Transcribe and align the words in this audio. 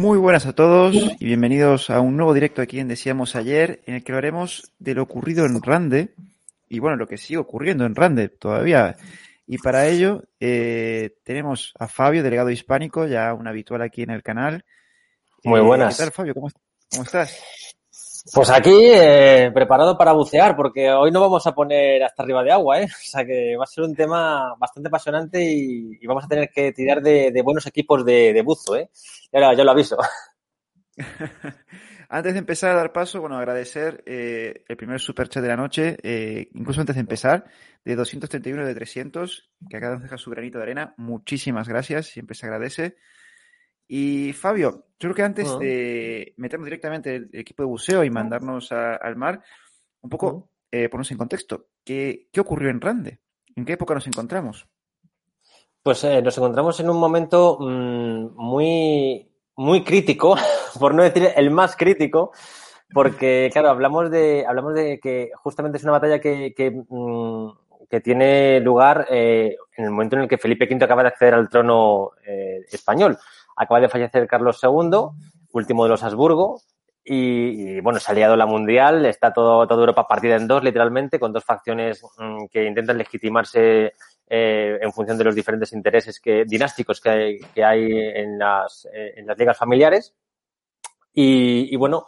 Muy 0.00 0.16
buenas 0.16 0.46
a 0.46 0.54
todos 0.54 0.96
y 0.96 1.26
bienvenidos 1.26 1.90
a 1.90 2.00
un 2.00 2.16
nuevo 2.16 2.32
directo 2.32 2.62
aquí 2.62 2.80
en 2.80 2.88
Decíamos 2.88 3.36
Ayer, 3.36 3.82
en 3.84 3.96
el 3.96 4.02
que 4.02 4.12
hablaremos 4.12 4.72
de 4.78 4.94
lo 4.94 5.02
ocurrido 5.02 5.44
en 5.44 5.60
Rande 5.60 6.14
y 6.70 6.78
bueno, 6.78 6.96
lo 6.96 7.06
que 7.06 7.18
sigue 7.18 7.36
ocurriendo 7.36 7.84
en 7.84 7.94
Rande 7.94 8.30
todavía. 8.30 8.96
Y 9.46 9.58
para 9.58 9.88
ello 9.88 10.24
eh, 10.40 11.18
tenemos 11.22 11.74
a 11.78 11.86
Fabio, 11.86 12.22
delegado 12.22 12.48
hispánico, 12.48 13.06
ya 13.06 13.34
un 13.34 13.46
habitual 13.46 13.82
aquí 13.82 14.00
en 14.00 14.08
el 14.08 14.22
canal. 14.22 14.64
Muy 15.44 15.60
Eh, 15.60 15.62
buenas. 15.64 15.98
¿Qué 15.98 16.04
tal, 16.04 16.12
Fabio? 16.12 16.32
¿Cómo, 16.32 16.48
cómo 16.90 17.02
estás? 17.02 17.38
Pues 18.32 18.50
aquí 18.50 18.70
eh, 18.74 19.50
preparado 19.52 19.96
para 19.96 20.12
bucear, 20.12 20.56
porque 20.56 20.90
hoy 20.90 21.10
no 21.10 21.20
vamos 21.20 21.46
a 21.46 21.54
poner 21.54 22.02
hasta 22.02 22.22
arriba 22.22 22.42
de 22.42 22.52
agua, 22.52 22.80
¿eh? 22.80 22.84
O 22.84 23.10
sea 23.10 23.24
que 23.24 23.56
va 23.56 23.64
a 23.64 23.66
ser 23.66 23.84
un 23.84 23.94
tema 23.94 24.54
bastante 24.58 24.88
apasionante 24.88 25.42
y, 25.42 26.06
vamos 26.06 26.24
a 26.24 26.28
tener 26.28 26.50
que 26.50 26.72
tirar 26.72 27.00
de, 27.00 27.40
buenos 27.42 27.66
equipos 27.66 28.04
de, 28.04 28.32
de 28.32 28.42
buzo, 28.42 28.76
¿eh? 28.76 28.90
Ya, 29.32 29.52
ya 29.54 29.64
lo 29.64 29.70
aviso. 29.70 29.96
Antes 32.08 32.32
de 32.32 32.40
empezar 32.40 32.72
a 32.72 32.74
dar 32.74 32.92
paso, 32.92 33.20
bueno, 33.20 33.38
agradecer 33.38 34.02
eh, 34.04 34.64
el 34.66 34.76
primer 34.76 35.00
superchat 35.00 35.42
de 35.42 35.48
la 35.48 35.56
noche, 35.56 35.96
eh, 36.02 36.48
incluso 36.54 36.80
antes 36.80 36.96
de 36.96 37.00
empezar, 37.00 37.44
de 37.84 37.94
231 37.94 38.66
de 38.66 38.74
300, 38.74 39.50
que 39.68 39.76
acá 39.76 39.90
nos 39.90 40.02
deja 40.02 40.18
su 40.18 40.30
granito 40.30 40.58
de 40.58 40.64
arena. 40.64 40.94
Muchísimas 40.96 41.68
gracias, 41.68 42.06
siempre 42.06 42.34
se 42.34 42.46
agradece. 42.46 42.96
Y 43.86 44.32
Fabio, 44.32 44.86
yo 45.00 45.08
creo 45.08 45.14
que 45.14 45.22
antes 45.22 45.48
de 45.58 46.34
meternos 46.36 46.66
directamente 46.66 47.16
el 47.16 47.30
equipo 47.32 47.62
de 47.64 47.68
buceo 47.68 48.04
y 48.04 48.10
mandarnos 48.10 48.70
a- 48.70 48.94
al 48.96 49.16
mar, 49.16 49.42
un 50.02 50.10
poco 50.10 50.50
eh, 50.70 50.88
ponernos 50.88 51.10
en 51.10 51.18
contexto. 51.18 51.66
¿Qué, 51.84 52.28
qué 52.32 52.40
ocurrió 52.40 52.70
en 52.70 52.80
Rande? 52.80 53.18
¿En 53.56 53.64
qué 53.64 53.72
época 53.72 53.94
nos 53.94 54.06
encontramos? 54.06 54.68
Pues 55.82 56.04
eh, 56.04 56.20
nos 56.22 56.36
encontramos 56.36 56.78
en 56.80 56.90
un 56.90 56.98
momento 56.98 57.56
mm, 57.58 58.34
muy, 58.36 59.28
muy 59.56 59.82
crítico, 59.82 60.36
por 60.78 60.94
no 60.94 61.02
decir 61.02 61.28
el 61.34 61.50
más 61.50 61.74
crítico, 61.76 62.32
porque, 62.92 63.48
claro, 63.52 63.70
hablamos 63.70 64.10
de, 64.10 64.44
hablamos 64.46 64.74
de 64.74 65.00
que 65.00 65.30
justamente 65.36 65.78
es 65.78 65.84
una 65.84 65.92
batalla 65.92 66.20
que, 66.20 66.52
que, 66.54 66.70
mm, 66.88 67.48
que 67.88 68.00
tiene 68.00 68.60
lugar 68.60 69.06
eh, 69.10 69.56
en 69.76 69.84
el 69.86 69.90
momento 69.90 70.16
en 70.16 70.22
el 70.22 70.28
que 70.28 70.38
Felipe 70.38 70.68
V 70.70 70.84
acaba 70.84 71.02
de 71.02 71.08
acceder 71.08 71.34
al 71.34 71.48
trono 71.48 72.10
eh, 72.24 72.64
español. 72.70 73.18
Acaba 73.60 73.80
de 73.80 73.90
fallecer 73.90 74.26
Carlos 74.26 74.58
II, 74.62 75.10
último 75.52 75.84
de 75.84 75.90
los 75.90 76.02
Habsburgo, 76.02 76.62
y, 77.04 77.78
bueno, 77.80 78.00
se 78.00 78.10
ha 78.10 78.14
liado 78.14 78.36
la 78.36 78.46
mundial, 78.46 79.04
está 79.04 79.34
todo, 79.34 79.66
toda 79.66 79.80
Europa 79.80 80.08
partida 80.08 80.36
en 80.36 80.48
dos, 80.48 80.64
literalmente, 80.64 81.20
con 81.20 81.30
dos 81.30 81.44
facciones 81.44 82.02
mm, 82.16 82.46
que 82.50 82.64
intentan 82.64 82.96
legitimarse 82.96 83.92
eh, 84.26 84.78
en 84.80 84.92
función 84.92 85.18
de 85.18 85.24
los 85.24 85.34
diferentes 85.34 85.74
intereses 85.74 86.20
que, 86.20 86.44
dinásticos 86.46 87.02
que 87.02 87.38
hay, 87.62 87.90
en, 87.92 88.38
las, 88.38 88.88
eh, 88.94 89.12
en 89.16 89.26
las 89.26 89.36
ligas 89.36 89.58
familiares. 89.58 90.14
Y, 91.12 91.76
bueno, 91.76 92.06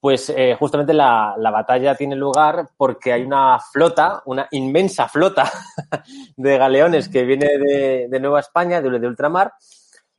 pues 0.00 0.30
eh, 0.30 0.56
justamente 0.58 0.94
la, 0.94 1.34
la, 1.36 1.50
batalla 1.50 1.94
tiene 1.94 2.16
lugar 2.16 2.68
porque 2.78 3.12
hay 3.12 3.24
una 3.24 3.58
flota, 3.58 4.22
una 4.24 4.48
inmensa 4.52 5.06
flota 5.06 5.50
de 6.36 6.56
galeones 6.56 7.10
que 7.10 7.24
viene 7.24 7.58
de, 7.58 8.06
de 8.08 8.20
Nueva 8.20 8.40
España, 8.40 8.80
de 8.80 9.06
ultramar, 9.06 9.52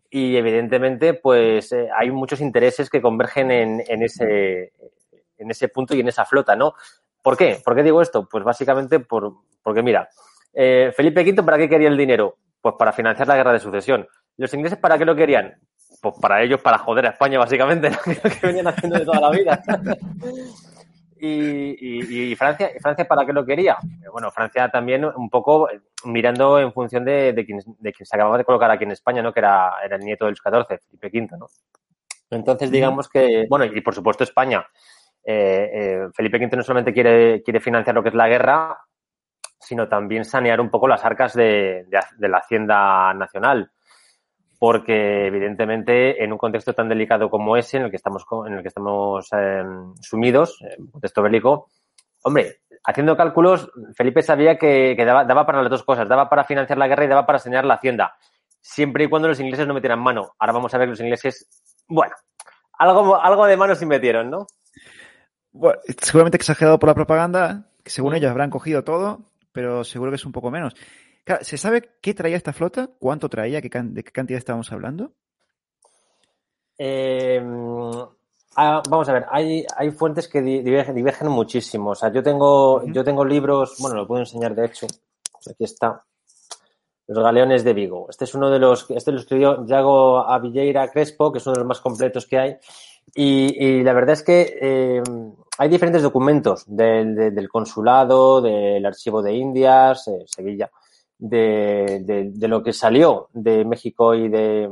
y 0.10 0.38
evidentemente 0.38 1.14
pues 1.14 1.72
eh, 1.72 1.90
hay 1.96 2.12
muchos 2.12 2.42
intereses 2.42 2.90
que 2.90 3.02
convergen 3.02 3.52
en, 3.52 3.84
en, 3.88 4.04
ese, 4.04 4.74
en 5.38 5.52
ese 5.52 5.68
punto 5.70 5.96
y 5.96 6.00
en 6.00 6.08
esa 6.08 6.26
flota, 6.26 6.56
¿no? 6.56 6.74
¿Por 7.22 7.38
qué? 7.38 7.60
¿Por 7.64 7.76
qué 7.76 7.84
digo 7.84 8.02
esto? 8.02 8.28
Pues 8.30 8.44
básicamente 8.44 9.00
por, 9.00 9.34
porque 9.64 9.82
mira, 9.82 10.08
eh, 10.54 10.94
Felipe 10.96 11.22
V, 11.22 11.44
¿para 11.44 11.58
qué 11.58 11.68
quería 11.68 11.90
el 11.90 11.98
dinero? 11.98 12.38
Pues 12.62 12.76
para 12.78 12.94
financiar 12.94 13.28
la 13.28 13.36
guerra 13.36 13.54
de 13.54 13.60
sucesión. 13.60 14.08
¿Los 14.38 14.54
ingleses 14.54 14.78
para 14.78 14.98
qué 14.98 15.06
lo 15.06 15.16
querían? 15.16 15.56
Pues 16.02 16.16
para 16.22 16.44
ellos, 16.44 16.62
para 16.62 16.78
joder 16.78 17.08
a 17.08 17.10
España, 17.10 17.40
básicamente, 17.40 17.90
¿no? 17.90 17.98
que 18.06 18.48
venían 18.48 18.68
haciendo 18.68 19.00
de 19.00 19.06
toda 19.06 19.20
la 19.20 19.32
vida. 19.32 19.64
Y, 21.18 21.30
y, 21.30 22.32
y, 22.32 22.36
Francia, 22.36 22.72
¿Francia 22.82 23.06
para 23.06 23.26
qué 23.26 23.34
lo 23.34 23.46
quería? 23.46 23.78
Bueno, 24.12 24.32
Francia 24.32 24.70
también 24.70 25.06
un 25.06 25.30
poco 25.30 25.70
mirando 26.04 26.60
en 26.60 26.74
función 26.74 27.06
de, 27.06 27.34
de, 27.34 27.46
quien, 27.46 27.60
de 27.80 27.94
quien 27.94 28.06
se 28.06 28.16
acababa 28.16 28.38
de 28.38 28.44
colocar 28.44 28.70
aquí 28.70 28.84
en 28.84 28.92
España, 28.92 29.22
¿no? 29.22 29.34
Que 29.34 29.40
era, 29.40 29.74
era 29.84 29.96
el 29.96 30.04
nieto 30.04 30.26
de 30.26 30.32
Luis 30.32 30.42
XIV, 30.44 30.80
Felipe 31.00 31.20
V, 31.20 31.38
¿no? 31.38 31.48
Entonces, 32.30 32.72
digamos 32.72 33.08
que, 33.08 33.46
bueno, 33.50 33.66
y 33.66 33.82
por 33.82 33.94
supuesto 33.94 34.24
España. 34.24 34.66
Eh, 35.24 35.70
eh, 35.74 36.08
Felipe 36.14 36.38
V 36.38 36.58
no 36.58 36.64
solamente 36.64 36.94
quiere, 36.94 37.42
quiere 37.44 37.60
financiar 37.60 37.96
lo 37.96 38.04
que 38.04 38.10
es 38.10 38.16
la 38.16 38.28
guerra, 38.28 38.78
sino 39.60 39.88
también 39.88 40.26
sanear 40.26 40.60
un 40.62 40.70
poco 40.70 40.88
las 40.88 41.04
arcas 41.04 41.34
de, 41.34 41.86
de, 41.88 42.00
de, 42.18 42.30
la 42.30 42.38
hacienda 42.38 43.14
nacional. 43.14 43.72
Porque, 44.66 45.28
evidentemente, 45.28 46.24
en 46.24 46.32
un 46.32 46.40
contexto 46.40 46.74
tan 46.74 46.90
delicado 46.90 47.30
como 47.30 47.56
ese, 47.56 47.78
en 47.78 47.84
el 47.84 47.92
que 47.92 47.98
estamos, 47.98 48.26
en 48.48 48.54
el 48.54 48.62
que 48.64 48.70
estamos 48.70 49.30
eh, 49.38 49.62
sumidos, 50.02 50.58
en 50.60 50.86
un 50.86 50.88
contexto 50.90 51.22
bélico, 51.22 51.70
hombre, 52.24 52.62
haciendo 52.84 53.16
cálculos, 53.16 53.70
Felipe 53.96 54.24
sabía 54.24 54.58
que, 54.58 54.96
daba, 54.98 55.46
para 55.46 55.62
las 55.62 55.70
dos 55.70 55.84
cosas, 55.84 56.10
daba 56.10 56.28
para 56.30 56.46
financiar 56.46 56.80
la 56.80 56.88
guerra 56.88 57.06
y 57.06 57.08
daba 57.08 57.28
para 57.28 57.38
sanear 57.38 57.64
la 57.64 57.76
hacienda, 57.76 58.16
siempre 58.60 59.04
y 59.04 59.08
cuando 59.08 59.28
los 59.28 59.40
ingleses 59.40 59.68
no 59.68 59.76
metieran 59.76 60.00
mano. 60.00 60.34
Ahora 60.40 60.54
vamos 60.54 60.74
a 60.74 60.80
ver 60.80 60.88
que 60.88 60.94
los 60.94 61.02
ingleses, 61.02 61.48
bueno, 61.88 62.16
algo, 62.80 63.22
algo 63.22 63.46
de 63.46 63.58
mano 63.58 63.76
sí 63.76 63.86
metieron, 63.86 64.32
¿no? 64.32 64.48
Bueno, 65.52 65.80
seguramente 66.02 66.38
exagerado 66.38 66.80
por 66.80 66.90
la 66.90 66.96
propaganda, 66.96 67.70
que 67.84 67.92
según 67.92 68.16
ellos 68.16 68.32
habrán 68.32 68.50
cogido 68.50 68.84
todo, 68.84 69.30
pero 69.52 69.84
seguro 69.84 70.10
que 70.10 70.16
es 70.16 70.26
un 70.26 70.32
poco 70.32 70.50
menos. 70.50 70.74
Claro, 71.26 71.44
¿Se 71.44 71.58
sabe 71.58 71.98
qué 72.02 72.14
traía 72.14 72.38
esta 72.38 72.54
flota? 72.54 72.88
¿Cuánto 73.00 73.28
traía? 73.28 73.60
¿Qué 73.62 73.70
¿De 73.70 74.04
qué 74.04 74.12
cantidad 74.12 74.38
estábamos 74.38 74.72
hablando? 74.72 75.12
Eh, 76.78 77.44
ah, 78.56 78.84
vamos 78.88 79.10
a 79.10 79.14
ver, 79.14 79.26
hay, 79.32 79.66
hay 79.76 79.90
fuentes 79.92 80.28
que 80.28 80.42
divergen, 80.42 80.94
divergen, 80.94 81.28
muchísimo. 81.30 81.92
O 81.92 81.96
sea, 81.96 82.12
yo 82.14 82.22
tengo, 82.22 82.76
uh 82.76 82.82
-huh. 82.82 82.94
yo 82.94 83.04
tengo 83.04 83.26
libros, 83.26 83.76
bueno, 83.80 83.98
lo 83.98 84.08
puedo 84.08 84.22
enseñar 84.22 84.54
de 84.54 84.68
hecho. 84.68 84.86
Aquí 85.50 85.64
está. 85.64 86.04
Los 87.08 87.24
Galeones 87.24 87.64
de 87.64 87.74
Vigo. 87.74 88.08
Este 88.10 88.26
es 88.26 88.36
uno 88.36 88.50
de 88.52 88.60
los, 88.60 88.90
este 88.92 89.12
lo 89.12 89.20
escribió 89.20 89.66
Yago 89.66 90.20
Avilleira 90.20 90.90
Crespo, 90.92 91.32
que 91.32 91.40
es 91.40 91.48
uno 91.48 91.54
de 91.54 91.60
los 91.60 91.68
más 91.68 91.82
completos 91.82 92.28
que 92.28 92.38
hay. 92.38 92.58
Y, 93.16 93.64
y 93.64 93.84
la 93.84 93.94
verdad 93.94 94.14
es 94.14 94.24
que 94.24 94.58
eh, 94.62 95.04
hay 95.58 95.70
diferentes 95.70 96.02
documentos 96.04 96.66
del, 96.68 97.48
consulado, 97.50 98.42
del 98.42 98.86
archivo 98.86 99.22
de 99.22 99.34
Indias, 99.34 100.08
eh, 100.08 100.26
Sevilla, 100.26 100.70
de, 101.18 102.02
de, 102.04 102.32
de 102.34 102.48
lo 102.48 102.62
que 102.62 102.74
salió 102.74 103.30
de 103.34 103.64
México 103.66 104.14
y 104.14 104.28
de, 104.30 104.70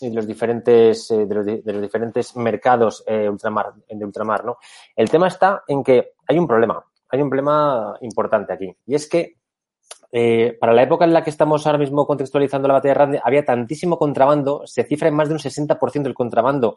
y 0.00 0.10
los 0.10 0.26
diferentes 0.26 1.10
eh, 1.10 1.26
de, 1.26 1.34
los, 1.34 1.46
de 1.46 1.72
los 1.72 1.82
diferentes 1.82 2.36
mercados 2.36 3.04
eh, 3.06 3.28
ultramar 3.28 3.74
de 3.88 4.04
ultramar 4.04 4.44
no 4.44 4.58
el 4.96 5.10
tema 5.10 5.28
está 5.28 5.62
en 5.66 5.82
que 5.82 6.12
hay 6.26 6.38
un 6.38 6.46
problema 6.46 6.84
hay 7.08 7.22
un 7.22 7.28
problema 7.28 7.96
importante 8.00 8.52
aquí 8.52 8.74
y 8.86 8.94
es 8.94 9.08
que 9.08 9.36
eh, 10.16 10.56
para 10.60 10.72
la 10.72 10.84
época 10.84 11.04
en 11.04 11.12
la 11.12 11.24
que 11.24 11.30
estamos 11.30 11.66
ahora 11.66 11.78
mismo 11.78 12.06
contextualizando 12.06 12.68
la 12.68 12.74
batalla 12.74 12.94
de 12.94 12.98
Rande, 12.98 13.20
había 13.24 13.44
tantísimo 13.44 13.98
contrabando, 13.98 14.62
se 14.64 14.84
cifra 14.84 15.08
en 15.08 15.14
más 15.16 15.26
de 15.26 15.34
un 15.34 15.40
60% 15.40 16.02
del 16.04 16.14
contrabando 16.14 16.76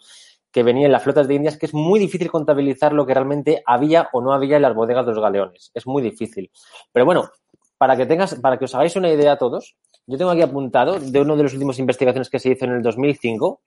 que 0.52 0.64
venía 0.64 0.88
en 0.88 0.92
las 0.92 1.04
flotas 1.04 1.28
de 1.28 1.36
Indias, 1.36 1.56
que 1.56 1.68
es 1.68 1.74
muy 1.76 2.00
difícil 2.00 2.32
contabilizar 2.32 2.94
lo 2.94 3.06
que 3.06 3.14
realmente 3.14 3.62
había 3.64 4.10
o 4.12 4.22
no 4.22 4.34
había 4.34 4.56
en 4.56 4.64
las 4.64 4.74
bodegas 4.74 5.06
de 5.06 5.12
los 5.12 5.22
galeones. 5.22 5.70
Es 5.76 5.86
muy 5.86 6.02
difícil. 6.02 6.50
Pero 6.92 7.06
bueno, 7.06 7.30
para 7.78 7.96
que 7.96 8.06
tengas, 8.06 8.36
para 8.36 8.58
que 8.58 8.66
os 8.66 8.76
hagáis 8.76 8.96
una 8.96 9.10
idea 9.10 9.34
a 9.34 9.38
todos, 9.38 9.76
yo 10.06 10.18
tengo 10.18 10.32
aquí 10.32 10.42
apuntado 10.42 11.00
de 11.00 11.22
uno 11.22 11.36
de 11.36 11.44
los 11.44 11.54
últimos 11.54 11.80
investigaciones 11.80 12.30
que 12.30 12.40
se 12.40 12.50
hizo 12.50 12.66
en 12.66 12.72
el 12.72 12.82
2005, 12.82 13.62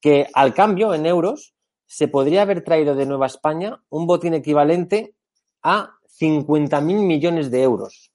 que 0.00 0.26
al 0.34 0.54
cambio 0.54 0.94
en 0.94 1.06
euros 1.06 1.54
se 1.86 2.08
podría 2.08 2.42
haber 2.42 2.64
traído 2.64 2.94
de 2.94 3.06
Nueva 3.06 3.26
España 3.26 3.80
un 3.90 4.06
botín 4.06 4.34
equivalente 4.34 5.14
a 5.62 5.90
50.000 6.18 6.82
millones 6.82 7.50
de 7.50 7.62
euros. 7.62 8.10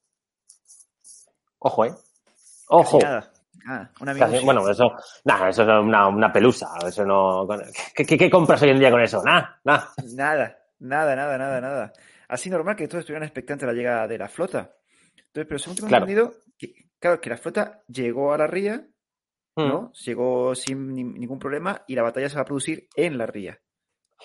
Ojo, 1.58 1.84
¿eh? 1.84 1.94
Ojo. 2.68 2.98
Ah, 3.64 3.88
una 4.00 4.14
Casi- 4.16 4.44
bueno, 4.44 4.68
eso, 4.68 4.90
nada, 5.24 5.48
eso 5.48 5.62
es 5.62 5.68
una, 5.68 6.08
una 6.08 6.32
pelusa. 6.32 6.68
Eso 6.84 7.04
no, 7.04 7.46
¿qué, 7.94 8.04
qué, 8.04 8.18
qué 8.18 8.28
compras 8.28 8.60
hoy 8.62 8.70
en 8.70 8.80
día 8.80 8.90
con 8.90 9.00
eso? 9.00 9.22
Nada, 9.22 9.60
nada. 9.62 9.92
Nada, 10.12 10.56
nada, 10.80 11.14
nada, 11.14 11.38
nada, 11.38 11.60
nada. 11.60 11.92
Así 12.26 12.50
normal 12.50 12.74
que 12.74 12.88
todos 12.88 13.00
estuvieran 13.02 13.22
expectantes 13.26 13.62
a 13.64 13.72
la 13.72 13.76
llegada 13.78 14.08
de 14.08 14.18
la 14.18 14.28
flota. 14.28 14.72
Entonces, 15.34 15.48
pero 15.48 15.58
según 15.58 15.76
tengo 15.76 15.88
Claro. 15.88 16.04
entendido, 16.04 16.32
que, 16.58 16.74
claro, 16.98 17.20
que 17.20 17.30
la 17.30 17.36
flota 17.38 17.82
llegó 17.88 18.32
a 18.34 18.38
la 18.38 18.46
ría, 18.46 18.86
Mm. 19.56 19.68
¿no? 19.68 19.92
Llegó 20.04 20.54
sin 20.54 20.94
ni- 20.94 21.04
ningún 21.04 21.38
problema 21.38 21.82
y 21.86 21.94
la 21.94 22.02
batalla 22.02 22.28
se 22.28 22.36
va 22.36 22.42
a 22.42 22.46
producir 22.46 22.88
en 22.96 23.16
la 23.18 23.26
ría, 23.26 23.58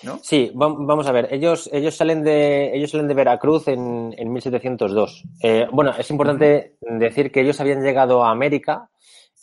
¿no? 0.04 0.19
Sí, 0.21 0.51
vam- 0.54 0.86
vamos 0.86 1.07
a 1.07 1.12
ver. 1.12 1.27
Ellos, 1.33 1.69
ellos 1.74 1.95
salen 1.95 2.24
de, 2.24 2.74
ellos 2.75 2.92
salen 2.92 3.07
de 3.07 3.13
Veracruz 3.13 3.68
en, 3.69 4.13
en 4.18 4.31
1702. 4.31 5.24
Eh, 5.44 5.65
bueno, 5.71 5.92
es 5.98 6.09
importante 6.12 6.75
decir 6.81 7.31
que 7.31 7.42
ellos 7.42 7.59
habían 7.62 7.83
llegado 7.83 8.24
a 8.24 8.31
América 8.31 8.89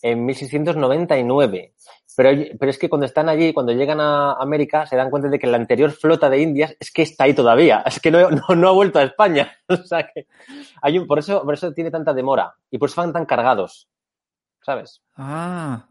en 0.03 0.25
1699. 0.27 1.73
Pero, 2.17 2.31
pero 2.59 2.71
es 2.71 2.79
que 2.79 2.89
cuando 2.89 3.07
están 3.07 3.29
allí, 3.29 3.53
cuando 3.53 3.73
llegan 3.73 4.01
a 4.01 4.35
América, 4.35 4.87
se 4.87 4.95
dan 4.97 5.11
cuenta 5.11 5.29
de 5.29 5.39
que 5.39 5.47
la 5.49 5.57
anterior 5.57 5.91
flota 5.91 6.31
de 6.31 6.41
Indias 6.41 6.77
es 6.79 6.91
que 6.93 7.03
está 7.03 7.25
ahí 7.25 7.35
todavía. 7.35 7.83
Es 7.87 7.99
que 8.01 8.11
no, 8.11 8.31
no, 8.31 8.55
no 8.55 8.69
ha 8.69 8.73
vuelto 8.73 8.99
a 8.99 9.03
España. 9.05 9.53
O 9.69 9.77
sea 9.79 10.09
que 10.13 10.27
hay 10.83 10.99
un, 10.99 11.07
por 11.07 11.19
eso, 11.19 11.43
por 11.43 11.55
eso 11.55 11.73
tiene 11.73 11.91
tanta 11.91 12.13
demora. 12.15 12.55
Y 12.71 12.79
por 12.79 12.89
eso 12.89 13.01
van 13.01 13.13
tan 13.13 13.27
cargados. 13.27 13.89
¿Sabes? 14.63 15.03
Ah, 15.17 15.87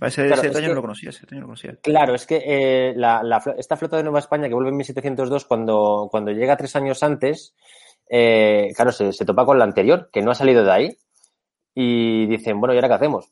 ese, 0.00 0.26
Claro, 0.26 0.42
ese 0.42 0.50
es 0.50 0.56
que- 0.58 0.68
no 0.68 0.74
lo 0.74 0.80
conocía, 0.80 1.10
ese 1.10 1.20
detalle 1.20 1.36
no 1.36 1.42
lo 1.42 1.46
conocía. 1.48 1.76
Claro, 1.82 2.14
es 2.14 2.26
que 2.26 2.42
eh, 2.44 2.94
la, 2.96 3.42
esta 3.58 3.76
flota 3.76 3.96
de 3.96 4.02
Nueva 4.04 4.18
España 4.20 4.48
que 4.48 4.54
vuelve 4.54 4.70
en 4.70 4.76
1702, 4.76 5.44
cuando, 5.44 6.08
cuando 6.10 6.30
llega 6.30 6.56
tres 6.56 6.74
años 6.76 7.02
antes, 7.02 7.54
eh, 8.08 8.68
claro, 8.74 8.92
se, 8.92 9.12
se 9.12 9.24
topa 9.24 9.44
con 9.44 9.58
la 9.58 9.64
anterior, 9.64 10.08
que 10.12 10.22
no 10.22 10.30
ha 10.30 10.34
salido 10.34 10.64
de 10.64 10.72
ahí, 10.72 10.98
y 11.74 12.26
dicen, 12.26 12.58
bueno, 12.60 12.72
¿y 12.74 12.78
ahora 12.78 12.88
qué 12.88 12.94
hacemos? 12.94 13.30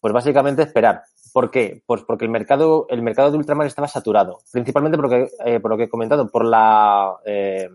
Pues 0.00 0.12
básicamente 0.12 0.62
esperar. 0.62 1.02
¿Por 1.32 1.50
qué? 1.50 1.82
Pues 1.86 2.02
porque 2.02 2.24
el 2.24 2.30
mercado, 2.30 2.86
el 2.90 3.02
mercado 3.02 3.30
de 3.30 3.38
ultramar 3.38 3.66
estaba 3.66 3.88
saturado, 3.88 4.40
principalmente 4.52 4.96
porque, 4.96 5.28
eh, 5.44 5.60
por 5.60 5.70
lo 5.70 5.76
que 5.76 5.84
he 5.84 5.88
comentado, 5.88 6.28
por 6.28 6.44
la, 6.44 7.16
eh, 7.24 7.68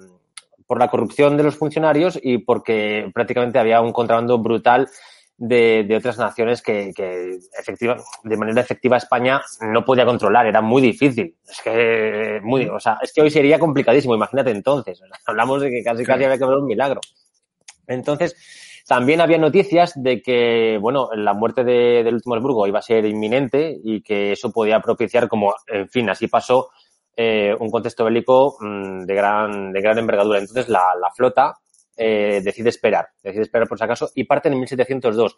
por 0.68 0.80
la 0.80 0.90
corrupción 0.90 1.38
de 1.38 1.44
los 1.44 1.56
funcionarios 1.56 2.20
y 2.22 2.40
porque 2.40 3.10
prácticamente 3.14 3.60
había 3.60 3.82
un 3.82 3.92
contrabando 3.92 4.38
brutal 4.40 4.90
de, 5.38 5.84
de 5.88 5.96
otras 5.96 6.18
naciones 6.18 6.62
que, 6.62 6.94
que 6.96 7.40
efectiva, 7.60 7.98
de 8.24 8.38
manera 8.38 8.62
efectiva 8.62 8.98
España 8.98 9.42
no 9.62 9.84
podía 9.84 10.06
controlar, 10.06 10.46
era 10.46 10.62
muy 10.62 10.82
difícil. 10.82 11.36
Es 11.48 11.62
que, 11.62 12.40
muy, 12.44 12.68
o 12.68 12.80
sea, 12.80 12.98
es 13.02 13.12
que 13.12 13.22
hoy 13.22 13.30
sería 13.30 13.60
complicadísimo, 13.60 14.16
imagínate 14.16 14.52
entonces. 14.52 15.02
O 15.02 15.06
sea, 15.08 15.18
hablamos 15.26 15.62
de 15.62 15.70
que 15.70 15.84
casi 15.84 16.04
casi 16.04 16.24
había 16.24 16.38
que 16.38 16.46
ver 16.46 16.58
un 16.58 16.68
milagro. 16.68 17.02
Entonces, 17.88 18.36
también 18.86 19.22
había 19.22 19.38
noticias 19.38 19.94
de 19.96 20.22
que, 20.22 20.78
bueno, 20.82 21.10
la 21.16 21.34
muerte 21.34 21.64
de, 21.64 22.04
del 22.04 22.16
último 22.16 22.36
Habsburgo 22.36 22.68
iba 22.68 22.80
a 22.80 22.84
ser 22.84 23.06
inminente 23.06 23.80
y 23.84 24.02
que 24.02 24.34
eso 24.34 24.52
podía 24.52 24.82
propiciar, 24.82 25.28
como, 25.30 25.54
en 25.68 25.88
fin, 25.90 26.10
así 26.10 26.28
pasó, 26.28 26.70
eh, 27.16 27.56
un 27.60 27.70
contexto 27.70 28.04
bélico 28.04 28.58
mm, 28.60 29.06
de, 29.06 29.16
gran, 29.16 29.72
de 29.72 29.82
gran 29.82 29.98
envergadura. 30.00 30.40
Entonces, 30.40 30.68
la, 30.68 30.84
la 31.00 31.12
flota 31.12 31.56
eh, 31.96 32.42
decide 32.44 32.70
esperar, 32.70 33.08
decide 33.22 33.44
esperar 33.44 33.68
por 33.68 33.78
si 33.78 33.84
acaso 33.84 34.10
y 34.16 34.26
parte 34.26 34.50
en 34.50 34.60
1702. 34.60 35.38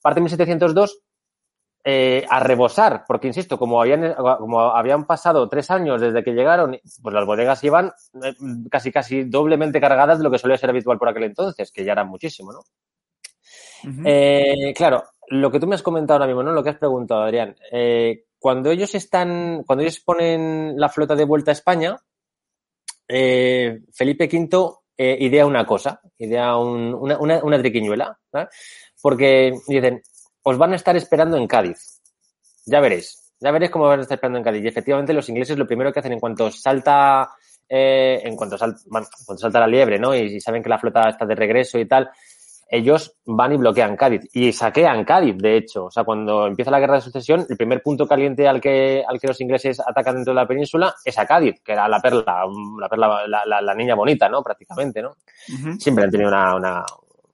Parte 0.00 0.18
en 0.18 0.24
1702 0.24 1.02
eh, 1.84 2.24
a 2.30 2.38
rebosar, 2.40 3.04
porque 3.08 3.26
insisto, 3.26 3.58
como 3.58 3.80
habían, 3.80 4.14
como 4.14 4.60
habían 4.60 5.04
pasado 5.04 5.48
tres 5.48 5.70
años 5.70 6.00
desde 6.00 6.22
que 6.22 6.32
llegaron, 6.32 6.78
pues 7.02 7.14
las 7.14 7.26
bodegas 7.26 7.62
iban 7.64 7.92
eh, 8.22 8.34
casi 8.70 8.92
casi 8.92 9.24
doblemente 9.24 9.80
cargadas 9.80 10.18
de 10.18 10.24
lo 10.24 10.30
que 10.30 10.38
solía 10.38 10.56
ser 10.56 10.70
habitual 10.70 10.98
por 10.98 11.08
aquel 11.08 11.24
entonces, 11.24 11.72
que 11.72 11.84
ya 11.84 11.92
era 11.92 12.04
muchísimo, 12.04 12.52
¿no? 12.52 12.60
Eh, 14.04 14.72
claro, 14.76 15.02
lo 15.28 15.50
que 15.50 15.58
tú 15.58 15.66
me 15.66 15.74
has 15.74 15.82
comentado 15.82 16.18
ahora 16.18 16.26
mismo, 16.26 16.42
¿no? 16.44 16.52
Lo 16.52 16.62
que 16.62 16.70
has 16.70 16.78
preguntado, 16.78 17.22
Adrián. 17.22 17.56
Cuando 18.38 18.70
ellos 18.70 18.94
están, 18.94 19.64
cuando 19.66 19.82
ellos 19.82 19.98
ponen 20.00 20.74
la 20.78 20.88
flota 20.88 21.16
de 21.16 21.24
vuelta 21.24 21.50
a 21.50 21.54
España, 21.54 21.96
Felipe 23.08 24.28
V 24.32 24.76
idea 24.98 25.46
una 25.46 25.66
cosa, 25.66 26.00
idea 26.18 26.56
un- 26.56 26.94
una, 26.94 27.18
una, 27.18 27.42
una 27.42 27.58
triquiñuela, 27.58 28.16
¿verdad? 28.32 28.48
Porque 29.00 29.52
dicen, 29.66 30.00
os 30.42 30.58
van 30.58 30.72
a 30.72 30.76
estar 30.76 30.96
esperando 30.96 31.36
en 31.36 31.46
Cádiz. 31.46 32.00
Ya 32.66 32.80
veréis, 32.80 33.32
ya 33.40 33.50
veréis 33.50 33.70
cómo 33.70 33.86
van 33.86 34.00
a 34.00 34.02
estar 34.02 34.16
esperando 34.16 34.38
en 34.38 34.44
Cádiz. 34.44 34.64
Y 34.64 34.68
efectivamente 34.68 35.12
los 35.12 35.28
ingleses 35.28 35.58
lo 35.58 35.66
primero 35.66 35.92
que 35.92 36.00
hacen 36.00 36.12
en 36.12 36.20
cuanto 36.20 36.50
salta, 36.50 37.30
eh, 37.68 38.20
en 38.24 38.36
cuanto, 38.36 38.56
sal- 38.58 38.76
bueno, 38.86 39.06
en 39.18 39.24
cuanto 39.24 39.40
salta 39.40 39.60
la 39.60 39.66
liebre, 39.66 39.98
¿no? 39.98 40.14
Y, 40.14 40.36
y 40.36 40.40
saben 40.40 40.62
que 40.62 40.68
la 40.68 40.78
flota 40.78 41.08
está 41.08 41.24
de 41.26 41.34
regreso 41.34 41.78
y 41.78 41.86
tal, 41.86 42.10
ellos 42.74 43.16
van 43.26 43.52
y 43.52 43.56
bloquean 43.58 43.96
Cádiz 43.96 44.22
y 44.32 44.50
saquean 44.52 45.04
Cádiz, 45.04 45.36
de 45.36 45.56
hecho. 45.58 45.84
O 45.86 45.90
sea, 45.90 46.04
cuando 46.04 46.46
empieza 46.46 46.70
la 46.70 46.80
guerra 46.80 46.94
de 46.94 47.00
sucesión, 47.02 47.44
el 47.48 47.56
primer 47.56 47.82
punto 47.82 48.06
caliente 48.06 48.48
al 48.48 48.60
que, 48.62 49.04
al 49.06 49.20
que 49.20 49.26
los 49.26 49.40
ingleses 49.42 49.78
atacan 49.80 50.14
dentro 50.14 50.32
de 50.32 50.40
la 50.40 50.46
península 50.48 50.94
es 51.04 51.18
a 51.18 51.26
Cádiz, 51.26 51.60
que 51.62 51.72
era 51.72 51.86
la 51.88 52.00
perla, 52.00 52.46
la 52.80 52.88
perla, 52.88 53.26
la, 53.26 53.44
la- 53.44 53.60
la 53.60 53.74
niña 53.74 53.94
bonita, 53.94 54.28
¿no? 54.28 54.42
Prácticamente, 54.42 55.02
¿no? 55.02 55.16
Siempre 55.78 56.04
han 56.04 56.10
tenido 56.10 56.30
una, 56.30 56.54
una, 56.56 56.84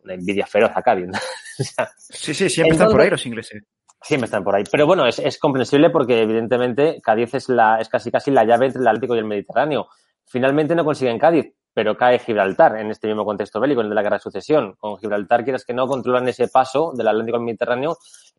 una 0.08 0.14
envidia 0.14 0.46
feroz 0.46 0.72
a 0.74 0.82
Cádiz. 0.82 1.06
¿no? 1.06 1.18
O 1.60 1.64
sea, 1.64 1.90
Sí, 1.96 2.34
sí, 2.34 2.48
siempre 2.48 2.72
están 2.72 2.90
por 2.90 3.00
ahí 3.00 3.10
los 3.10 3.26
ingleses. 3.26 3.62
siempre 4.02 4.26
están 4.26 4.44
por 4.44 4.54
ahí. 4.54 4.64
Pero 4.70 4.86
bueno, 4.86 5.06
es, 5.06 5.18
es 5.18 5.38
comprensible 5.38 5.90
porque 5.90 6.22
evidentemente 6.22 7.00
Cádiz 7.02 7.34
es, 7.34 7.48
la, 7.48 7.80
es 7.80 7.88
casi 7.88 8.10
casi 8.10 8.30
la 8.30 8.44
llave 8.44 8.66
entre 8.66 8.80
el 8.80 8.86
Atlántico 8.88 9.14
y 9.14 9.18
el 9.18 9.24
Mediterráneo. 9.24 9.88
Finalmente 10.24 10.74
no 10.74 10.84
consiguen 10.84 11.18
Cádiz, 11.18 11.52
pero 11.74 11.96
cae 11.96 12.18
Gibraltar 12.18 12.76
en 12.76 12.90
este 12.90 13.08
mismo 13.08 13.24
contexto 13.24 13.60
bélico, 13.60 13.80
en 13.80 13.86
el 13.86 13.90
de 13.90 13.94
la 13.94 14.02
guerra 14.02 14.16
de 14.16 14.22
sucesión. 14.22 14.74
Con 14.78 14.98
Gibraltar, 14.98 15.44
quieras 15.44 15.64
que 15.64 15.74
no, 15.74 15.86
controlan 15.86 16.28
ese 16.28 16.48
paso 16.48 16.92
del 16.94 17.08
Atlántico 17.08 17.36
al 17.38 17.44
Mediterráneo. 17.44 17.96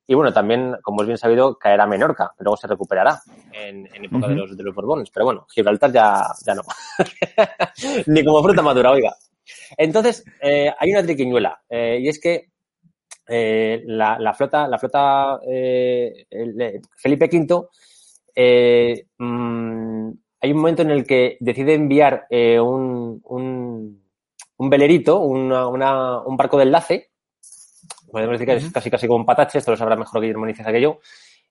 Y 0.07 0.15
bueno, 0.15 0.33
también, 0.33 0.75
como 0.81 1.01
es 1.01 1.07
bien 1.07 1.17
sabido, 1.17 1.55
caerá 1.55 1.85
Menorca, 1.85 2.31
luego 2.39 2.57
se 2.57 2.67
recuperará 2.67 3.21
en, 3.51 3.87
en 3.93 4.05
época 4.05 4.27
de, 4.27 4.35
los, 4.35 4.57
de 4.57 4.63
los 4.63 4.73
Borbones. 4.73 5.09
Pero 5.11 5.25
bueno, 5.25 5.45
Gibraltar 5.53 5.91
ya, 5.91 6.23
ya 6.45 6.55
no. 6.55 6.63
Ni 8.07 8.25
como 8.25 8.41
fruta 8.41 8.61
madura, 8.63 8.91
oiga. 8.91 9.13
Entonces, 9.77 10.23
eh, 10.41 10.71
hay 10.77 10.91
una 10.91 11.03
triquiñuela, 11.03 11.61
eh, 11.69 11.99
y 12.01 12.07
es 12.09 12.19
que 12.19 12.49
eh, 13.27 13.81
la, 13.85 14.17
la 14.19 14.33
flota, 14.33 14.67
la 14.67 14.77
flota 14.79 15.39
eh, 15.47 16.25
el- 16.29 16.81
Felipe 16.97 17.29
V, 17.31 17.67
mm, 19.17 20.11
hay 20.41 20.51
un 20.51 20.57
momento 20.57 20.81
en 20.81 20.91
el 20.91 21.05
que 21.05 21.37
decide 21.39 21.73
enviar 21.73 22.25
un, 22.31 23.21
un, 23.25 24.03
un 24.57 24.69
velerito, 24.69 25.19
una- 25.19 25.67
una- 25.67 26.21
un 26.21 26.37
barco 26.37 26.57
de 26.57 26.63
enlace, 26.63 27.09
podemos 28.11 28.33
decir 28.39 28.47
que 28.47 28.55
es 28.55 28.71
casi 28.71 28.89
casi 28.89 29.07
como 29.07 29.19
un 29.19 29.25
patache, 29.25 29.59
esto 29.59 29.71
lo 29.71 29.77
sabrá 29.77 29.95
mejor 29.95 30.21
Guillermo 30.21 30.45
Nicieza 30.45 30.71
que 30.71 30.81
yo, 30.81 30.99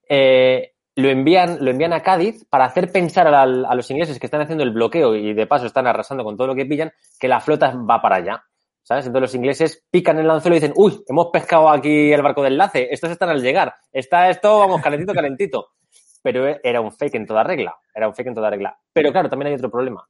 eh, 0.08 0.72
lo 0.98 1.10
envían, 1.10 1.64
lo 1.64 1.70
envían 1.70 1.92
a 1.92 2.02
Cádiz 2.02 2.44
para 2.50 2.64
hacer 2.64 2.90
pensar 2.90 3.28
a, 3.28 3.46
los 3.46 3.88
ingleses 3.88 4.18
que 4.18 4.26
están 4.26 4.40
haciendo 4.40 4.64
el 4.64 4.72
bloqueo 4.72 5.14
y 5.14 5.32
de 5.32 5.46
paso 5.46 5.64
están 5.64 5.86
arrasando 5.86 6.24
con 6.24 6.36
todo 6.36 6.48
lo 6.48 6.56
que 6.56 6.66
pillan, 6.66 6.90
que 7.20 7.28
la 7.28 7.38
flota 7.38 7.72
va 7.88 8.02
para 8.02 8.16
allá. 8.16 8.44
¿Sabes? 8.82 9.06
Entonces 9.06 9.30
los 9.30 9.34
ingleses 9.36 9.86
pican 9.92 10.18
el 10.18 10.28
anzuelo 10.28 10.56
y 10.56 10.60
dicen, 10.60 10.72
uy, 10.74 11.04
hemos 11.06 11.28
pescado 11.32 11.68
aquí 11.68 12.12
el 12.12 12.20
barco 12.20 12.42
de 12.42 12.48
enlace, 12.48 12.88
estos 12.90 13.10
están 13.10 13.28
al 13.28 13.40
llegar, 13.40 13.74
está 13.92 14.28
esto, 14.28 14.58
vamos, 14.58 14.82
calentito, 14.82 15.14
calentito. 15.14 15.68
Pero 16.22 16.46
era 16.64 16.80
un 16.80 16.90
fake 16.90 17.14
en 17.14 17.26
toda 17.26 17.44
regla, 17.44 17.76
era 17.94 18.08
un 18.08 18.14
fake 18.14 18.28
en 18.28 18.34
toda 18.34 18.50
regla. 18.50 18.76
Pero 18.92 19.12
claro, 19.12 19.28
también 19.28 19.48
hay 19.48 19.54
otro 19.54 19.70
problema, 19.70 20.04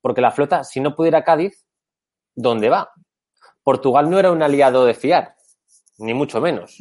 porque 0.00 0.22
la 0.22 0.30
flota, 0.30 0.64
si 0.64 0.80
no 0.80 0.94
pudiera 0.94 1.24
Cádiz, 1.24 1.66
¿dónde 2.34 2.70
va? 2.70 2.90
Portugal 3.62 4.08
no 4.08 4.18
era 4.18 4.32
un 4.32 4.42
aliado 4.42 4.86
de 4.86 4.94
fiar, 4.94 5.34
ni 5.98 6.14
mucho 6.14 6.40
menos. 6.40 6.78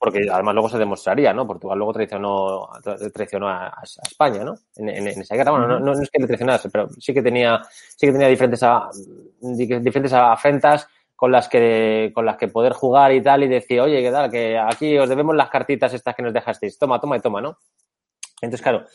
Porque 0.00 0.26
además 0.32 0.54
luego 0.54 0.70
se 0.70 0.78
demostraría, 0.78 1.34
¿no? 1.34 1.46
Portugal 1.46 1.76
luego 1.76 1.92
traicionó, 1.92 2.66
tra- 2.82 3.12
traicionó 3.12 3.48
a, 3.48 3.66
a 3.66 3.82
España, 4.02 4.42
¿no? 4.42 4.54
En, 4.76 4.88
en- 4.88 5.06
en 5.08 5.20
esa 5.20 5.36
guerra, 5.36 5.50
bueno, 5.50 5.68
no, 5.68 5.78
no- 5.78 5.94
no 5.94 6.02
es 6.02 6.10
que 6.10 6.18
le 6.20 6.26
traicionase, 6.26 6.70
pero 6.70 6.88
sí 6.98 7.12
que 7.12 7.20
tenía, 7.22 7.60
sí 7.96 8.06
que 8.06 8.12
tenía 8.12 8.28
diferentes, 8.28 8.62
a- 8.62 8.88
diferentes 9.40 10.12
afrentas 10.14 10.88
con 11.14 11.30
las 11.30 11.48
que 11.48 12.10
con 12.14 12.24
las 12.24 12.38
que 12.38 12.48
poder 12.48 12.72
jugar 12.72 13.12
y 13.12 13.22
tal 13.22 13.42
y 13.42 13.48
decir, 13.48 13.78
oye, 13.78 14.00
¿qué 14.02 14.10
tal? 14.10 14.30
Que 14.30 14.58
aquí 14.58 14.96
os 14.96 15.06
debemos 15.06 15.36
las 15.36 15.50
cartitas 15.50 15.92
estas 15.92 16.14
que 16.14 16.22
nos 16.22 16.32
dejasteis. 16.32 16.78
Toma, 16.78 16.98
toma 16.98 17.18
y 17.18 17.20
toma, 17.20 17.42
¿no? 17.42 17.58
Entonces, 18.40 18.62
claro, 18.62 18.86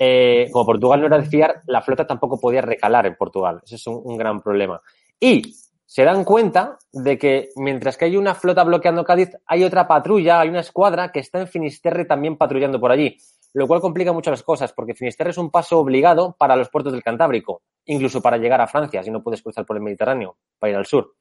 eh, 0.00 0.48
como 0.52 0.66
Portugal 0.66 1.00
no 1.00 1.06
era 1.06 1.18
de 1.18 1.26
fiar, 1.26 1.62
la 1.66 1.80
flota 1.82 2.04
tampoco 2.04 2.40
podía 2.40 2.62
recalar 2.62 3.06
en 3.06 3.14
Portugal. 3.14 3.60
Ese 3.64 3.76
es 3.76 3.86
un, 3.86 4.00
un 4.04 4.16
gran 4.16 4.40
problema. 4.40 4.80
Y 5.20 5.54
se 5.88 6.04
dan 6.04 6.22
cuenta 6.22 6.78
de 6.92 7.16
que 7.16 7.48
mientras 7.56 7.96
que 7.96 8.04
hay 8.04 8.18
una 8.18 8.34
flota 8.34 8.62
bloqueando 8.62 9.04
Cádiz, 9.04 9.30
hay 9.46 9.64
otra 9.64 9.88
patrulla, 9.88 10.38
hay 10.38 10.50
una 10.50 10.60
escuadra 10.60 11.10
que 11.10 11.20
está 11.20 11.40
en 11.40 11.48
Finisterre 11.48 12.04
también 12.04 12.36
patrullando 12.36 12.78
por 12.78 12.92
allí, 12.92 13.16
lo 13.54 13.66
cual 13.66 13.80
complica 13.80 14.12
mucho 14.12 14.30
las 14.30 14.42
cosas, 14.42 14.74
porque 14.74 14.94
Finisterre 14.94 15.30
es 15.30 15.38
un 15.38 15.50
paso 15.50 15.78
obligado 15.78 16.36
para 16.38 16.56
los 16.56 16.68
puertos 16.68 16.92
del 16.92 17.02
Cantábrico, 17.02 17.62
incluso 17.86 18.20
para 18.20 18.36
llegar 18.36 18.60
a 18.60 18.66
Francia, 18.66 19.02
si 19.02 19.10
no 19.10 19.22
puedes 19.22 19.42
cruzar 19.42 19.64
por 19.64 19.76
el 19.76 19.82
Mediterráneo, 19.82 20.36
para 20.58 20.72
ir 20.72 20.76
al 20.76 20.84
sur. 20.84 21.14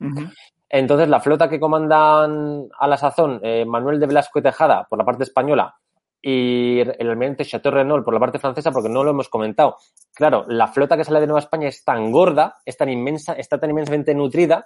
Entonces, 0.68 1.08
la 1.08 1.22
flota 1.22 1.48
que 1.48 1.62
comandan 1.62 2.68
a 2.78 2.88
la 2.90 2.98
sazón 2.98 3.40
eh, 3.44 3.64
Manuel 3.66 4.02
de 4.02 4.08
Velasco 4.08 4.40
y 4.40 4.42
Tejada 4.42 4.86
por 4.90 5.00
la 5.00 5.06
parte 5.06 5.24
española 5.24 5.78
y 6.22 6.80
el 6.80 7.10
almirante 7.10 7.46
Chateau 7.46 7.72
Renault 7.72 8.04
por 8.04 8.14
la 8.14 8.20
parte 8.20 8.40
francesa, 8.40 8.72
porque 8.72 8.90
no 8.90 9.04
lo 9.04 9.12
hemos 9.12 9.30
comentado. 9.30 9.78
Claro, 10.14 10.46
la 10.48 10.68
flota 10.68 10.98
que 10.98 11.04
sale 11.04 11.20
de 11.20 11.28
Nueva 11.28 11.40
España 11.40 11.68
es 11.68 11.84
tan 11.84 12.12
gorda, 12.12 12.58
es 12.66 12.76
tan 12.78 12.90
inmensa, 12.90 13.34
está 13.34 13.60
tan 13.60 13.70
inmensamente 13.70 14.14
nutrida, 14.16 14.66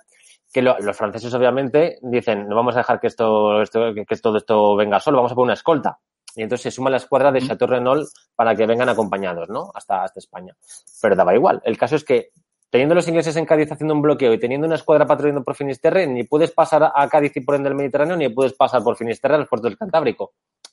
que 0.53 0.61
lo- 0.61 0.77
los 0.79 0.97
franceses 0.97 1.33
obviamente 1.33 1.97
dicen, 2.01 2.47
no 2.47 2.55
vamos 2.55 2.75
a 2.75 2.79
dejar 2.79 2.99
que 2.99 3.07
esto, 3.07 3.61
esto- 3.61 3.93
que, 3.93 4.05
que 4.05 4.15
todo 4.17 4.37
esto 4.37 4.75
venga 4.75 4.99
solo, 4.99 5.17
vamos 5.17 5.31
a 5.31 5.35
poner 5.35 5.45
una 5.47 5.53
escolta. 5.53 5.99
Y 6.35 6.43
entonces 6.43 6.63
se 6.63 6.71
suma 6.71 6.89
la 6.89 6.97
escuadra 6.97 7.31
de 7.31 7.41
Chateau 7.41 7.67
Renault 7.69 8.07
para 8.35 8.55
que 8.55 8.65
vengan 8.65 8.87
acompañados, 8.87 9.49
¿no? 9.49 9.69
Hasta, 9.75 10.03
hasta 10.03 10.19
España. 10.19 10.55
Pero 11.01 11.15
daba 11.15 11.35
igual. 11.35 11.61
El 11.65 11.77
caso 11.77 11.97
es 11.97 12.05
que 12.05 12.29
teniendo 12.69 12.95
los 12.95 13.05
ingleses 13.09 13.35
en 13.35 13.45
Cádiz 13.45 13.69
haciendo 13.69 13.93
un 13.93 14.01
bloqueo 14.01 14.31
y 14.33 14.39
teniendo 14.39 14.65
una 14.65 14.75
escuadra 14.77 15.05
patrullando 15.05 15.43
por 15.43 15.55
Finisterre, 15.55 16.07
ni 16.07 16.23
puedes 16.23 16.51
pasar 16.51 16.89
a 16.95 17.07
Cádiz 17.09 17.35
y 17.35 17.41
por 17.41 17.55
ende 17.55 17.67
el 17.67 17.75
Mediterráneo, 17.75 18.15
ni 18.15 18.29
puedes 18.29 18.53
pasar 18.53 18.81
por 18.81 18.95
Finisterre 18.95 19.35
a 19.35 19.39
los 19.39 19.49
puertos 19.49 19.69
del 19.71 19.77
Cantábrico. 19.77 20.31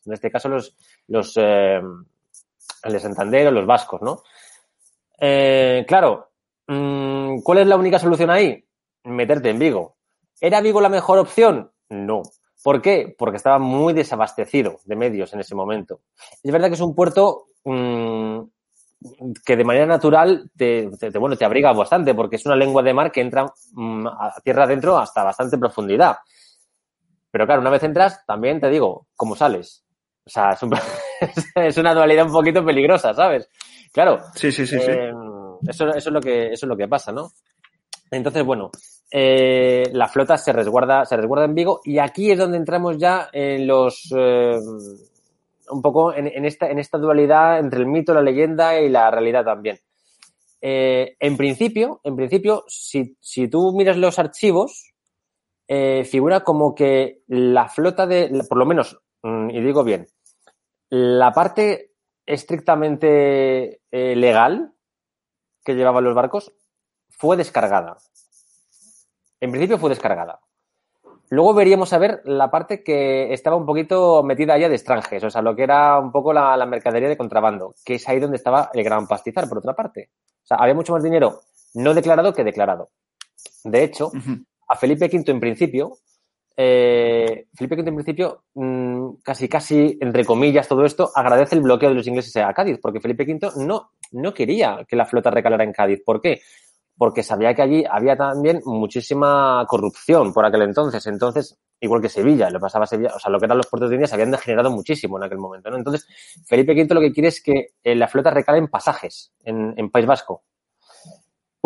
En 0.08 0.14
este 0.14 0.30
caso, 0.30 0.48
los, 0.48 0.74
los 1.06 1.34
eh, 1.36 1.80
el 2.82 2.92
de 2.92 3.00
Santander 3.00 3.48
o 3.48 3.50
los 3.50 3.66
vascos, 3.66 4.02
¿no? 4.02 4.22
Eh, 5.20 5.84
claro, 5.86 6.30
mm, 6.66 7.40
¿cuál 7.42 7.58
es 7.58 7.66
la 7.66 7.76
única 7.76 7.98
solución 7.98 8.30
ahí? 8.30 8.64
Meterte 9.04 9.50
en 9.50 9.58
Vigo. 9.58 9.96
¿Era 10.40 10.60
Vigo 10.60 10.80
la 10.80 10.88
mejor 10.88 11.18
opción? 11.18 11.70
No. 11.90 12.22
¿Por 12.62 12.82
qué? 12.82 13.14
Porque 13.16 13.36
estaba 13.36 13.58
muy 13.58 13.92
desabastecido 13.92 14.80
de 14.84 14.96
medios 14.96 15.32
en 15.32 15.40
ese 15.40 15.54
momento. 15.54 16.00
Es 16.42 16.50
verdad 16.50 16.68
que 16.68 16.74
es 16.74 16.80
un 16.80 16.94
puerto 16.94 17.46
mm, 17.64 18.40
que 19.44 19.56
de 19.56 19.64
manera 19.64 19.86
natural 19.86 20.50
te, 20.56 20.88
bueno, 21.18 21.36
te 21.36 21.44
abriga 21.44 21.72
bastante, 21.72 22.14
porque 22.14 22.36
es 22.36 22.46
una 22.46 22.56
lengua 22.56 22.82
de 22.82 22.94
mar 22.94 23.12
que 23.12 23.20
entra 23.20 23.46
mm, 23.72 24.06
a 24.06 24.34
tierra 24.42 24.64
adentro 24.64 24.98
hasta 24.98 25.22
bastante 25.22 25.58
profundidad. 25.58 26.16
Pero 27.30 27.46
claro, 27.46 27.60
una 27.60 27.70
vez 27.70 27.82
entras, 27.82 28.24
también 28.26 28.60
te 28.60 28.70
digo, 28.70 29.06
¿cómo 29.14 29.36
sales? 29.36 29.84
O 30.28 30.30
sea, 30.30 30.50
es, 30.50 30.62
un- 30.62 30.74
es 31.54 31.76
una 31.78 31.94
dualidad 31.94 32.26
un 32.26 32.32
poquito 32.32 32.64
peligrosa, 32.64 33.14
¿sabes? 33.14 33.48
Claro, 33.92 34.20
Sí, 34.34 34.52
sí, 34.52 34.66
sí, 34.66 34.78
sí. 34.78 34.90
eh, 34.90 35.10
eso, 35.66 35.88
eso 35.88 36.10
es 36.10 36.12
lo 36.12 36.20
que, 36.20 36.52
eso 36.52 36.66
es 36.66 36.68
lo 36.68 36.76
que 36.76 36.86
pasa, 36.86 37.10
¿no? 37.12 37.30
Entonces, 38.10 38.44
bueno, 38.44 38.70
eh, 39.10 39.84
la 39.92 40.06
flota 40.08 40.36
se 40.36 40.52
resguarda, 40.52 41.04
se 41.06 41.16
resguarda 41.16 41.46
en 41.46 41.54
Vigo 41.54 41.80
y 41.84 41.98
aquí 41.98 42.30
es 42.30 42.38
donde 42.38 42.58
entramos 42.58 42.98
ya 42.98 43.28
en 43.32 43.66
los 43.66 44.12
eh, 44.16 44.58
un 45.70 45.82
poco 45.82 46.14
en, 46.14 46.26
en 46.26 46.44
esta, 46.44 46.70
en 46.70 46.78
esta 46.78 46.98
dualidad 46.98 47.58
entre 47.58 47.80
el 47.80 47.86
mito, 47.86 48.14
la 48.14 48.22
leyenda 48.22 48.78
y 48.80 48.88
la 48.88 49.10
realidad 49.10 49.44
también. 49.44 49.78
Eh, 50.60 51.16
en 51.20 51.36
principio, 51.36 52.00
en 52.04 52.16
principio, 52.16 52.64
si, 52.68 53.16
si 53.20 53.48
tú 53.48 53.72
miras 53.72 53.96
los 53.96 54.18
archivos, 54.18 54.92
eh, 55.68 56.04
figura 56.04 56.40
como 56.40 56.74
que 56.74 57.20
la 57.28 57.68
flota 57.68 58.06
de, 58.06 58.42
por 58.48 58.58
lo 58.58 58.66
menos, 58.66 58.98
mm, 59.22 59.50
y 59.50 59.60
digo 59.60 59.84
bien, 59.84 60.06
la 60.90 61.32
parte 61.32 61.92
estrictamente 62.26 63.80
eh, 63.90 64.16
legal 64.16 64.72
que 65.64 65.74
llevaban 65.74 66.04
los 66.04 66.14
barcos 66.14 66.52
fue 67.08 67.36
descargada. 67.36 67.96
En 69.40 69.50
principio 69.50 69.78
fue 69.78 69.90
descargada. 69.90 70.40
Luego 71.30 71.52
veríamos 71.52 71.92
a 71.92 71.98
ver 71.98 72.22
la 72.24 72.50
parte 72.50 72.82
que 72.82 73.32
estaba 73.32 73.56
un 73.56 73.66
poquito 73.66 74.22
metida 74.22 74.56
ya 74.56 74.68
de 74.68 74.76
extranjes, 74.76 75.22
o 75.22 75.30
sea, 75.30 75.42
lo 75.42 75.54
que 75.54 75.62
era 75.62 75.98
un 75.98 76.10
poco 76.10 76.32
la, 76.32 76.56
la 76.56 76.64
mercadería 76.64 77.08
de 77.08 77.18
contrabando, 77.18 77.74
que 77.84 77.96
es 77.96 78.08
ahí 78.08 78.18
donde 78.18 78.38
estaba 78.38 78.70
el 78.72 78.82
gran 78.82 79.06
pastizar, 79.06 79.46
por 79.46 79.58
otra 79.58 79.74
parte. 79.74 80.10
O 80.42 80.46
sea, 80.46 80.56
había 80.58 80.74
mucho 80.74 80.94
más 80.94 81.02
dinero 81.02 81.42
no 81.74 81.94
declarado 81.94 82.32
que 82.32 82.44
declarado. 82.44 82.90
De 83.64 83.84
hecho, 83.84 84.10
a 84.68 84.76
Felipe 84.76 85.06
V 85.06 85.30
en 85.30 85.40
principio, 85.40 85.98
eh, 86.60 87.46
Felipe 87.54 87.76
V 87.76 87.88
en 87.88 87.94
principio, 87.94 88.42
mm, 88.54 89.18
casi 89.22 89.48
casi, 89.48 89.96
entre 90.00 90.24
comillas, 90.24 90.66
todo 90.66 90.84
esto, 90.84 91.08
agradece 91.14 91.54
el 91.54 91.60
bloqueo 91.60 91.90
de 91.90 91.94
los 91.94 92.06
ingleses 92.08 92.36
a 92.38 92.52
Cádiz, 92.52 92.80
porque 92.82 92.98
Felipe 92.98 93.22
V 93.22 93.64
no, 93.64 93.92
no 94.10 94.34
quería 94.34 94.84
que 94.88 94.96
la 94.96 95.06
flota 95.06 95.30
recalara 95.30 95.62
en 95.62 95.72
Cádiz. 95.72 96.02
¿Por 96.04 96.20
qué? 96.20 96.40
Porque 96.96 97.22
sabía 97.22 97.54
que 97.54 97.62
allí 97.62 97.84
había 97.88 98.16
también 98.16 98.60
muchísima 98.64 99.64
corrupción 99.68 100.32
por 100.32 100.44
aquel 100.44 100.62
entonces. 100.62 101.06
Entonces, 101.06 101.56
igual 101.78 102.02
que 102.02 102.08
Sevilla, 102.08 102.50
lo 102.50 102.58
pasaba 102.58 102.86
Sevilla, 102.86 103.12
o 103.14 103.20
sea, 103.20 103.30
lo 103.30 103.38
que 103.38 103.44
eran 103.44 103.58
los 103.58 103.68
puertos 103.68 103.88
de 103.90 103.94
Indias 103.94 104.10
se 104.10 104.16
habían 104.16 104.32
degenerado 104.32 104.72
muchísimo 104.72 105.16
en 105.16 105.22
aquel 105.22 105.38
momento, 105.38 105.70
¿no? 105.70 105.76
Entonces, 105.76 106.08
Felipe 106.44 106.72
V 106.72 106.92
lo 106.92 107.00
que 107.00 107.12
quiere 107.12 107.28
es 107.28 107.40
que 107.40 107.68
eh, 107.84 107.94
la 107.94 108.08
flota 108.08 108.32
recale 108.32 108.58
en 108.58 108.66
pasajes, 108.66 109.32
en, 109.44 109.74
en 109.76 109.90
País 109.90 110.06
Vasco. 110.06 110.42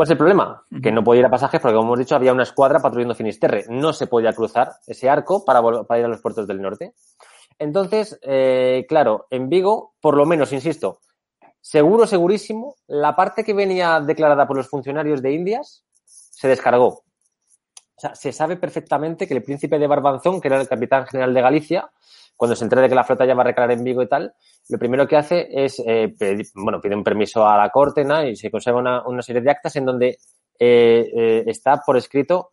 ¿Cuál 0.02 0.09
es 0.09 0.11
el 0.11 0.18
problema? 0.18 0.64
Que 0.82 0.90
no 0.90 1.04
podía 1.04 1.21
ir 1.21 1.26
a 1.26 1.30
pasajes 1.30 1.61
porque, 1.61 1.76
como 1.76 1.90
hemos 1.90 2.00
dicho, 2.00 2.16
había 2.16 2.32
una 2.32 2.42
escuadra 2.42 2.80
patrullando 2.80 3.14
Finisterre. 3.14 3.66
No 3.68 3.92
se 3.92 4.09
podía 4.09 4.32
cruzar 4.32 4.73
ese 4.85 5.09
arco 5.09 5.44
para, 5.44 5.61
ir 5.97 6.04
a 6.04 6.09
los 6.09 6.21
puertos 6.21 6.49
del 6.49 6.61
norte. 6.61 6.94
Entonces, 7.56 8.18
eh, 8.23 8.85
claro, 8.88 9.28
en 9.30 9.49
Vigo, 9.49 9.94
por 10.00 10.16
lo 10.16 10.26
menos, 10.26 10.52
insisto, 10.52 10.99
seguro, 11.61 12.09
segurísimo, 12.09 12.75
la 12.88 13.14
parte 13.14 13.44
que 13.44 13.54
venía 13.54 14.00
declarada 14.00 14.49
por 14.49 14.56
los 14.56 14.68
funcionarios 14.68 15.23
de 15.23 15.35
Indias 15.35 15.85
se 16.04 16.49
descargó. 16.49 16.88
O 16.88 17.04
sea, 17.97 18.16
se 18.16 18.32
sabe 18.32 18.56
perfectamente 18.56 19.28
que 19.28 19.35
el 19.35 19.44
príncipe 19.44 19.78
de 19.78 19.87
Barbanzón, 19.87 20.40
que 20.40 20.49
era 20.49 20.61
el 20.61 20.66
capitán 20.66 21.06
general 21.06 21.32
de 21.32 21.42
Galicia, 21.42 21.92
cuando 22.37 22.56
se 22.56 22.64
entera 22.64 22.82
de 22.82 22.88
que 22.88 22.97
la 22.97 23.04
flota 23.04 23.25
ya 23.25 23.35
va 23.35 23.42
a 23.42 23.47
recalar 23.47 23.71
en 23.71 23.85
Vigo 23.85 24.02
y 24.02 24.09
tal, 24.09 24.35
lo 24.73 24.79
primero 24.79 25.07
que 25.07 25.17
hace 25.17 25.49
es, 25.50 25.79
eh, 25.87 26.14
pedir- 26.19 26.49
bueno, 26.55 26.81
pide 26.81 26.97
un 26.97 27.05
permiso 27.05 27.47
a 27.47 27.59
la 27.59 27.69
corte 27.69 28.05
¿no? 28.05 28.25
y 28.26 28.35
se 28.37 28.50
conserva 28.50 29.02
una, 29.05 29.23
serie 29.23 29.43
de 29.43 29.50
actas 29.50 29.76
en 29.76 29.85
donde 29.85 30.17
eh, 30.59 31.11
eh, 31.14 31.45
está 31.47 31.83
por 31.85 31.99
escrito 31.99 32.50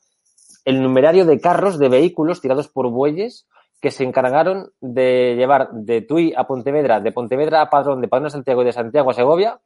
el 0.66 0.82
numerario 0.84 1.26
de 1.26 1.40
carros, 1.40 1.80
de 1.80 1.88
vehículos 1.88 2.42
tirados 2.42 2.68
por 2.68 2.90
bueyes 2.90 3.48
que 3.80 3.92
se 3.92 4.04
encargaron 4.04 4.72
de 4.82 5.36
llevar 5.38 5.70
de 5.72 6.02
Tui 6.02 6.34
a 6.36 6.44
Pontevedra, 6.46 7.00
de 7.00 7.14
Pontevedra 7.14 7.62
a 7.62 7.70
Padrón, 7.70 8.02
de 8.02 8.10
Padrón 8.10 8.28
a 8.28 8.32
Santiago 8.32 8.62
y 8.62 8.66
de 8.66 8.74
Santiago 8.74 9.12
a 9.12 9.14
Segovia, 9.14 9.60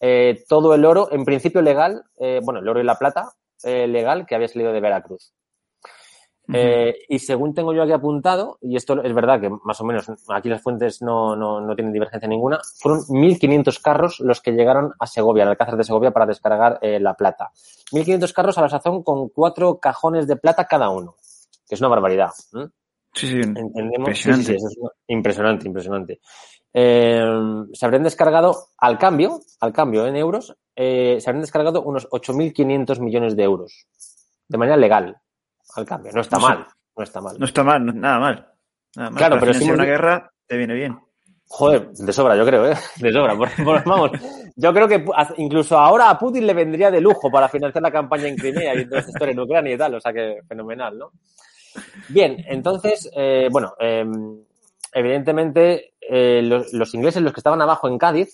eh, 0.00 0.42
todo 0.48 0.74
el 0.74 0.86
oro, 0.86 1.08
en 1.12 1.26
principio 1.26 1.60
legal, 1.60 2.02
eh, 2.18 2.40
bueno, 2.42 2.60
el 2.60 2.68
oro 2.68 2.80
y 2.80 2.84
la 2.84 2.94
plata 2.94 3.32
eh, 3.62 3.86
legal 3.86 4.24
que 4.26 4.34
había 4.34 4.48
salido 4.48 4.72
de 4.72 4.80
Veracruz. 4.80 5.34
Eh, 6.52 6.94
y 7.08 7.18
según 7.18 7.54
tengo 7.54 7.72
yo 7.72 7.82
aquí 7.82 7.92
apuntado, 7.92 8.58
y 8.60 8.76
esto 8.76 9.02
es 9.02 9.14
verdad 9.14 9.40
que 9.40 9.50
más 9.64 9.80
o 9.80 9.84
menos 9.84 10.06
aquí 10.28 10.48
las 10.48 10.62
fuentes 10.62 11.00
no, 11.02 11.36
no, 11.36 11.60
no 11.60 11.74
tienen 11.74 11.92
divergencia 11.92 12.28
ninguna, 12.28 12.58
fueron 12.78 13.00
1.500 13.08 13.80
carros 13.80 14.20
los 14.20 14.40
que 14.40 14.52
llegaron 14.52 14.92
a 14.98 15.06
Segovia, 15.06 15.44
al 15.44 15.50
Alcázar 15.50 15.76
de 15.76 15.84
Segovia, 15.84 16.10
para 16.10 16.26
descargar 16.26 16.78
eh, 16.82 16.98
la 17.00 17.14
plata. 17.14 17.50
1.500 17.92 18.32
carros 18.32 18.58
a 18.58 18.62
la 18.62 18.68
sazón 18.68 19.02
con 19.02 19.28
cuatro 19.28 19.78
cajones 19.78 20.26
de 20.26 20.36
plata 20.36 20.66
cada 20.66 20.90
uno, 20.90 21.16
que 21.68 21.74
es 21.74 21.80
una 21.80 21.88
barbaridad. 21.90 22.30
¿eh? 22.54 22.66
Sí, 23.12 23.26
sí. 23.28 23.40
Entendemos. 23.40 24.18
Sí, 24.18 24.28
Impresionante. 24.30 24.44
sí, 24.44 24.54
eso 24.54 24.68
es 24.68 24.76
una- 24.78 24.90
impresionante, 25.08 25.66
impresionante. 25.68 26.20
Eh, 26.72 27.22
se 27.72 27.84
habrían 27.84 28.04
descargado 28.04 28.54
al 28.78 28.96
cambio, 28.98 29.40
al 29.60 29.72
cambio 29.72 30.06
en 30.06 30.16
euros, 30.16 30.56
eh, 30.76 31.18
se 31.20 31.28
habrían 31.28 31.42
descargado 31.42 31.82
unos 31.82 32.08
8.500 32.10 33.00
millones 33.00 33.34
de 33.36 33.42
euros 33.42 33.86
de 34.48 34.56
manera 34.58 34.76
legal 34.76 35.16
al 35.76 35.84
cambio. 35.86 36.12
No 36.14 36.20
está 36.20 36.36
No 36.38 36.42
sé. 36.46 36.48
mal, 36.54 36.66
no 36.96 37.02
está 37.04 37.20
mal. 37.20 37.38
No 37.38 37.44
está 37.46 37.64
mal, 37.64 37.86
no- 37.86 37.92
nada 37.92 38.18
mal. 38.18 38.48
Nada 38.96 39.10
mal. 39.10 39.18
Claro, 39.18 39.36
pero 39.40 39.54
si 39.54 39.70
una 39.70 39.84
guerra 39.84 40.30
te 40.46 40.56
viene 40.56 40.74
bien. 40.74 40.98
Joder, 41.52 41.88
de 41.90 42.12
sobra, 42.12 42.36
yo 42.36 42.46
creo, 42.46 42.66
¿eh? 42.70 42.76
De 43.00 43.12
sobra. 43.12 43.36
Por- 43.36 43.64
por- 43.64 43.84
vamos, 43.84 44.10
yo 44.54 44.72
creo 44.72 44.86
que 44.86 45.04
incluso 45.38 45.76
ahora 45.78 46.08
a 46.10 46.18
Putin 46.18 46.46
le 46.46 46.54
vendría 46.54 46.90
de 46.92 47.00
lujo 47.00 47.30
para 47.30 47.48
financiar 47.48 47.82
la 47.82 47.90
campaña 47.90 48.28
en 48.28 48.36
Crimea 48.36 48.74
y 48.74 48.84
toda 48.86 49.00
esta 49.00 49.10
historia 49.10 49.32
en 49.32 49.40
Ucrania 49.40 49.74
y 49.74 49.78
tal, 49.78 49.94
o 49.96 50.00
sea 50.00 50.12
que 50.12 50.38
fenomenal, 50.48 50.96
¿no? 50.96 51.10
Bien, 52.08 52.36
entonces, 52.48 53.10
eh, 53.16 53.48
bueno, 53.50 53.72
eh, 53.80 54.04
evidentemente 54.92 55.94
eh, 56.00 56.40
los, 56.42 56.72
los 56.72 56.94
ingleses, 56.94 57.22
los 57.22 57.32
que 57.32 57.40
estaban 57.40 57.62
abajo 57.62 57.88
en 57.88 57.98
Cádiz, 57.98 58.32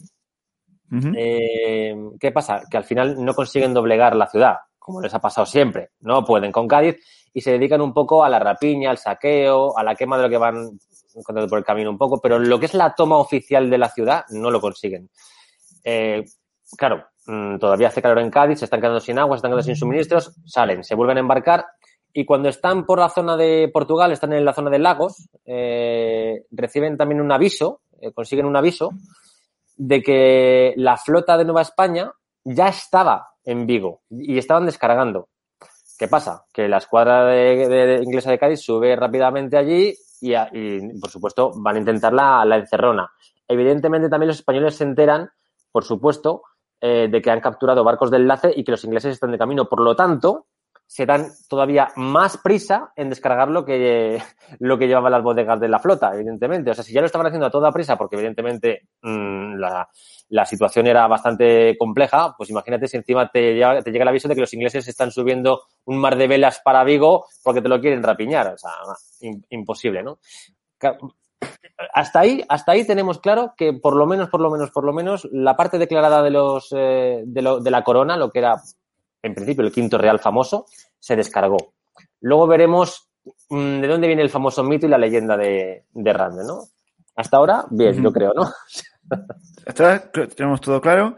eh, 1.16 1.94
¿qué 2.20 2.32
pasa? 2.32 2.62
Que 2.70 2.76
al 2.76 2.84
final 2.84 3.22
no 3.24 3.34
consiguen 3.34 3.74
doblegar 3.74 4.14
la 4.14 4.28
ciudad, 4.28 4.56
como 4.78 5.00
les 5.00 5.12
ha 5.14 5.20
pasado 5.20 5.46
siempre. 5.46 5.90
No 6.00 6.24
pueden 6.24 6.52
con 6.52 6.68
Cádiz 6.68 6.96
y 7.36 7.42
se 7.42 7.52
dedican 7.52 7.82
un 7.82 7.92
poco 7.92 8.24
a 8.24 8.30
la 8.30 8.38
rapiña, 8.38 8.88
al 8.88 8.96
saqueo, 8.96 9.76
a 9.76 9.84
la 9.84 9.94
quema 9.94 10.16
de 10.16 10.22
lo 10.22 10.30
que 10.30 10.38
van 10.38 10.70
encontrando 11.14 11.50
por 11.50 11.58
el 11.58 11.66
camino 11.66 11.90
un 11.90 11.98
poco, 11.98 12.18
pero 12.18 12.38
lo 12.38 12.58
que 12.58 12.64
es 12.64 12.72
la 12.72 12.94
toma 12.94 13.18
oficial 13.18 13.68
de 13.68 13.76
la 13.76 13.90
ciudad 13.90 14.24
no 14.30 14.50
lo 14.50 14.58
consiguen. 14.58 15.10
Eh, 15.84 16.24
claro, 16.78 17.04
mm, 17.26 17.58
todavía 17.58 17.88
hace 17.88 18.00
calor 18.00 18.20
en 18.20 18.30
Cádiz, 18.30 18.60
se 18.60 18.64
están 18.64 18.80
quedando 18.80 19.00
sin 19.00 19.18
agua, 19.18 19.36
se 19.36 19.40
están 19.40 19.50
quedando 19.50 19.64
sin 19.64 19.76
suministros, 19.76 20.34
salen, 20.46 20.82
se 20.82 20.94
vuelven 20.94 21.18
a 21.18 21.20
embarcar 21.20 21.66
Y 22.14 22.24
cuando 22.24 22.48
están 22.48 22.86
por 22.86 22.98
la 22.98 23.10
zona 23.10 23.36
de 23.36 23.68
Portugal, 23.70 24.12
están 24.12 24.32
en 24.32 24.46
la 24.46 24.54
zona 24.54 24.70
de 24.70 24.78
Lagos, 24.78 25.28
eh, 25.44 26.46
reciben 26.50 26.96
también 26.96 27.20
un 27.20 27.30
aviso, 27.32 27.82
eh, 28.00 28.12
consiguen 28.12 28.46
un 28.46 28.56
aviso 28.56 28.92
de 29.76 30.02
que 30.02 30.72
la 30.78 30.96
flota 30.96 31.36
de 31.36 31.44
Nueva 31.44 31.60
España 31.60 32.10
ya 32.44 32.68
estaba 32.68 33.28
en 33.44 33.66
Vigo 33.66 34.00
y 34.08 34.38
estaban 34.38 34.64
descargando. 34.64 35.28
¿Qué 35.98 36.08
pasa? 36.08 36.44
Que 36.52 36.68
la 36.68 36.78
escuadra 36.78 37.24
de, 37.26 37.68
de- 37.68 38.02
inglesa 38.02 38.30
de 38.30 38.38
Cádiz 38.38 38.60
sube 38.60 38.94
rápidamente 38.96 39.56
allí 39.56 39.94
y, 40.20 40.34
y, 40.34 40.98
por 41.00 41.10
supuesto, 41.10 41.52
van 41.56 41.76
a 41.76 41.78
intentar 41.78 42.12
la, 42.12 42.44
la 42.44 42.56
encerrona. 42.56 43.10
Evidentemente, 43.48 44.08
también 44.08 44.28
los 44.28 44.38
españoles 44.38 44.74
se 44.76 44.84
enteran, 44.84 45.30
por 45.72 45.84
supuesto, 45.84 46.42
eh, 46.80 47.08
de 47.10 47.22
que 47.22 47.30
han 47.30 47.40
capturado 47.40 47.84
barcos 47.84 48.10
de 48.10 48.18
enlace 48.18 48.52
y 48.54 48.64
que 48.64 48.72
los 48.72 48.84
ingleses 48.84 49.12
están 49.12 49.30
de 49.32 49.38
camino. 49.38 49.68
Por 49.68 49.80
lo 49.80 49.94
tanto, 49.96 50.46
se 50.88 51.04
dan 51.04 51.26
todavía 51.48 51.88
más 51.96 52.38
prisa 52.38 52.92
en 52.96 53.10
descargar 53.10 53.48
lo 53.48 53.64
que, 53.64 54.22
lo 54.60 54.78
que 54.78 54.86
llevaban 54.86 55.12
las 55.12 55.22
bodegas 55.22 55.58
de 55.60 55.68
la 55.68 55.78
flota, 55.78 56.12
evidentemente. 56.14 56.70
O 56.70 56.74
sea, 56.74 56.84
si 56.84 56.92
ya 56.92 57.00
lo 57.00 57.06
estaban 57.06 57.26
haciendo 57.26 57.46
a 57.46 57.50
toda 57.50 57.72
prisa, 57.72 57.96
porque 57.98 58.16
evidentemente 58.16 58.88
mm, 59.02 59.54
la, 59.56 59.88
la 60.28 60.44
situación 60.46 60.86
era 60.86 61.06
bastante 61.06 61.76
compleja, 61.78 62.34
pues 62.38 62.50
imagínate 62.50 62.88
si 62.88 62.96
encima 62.96 63.28
te 63.28 63.54
llega, 63.54 63.82
te 63.82 63.90
llega 63.90 64.02
el 64.02 64.08
aviso 64.08 64.28
de 64.28 64.34
que 64.34 64.40
los 64.42 64.54
ingleses 64.54 64.86
están 64.88 65.10
subiendo 65.10 65.62
un 65.84 65.98
mar 65.98 66.16
de 66.16 66.28
velas 66.28 66.60
para 66.64 66.84
Vigo 66.84 67.26
porque 67.42 67.60
te 67.62 67.68
lo 67.68 67.80
quieren 67.80 68.02
rapiñar. 68.02 68.54
O 68.54 68.58
sea, 68.58 68.70
im- 69.22 69.44
imposible, 69.50 70.02
¿no? 70.02 70.18
Hasta 71.92 72.20
ahí, 72.20 72.42
hasta 72.48 72.72
ahí 72.72 72.86
tenemos 72.86 73.18
claro 73.20 73.52
que 73.56 73.72
por 73.74 73.94
lo 73.96 74.06
menos, 74.06 74.30
por 74.30 74.40
lo 74.40 74.50
menos, 74.50 74.70
por 74.70 74.84
lo 74.84 74.92
menos, 74.92 75.28
la 75.30 75.56
parte 75.56 75.78
declarada 75.78 76.22
de 76.22 76.30
los 76.30 76.68
eh, 76.74 77.22
de, 77.26 77.58
de 77.62 77.70
la 77.70 77.84
corona, 77.84 78.16
lo 78.16 78.30
que 78.30 78.38
era 78.38 78.56
en 79.26 79.34
principio 79.34 79.64
el 79.64 79.72
quinto 79.72 79.98
real 79.98 80.18
famoso, 80.18 80.66
se 80.98 81.16
descargó. 81.16 81.74
Luego 82.20 82.46
veremos 82.46 83.10
mm, 83.50 83.80
de 83.80 83.88
dónde 83.88 84.06
viene 84.06 84.22
el 84.22 84.30
famoso 84.30 84.62
mito 84.64 84.86
y 84.86 84.88
la 84.90 84.98
leyenda 84.98 85.36
de, 85.36 85.84
de 85.92 86.12
Rande, 86.12 86.44
¿no? 86.44 86.62
Hasta 87.14 87.36
ahora, 87.36 87.64
bien, 87.70 87.94
Ujú. 87.94 88.02
yo 88.04 88.12
creo, 88.12 88.32
¿no? 88.34 88.50
Hasta 89.66 89.82
ahora 89.84 90.10
tenemos 90.34 90.60
todo 90.60 90.80
claro. 90.80 91.16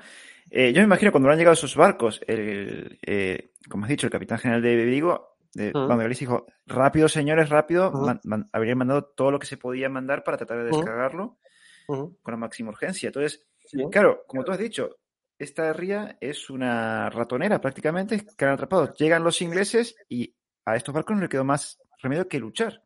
Eh, 0.50 0.72
yo 0.72 0.80
me 0.80 0.84
imagino 0.86 1.10
cuando 1.12 1.28
han 1.30 1.36
llegado 1.38 1.54
esos 1.54 1.76
barcos, 1.76 2.20
el, 2.26 2.98
eh, 3.06 3.50
como 3.68 3.84
has 3.84 3.90
dicho, 3.90 4.06
el 4.06 4.10
capitán 4.12 4.38
general 4.38 4.62
de 4.62 4.76
Vigo, 4.76 5.36
de 5.52 5.72
Galicia, 5.72 6.26
dijo, 6.26 6.46
rápido, 6.66 7.08
señores, 7.08 7.48
rápido, 7.50 7.90
man- 7.92 8.20
man- 8.24 8.48
habrían 8.52 8.78
mandado 8.78 9.04
todo 9.04 9.30
lo 9.30 9.38
que 9.38 9.46
se 9.46 9.56
podía 9.56 9.88
mandar 9.88 10.22
para 10.24 10.36
tratar 10.36 10.58
de 10.58 10.64
descargarlo 10.64 11.38
con 11.86 12.32
la 12.32 12.36
máxima 12.36 12.70
urgencia. 12.70 13.08
Entonces, 13.08 13.46
Sí. 13.66 13.82
claro, 13.90 14.22
como 14.26 14.44
tú 14.44 14.52
has 14.52 14.58
dicho, 14.58 14.96
esta 15.38 15.72
ría 15.72 16.16
es 16.20 16.50
una 16.50 17.10
ratonera 17.10 17.60
prácticamente, 17.60 18.26
que 18.36 18.44
han 18.44 18.52
atrapado. 18.52 18.92
Llegan 18.94 19.24
los 19.24 19.40
ingleses 19.42 19.94
y 20.08 20.34
a 20.64 20.76
estos 20.76 20.94
barcos 20.94 21.14
no 21.16 21.20
les 21.22 21.30
quedó 21.30 21.44
más 21.44 21.78
remedio 22.02 22.28
que 22.28 22.38
luchar. 22.38 22.82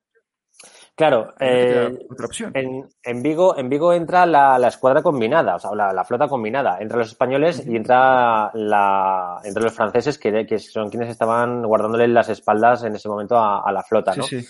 Claro, 0.94 1.34
eh, 1.40 1.98
otra 2.10 2.26
opción. 2.26 2.52
en, 2.54 2.86
en 3.02 3.22
Vigo, 3.22 3.56
en 3.58 3.68
Vigo 3.68 3.92
entra 3.92 4.26
la, 4.26 4.58
la 4.58 4.68
escuadra 4.68 5.02
combinada, 5.02 5.56
o 5.56 5.58
sea, 5.58 5.74
la, 5.74 5.92
la 5.92 6.04
flota 6.04 6.28
combinada. 6.28 6.78
Entra 6.78 6.98
los 6.98 7.08
españoles 7.08 7.66
y 7.66 7.74
entra 7.74 8.50
la, 8.54 9.40
entre 9.42 9.62
los 9.62 9.72
franceses, 9.72 10.18
que, 10.18 10.46
que 10.46 10.58
son 10.58 10.90
quienes 10.90 11.08
estaban 11.08 11.62
guardándole 11.62 12.06
las 12.06 12.28
espaldas 12.28 12.84
en 12.84 12.94
ese 12.94 13.08
momento 13.08 13.36
a, 13.36 13.62
a 13.66 13.72
la 13.72 13.82
flota, 13.82 14.12
Sí, 14.12 14.20
¿no? 14.20 14.26
sí. 14.26 14.46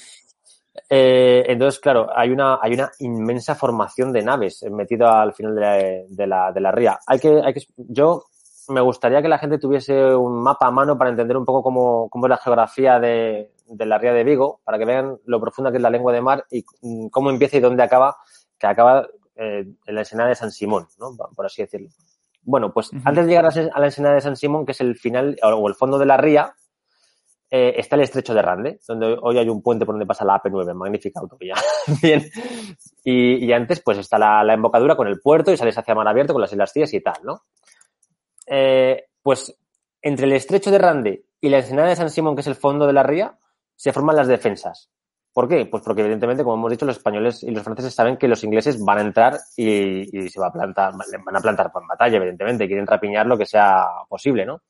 Eh, 0.89 1.45
entonces, 1.49 1.81
claro, 1.81 2.09
hay 2.15 2.31
una, 2.31 2.59
hay 2.63 2.75
una 2.75 2.91
inmensa 3.01 3.55
formación 3.55 4.13
de 4.13 4.23
naves 4.23 4.65
metido 4.71 5.09
al 5.09 5.33
final 5.35 5.55
de 5.55 5.61
la, 5.61 5.73
de 6.09 6.27
la, 6.27 6.53
de 6.53 6.61
la 6.61 6.73
ría. 6.73 6.99
Hay 7.07 7.19
que, 7.19 7.41
hay 7.45 7.53
que, 7.53 7.63
yo 7.77 8.25
me 8.69 8.81
gustaría 8.81 9.21
que 9.21 9.29
la 9.29 9.39
gente 9.39 9.59
tuviese 9.59 10.15
un 10.15 10.43
mapa 10.43 10.67
a 10.67 10.71
mano 10.71 10.97
para 10.97 11.11
entender 11.11 11.37
un 11.37 11.45
poco 11.45 11.63
cómo, 11.63 12.09
cómo 12.09 12.27
es 12.27 12.31
la 12.31 12.37
geografía 12.39 12.99
de, 13.01 13.51
de 13.67 13.87
la 13.87 13.99
ría 13.99 14.13
de 14.13 14.25
Vigo, 14.25 14.61
para 14.65 14.79
que 14.79 14.85
vean 14.85 15.19
lo 15.27 15.41
profunda 15.41 15.71
que 15.71 15.77
es 15.79 15.83
la 15.83 15.91
lengua 15.91 16.13
de 16.13 16.21
mar 16.23 16.45
y 16.51 16.65
mm, 16.81 17.09
cómo 17.09 17.31
empieza 17.31 17.57
y 17.57 17.61
dónde 17.61 17.83
acaba, 17.83 18.17
que 18.59 18.67
acaba 18.67 19.07
eh, 19.37 19.67
en 19.87 19.95
la 19.95 20.01
ensenada 20.03 20.29
de 20.31 20.35
San 20.37 20.51
Simón, 20.51 20.87
¿no? 20.99 21.15
Por- 21.35 21.45
así 21.47 21.63
decirlo. 21.63 21.89
Bueno, 22.45 22.73
pues 22.73 22.91
antes 23.05 23.25
de 23.27 23.31
llegar 23.31 23.47
a 23.47 23.51
la- 23.55 23.71
a 23.73 23.81
la 23.81 23.87
ensenada 23.87 24.15
de 24.15 24.21
San 24.21 24.37
Simón, 24.37 24.65
que 24.67 24.73
es 24.73 24.81
el 24.81 24.97
final 24.97 25.37
o 25.43 25.69
el 25.69 25.75
fondo 25.75 25.99
de 25.99 26.07
la 26.07 26.17
ría, 26.17 26.55
eh, 27.55 27.79
está 27.79 27.97
el 27.97 28.03
estrecho 28.03 28.33
de 28.33 28.41
Rande, 28.41 28.81
donde 28.89 29.15
hoy 29.21 29.37
hay 29.37 29.47
un 29.51 29.61
puente 29.61 29.85
por 29.85 29.93
donde 29.93 30.07
pasa 30.07 30.25
la 30.25 30.41
AP9, 30.41 30.73
magnífica 30.73 31.21
autovía. 31.21 31.55
Bien. 32.03 32.27
Y, 33.05 33.53
antes, 33.53 33.83
pues 33.83 33.99
está 33.99 34.19
la, 34.19 34.55
embocadura 34.55 34.97
con 34.97 35.07
el 35.07 35.21
puerto 35.21 35.53
y 35.53 35.59
sales 35.59 35.77
hacia 35.77 35.95
mar 35.95 36.09
abierto 36.09 36.33
con 36.33 36.41
las 36.41 36.51
Islas 36.51 36.73
Cíes 36.73 36.95
y 36.95 37.03
tal, 37.03 37.17
¿no? 37.25 37.43
Eh, 38.47 39.05
pues 39.23 39.55
entre 40.01 40.25
el 40.25 40.33
estrecho 40.33 40.71
de 40.71 40.79
Rande 40.79 41.27
y 41.43 41.51
la 41.51 41.59
ensenada 41.59 41.91
de 41.91 41.97
San 41.97 42.09
Simón, 42.09 42.35
que 42.35 42.41
es 42.41 42.47
el 42.47 42.55
fondo 42.55 42.87
de 42.87 42.95
la 42.95 43.03
ría, 43.03 43.39
se 43.77 43.93
forman 43.93 44.17
las 44.17 44.29
defensas. 44.29 44.91
¿Por 45.35 45.47
qué? 45.47 45.67
Pues 45.67 45.83
porque 45.83 46.01
evidentemente, 46.01 46.45
como 46.45 46.57
hemos 46.57 46.71
dicho, 46.71 46.87
los 46.87 46.97
españoles 46.97 47.43
y 47.43 47.51
los 47.51 47.63
franceses 47.63 47.95
saben 47.95 48.17
que 48.17 48.29
los 48.29 48.43
ingleses 48.45 48.83
van 48.83 48.97
a 48.97 49.03
entrar 49.03 49.39
y, 49.59 50.25
y 50.25 50.31
se 50.31 50.41
va 50.41 50.47
a 50.47 50.53
plantar, 50.53 50.95
van 50.95 51.37
a 51.37 51.41
plantar 51.41 51.71
en 51.75 51.87
batalla, 51.87 52.17
evidentemente, 52.17 52.67
quieren 52.67 52.87
rapiñar 52.87 53.27
lo 53.27 53.37
que 53.37 53.45
sea 53.45 53.89
posible, 54.09 54.47
¿no? 54.47 54.63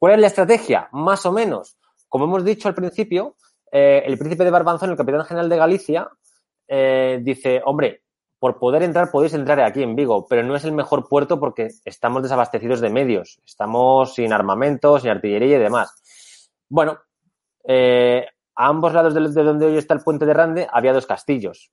¿Cuál 0.00 0.14
es 0.14 0.20
la 0.20 0.26
estrategia? 0.26 0.88
Más 0.90 1.24
o 1.26 1.30
menos. 1.30 1.78
Como 2.12 2.26
hemos 2.26 2.44
dicho 2.44 2.68
al 2.68 2.74
principio, 2.74 3.36
eh, 3.70 4.02
el 4.04 4.18
príncipe 4.18 4.44
de 4.44 4.50
Barbanzón, 4.50 4.90
el 4.90 4.98
capitán 4.98 5.24
general 5.24 5.48
de 5.48 5.56
Galicia, 5.56 6.10
eh, 6.68 7.20
dice, 7.22 7.62
hombre, 7.64 8.02
por 8.38 8.58
poder 8.58 8.82
entrar 8.82 9.10
podéis 9.10 9.32
entrar 9.32 9.58
aquí 9.60 9.82
en 9.82 9.96
Vigo, 9.96 10.26
pero 10.28 10.42
no 10.42 10.54
es 10.54 10.62
el 10.64 10.72
mejor 10.72 11.08
puerto 11.08 11.40
porque 11.40 11.68
estamos 11.86 12.22
desabastecidos 12.22 12.82
de 12.82 12.90
medios, 12.90 13.40
estamos 13.46 14.14
sin 14.14 14.30
armamento, 14.34 15.00
sin 15.00 15.08
artillería 15.08 15.56
y 15.56 15.60
demás. 15.60 16.50
Bueno, 16.68 16.98
eh, 17.64 18.26
a 18.56 18.66
ambos 18.66 18.92
lados 18.92 19.14
de, 19.14 19.30
de 19.30 19.42
donde 19.42 19.64
hoy 19.64 19.78
está 19.78 19.94
el 19.94 20.02
puente 20.02 20.26
de 20.26 20.34
Rande 20.34 20.68
había 20.70 20.92
dos 20.92 21.06
castillos. 21.06 21.72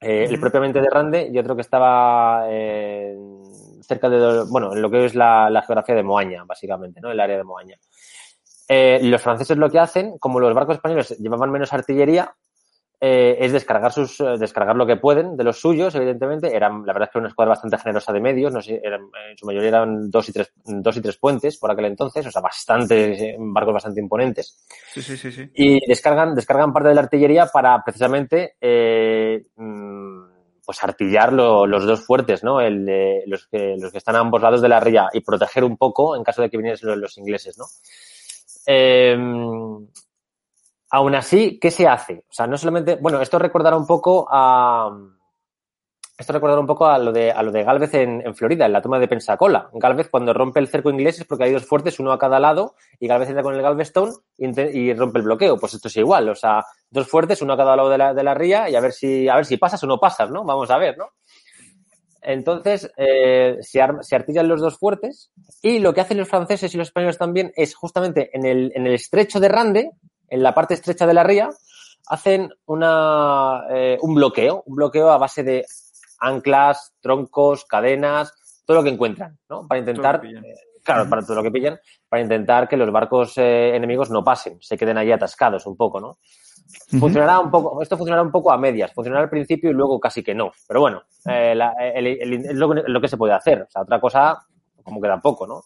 Eh, 0.00 0.24
El 0.24 0.40
propiamente 0.40 0.80
de 0.80 0.88
Rande 0.88 1.28
y 1.30 1.38
otro 1.38 1.54
que 1.54 1.60
estaba 1.60 2.46
eh, 2.48 3.14
cerca 3.82 4.08
de, 4.08 4.44
bueno, 4.44 4.72
en 4.72 4.80
lo 4.80 4.88
que 4.90 5.04
es 5.04 5.14
la, 5.14 5.50
la 5.50 5.60
geografía 5.60 5.96
de 5.96 6.02
Moaña, 6.02 6.44
básicamente, 6.46 7.00
¿no? 7.02 7.10
El 7.10 7.20
área 7.20 7.36
de 7.36 7.44
Moaña. 7.44 7.76
Eh, 8.68 8.98
los 9.02 9.22
franceses 9.22 9.56
lo 9.56 9.70
que 9.70 9.78
hacen, 9.78 10.18
como 10.18 10.40
los 10.40 10.54
barcos 10.54 10.76
españoles 10.76 11.16
llevaban 11.18 11.50
menos 11.50 11.72
artillería, 11.72 12.34
eh, 13.00 13.36
es 13.40 13.52
descargar 13.52 13.92
sus 13.92 14.18
eh, 14.20 14.36
descargar 14.38 14.74
lo 14.74 14.84
que 14.84 14.96
pueden 14.96 15.36
de 15.36 15.44
los 15.44 15.60
suyos, 15.60 15.94
evidentemente. 15.94 16.54
Eran, 16.56 16.84
la 16.84 16.92
verdad 16.92 17.04
es 17.08 17.12
que 17.12 17.18
era 17.18 17.22
una 17.22 17.28
escuadra 17.28 17.50
bastante 17.50 17.78
generosa 17.78 18.12
de 18.12 18.20
medios, 18.20 18.52
no 18.52 18.60
sé, 18.60 18.80
eran, 18.82 19.02
en 19.30 19.38
su 19.38 19.46
mayoría 19.46 19.68
eran 19.68 20.10
dos 20.10 20.28
y 20.28 20.32
tres, 20.32 20.52
dos 20.64 20.96
y 20.96 21.00
tres 21.00 21.16
puentes 21.16 21.58
por 21.58 21.70
aquel 21.70 21.84
entonces, 21.84 22.26
o 22.26 22.30
sea, 22.32 22.42
bastante, 22.42 23.36
barcos 23.38 23.74
bastante 23.74 24.00
imponentes 24.00 24.58
Sí, 24.92 25.00
sí, 25.00 25.16
sí, 25.16 25.30
sí. 25.30 25.48
y 25.54 25.86
descargan, 25.88 26.34
descargan 26.34 26.72
parte 26.72 26.88
de 26.88 26.96
la 26.96 27.02
artillería 27.02 27.46
para 27.46 27.80
precisamente 27.84 28.56
eh, 28.60 29.46
mm, 29.54 30.22
pues 30.66 30.82
artillar 30.82 31.32
lo- 31.32 31.66
los 31.68 31.86
dos 31.86 32.04
fuertes, 32.04 32.42
¿no? 32.42 32.60
El 32.60 32.84
de 32.84 33.22
los 33.26 33.46
que, 33.46 33.76
los 33.78 33.92
que 33.92 33.98
están 33.98 34.16
a 34.16 34.18
ambos 34.18 34.42
lados 34.42 34.60
de 34.60 34.68
la 34.68 34.80
ría 34.80 35.08
y 35.12 35.20
proteger 35.20 35.62
un 35.64 35.76
poco 35.76 36.16
en 36.16 36.24
caso 36.24 36.42
de 36.42 36.50
que 36.50 36.56
viniesen 36.58 36.88
los, 36.90 36.98
los 36.98 37.16
ingleses, 37.16 37.56
¿no? 37.56 37.64
Eh, 38.70 39.16
aún 40.90 41.14
así, 41.14 41.58
¿qué 41.58 41.70
se 41.70 41.86
hace? 41.86 42.24
O 42.28 42.32
sea, 42.32 42.46
no 42.46 42.58
solamente, 42.58 42.96
bueno, 42.96 43.22
esto 43.22 43.38
recordará 43.38 43.76
un 43.78 43.86
poco 43.86 44.28
a 44.30 44.90
esto 46.18 46.32
recordará 46.32 46.60
un 46.60 46.66
poco 46.66 46.86
a 46.86 46.98
lo 46.98 47.12
de, 47.12 47.30
a 47.30 47.44
lo 47.44 47.52
de 47.52 47.62
Galvez 47.62 47.94
en, 47.94 48.34
Florida, 48.34 48.66
en 48.66 48.72
la 48.72 48.82
toma 48.82 48.98
de 48.98 49.06
Pensacola. 49.06 49.70
Galvez, 49.72 50.08
cuando 50.10 50.34
rompe 50.34 50.58
el 50.58 50.66
cerco 50.66 50.90
inglés, 50.90 51.20
es 51.20 51.24
porque 51.24 51.44
hay 51.44 51.52
dos 51.52 51.64
fuertes, 51.64 52.00
uno 52.00 52.10
a 52.10 52.18
cada 52.18 52.40
lado, 52.40 52.74
y 52.98 53.06
Galvez 53.06 53.28
entra 53.28 53.44
con 53.44 53.54
el 53.54 53.62
Galveston 53.62 54.10
y 54.36 54.92
rompe 54.94 55.20
el 55.20 55.24
bloqueo. 55.24 55.56
Pues 55.58 55.74
esto 55.74 55.86
es 55.86 55.96
igual, 55.96 56.28
o 56.28 56.34
sea, 56.34 56.64
dos 56.90 57.06
fuertes, 57.06 57.40
uno 57.40 57.52
a 57.52 57.56
cada 57.56 57.76
lado 57.76 57.88
de 57.88 57.98
la, 57.98 58.14
de 58.14 58.24
la 58.24 58.34
ría, 58.34 58.68
y 58.68 58.74
a 58.74 58.80
ver 58.80 58.92
si, 58.92 59.28
a 59.28 59.36
ver 59.36 59.46
si 59.46 59.58
pasas 59.58 59.80
o 59.84 59.86
no 59.86 59.98
pasas, 59.98 60.28
¿no? 60.28 60.42
Vamos 60.42 60.68
a 60.72 60.78
ver, 60.78 60.98
¿no? 60.98 61.06
Entonces, 62.28 62.92
eh, 62.98 63.56
se, 63.62 63.80
se 64.02 64.14
artillan 64.14 64.48
los 64.48 64.60
dos 64.60 64.78
fuertes, 64.78 65.32
y 65.62 65.78
lo 65.78 65.94
que 65.94 66.02
hacen 66.02 66.18
los 66.18 66.28
franceses 66.28 66.74
y 66.74 66.76
los 66.76 66.88
españoles 66.88 67.16
también 67.16 67.52
es 67.56 67.74
justamente 67.74 68.28
en 68.34 68.44
el, 68.44 68.70
en 68.74 68.86
el 68.86 68.92
estrecho 68.92 69.40
de 69.40 69.48
Rande, 69.48 69.92
en 70.28 70.42
la 70.42 70.52
parte 70.52 70.74
estrecha 70.74 71.06
de 71.06 71.14
la 71.14 71.24
ría, 71.24 71.48
hacen 72.06 72.50
una, 72.66 73.62
eh, 73.70 73.96
un 74.02 74.14
bloqueo, 74.14 74.62
un 74.66 74.76
bloqueo 74.76 75.10
a 75.10 75.16
base 75.16 75.42
de 75.42 75.64
anclas, 76.20 76.92
troncos, 77.00 77.64
cadenas, 77.64 78.62
todo 78.66 78.76
lo 78.76 78.82
que 78.84 78.90
encuentran, 78.90 79.38
¿no? 79.48 79.66
Para 79.66 79.78
intentar, 79.78 80.20
eh, 80.22 80.54
claro, 80.84 81.08
para 81.08 81.22
todo 81.22 81.36
lo 81.36 81.42
que 81.42 81.50
pillan, 81.50 81.80
para 82.10 82.20
intentar 82.20 82.68
que 82.68 82.76
los 82.76 82.92
barcos 82.92 83.38
eh, 83.38 83.74
enemigos 83.74 84.10
no 84.10 84.22
pasen, 84.22 84.58
se 84.60 84.76
queden 84.76 84.98
allí 84.98 85.12
atascados 85.12 85.64
un 85.64 85.78
poco, 85.78 85.98
¿no? 85.98 86.18
Funcionará 87.00 87.40
un 87.40 87.50
poco, 87.50 87.80
esto 87.82 87.96
funcionará 87.96 88.22
un 88.22 88.30
poco 88.30 88.52
a 88.52 88.58
medias, 88.58 88.92
funcionará 88.92 89.24
al 89.24 89.30
principio 89.30 89.70
y 89.70 89.74
luego 89.74 89.98
casi 89.98 90.22
que 90.22 90.34
no. 90.34 90.52
Pero 90.66 90.80
bueno, 90.80 91.02
eh, 91.26 91.54
la- 91.54 91.72
el- 91.94 92.06
el- 92.06 92.32
es 92.46 92.54
lo, 92.54 92.70
que- 92.74 92.82
lo 92.86 93.00
que 93.00 93.08
se 93.08 93.16
puede 93.16 93.32
hacer. 93.32 93.62
O 93.62 93.70
sea, 93.70 93.82
otra 93.82 94.00
cosa, 94.00 94.38
como 94.82 95.00
que 95.00 95.08
tampoco, 95.08 95.46
¿no? 95.46 95.62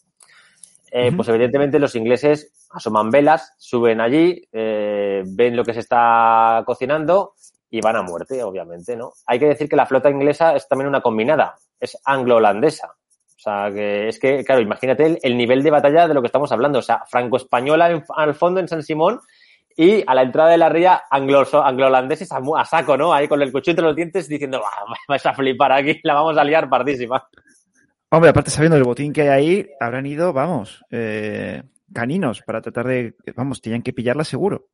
Eh. 0.90 1.10
Pues 1.16 1.28
evidentemente 1.28 1.78
los 1.78 1.94
ingleses 1.94 2.52
asoman 2.70 3.10
velas, 3.10 3.54
suben 3.58 4.00
allí, 4.00 4.42
eh, 4.52 5.22
ven 5.26 5.56
lo 5.56 5.64
que 5.64 5.72
se 5.74 5.80
está 5.80 6.62
cocinando 6.66 7.34
y 7.70 7.80
van 7.80 7.96
a 7.96 8.02
muerte, 8.02 8.42
obviamente, 8.42 8.94
¿no? 8.96 9.12
Hay 9.26 9.38
que 9.38 9.46
decir 9.46 9.68
que 9.68 9.76
la 9.76 9.86
flota 9.86 10.10
inglesa 10.10 10.54
es 10.54 10.68
también 10.68 10.88
una 10.88 11.00
combinada, 11.00 11.54
es 11.80 11.98
anglo-holandesa. 12.04 12.88
O 12.88 13.38
sea, 13.42 13.70
que 13.72 14.08
es 14.08 14.20
que, 14.20 14.44
claro, 14.44 14.60
imagínate 14.60 15.04
el, 15.06 15.18
el 15.22 15.36
nivel 15.36 15.62
de 15.62 15.70
batalla 15.70 16.06
de 16.06 16.14
lo 16.14 16.20
que 16.20 16.26
estamos 16.26 16.52
hablando. 16.52 16.78
O 16.78 16.82
sea, 16.82 17.02
franco-española 17.08 18.04
al 18.14 18.34
fondo 18.34 18.60
en 18.60 18.68
San 18.68 18.82
Simón 18.82 19.20
Y 19.76 20.04
a 20.06 20.14
la 20.14 20.22
entrada 20.22 20.50
de 20.50 20.58
la 20.58 20.68
ría, 20.68 21.02
anglo, 21.10 21.44
anglo-holandeses 21.52 22.30
a, 22.32 22.40
a, 22.56 22.64
saco, 22.64 22.96
¿no? 22.96 23.12
Ahí 23.12 23.28
con 23.28 23.40
el 23.42 23.52
cuchillo 23.52 23.72
entre 23.72 23.86
los 23.86 23.96
dientes 23.96 24.28
diciendo, 24.28 24.60
vais 25.08 25.26
a 25.26 25.34
flipar 25.34 25.72
aquí, 25.72 26.00
la 26.02 26.14
vamos 26.14 26.36
a 26.36 26.44
liar 26.44 26.68
pardísima. 26.68 27.28
Hombre, 28.10 28.30
aparte 28.30 28.50
sabiendo 28.50 28.76
el 28.76 28.84
botín 28.84 29.12
que 29.12 29.22
hay 29.22 29.28
ahí, 29.28 29.70
habrán 29.80 30.04
ido, 30.04 30.32
vamos, 30.32 30.84
eh, 30.90 31.62
caninos 31.92 32.42
para 32.42 32.60
tratar 32.60 32.86
de, 32.86 33.14
vamos, 33.34 33.62
tenían 33.62 33.82
que 33.82 33.92
pillarla 33.92 34.24
seguro. 34.24 34.68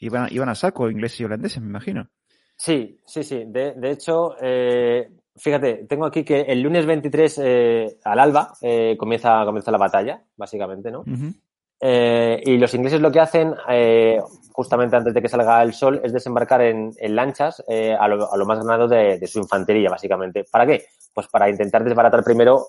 Iban, 0.00 0.28
iban 0.30 0.48
a 0.48 0.54
saco 0.54 0.90
ingleses 0.90 1.20
y 1.20 1.24
holandeses, 1.24 1.62
me 1.62 1.68
imagino. 1.68 2.08
Sí, 2.56 2.98
sí, 3.06 3.22
sí. 3.22 3.44
De, 3.46 3.74
de 3.74 3.90
hecho, 3.90 4.34
eh, 4.40 5.08
fíjate, 5.36 5.86
tengo 5.88 6.06
aquí 6.06 6.24
que 6.24 6.40
el 6.40 6.60
lunes 6.60 6.86
23 6.86 7.40
eh, 7.44 7.98
al 8.04 8.18
alba 8.18 8.52
eh, 8.60 8.96
comienza, 8.98 9.44
comienza 9.44 9.70
la 9.70 9.78
batalla, 9.78 10.22
básicamente, 10.36 10.90
¿no? 10.90 11.00
Uh 11.00 11.04
-huh. 11.04 11.34
Eh, 11.80 12.42
y 12.44 12.56
los 12.56 12.74
ingleses 12.74 13.00
lo 13.00 13.12
que 13.12 13.20
hacen, 13.20 13.54
eh, 13.68 14.20
justamente 14.52 14.96
antes 14.96 15.14
de 15.14 15.22
que 15.22 15.28
salga 15.28 15.62
el 15.62 15.72
sol, 15.72 16.00
es 16.02 16.12
desembarcar 16.12 16.62
en, 16.62 16.94
lanchas 17.00 17.62
eh, 17.68 17.94
a 17.98 18.08
lo, 18.08 18.46
más 18.46 18.58
ganado 18.58 18.88
de, 18.88 19.24
su 19.26 19.38
infantería, 19.38 19.88
básicamente. 19.90 20.44
¿Para 20.50 20.66
qué? 20.66 20.86
Pues 21.14 21.28
para 21.28 21.48
intentar 21.48 21.84
desbaratar 21.84 22.24
primero 22.24 22.68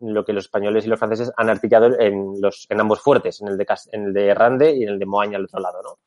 lo 0.00 0.24
que 0.24 0.32
los 0.32 0.44
españoles 0.44 0.84
y 0.84 0.88
los 0.88 0.98
franceses 0.98 1.32
han 1.36 1.50
artillado 1.50 1.98
en, 1.98 2.40
los, 2.40 2.66
en 2.68 2.80
ambos 2.80 3.00
fuertes, 3.00 3.40
en 3.40 3.48
el, 3.48 3.58
de, 3.58 3.66
en 3.92 4.04
el 4.06 4.12
de 4.12 4.34
Rande 4.34 4.74
y 4.74 4.82
en 4.82 4.90
el 4.90 4.98
de 4.98 5.06
Moaña 5.06 5.36
al 5.36 5.44
otro 5.44 5.60
lado, 5.60 5.82
¿no? 5.82 5.98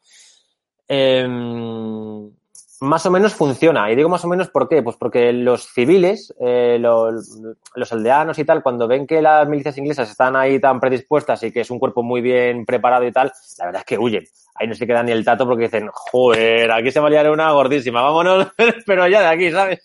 Eh, 2.84 2.86
más 2.86 3.06
o 3.06 3.12
menos 3.12 3.34
funciona. 3.34 3.92
Y 3.92 3.96
digo 3.96 4.10
más 4.10 4.24
o 4.26 4.28
menos 4.28 4.50
¿por 4.50 4.68
qué? 4.68 4.82
Pues 4.84 4.98
porque 4.98 5.32
los 5.34 5.68
civiles, 5.68 6.34
eh, 6.40 6.78
los, 6.80 7.40
los, 7.76 7.94
aldeanos 7.94 8.38
y 8.40 8.46
tal, 8.46 8.62
cuando 8.62 8.88
ven 8.88 9.08
que 9.08 9.22
las 9.22 9.48
milicias 9.48 9.78
inglesas 9.78 10.10
están 10.10 10.36
ahí 10.36 10.60
tan 10.60 10.80
predispuestas 10.80 11.44
y 11.44 11.52
que 11.52 11.62
es 11.62 11.72
un 11.72 11.80
cuerpo 11.80 12.04
muy 12.04 12.22
bien 12.22 12.66
preparado 12.66 13.06
y 13.06 13.12
tal, 13.12 13.32
la 13.58 13.66
verdad 13.66 13.82
es 13.82 13.86
que 13.86 13.98
huyen. 13.98 14.24
Ahí 14.56 14.68
no 14.68 14.76
se 14.76 14.86
queda 14.86 15.04
ni 15.04 15.12
el 15.12 15.26
tato 15.26 15.46
porque 15.46 15.64
dicen, 15.64 15.90
joder, 15.92 16.72
aquí 16.72 16.92
se 16.92 17.00
va 17.00 17.08
a 17.08 17.10
liar 17.10 17.30
una 17.32 17.52
gordísima, 17.52 18.02
vámonos, 18.02 18.48
pero 18.86 19.08
ya 19.08 19.22
de 19.22 19.28
aquí, 19.28 19.52
¿sabes? 19.52 19.84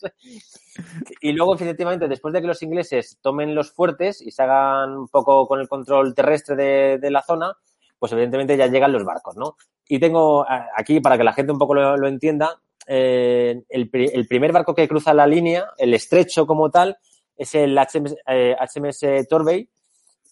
Y 1.20 1.32
luego, 1.32 1.54
efectivamente, 1.54 2.06
después 2.06 2.32
de 2.34 2.40
que 2.40 2.46
los 2.46 2.62
ingleses 2.62 3.18
tomen 3.20 3.54
los 3.54 3.72
fuertes 3.72 4.20
y 4.20 4.30
se 4.30 4.42
hagan 4.42 4.96
un 4.96 5.08
poco 5.08 5.48
con 5.48 5.58
el 5.60 5.68
control 5.68 6.14
terrestre 6.14 6.54
de, 6.54 6.98
de 6.98 7.10
la 7.10 7.22
zona, 7.22 7.56
pues 7.98 8.12
evidentemente 8.12 8.56
ya 8.56 8.66
llegan 8.68 8.92
los 8.92 9.04
barcos, 9.04 9.36
¿no? 9.36 9.56
Y 9.88 9.98
tengo 9.98 10.46
aquí, 10.76 11.00
para 11.00 11.16
que 11.16 11.24
la 11.24 11.32
gente 11.32 11.50
un 11.50 11.58
poco 11.58 11.74
lo 11.74 12.06
entienda, 12.06 12.60
eh, 12.88 13.62
el, 13.68 13.90
el, 13.92 14.26
primer 14.26 14.50
barco 14.50 14.74
que 14.74 14.88
cruza 14.88 15.12
la 15.12 15.26
línea, 15.26 15.66
el 15.76 15.92
estrecho 15.92 16.46
como 16.46 16.70
tal, 16.70 16.96
es 17.36 17.54
el 17.54 17.76
HMS, 17.76 18.16
eh, 18.26 18.56
HMS 18.58 19.28
Torbay 19.28 19.68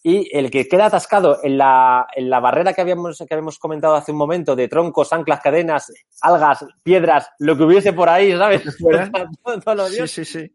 y 0.03 0.35
el 0.35 0.49
que 0.49 0.67
queda 0.67 0.85
atascado 0.87 1.39
en 1.43 1.57
la, 1.57 2.07
en 2.15 2.29
la 2.29 2.39
barrera 2.39 2.73
que 2.73 2.81
habíamos, 2.81 3.17
que 3.17 3.33
habíamos 3.33 3.59
comentado 3.59 3.95
hace 3.95 4.11
un 4.11 4.17
momento 4.17 4.55
de 4.55 4.67
troncos, 4.67 5.13
anclas, 5.13 5.41
cadenas, 5.41 5.91
algas, 6.21 6.65
piedras, 6.81 7.29
lo 7.39 7.57
que 7.57 7.63
hubiese 7.63 7.93
por 7.93 8.09
ahí, 8.09 8.31
¿sabes? 8.31 8.63
todo, 9.43 9.59
todo 9.59 9.87
sí, 9.87 10.07
sí, 10.07 10.25
sí. 10.25 10.51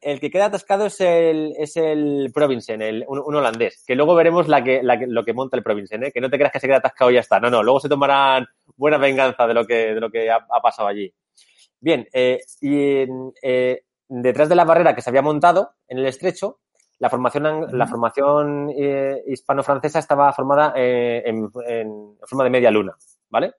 El 0.00 0.18
que 0.18 0.30
queda 0.30 0.46
atascado 0.46 0.86
es 0.86 1.00
el, 1.00 1.52
es 1.58 1.76
el 1.76 2.30
Provincen, 2.34 2.82
el, 2.82 3.04
un, 3.06 3.20
un, 3.20 3.34
holandés, 3.36 3.84
que 3.86 3.94
luego 3.94 4.16
veremos 4.16 4.48
la 4.48 4.64
que, 4.64 4.82
la 4.82 4.98
que, 4.98 5.06
lo 5.06 5.24
que 5.24 5.32
monta 5.32 5.56
el 5.56 5.62
Provincen, 5.62 6.04
¿eh? 6.04 6.12
que 6.12 6.20
no 6.20 6.28
te 6.28 6.38
creas 6.38 6.52
que 6.52 6.58
se 6.58 6.66
queda 6.66 6.78
atascado 6.78 7.10
y 7.10 7.14
ya 7.14 7.20
está. 7.20 7.38
No, 7.38 7.50
no, 7.50 7.62
luego 7.62 7.78
se 7.78 7.88
tomarán 7.88 8.46
buena 8.76 8.98
venganza 8.98 9.46
de 9.46 9.54
lo 9.54 9.64
que, 9.64 9.94
de 9.94 10.00
lo 10.00 10.10
que 10.10 10.28
ha, 10.28 10.44
ha 10.48 10.60
pasado 10.60 10.88
allí. 10.88 11.12
Bien, 11.82 12.08
eh, 12.12 12.38
y 12.60 13.04
eh, 13.42 13.84
detrás 14.08 14.48
de 14.48 14.54
la 14.54 14.64
barrera 14.64 14.94
que 14.94 15.02
se 15.02 15.10
había 15.10 15.20
montado 15.20 15.74
en 15.88 15.98
el 15.98 16.06
estrecho, 16.06 16.60
la 17.00 17.10
formación, 17.10 17.76
la 17.76 17.88
formación 17.88 18.70
eh, 18.70 19.20
hispano-francesa 19.26 19.98
estaba 19.98 20.32
formada 20.32 20.72
en, 20.76 21.50
en, 21.66 22.16
forma 22.24 22.44
de 22.44 22.50
media 22.50 22.70
luna, 22.70 22.96
¿vale? 23.28 23.54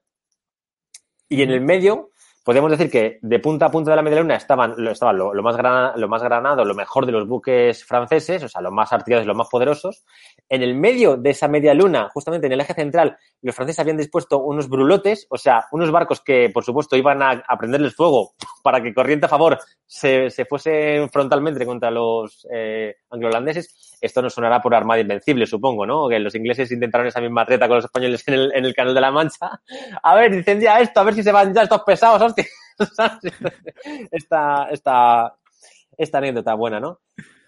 Y 1.28 1.42
en 1.42 1.50
el 1.50 1.60
medio, 1.60 2.12
podemos 2.44 2.70
decir 2.70 2.90
que 2.90 3.18
de 3.22 3.38
punta 3.38 3.66
a 3.66 3.70
punta 3.70 3.90
de 3.90 3.96
la 3.96 4.02
media 4.02 4.20
luna 4.20 4.36
estaban, 4.36 4.74
estaban 4.86 5.16
lo, 5.16 5.42
más 5.42 5.56
grana, 5.56 5.94
lo 5.96 6.08
más 6.08 6.22
granado, 6.22 6.64
lo 6.64 6.74
mejor 6.74 7.06
de 7.06 7.12
los 7.12 7.26
buques 7.26 7.84
franceses, 7.84 8.42
o 8.42 8.48
sea, 8.48 8.60
los 8.60 8.72
más 8.72 8.92
artillados 8.92 9.26
los 9.26 9.36
más 9.36 9.48
poderosos. 9.48 10.04
En 10.48 10.62
el 10.62 10.74
medio 10.74 11.16
de 11.16 11.30
esa 11.30 11.48
media 11.48 11.72
luna, 11.72 12.10
justamente 12.12 12.46
en 12.46 12.52
el 12.52 12.60
eje 12.60 12.74
central, 12.74 13.16
los 13.40 13.54
franceses 13.54 13.80
habían 13.80 13.96
dispuesto 13.96 14.40
unos 14.40 14.68
brulotes, 14.68 15.26
o 15.30 15.38
sea, 15.38 15.64
unos 15.72 15.90
barcos 15.90 16.20
que, 16.20 16.50
por 16.52 16.64
supuesto, 16.64 16.96
iban 16.96 17.22
a, 17.22 17.42
a 17.48 17.56
prenderles 17.56 17.94
fuego 17.94 18.34
para 18.62 18.82
que 18.82 18.92
corriente 18.92 19.24
a 19.24 19.30
favor 19.30 19.58
se, 19.86 20.28
se 20.28 20.44
fuesen 20.44 21.08
frontalmente 21.08 21.64
contra 21.64 21.90
los 21.90 22.46
eh, 22.52 22.96
anglo-holandeses. 23.10 23.93
Esto 24.04 24.20
nos 24.20 24.34
sonará 24.34 24.60
por 24.60 24.74
Armada 24.74 25.00
Invencible, 25.00 25.46
supongo, 25.46 25.86
¿no? 25.86 26.08
Que 26.10 26.18
los 26.18 26.34
ingleses 26.34 26.70
intentaron 26.70 27.06
esa 27.06 27.22
misma 27.22 27.46
treta 27.46 27.66
con 27.66 27.76
los 27.76 27.86
españoles 27.86 28.22
en 28.26 28.64
el, 28.64 28.74
Canal 28.74 28.94
de 28.94 29.00
la 29.00 29.10
Mancha. 29.10 29.60
A 30.02 30.14
ver, 30.14 30.34
incendia 30.34 30.78
esto, 30.78 31.00
a 31.00 31.04
ver 31.04 31.14
si 31.14 31.22
se 31.22 31.32
van 31.32 31.54
ya 31.54 31.62
estos 31.62 31.82
pesados, 31.84 32.20
hostia. 32.20 32.44
esta, 34.10 34.68
esta, 34.70 36.18
anécdota 36.18 36.52
buena, 36.52 36.80
¿no? 36.80 37.00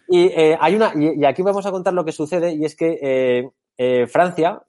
Y 0.08 0.28
eh, 0.28 0.56
hay 0.58 0.76
una, 0.76 0.92
y, 0.94 1.22
aquí 1.26 1.42
vamos 1.42 1.66
a 1.66 1.70
contar 1.70 1.92
lo 1.92 2.06
que 2.06 2.12
sucede, 2.12 2.54
y 2.54 2.64
es 2.64 2.74
que 2.74 2.98
eh, 3.02 3.50
eh, 3.76 4.06
Francia, 4.06 4.62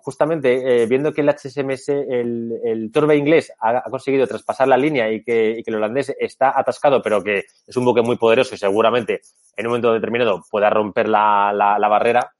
eh, 0.00 0.02
justamente 0.02 0.86
viendo 0.86 1.12
que 1.12 1.20
el 1.20 1.28
HSMS, 1.28 1.88
el, 1.88 2.52
el 2.64 2.90
Torbe 2.92 3.16
inglés, 3.16 3.52
ha, 3.60 3.78
ha, 3.78 3.90
conseguido 3.90 4.26
traspasar 4.26 4.68
la 4.68 4.76
línea 4.76 5.10
y 5.10 5.22
que, 5.22 5.58
y 5.58 5.62
que 5.62 5.70
el 5.70 5.76
holandés 5.76 6.14
está 6.18 6.58
atascado, 6.58 7.00
pero 7.02 7.22
que 7.22 7.44
es 7.66 7.76
un 7.76 7.84
buque 7.84 8.02
muy 8.02 8.16
poderoso 8.16 8.54
y 8.54 8.58
seguramente 8.58 9.20
en 9.56 9.66
un 9.66 9.70
momento 9.70 9.92
determinado 9.92 10.42
pueda 10.50 10.70
romper 10.70 11.08
la, 11.08 11.52
la, 11.52 11.78
la 11.78 11.88
barrera, 11.88 12.32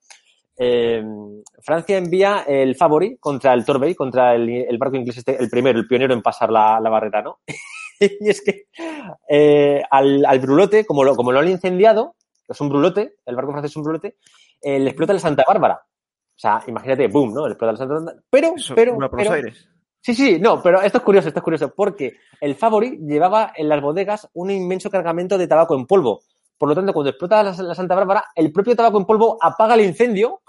eh, 0.62 1.02
Francia 1.62 1.96
envía 1.96 2.44
el 2.46 2.76
Favori 2.76 3.16
contra 3.16 3.54
el 3.54 3.64
Torbay, 3.64 3.94
contra 3.94 4.34
el, 4.34 4.46
el, 4.50 4.76
barco 4.76 4.96
inglés, 4.96 5.16
este, 5.16 5.42
el 5.42 5.48
primero, 5.48 5.78
el 5.78 5.86
pionero 5.86 6.12
en 6.12 6.20
pasar 6.20 6.50
la, 6.50 6.78
la 6.80 6.90
barrera, 6.90 7.22
¿no? 7.22 7.38
y 8.00 8.28
es 8.28 8.42
que 8.42 8.66
eh, 9.26 9.82
al, 9.90 10.26
al, 10.26 10.38
brulote, 10.38 10.84
como 10.84 11.02
lo, 11.02 11.16
como 11.16 11.32
lo 11.32 11.40
han 11.40 11.48
incendiado, 11.48 12.14
es 12.46 12.60
un 12.60 12.68
brulote, 12.68 13.14
el 13.24 13.36
barco 13.36 13.52
francés 13.52 13.70
es 13.70 13.76
un 13.76 13.84
brulote, 13.84 14.16
eh, 14.60 14.78
le 14.78 14.90
explota 14.90 15.14
la 15.14 15.20
Santa 15.20 15.44
Bárbara. 15.48 15.80
O 16.40 16.42
sea, 16.42 16.62
imagínate, 16.68 17.06
boom, 17.08 17.34
¿no? 17.34 17.46
Explota 17.46 17.72
la 17.72 17.76
Santa 17.76 17.94
Bárbara. 17.96 18.18
Pero, 18.30 18.54
Eso, 18.56 18.74
pero, 18.74 18.96
pero 19.14 19.32
aires. 19.32 19.68
Sí, 20.00 20.14
sí, 20.14 20.38
no, 20.40 20.62
pero 20.62 20.80
esto 20.80 20.96
es 20.96 21.04
curioso, 21.04 21.28
esto 21.28 21.40
es 21.40 21.44
curioso, 21.44 21.74
porque 21.76 22.16
el 22.40 22.54
Favori 22.54 22.98
llevaba 23.02 23.52
en 23.54 23.68
las 23.68 23.82
bodegas 23.82 24.26
un 24.32 24.50
inmenso 24.50 24.88
cargamento 24.88 25.36
de 25.36 25.46
tabaco 25.46 25.74
en 25.74 25.86
polvo. 25.86 26.22
Por 26.56 26.70
lo 26.70 26.74
tanto, 26.74 26.94
cuando 26.94 27.10
explota 27.10 27.42
la, 27.42 27.52
la 27.52 27.74
Santa 27.74 27.94
Bárbara, 27.94 28.24
el 28.34 28.50
propio 28.52 28.74
tabaco 28.74 28.96
en 28.96 29.04
polvo 29.04 29.36
apaga 29.38 29.74
el 29.74 29.82
incendio 29.82 30.40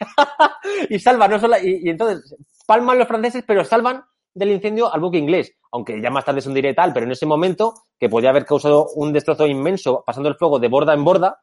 y 0.90 0.98
salva, 0.98 1.28
no 1.28 1.38
solo, 1.38 1.58
y, 1.62 1.80
y, 1.84 1.90
entonces 1.90 2.34
palman 2.66 2.98
los 2.98 3.06
franceses, 3.06 3.44
pero 3.46 3.64
salvan 3.64 4.02
del 4.34 4.50
incendio 4.50 4.92
al 4.92 5.00
buque 5.00 5.18
inglés, 5.18 5.54
aunque 5.70 6.02
ya 6.02 6.10
más 6.10 6.24
tarde 6.24 6.40
es 6.40 6.46
un 6.46 6.74
tal, 6.74 6.92
pero 6.92 7.06
en 7.06 7.12
ese 7.12 7.26
momento, 7.26 7.74
que 8.00 8.08
podía 8.08 8.30
haber 8.30 8.46
causado 8.46 8.88
un 8.96 9.12
destrozo 9.12 9.46
inmenso 9.46 10.02
pasando 10.04 10.28
el 10.28 10.34
fuego 10.34 10.58
de 10.58 10.66
borda 10.66 10.92
en 10.92 11.04
borda, 11.04 11.38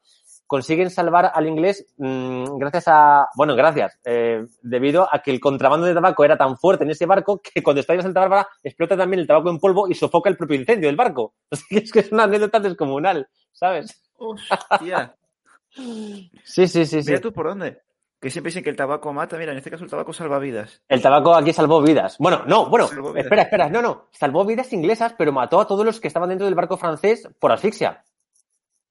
consiguen 0.47 0.89
salvar 0.89 1.31
al 1.33 1.47
inglés 1.47 1.86
mmm, 1.97 2.57
gracias 2.57 2.86
a, 2.88 3.27
bueno, 3.36 3.55
gracias, 3.55 3.99
eh, 4.05 4.45
debido 4.62 5.07
a 5.13 5.19
que 5.19 5.31
el 5.31 5.39
contrabando 5.39 5.86
de 5.86 5.93
tabaco 5.93 6.23
era 6.23 6.38
tan 6.38 6.57
fuerte 6.57 6.86
en 6.86 6.91
ese 6.91 7.05
barco 7.05 7.41
que 7.41 7.62
cuando 7.62 7.81
está 7.81 7.93
en 7.93 8.01
Santa 8.01 8.21
Bárbara 8.21 8.47
explota 8.63 8.97
también 8.97 9.19
el 9.19 9.27
tabaco 9.27 9.49
en 9.49 9.60
polvo 9.60 9.88
y 9.88 9.93
sofoca 9.93 10.29
el 10.29 10.38
propio 10.38 10.57
incendio 10.57 10.88
del 10.88 10.95
barco. 10.95 11.36
Es 11.69 11.91
que 11.91 11.99
es 11.99 12.12
una 12.12 12.23
anécdota 12.23 12.60
descomunal, 12.60 13.27
¿sabes? 13.51 14.01
Hostia. 14.17 15.15
sí, 16.43 16.67
sí, 16.67 16.86
sí. 16.86 16.97
Mira 16.97 17.17
sí. 17.17 17.21
tú 17.21 17.31
por 17.33 17.47
dónde. 17.47 17.81
Que 18.19 18.31
siempre 18.31 18.49
dicen 18.49 18.63
que 18.63 18.71
el 18.71 18.75
tabaco 18.75 19.13
mata. 19.13 19.38
Mira, 19.38 19.51
en 19.51 19.60
este 19.60 19.69
caso 19.69 19.83
el 19.83 19.91
tabaco 19.91 20.12
salva 20.12 20.39
vidas. 20.39 20.81
El 20.88 21.01
tabaco 21.01 21.36
aquí 21.36 21.53
salvó 21.53 21.81
vidas. 21.81 22.17
Bueno, 22.17 22.43
no, 22.47 22.67
bueno, 22.67 22.89
espera, 23.15 23.43
espera. 23.43 23.69
No, 23.69 23.81
no. 23.81 24.07
Salvó 24.12 24.43
vidas 24.43 24.73
inglesas, 24.73 25.13
pero 25.15 25.31
mató 25.31 25.60
a 25.60 25.67
todos 25.67 25.86
los 25.86 25.99
que 25.99 26.07
estaban 26.07 26.29
dentro 26.29 26.45
del 26.45 26.55
barco 26.55 26.77
francés 26.77 27.29
por 27.39 27.51
asfixia. 27.51 28.03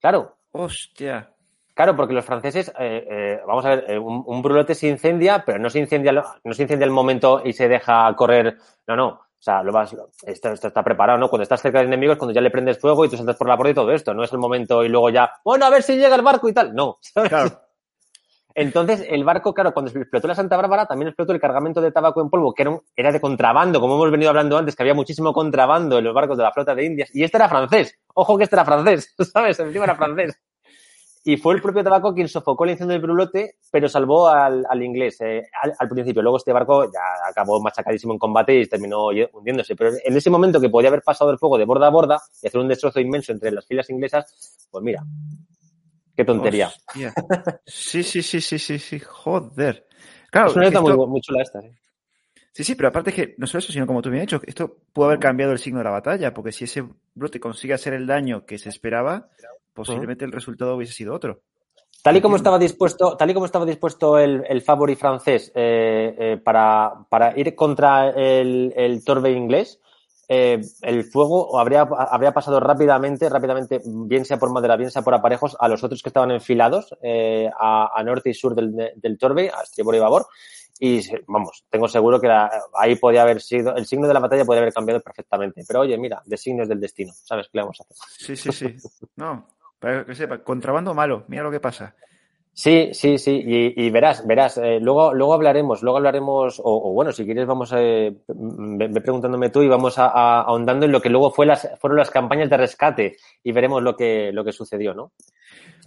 Claro. 0.00 0.36
Hostia. 0.52 1.35
Claro, 1.76 1.94
porque 1.94 2.14
los 2.14 2.24
franceses, 2.24 2.72
eh, 2.78 3.06
eh, 3.06 3.40
vamos 3.46 3.62
a 3.66 3.68
ver, 3.68 3.84
eh, 3.86 3.98
un, 3.98 4.24
un, 4.24 4.40
brulote 4.40 4.74
se 4.74 4.88
incendia, 4.88 5.42
pero 5.44 5.58
no 5.58 5.68
se 5.68 5.78
incendia, 5.78 6.10
no 6.10 6.54
se 6.54 6.62
incendia 6.62 6.86
el 6.86 6.90
momento 6.90 7.42
y 7.44 7.52
se 7.52 7.68
deja 7.68 8.10
correr. 8.16 8.56
No, 8.86 8.96
no. 8.96 9.08
O 9.08 9.20
sea, 9.38 9.62
lo 9.62 9.72
vas, 9.72 9.94
esto, 10.22 10.52
esto, 10.52 10.68
está 10.68 10.82
preparado, 10.82 11.18
¿no? 11.18 11.28
Cuando 11.28 11.42
estás 11.42 11.60
cerca 11.60 11.80
de 11.80 11.84
enemigos, 11.84 12.16
cuando 12.16 12.32
ya 12.32 12.40
le 12.40 12.50
prendes 12.50 12.78
fuego 12.78 13.04
y 13.04 13.10
tú 13.10 13.18
saltas 13.18 13.36
por 13.36 13.46
la 13.46 13.58
puerta 13.58 13.72
y 13.72 13.74
todo 13.74 13.92
esto. 13.92 14.14
No 14.14 14.24
es 14.24 14.32
el 14.32 14.38
momento 14.38 14.82
y 14.84 14.88
luego 14.88 15.10
ya, 15.10 15.30
bueno, 15.44 15.66
a 15.66 15.70
ver 15.70 15.82
si 15.82 15.96
llega 15.98 16.16
el 16.16 16.22
barco 16.22 16.48
y 16.48 16.54
tal. 16.54 16.74
No. 16.74 16.96
¿sabes? 17.02 17.28
Claro. 17.28 17.60
Entonces, 18.54 19.04
el 19.10 19.22
barco, 19.22 19.52
claro, 19.52 19.74
cuando 19.74 19.90
se 19.90 19.98
explotó 19.98 20.28
la 20.28 20.34
Santa 20.34 20.56
Bárbara, 20.56 20.86
también 20.86 21.08
explotó 21.08 21.34
el 21.34 21.40
cargamento 21.40 21.82
de 21.82 21.92
tabaco 21.92 22.22
en 22.22 22.30
polvo, 22.30 22.54
que 22.54 22.62
era, 22.62 22.70
un, 22.70 22.80
era 22.96 23.12
de 23.12 23.20
contrabando, 23.20 23.82
como 23.82 23.96
hemos 23.96 24.10
venido 24.10 24.30
hablando 24.30 24.56
antes, 24.56 24.74
que 24.74 24.82
había 24.82 24.94
muchísimo 24.94 25.34
contrabando 25.34 25.98
en 25.98 26.04
los 26.04 26.14
barcos 26.14 26.38
de 26.38 26.44
la 26.44 26.52
flota 26.52 26.74
de 26.74 26.86
Indias. 26.86 27.14
Y 27.14 27.22
este 27.22 27.36
era 27.36 27.50
francés. 27.50 27.98
Ojo 28.14 28.38
que 28.38 28.44
este 28.44 28.56
era 28.56 28.64
francés, 28.64 29.14
¿sabes? 29.30 29.60
Encima 29.60 29.84
era 29.84 29.94
francés. 29.94 30.40
Y 31.28 31.38
fue 31.38 31.56
el 31.56 31.60
propio 31.60 31.82
tabaco 31.82 32.14
quien 32.14 32.28
sofocó 32.28 32.62
el 32.62 32.70
incendio 32.70 32.92
del 32.92 33.02
brulote, 33.02 33.56
pero 33.72 33.88
salvó 33.88 34.28
al, 34.28 34.64
al 34.70 34.80
inglés 34.80 35.20
eh, 35.22 35.42
al, 35.60 35.72
al, 35.76 35.88
principio. 35.88 36.22
Luego 36.22 36.36
este 36.36 36.52
barco 36.52 36.84
ya 36.84 37.00
acabó 37.28 37.60
machacadísimo 37.60 38.12
en 38.12 38.18
combate 38.20 38.60
y 38.60 38.66
terminó 38.66 39.08
hundiéndose. 39.32 39.74
Pero 39.74 39.90
en 40.04 40.16
ese 40.16 40.30
momento 40.30 40.60
que 40.60 40.68
podía 40.68 40.88
haber 40.88 41.02
pasado 41.02 41.32
el 41.32 41.38
fuego 41.38 41.58
de 41.58 41.64
borda 41.64 41.88
a 41.88 41.90
borda 41.90 42.22
y 42.40 42.46
hacer 42.46 42.60
un 42.60 42.68
destrozo 42.68 43.00
inmenso 43.00 43.32
entre 43.32 43.50
las 43.50 43.66
filas 43.66 43.90
inglesas, 43.90 44.68
pues 44.70 44.84
mira, 44.84 45.04
qué 46.14 46.24
tontería. 46.24 46.68
Hostia. 46.68 47.12
Sí, 47.66 48.04
sí, 48.04 48.22
sí, 48.22 48.40
sí, 48.40 48.60
sí, 48.60 48.78
sí, 48.78 49.00
joder. 49.00 49.84
Claro, 50.30 50.50
es 50.50 50.54
una 50.54 50.70
nota 50.70 50.80
muy, 50.80 51.06
muy 51.08 51.20
chula 51.20 51.42
esta. 51.42 51.58
¿eh? 51.58 51.76
Sí, 52.52 52.62
sí, 52.62 52.76
pero 52.76 52.90
aparte 52.90 53.10
es 53.10 53.16
que 53.16 53.34
no 53.38 53.48
solo 53.48 53.58
eso, 53.58 53.72
sino 53.72 53.84
como 53.84 54.00
tú 54.00 54.10
me 54.10 54.18
has 54.18 54.26
dicho, 54.26 54.40
esto 54.46 54.76
pudo 54.92 55.06
haber 55.06 55.18
cambiado 55.18 55.50
el 55.50 55.58
signo 55.58 55.78
de 55.78 55.84
la 55.86 55.90
batalla, 55.90 56.32
porque 56.32 56.52
si 56.52 56.64
ese 56.66 56.84
brote 57.14 57.40
consigue 57.40 57.74
hacer 57.74 57.94
el 57.94 58.06
daño 58.06 58.46
que 58.46 58.58
se 58.58 58.68
esperaba, 58.68 59.28
posiblemente 59.76 60.24
el 60.24 60.32
resultado 60.32 60.74
hubiese 60.74 60.94
sido 60.94 61.14
otro. 61.14 61.42
Tal 62.02 62.16
y 62.16 62.20
como 62.20 62.36
estaba 62.36 62.58
dispuesto, 62.58 63.16
tal 63.16 63.30
y 63.30 63.34
como 63.34 63.46
estaba 63.46 63.64
dispuesto 63.64 64.18
el, 64.18 64.44
el 64.48 64.62
favori 64.62 64.94
francés 64.94 65.50
eh, 65.54 66.14
eh, 66.18 66.36
para, 66.42 67.06
para, 67.08 67.38
ir 67.38 67.54
contra 67.54 68.10
el, 68.10 68.72
el 68.76 69.04
Torbe 69.04 69.32
inglés, 69.32 69.80
eh, 70.28 70.60
el 70.82 71.04
fuego 71.04 71.58
habría, 71.58 71.82
habría 71.82 72.32
pasado 72.32 72.60
rápidamente, 72.60 73.28
rápidamente, 73.28 73.80
bien 73.84 74.24
sea 74.24 74.38
por 74.38 74.52
madera, 74.52 74.76
bien 74.76 74.90
sea 74.90 75.02
por 75.02 75.14
aparejos, 75.14 75.56
a 75.58 75.68
los 75.68 75.82
otros 75.82 76.02
que 76.02 76.08
estaban 76.08 76.30
enfilados 76.30 76.94
eh, 77.02 77.50
a, 77.58 77.90
a, 77.94 78.02
norte 78.04 78.30
y 78.30 78.34
sur 78.34 78.54
del, 78.54 78.92
del 78.94 79.18
Torbe, 79.18 79.50
a 79.50 79.62
estribor 79.62 79.96
y 79.96 80.00
babor, 80.00 80.26
y 80.78 81.00
vamos, 81.26 81.64
tengo 81.70 81.88
seguro 81.88 82.20
que 82.20 82.28
la, 82.28 82.50
ahí 82.74 82.96
podía 82.96 83.22
haber 83.22 83.40
sido, 83.40 83.74
el 83.76 83.86
signo 83.86 84.06
de 84.06 84.14
la 84.14 84.20
batalla 84.20 84.44
podría 84.44 84.62
haber 84.62 84.74
cambiado 84.74 85.00
perfectamente. 85.00 85.64
Pero 85.66 85.80
oye, 85.80 85.96
mira, 85.96 86.22
de 86.24 86.36
signos 86.36 86.68
del 86.68 86.80
destino, 86.80 87.12
¿sabes 87.14 87.46
qué 87.46 87.58
le 87.58 87.62
vamos 87.62 87.80
a 87.80 87.84
hacer? 87.84 87.96
Sí, 88.18 88.36
sí, 88.36 88.52
sí. 88.52 88.76
No, 89.16 89.46
para 89.78 90.04
que 90.04 90.14
sepa, 90.14 90.38
contrabando 90.38 90.94
malo, 90.94 91.24
mira 91.28 91.42
lo 91.42 91.50
que 91.50 91.60
pasa. 91.60 91.94
Sí, 92.52 92.88
sí, 92.94 93.18
sí, 93.18 93.42
y, 93.44 93.84
y 93.86 93.90
verás, 93.90 94.26
verás, 94.26 94.56
eh, 94.56 94.80
luego, 94.80 95.12
luego 95.12 95.34
hablaremos, 95.34 95.82
luego 95.82 95.98
hablaremos, 95.98 96.58
o, 96.58 96.88
o 96.88 96.92
bueno, 96.94 97.12
si 97.12 97.26
quieres 97.26 97.46
vamos 97.46 97.70
a, 97.74 97.82
eh, 97.82 98.16
ve, 98.28 98.88
ve, 98.88 99.00
preguntándome 99.02 99.50
tú 99.50 99.60
y 99.60 99.68
vamos 99.68 99.98
a, 99.98 100.06
a, 100.06 100.40
ahondando 100.40 100.86
en 100.86 100.92
lo 100.92 101.02
que 101.02 101.10
luego 101.10 101.30
fue 101.30 101.44
las, 101.44 101.68
fueron 101.78 101.98
las 101.98 102.10
campañas 102.10 102.48
de 102.48 102.56
rescate 102.56 103.16
y 103.42 103.52
veremos 103.52 103.82
lo 103.82 103.94
que, 103.94 104.32
lo 104.32 104.42
que 104.42 104.52
sucedió, 104.52 104.94
¿no? 104.94 105.12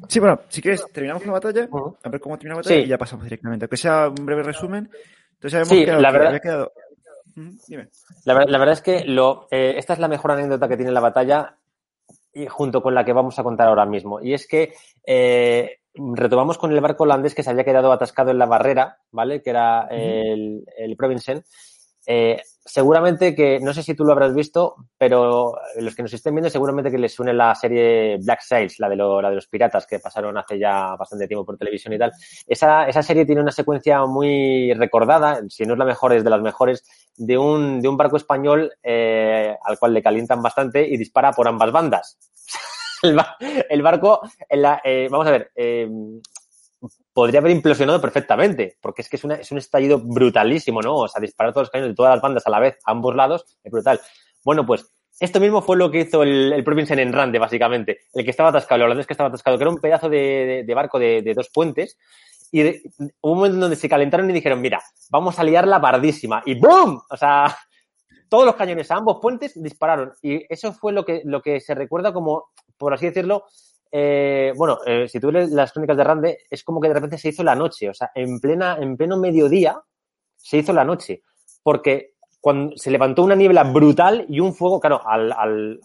Sí, 0.08 0.19
bueno, 0.19 0.41
si 0.47 0.62
quieres, 0.62 0.86
terminamos 0.93 1.23
con 1.23 1.34
la 1.34 1.39
batalla, 1.39 1.67
uh 1.71 1.75
-huh. 1.75 1.97
a 2.04 2.10
ver 2.10 2.21
cómo 2.21 2.38
termina 2.38 2.54
la 2.54 2.62
batalla 2.62 2.82
sí. 2.82 2.86
y 2.86 2.88
ya 2.88 2.97
pasamos 2.99 3.23
directamente. 3.23 3.65
Aunque 3.65 3.78
sea 3.78 4.08
un 4.08 4.25
breve 4.25 4.43
resumen. 4.43 4.89
Entonces 5.34 5.54
habíamos 5.56 5.69
sí, 5.69 5.86
quedado, 5.86 6.02
la 6.02 6.12
verdad, 6.12 6.28
había 6.28 6.39
quedado... 6.39 6.71
Dime. 7.67 7.88
La, 8.25 8.34
la, 8.45 8.58
verdad 8.58 8.73
es 8.73 8.82
que 8.82 9.06
lo, 9.06 9.47
eh, 9.49 9.75
esta 9.78 9.93
es 9.93 9.99
la 9.99 10.08
mejor 10.08 10.32
anécdota 10.32 10.67
que 10.67 10.75
tiene 10.75 10.91
la 10.91 10.99
batalla 10.99 11.56
y 12.33 12.47
junto 12.47 12.81
con 12.81 12.95
la 12.95 13.03
que 13.03 13.13
vamos 13.13 13.37
a 13.39 13.43
contar 13.43 13.67
ahora 13.67 13.85
mismo. 13.85 14.21
Y 14.21 14.33
es 14.33 14.47
que 14.47 14.73
eh, 15.05 15.79
retomamos 15.93 16.57
con 16.57 16.71
el 16.71 16.81
barco 16.81 17.03
holandés 17.03 17.35
que 17.35 17.43
se 17.43 17.49
había 17.49 17.63
quedado 17.63 17.91
atascado 17.91 18.31
en 18.31 18.37
la 18.37 18.45
barrera, 18.45 18.99
¿vale? 19.11 19.41
Que 19.41 19.49
era 19.49 19.87
el, 19.91 20.63
el 20.77 20.95
Provincen. 20.95 21.43
Eh, 22.12 22.41
seguramente 22.65 23.36
que, 23.36 23.60
no 23.60 23.72
sé 23.72 23.84
si 23.84 23.93
tú 23.93 24.04
lo 24.04 24.13
habrás 24.13 24.34
visto, 24.34 24.78
pero 24.98 25.56
los 25.76 25.95
que 25.95 26.02
nos 26.02 26.12
estén 26.12 26.34
viendo 26.34 26.50
seguramente 26.50 26.89
que 26.89 26.98
les 26.98 27.13
suene 27.13 27.34
la 27.34 27.54
serie 27.54 28.17
Black 28.17 28.41
Sails, 28.41 28.80
la 28.80 28.89
de, 28.89 28.95
la 28.95 29.30
de 29.30 29.36
los 29.36 29.45
piratas 29.45 29.86
que 29.86 30.00
pasaron 30.00 30.36
hace 30.36 30.58
ya 30.58 30.95
bastante 30.95 31.28
tiempo 31.28 31.45
por 31.45 31.56
televisión 31.56 31.93
y 31.93 32.00
tal. 32.00 32.12
Esa, 32.48 32.88
esa 32.88 33.04
serie 33.04 33.28
tiene 33.28 33.41
una 33.41 33.52
secuencia 33.52 34.04
muy 34.08 34.74
recordada, 34.74 35.41
si 35.50 35.65
no 35.65 35.74
es 35.74 35.80
la 35.80 35.86
mejor, 35.86 36.13
es 36.13 36.24
de 36.24 36.32
las 36.32 36.41
mejores, 36.41 36.84
de 37.15 37.38
un, 37.38 37.80
de 37.80 37.88
un 37.88 37.98
barco 37.98 38.17
español 38.17 38.74
eh, 38.82 39.56
al 39.63 39.78
cual 39.78 39.93
le 39.93 40.02
calientan 40.02 40.41
bastante 40.41 40.88
y 40.88 40.98
dispara 40.98 41.32
por 41.32 41.48
ambas 41.48 41.72
bandas. 41.72 42.17
el, 43.04 43.22
el, 43.69 43.82
barco, 43.84 44.22
en 44.50 44.63
la, 44.63 44.82
eh, 44.84 45.08
vamos 45.12 45.28
a 45.28 45.32
ver, 45.32 45.52
eh, 45.56 45.88
podría 47.19 47.41
haber 47.41 47.51
implosionado 47.51 47.99
perfectamente, 47.99 48.77
porque 48.79 49.01
es 49.01 49.10
que 49.10 49.17
es, 49.17 49.51
un 49.51 49.58
estallido 49.58 49.99
brutalísimo, 49.99 50.82
¿no? 50.82 50.95
O 50.95 51.08
sea, 51.10 51.19
disparar 51.19 51.51
todos 51.51 51.63
los 51.65 51.69
cañones 51.69 51.91
de 51.91 51.95
todas 51.95 52.15
las 52.15 52.21
bandas 52.21 52.47
a 52.47 52.49
la 52.49 52.62
vez, 52.62 52.77
a 52.86 52.91
ambos 52.91 53.13
lados, 53.13 53.58
es 53.62 53.69
brutal. 53.69 53.99
Bueno, 54.45 54.65
pues 54.65 54.89
esto 55.19 55.41
mismo 55.41 55.62
fue 55.62 55.75
lo 55.75 55.91
que 55.91 55.99
hizo 55.99 56.23
el, 56.23 56.53
el 56.53 56.63
Provincen 56.63 56.97
en 56.97 57.12
Rande, 57.12 57.38
básicamente. 57.38 58.03
El 58.13 58.23
que 58.23 58.32
estaba 58.32 58.49
atascado, 58.49 58.77
el 58.77 58.84
holandés 58.84 59.05
que 59.05 59.12
estaba 59.12 59.27
atascado, 59.27 59.58
que 59.58 59.63
era 59.65 59.69
un 59.69 59.82
pedazo 59.82 60.08
de, 60.08 60.65
barco 60.73 60.97
de, 60.97 61.34
dos 61.36 61.49
puentes. 61.53 61.97
Y 62.53 62.63
hubo 62.63 63.34
un 63.34 63.36
momento 63.36 63.55
en 63.55 63.60
donde 63.60 63.75
se 63.75 63.89
calentaron 63.89 64.29
y 64.29 64.34
dijeron, 64.34 64.62
mira, 64.62 64.82
vamos 65.10 65.38
a 65.39 65.43
liar 65.43 65.67
la 65.67 65.79
bardísima. 65.79 66.41
Y 66.45 66.58
¡boom! 66.58 67.01
O 67.10 67.17
sea, 67.17 67.53
todos 68.29 68.45
los 68.45 68.55
cañones 68.55 68.89
a 68.91 68.95
ambos 68.95 69.17
puentes 69.21 69.62
dispararon. 69.62 70.13
Y 70.21 70.45
eso 70.47 70.71
fue 70.71 70.93
lo 70.93 71.03
que, 71.03 71.21
lo 71.25 71.41
que 71.41 71.60
se 71.60 71.75
recuerda 71.75 72.13
como, 72.13 72.45
por 72.77 72.93
así 72.93 73.08
decirlo, 73.08 73.43
eh, 73.91 74.54
bueno, 74.56 74.80
eh, 74.86 75.08
si 75.08 75.19
tú 75.19 75.32
lees 75.32 75.52
las 75.52 75.71
crónicas 75.71 75.97
de 75.97 76.04
Rande, 76.04 76.38
es 76.49 76.63
como 76.63 76.80
que 76.80 76.88
de 76.88 76.93
repente 76.93 77.17
se 77.17 77.30
hizo 77.30 77.43
la 77.43 77.56
noche, 77.56 77.89
o 77.89 77.93
sea, 77.93 78.12
en 78.13 78.39
plena, 78.39 78.78
en 78.80 78.97
pleno 78.97 79.17
mediodía 79.17 79.82
se 80.36 80.58
hizo 80.58 80.73
la 80.73 80.84
noche, 80.84 81.23
porque 81.63 82.13
cuando 82.41 82.78
se 82.78 82.91
levantó 82.91 83.23
una 83.23 83.36
niebla 83.36 83.63
brutal 83.63 84.25
y 84.30 84.39
un 84.39 84.54
fuego, 84.54 84.80
claro, 84.80 85.02
al, 85.06 85.32
al, 85.34 85.80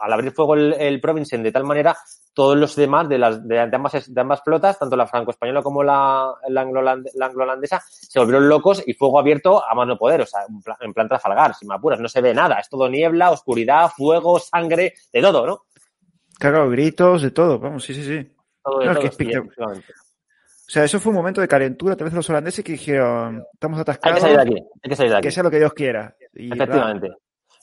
al 0.00 0.12
abrir 0.12 0.32
fuego 0.32 0.54
el, 0.54 0.74
el 0.74 1.00
Provincen 1.00 1.42
de 1.42 1.50
tal 1.50 1.64
manera, 1.64 1.96
todos 2.34 2.56
los 2.56 2.76
demás 2.76 3.08
de, 3.08 3.18
las, 3.18 3.46
de, 3.46 3.58
ambas, 3.58 4.14
de 4.14 4.20
ambas 4.20 4.42
flotas, 4.42 4.78
tanto 4.78 4.96
la 4.96 5.06
franco-española 5.06 5.62
como 5.62 5.82
la, 5.82 6.32
la 6.48 6.60
anglo-holandesa, 6.62 7.82
se 7.88 8.18
volvieron 8.18 8.48
locos 8.48 8.82
y 8.86 8.94
fuego 8.94 9.18
abierto 9.18 9.62
a 9.68 9.74
mano 9.74 9.98
poder, 9.98 10.20
o 10.20 10.26
sea, 10.26 10.42
en 10.48 10.62
plan, 10.62 10.76
en 10.80 10.94
plan 10.94 11.08
Trafalgar, 11.08 11.54
sin 11.54 11.68
me 11.68 11.74
apuras, 11.74 11.98
no 11.98 12.08
se 12.08 12.20
ve 12.20 12.32
nada, 12.32 12.58
es 12.60 12.68
todo 12.68 12.88
niebla, 12.88 13.32
oscuridad, 13.32 13.90
fuego, 13.90 14.38
sangre, 14.38 14.94
de 15.12 15.20
todo, 15.20 15.46
¿no? 15.46 15.62
Claro, 16.42 16.68
gritos, 16.68 17.22
de 17.22 17.30
todo, 17.30 17.60
vamos, 17.60 17.84
sí, 17.84 17.94
sí, 17.94 18.02
sí. 18.02 18.28
Todo 18.64 18.80
de 18.80 18.86
no, 18.86 18.94
todo, 18.94 19.04
es 19.04 19.16
que 19.16 19.38
o 19.38 19.44
sea, 20.66 20.82
eso 20.82 20.98
fue 20.98 21.10
un 21.10 21.16
momento 21.16 21.40
de 21.40 21.46
calentura, 21.46 21.94
tal 21.94 22.06
vez 22.06 22.14
los 22.14 22.28
holandeses 22.30 22.64
que 22.64 22.72
dijeron, 22.72 23.44
estamos 23.52 23.78
atascados. 23.78 24.24
Hay 24.24 24.30
que 24.30 24.36
salir 24.36 24.36
de 24.36 24.42
aquí, 24.42 24.68
hay 24.82 24.88
que 24.90 24.96
salir 24.96 25.12
de 25.12 25.18
aquí. 25.18 25.28
Que 25.28 25.30
sea 25.30 25.42
lo 25.44 25.50
que 25.52 25.58
Dios 25.58 25.72
quiera. 25.72 26.16
Y, 26.34 26.52
Efectivamente. 26.52 27.10
Va. 27.10 27.16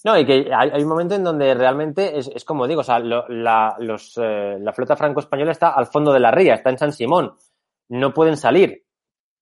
No, 0.06 0.18
y 0.18 0.26
que 0.26 0.50
hay, 0.56 0.70
hay, 0.70 0.82
un 0.82 0.88
momento 0.88 1.14
en 1.16 1.26
donde 1.26 1.54
realmente 1.56 2.18
es, 2.18 2.32
es 2.34 2.46
como 2.46 2.68
digo, 2.68 2.80
o 2.80 2.84
sea, 2.86 3.00
lo, 3.00 3.28
la, 3.28 3.76
los, 3.80 4.18
eh, 4.18 4.56
la 4.62 4.72
flota 4.72 4.96
franco-española 4.96 5.52
está 5.52 5.72
al 5.72 5.88
fondo 5.88 6.14
de 6.14 6.22
la 6.22 6.32
ría, 6.32 6.54
está 6.54 6.70
en 6.70 6.78
San 6.78 6.94
Simón, 6.94 7.34
no 7.90 8.14
pueden 8.14 8.38
salir. 8.38 8.86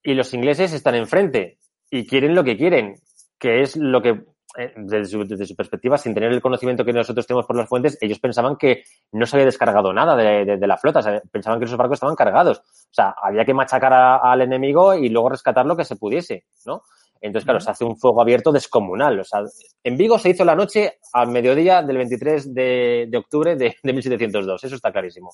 Y 0.01 0.15
los 0.15 0.33
ingleses 0.33 0.73
están 0.73 0.95
enfrente 0.95 1.59
y 1.91 2.07
quieren 2.07 2.33
lo 2.33 2.43
que 2.43 2.57
quieren, 2.57 2.95
que 3.37 3.61
es 3.61 3.75
lo 3.75 4.01
que 4.01 4.23
eh, 4.57 4.73
desde 4.75 5.05
su, 5.05 5.23
desde 5.23 5.45
su, 5.45 5.55
perspectiva, 5.55 5.97
sin 5.97 6.13
tener 6.13 6.31
el 6.31 6.41
conocimiento 6.41 6.83
que 6.83 6.91
nosotros 6.91 7.27
tenemos 7.27 7.45
por 7.45 7.55
las 7.55 7.69
fuentes, 7.69 7.97
ellos 8.01 8.19
pensaban 8.19 8.55
que 8.55 8.83
no 9.11 9.25
se 9.25 9.35
había 9.35 9.45
descargado 9.45 9.93
nada 9.93 10.15
de, 10.15 10.45
de, 10.45 10.57
de 10.57 10.67
la 10.67 10.77
flota, 10.77 10.99
o 10.99 11.03
sea, 11.03 11.21
pensaban 11.31 11.59
que 11.59 11.65
esos 11.65 11.77
barcos 11.77 11.97
estaban 11.97 12.15
cargados. 12.15 12.59
O 12.59 12.93
sea, 12.93 13.13
había 13.21 13.45
que 13.45 13.53
machacar 13.53 13.93
a, 13.93 14.17
al 14.17 14.41
enemigo 14.41 14.95
y 14.95 15.09
luego 15.09 15.29
rescatar 15.29 15.65
lo 15.65 15.77
que 15.77 15.85
se 15.85 15.95
pudiese, 15.95 16.45
¿no? 16.65 16.81
Entonces, 17.21 17.45
claro, 17.45 17.59
se 17.59 17.71
hace 17.71 17.83
un 17.83 17.97
fuego 17.97 18.21
abierto 18.21 18.51
descomunal. 18.51 19.19
O 19.19 19.23
sea, 19.23 19.41
en 19.83 19.97
Vigo 19.97 20.19
se 20.19 20.29
hizo 20.29 20.45
la 20.45 20.55
noche 20.55 20.99
al 21.13 21.29
mediodía 21.29 21.81
del 21.81 21.97
23 21.97 22.53
de, 22.53 23.07
de 23.09 23.17
octubre 23.17 23.55
de, 23.55 23.75
de 23.81 23.93
1702. 23.93 24.63
Eso 24.63 24.75
está 24.75 24.91
clarísimo. 24.91 25.31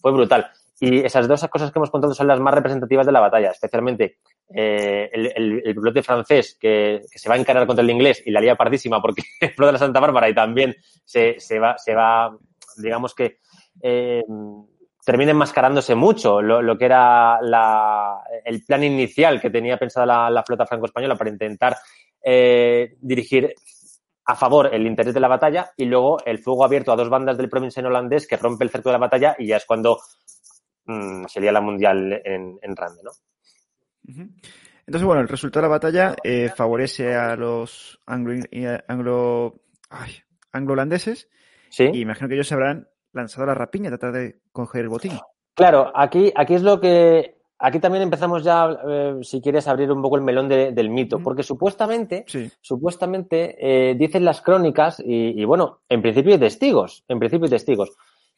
Fue 0.00 0.12
brutal. 0.12 0.50
Y 0.80 1.00
esas 1.00 1.26
dos 1.26 1.44
cosas 1.48 1.72
que 1.72 1.78
hemos 1.78 1.90
contado 1.90 2.14
son 2.14 2.28
las 2.28 2.38
más 2.38 2.54
representativas 2.54 3.04
de 3.04 3.12
la 3.12 3.20
batalla, 3.20 3.50
especialmente 3.50 4.18
eh, 4.54 5.10
el, 5.12 5.26
el, 5.34 5.62
el 5.64 6.02
francés 6.02 6.56
que, 6.58 7.00
se 7.10 7.28
va 7.28 7.34
a 7.34 7.38
encarar 7.38 7.66
contra 7.66 7.82
el 7.82 7.90
inglés 7.90 8.22
y 8.24 8.30
la 8.30 8.40
lía 8.40 8.54
pardísima 8.54 9.02
porque 9.02 9.22
explota 9.40 9.72
la 9.72 9.78
Santa 9.78 10.00
Bárbara 10.00 10.28
y 10.28 10.34
también 10.34 10.76
se, 11.04 11.40
se, 11.40 11.58
va, 11.58 11.76
se 11.78 11.94
va, 11.94 12.36
digamos 12.76 13.14
que 13.14 13.38
eh, 13.82 14.22
termina 15.04 15.32
enmascarándose 15.32 15.94
mucho 15.94 16.42
lo, 16.42 16.62
lo 16.62 16.76
que 16.76 16.84
era 16.84 17.40
la, 17.42 18.18
el 18.44 18.62
plan 18.62 18.84
inicial 18.84 19.40
que 19.40 19.50
tenía 19.50 19.78
pensada 19.78 20.30
la, 20.30 20.42
flota 20.42 20.66
franco-española 20.66 21.16
para 21.16 21.30
intentar 21.30 21.76
eh, 22.22 22.94
dirigir 23.00 23.54
a 24.26 24.36
favor 24.36 24.68
el 24.72 24.86
interés 24.86 25.14
de 25.14 25.20
la 25.20 25.28
batalla 25.28 25.70
y 25.76 25.86
luego 25.86 26.18
el 26.26 26.38
fuego 26.38 26.64
abierto 26.64 26.92
a 26.92 26.96
dos 26.96 27.08
bandas 27.08 27.38
del 27.38 27.48
provincia 27.48 27.82
holandés 27.82 28.26
que 28.26 28.36
rompe 28.36 28.64
el 28.64 28.70
cerco 28.70 28.90
de 28.90 28.92
la 28.92 28.98
batalla 28.98 29.34
y 29.38 29.46
ya 29.46 29.56
es 29.56 29.64
cuando 29.64 29.98
mmm, 30.88 31.26
sería 31.26 31.52
la 31.52 31.60
mundial 31.60 32.20
en, 32.24 32.58
en 32.60 32.76
Rande, 32.76 33.02
¿no? 33.04 33.10
Entonces, 34.86 35.06
bueno, 35.06 35.20
el 35.20 35.28
resultado 35.28 35.62
de 35.62 35.68
la 35.68 35.74
batalla 35.76 36.16
eh, 36.24 36.48
favorece 36.48 37.14
a 37.14 37.36
los 37.36 38.00
anglo, 38.06 38.34
anglo, 38.88 39.54
ay, 39.90 40.12
anglo-holandeses 40.50 41.28
¿Sí? 41.68 41.90
y 41.92 42.00
imagino 42.00 42.26
que 42.26 42.34
ellos 42.34 42.48
se 42.48 42.54
habrán 42.54 42.88
lanzado 43.12 43.46
la 43.46 43.54
rapiña, 43.54 43.90
tratar 43.90 44.12
de 44.12 44.40
coger 44.50 44.82
el 44.82 44.88
botín. 44.88 45.12
Claro, 45.54 45.92
aquí, 45.94 46.32
aquí 46.34 46.54
es 46.54 46.62
lo 46.62 46.80
que. 46.80 47.36
Aquí 47.60 47.80
también 47.80 48.04
empezamos 48.04 48.44
ya, 48.44 48.68
eh, 48.88 49.18
si 49.22 49.40
quieres, 49.40 49.66
a 49.66 49.72
abrir 49.72 49.90
un 49.90 50.00
poco 50.00 50.14
el 50.14 50.22
melón 50.22 50.48
de, 50.48 50.70
del 50.70 50.90
mito, 50.90 51.18
porque 51.18 51.42
supuestamente, 51.42 52.24
sí. 52.28 52.48
supuestamente, 52.60 53.56
eh, 53.58 53.96
dicen 53.96 54.24
las 54.24 54.40
crónicas, 54.40 55.00
y, 55.00 55.40
y, 55.40 55.44
bueno, 55.44 55.80
en 55.88 56.00
principio 56.00 56.34
hay 56.34 56.38
testigos, 56.38 57.04
en 57.08 57.18
principio 57.18 57.46
hay 57.46 57.50
testigos. 57.50 57.90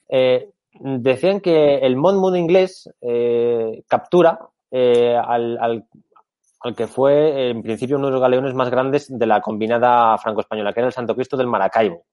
Eh, 0.09 0.49
decían 0.79 1.41
que 1.41 1.79
el 1.79 1.97
Monmouth 1.97 2.37
inglés 2.37 2.89
eh, 3.01 3.83
captura 3.89 4.39
eh, 4.71 5.17
al, 5.17 5.59
al, 5.59 5.85
al, 6.61 6.75
que 6.75 6.87
fue, 6.87 7.51
en 7.51 7.63
principio, 7.63 7.97
uno 7.97 8.07
de 8.07 8.13
los 8.13 8.21
galeones 8.21 8.55
más 8.55 8.71
grandes 8.71 9.07
de 9.09 9.27
la 9.27 9.41
combinada 9.41 10.17
franco-española, 10.19 10.73
que 10.73 10.81
era 10.81 10.87
el 10.89 10.93
Santo 10.93 11.15
Cristo 11.15 11.37
del 11.37 11.49
Maracaibo 11.49 12.05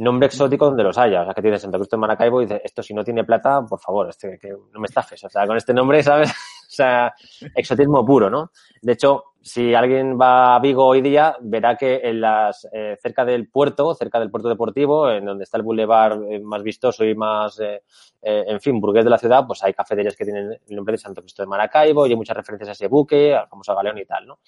nombre 0.00 0.26
exótico 0.26 0.66
donde 0.66 0.82
los 0.82 0.96
haya. 0.98 1.22
O 1.22 1.24
sea, 1.24 1.34
que 1.34 1.42
tiene 1.42 1.58
Santo 1.58 1.78
Cristo 1.78 1.96
de 1.96 2.00
Maracaibo 2.00 2.40
y 2.40 2.46
dice, 2.46 2.60
esto 2.64 2.82
si 2.82 2.94
no 2.94 3.04
tiene 3.04 3.24
plata, 3.24 3.62
por 3.62 3.78
favor, 3.78 4.08
este, 4.08 4.38
que 4.38 4.50
no 4.50 4.80
me 4.80 4.86
estafes. 4.86 5.22
O 5.24 5.28
sea, 5.28 5.46
con 5.46 5.56
este 5.56 5.74
nombre, 5.74 6.02
¿sabes? 6.02 6.30
o 6.68 6.70
sea, 6.70 7.12
exotismo 7.54 8.04
puro, 8.04 8.30
¿no? 8.30 8.50
De 8.80 8.92
hecho, 8.92 9.24
si 9.42 9.74
alguien 9.74 10.18
va 10.20 10.54
a 10.54 10.58
Vigo 10.60 10.84
hoy 10.84 11.00
día, 11.00 11.36
verá 11.40 11.76
que 11.76 12.00
en 12.04 12.20
las, 12.20 12.68
eh, 12.72 12.98
cerca 13.00 13.24
del 13.24 13.48
puerto, 13.48 13.94
cerca 13.94 14.20
del 14.20 14.30
puerto 14.30 14.48
deportivo, 14.48 15.10
en 15.10 15.24
donde 15.24 15.44
está 15.44 15.56
el 15.56 15.62
bulevar 15.62 16.20
eh, 16.28 16.40
más 16.40 16.62
vistoso 16.62 17.04
y 17.04 17.14
más, 17.14 17.58
eh, 17.60 17.82
en 18.22 18.60
fin, 18.60 18.80
burgués 18.80 19.04
de 19.04 19.10
la 19.10 19.18
ciudad, 19.18 19.46
pues 19.46 19.62
hay 19.62 19.72
cafeterías 19.72 20.14
que 20.14 20.24
tienen 20.24 20.58
el 20.66 20.76
nombre 20.76 20.92
de 20.92 20.98
Santo 20.98 21.22
Cristo 21.22 21.42
de 21.42 21.48
Maracaibo 21.48 22.06
y 22.06 22.10
hay 22.10 22.16
muchas 22.16 22.36
referencias 22.36 22.68
a 22.68 22.72
ese 22.72 22.88
buque, 22.88 23.34
al 23.34 23.48
famoso 23.48 23.74
galeón 23.74 23.98
y 23.98 24.04
tal, 24.04 24.26
¿no? 24.26 24.40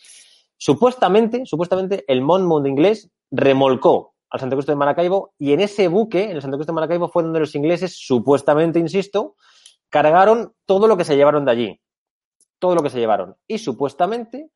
Supuestamente, 0.56 1.46
supuestamente, 1.46 2.04
el 2.06 2.20
Monmouth 2.20 2.66
inglés 2.66 3.10
remolcó 3.30 4.14
al 4.28 4.40
Santo 4.40 4.56
Cristo 4.56 4.72
de 4.72 4.76
Maracaibo 4.76 5.34
y 5.38 5.52
en 5.52 5.60
ese 5.60 5.88
buque, 5.88 6.24
en 6.24 6.36
el 6.36 6.42
Santo 6.42 6.56
Cristo 6.56 6.72
de 6.72 6.76
Maracaibo, 6.76 7.08
fue 7.08 7.22
donde 7.22 7.40
los 7.40 7.54
ingleses, 7.54 7.96
supuestamente, 7.98 8.78
insisto, 8.78 9.36
cargaron 9.88 10.54
todo 10.66 10.86
lo 10.86 10.96
que 10.96 11.04
se 11.04 11.16
llevaron 11.16 11.44
de 11.44 11.50
allí. 11.50 11.80
Todo 12.58 12.74
lo 12.74 12.82
que 12.82 12.90
se 12.90 12.98
llevaron. 12.98 13.36
Y 13.46 13.58
supuestamente, 13.58 14.50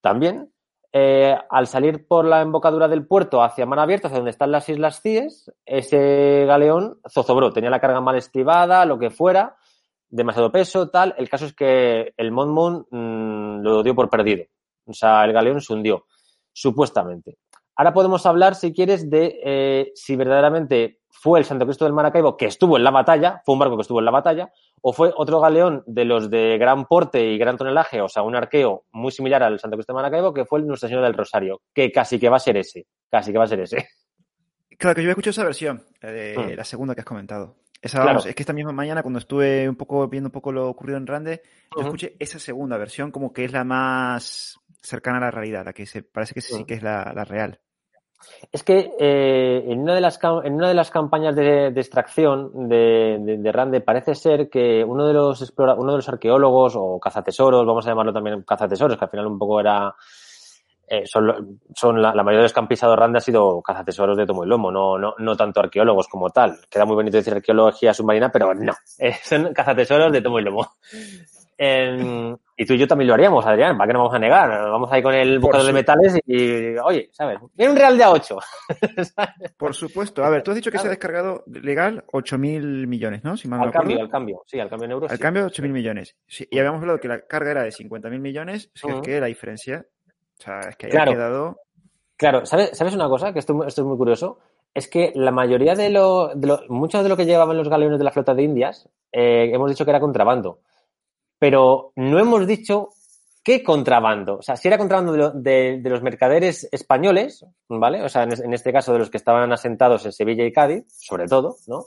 también, 0.00 0.52
eh, 0.92 1.36
al 1.50 1.66
salir 1.66 2.06
por 2.06 2.24
la 2.24 2.40
embocadura 2.40 2.88
del 2.88 3.06
puerto 3.06 3.42
hacia 3.42 3.66
mar 3.66 3.80
abierto, 3.80 4.06
hacia 4.06 4.18
donde 4.18 4.30
están 4.30 4.50
las 4.50 4.68
Islas 4.68 5.02
Cíes, 5.02 5.52
ese 5.64 6.44
galeón 6.46 7.00
zozobró, 7.08 7.52
tenía 7.52 7.70
la 7.70 7.80
carga 7.80 8.00
mal 8.00 8.16
estribada, 8.16 8.86
lo 8.86 8.98
que 8.98 9.10
fuera, 9.10 9.56
demasiado 10.08 10.50
peso, 10.50 10.88
tal. 10.88 11.14
El 11.18 11.28
caso 11.28 11.46
es 11.46 11.54
que 11.54 12.14
el 12.16 12.32
Monmouth 12.32 12.86
mmm, 12.90 13.60
lo 13.60 13.82
dio 13.82 13.94
por 13.94 14.08
perdido. 14.08 14.44
O 14.86 14.92
sea, 14.92 15.24
el 15.24 15.32
galeón 15.32 15.60
se 15.60 15.72
hundió, 15.72 16.06
supuestamente. 16.52 17.38
Ahora 17.74 17.92
podemos 17.92 18.24
hablar, 18.24 18.54
si 18.54 18.72
quieres, 18.72 19.10
de 19.10 19.38
eh, 19.44 19.92
si 19.94 20.16
verdaderamente 20.16 21.00
fue 21.10 21.38
el 21.40 21.44
Santo 21.44 21.66
Cristo 21.66 21.84
del 21.84 21.92
Maracaibo 21.92 22.36
que 22.36 22.46
estuvo 22.46 22.76
en 22.78 22.84
la 22.84 22.90
batalla, 22.90 23.42
fue 23.44 23.52
un 23.52 23.58
barco 23.58 23.76
que 23.76 23.82
estuvo 23.82 23.98
en 23.98 24.06
la 24.06 24.10
batalla, 24.10 24.50
o 24.82 24.92
fue 24.92 25.12
otro 25.16 25.40
galeón 25.40 25.82
de 25.86 26.04
los 26.04 26.30
de 26.30 26.58
gran 26.58 26.86
porte 26.86 27.24
y 27.24 27.38
gran 27.38 27.56
tonelaje, 27.56 28.00
o 28.00 28.08
sea, 28.08 28.22
un 28.22 28.36
arqueo 28.36 28.84
muy 28.92 29.10
similar 29.10 29.42
al 29.42 29.58
Santo 29.58 29.76
Cristo 29.76 29.92
del 29.92 30.02
Maracaibo, 30.02 30.32
que 30.32 30.44
fue 30.44 30.60
el 30.60 30.66
Nuestra 30.66 30.88
Señora 30.88 31.06
del 31.06 31.16
Rosario, 31.16 31.60
que 31.74 31.90
casi 31.90 32.18
que 32.18 32.28
va 32.28 32.36
a 32.36 32.40
ser 32.40 32.56
ese, 32.56 32.86
casi 33.10 33.32
que 33.32 33.38
va 33.38 33.44
a 33.44 33.48
ser 33.48 33.60
ese. 33.60 33.76
Claro, 34.78 34.94
que 34.94 35.02
yo 35.02 35.08
escucho 35.08 35.30
esa 35.30 35.42
versión, 35.42 35.82
eh, 36.02 36.34
hmm. 36.36 36.54
la 36.54 36.64
segunda 36.64 36.94
que 36.94 37.00
has 37.00 37.06
comentado. 37.06 37.56
Esa, 37.80 38.04
vamos, 38.04 38.26
es 38.26 38.34
que 38.34 38.42
esta 38.42 38.52
misma 38.52 38.72
mañana, 38.72 39.00
cuando 39.00 39.18
estuve 39.18 39.66
un 39.66 39.76
poco 39.76 40.06
viendo 40.08 40.28
un 40.28 40.32
poco 40.32 40.52
lo 40.52 40.68
ocurrido 40.68 40.98
en 40.98 41.06
Rande, 41.06 41.40
yo 41.74 41.80
uh 41.80 41.80
-huh. 41.80 41.84
escuché 41.86 42.16
esa 42.18 42.38
segunda 42.38 42.76
versión 42.76 43.10
como 43.10 43.32
que 43.32 43.44
es 43.44 43.52
la 43.52 43.64
más 43.64 44.58
cercana 44.82 45.16
a 45.16 45.20
la 45.20 45.30
realidad, 45.30 45.64
la 45.64 45.72
que 45.72 45.86
se, 45.86 46.02
parece 46.02 46.34
que 46.34 46.42
sí 46.42 46.64
que 46.66 46.74
es 46.74 46.82
la, 46.82 47.10
la 47.14 47.24
real. 47.24 47.58
Es 48.52 48.62
que 48.62 48.92
eh, 48.98 49.64
en, 49.66 49.80
una 49.80 49.94
de 49.94 50.00
las, 50.00 50.18
en 50.44 50.54
una 50.54 50.68
de 50.68 50.74
las 50.74 50.90
campañas 50.90 51.34
de, 51.34 51.68
extracción 51.68 52.68
de, 52.68 53.18
de, 53.20 53.38
de, 53.38 53.52
Rande 53.52 53.80
parece 53.80 54.14
ser 54.14 54.48
que 54.48 54.84
uno 54.84 55.06
de 55.06 55.12
los 55.12 55.42
explora, 55.42 55.74
uno 55.74 55.92
de 55.92 55.98
los 55.98 56.08
arqueólogos 56.08 56.74
o 56.76 56.98
cazatesoros, 56.98 57.66
vamos 57.66 57.86
a 57.86 57.90
llamarlo 57.90 58.12
también 58.12 58.42
cazatesoros, 58.42 58.96
que 58.96 59.04
al 59.04 59.10
final 59.10 59.26
un 59.26 59.38
poco 59.38 59.60
era 59.60 59.94
eh, 60.88 61.02
son, 61.04 62.00
la, 62.00 62.12
mayoría 62.12 62.38
de 62.38 62.42
los 62.44 62.52
que 62.52 62.60
han 62.60 62.68
pisado 62.68 62.94
Rande 62.94 63.18
ha 63.18 63.20
sido 63.20 63.60
cazatesoros 63.60 64.16
de 64.16 64.24
tomo 64.24 64.44
y 64.44 64.48
lomo, 64.48 64.70
no, 64.70 64.96
no, 64.96 65.14
no 65.18 65.36
tanto 65.36 65.60
arqueólogos 65.60 66.06
como 66.06 66.30
tal. 66.30 66.60
Queda 66.70 66.84
muy 66.84 66.94
bonito 66.94 67.16
decir 67.16 67.34
arqueología 67.34 67.92
submarina, 67.92 68.30
pero 68.30 68.54
no, 68.54 68.72
eh, 68.98 69.14
son 69.24 69.52
cazatesoros 69.52 70.12
de 70.12 70.22
tomo 70.22 70.38
y 70.38 70.42
lomo. 70.42 70.74
Eh, 71.58 72.36
y 72.58 72.64
tú 72.64 72.72
y 72.72 72.78
yo 72.78 72.88
también 72.88 73.08
lo 73.08 73.14
haríamos, 73.14 73.44
Adrián, 73.44 73.76
¿para 73.76 73.86
qué 73.86 73.92
nos 73.92 74.00
vamos 74.00 74.14
a 74.14 74.18
negar? 74.18 74.48
Vamos 74.48 74.90
ahí 74.90 75.02
con 75.02 75.12
el 75.14 75.38
buscador 75.38 75.66
de 75.66 75.72
metales 75.74 76.18
y, 76.24 76.42
y, 76.42 76.78
oye, 76.78 77.10
¿sabes? 77.12 77.38
Viene 77.52 77.72
un 77.72 77.78
real 77.78 77.98
de 77.98 78.04
a 78.04 78.10
8. 78.10 78.38
Por 79.58 79.74
supuesto. 79.74 80.24
A 80.24 80.30
ver, 80.30 80.42
tú 80.42 80.52
has 80.52 80.56
dicho 80.56 80.70
que 80.70 80.78
se 80.78 80.86
ha 80.86 80.90
descargado 80.90 81.44
legal 81.46 82.04
8.000 82.12 82.86
millones, 82.86 83.22
¿no? 83.24 83.36
Si 83.36 83.46
mal 83.46 83.60
al 83.60 83.70
cambio, 83.70 84.00
al 84.00 84.08
cambio, 84.08 84.42
sí, 84.46 84.58
al 84.58 84.70
cambio 84.70 84.86
en 84.86 84.92
euros. 84.92 85.10
Al 85.10 85.18
sí. 85.18 85.22
cambio, 85.22 85.46
8.000 85.46 85.68
millones. 85.68 86.16
Sí, 86.26 86.48
y 86.50 86.58
habíamos 86.58 86.80
hablado 86.80 86.98
que 86.98 87.08
la 87.08 87.20
carga 87.26 87.50
era 87.50 87.62
de 87.62 87.70
50.000 87.70 88.18
millones, 88.20 88.70
es 88.74 88.84
uh 88.84 88.88
-huh. 88.88 89.02
que 89.02 89.20
la 89.20 89.26
diferencia, 89.26 89.84
o 90.38 90.42
sea, 90.42 90.60
es 90.60 90.76
que 90.76 90.88
claro. 90.88 91.10
ha 91.10 91.14
quedado... 91.14 91.60
Claro, 92.16 92.46
¿sabes, 92.46 92.70
¿sabes 92.72 92.94
una 92.94 93.08
cosa? 93.08 93.34
Que 93.34 93.40
esto, 93.40 93.66
esto 93.66 93.82
es 93.82 93.86
muy 93.86 93.98
curioso. 93.98 94.38
Es 94.72 94.88
que 94.88 95.12
la 95.14 95.30
mayoría 95.30 95.74
de 95.74 95.90
lo, 95.90 96.34
de 96.34 96.46
lo, 96.46 96.60
mucho 96.70 97.02
de 97.02 97.10
lo 97.10 97.18
que 97.18 97.26
llevaban 97.26 97.58
los 97.58 97.68
galeones 97.68 97.98
de 97.98 98.04
la 98.04 98.12
flota 98.12 98.34
de 98.34 98.44
Indias, 98.44 98.88
eh, 99.12 99.50
hemos 99.52 99.68
dicho 99.68 99.84
que 99.84 99.90
era 99.90 100.00
contrabando 100.00 100.60
pero 101.38 101.92
no 101.96 102.18
hemos 102.18 102.46
dicho 102.46 102.90
qué 103.42 103.62
contrabando. 103.62 104.38
O 104.38 104.42
sea, 104.42 104.56
si 104.56 104.68
era 104.68 104.78
contrabando 104.78 105.12
de, 105.12 105.18
lo, 105.18 105.30
de, 105.30 105.80
de 105.80 105.90
los 105.90 106.02
mercaderes 106.02 106.68
españoles, 106.72 107.46
¿vale? 107.68 108.02
O 108.02 108.08
sea, 108.08 108.24
en, 108.24 108.52
este 108.52 108.72
caso 108.72 108.92
de 108.92 108.98
los 108.98 109.10
que 109.10 109.18
estaban 109.18 109.52
asentados 109.52 110.04
en 110.04 110.12
Sevilla 110.12 110.44
y 110.44 110.52
Cádiz, 110.52 110.84
sobre 110.88 111.26
todo, 111.26 111.56
¿no? 111.66 111.84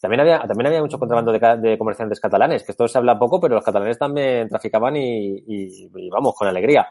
También 0.00 0.20
había, 0.20 0.40
también 0.40 0.66
había 0.66 0.80
mucho 0.80 0.98
contrabando 0.98 1.30
de, 1.30 1.78
comerciantes 1.78 2.18
catalanes, 2.18 2.64
que 2.64 2.72
esto 2.72 2.88
se 2.88 2.98
habla 2.98 3.18
poco, 3.18 3.40
pero 3.40 3.54
los 3.54 3.64
catalanes 3.64 3.98
también 3.98 4.48
traficaban 4.48 4.96
y 4.96 5.88
vamos, 6.10 6.34
con 6.34 6.48
alegría. 6.48 6.88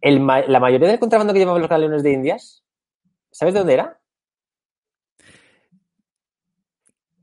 El, 0.00 0.24
la 0.24 0.60
mayoría 0.60 0.88
del 0.88 1.00
contrabando 1.00 1.32
que 1.32 1.40
llevaban 1.40 1.62
los 1.62 1.70
galeones 1.70 2.02
de 2.02 2.12
Indias, 2.12 2.62
¿sabes 3.30 3.54
de 3.54 3.60
dónde 3.60 3.74
era? 3.74 4.00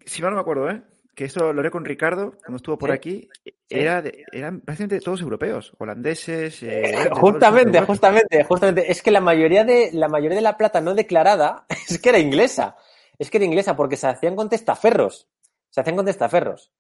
Si 0.06 0.22
mal 0.22 0.32
no 0.32 0.36
me 0.36 0.42
acuerdo, 0.42 0.70
¿eh? 0.70 0.84
Que 1.16 1.26
esto 1.26 1.54
lo 1.54 1.60
haré 1.60 1.70
con 1.70 1.86
Ricardo 1.86 2.34
cuando 2.40 2.58
estuvo 2.58 2.78
por 2.78 2.92
aquí, 2.92 3.30
era 3.70 4.02
de, 4.02 4.26
eran 4.32 4.62
prácticamente 4.62 5.00
todos 5.04 5.22
europeos, 5.22 5.74
holandeses. 5.78 6.64
Eh, 6.64 7.10
justamente, 7.12 7.82
justamente, 7.82 8.44
justamente. 8.44 8.92
Es 8.92 9.02
que 9.02 9.12
la 9.12 9.22
mayoría 9.22 9.64
de 9.64 9.92
la 9.94 10.08
mayoría 10.08 10.38
de 10.38 10.42
la 10.42 10.58
plata 10.58 10.82
no 10.82 10.96
declarada 10.96 11.66
es 11.90 12.00
que 12.00 12.10
era 12.10 12.20
inglesa. 12.20 12.76
Es 13.20 13.30
que 13.30 13.38
era 13.38 13.46
inglesa 13.46 13.76
porque 13.76 13.96
se 13.96 14.08
hacían 14.08 14.36
con 14.36 14.50
testaferros. 14.50 15.28
Se 15.70 15.82
hacían 15.82 15.96
con 15.96 16.06
testaferros. 16.06 16.72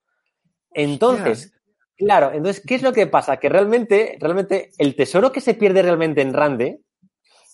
Entonces, 0.71 1.45
Hostia. 1.45 1.61
claro, 1.97 2.31
entonces, 2.33 2.63
¿qué 2.65 2.75
es 2.75 2.81
lo 2.81 2.91
que 2.91 3.05
pasa? 3.05 3.37
Que 3.37 3.49
realmente, 3.49 4.17
realmente, 4.19 4.71
el 4.79 4.95
tesoro 4.95 5.31
que 5.31 5.41
se 5.41 5.53
pierde 5.53 5.83
realmente 5.83 6.21
en 6.21 6.33
Rande 6.33 6.81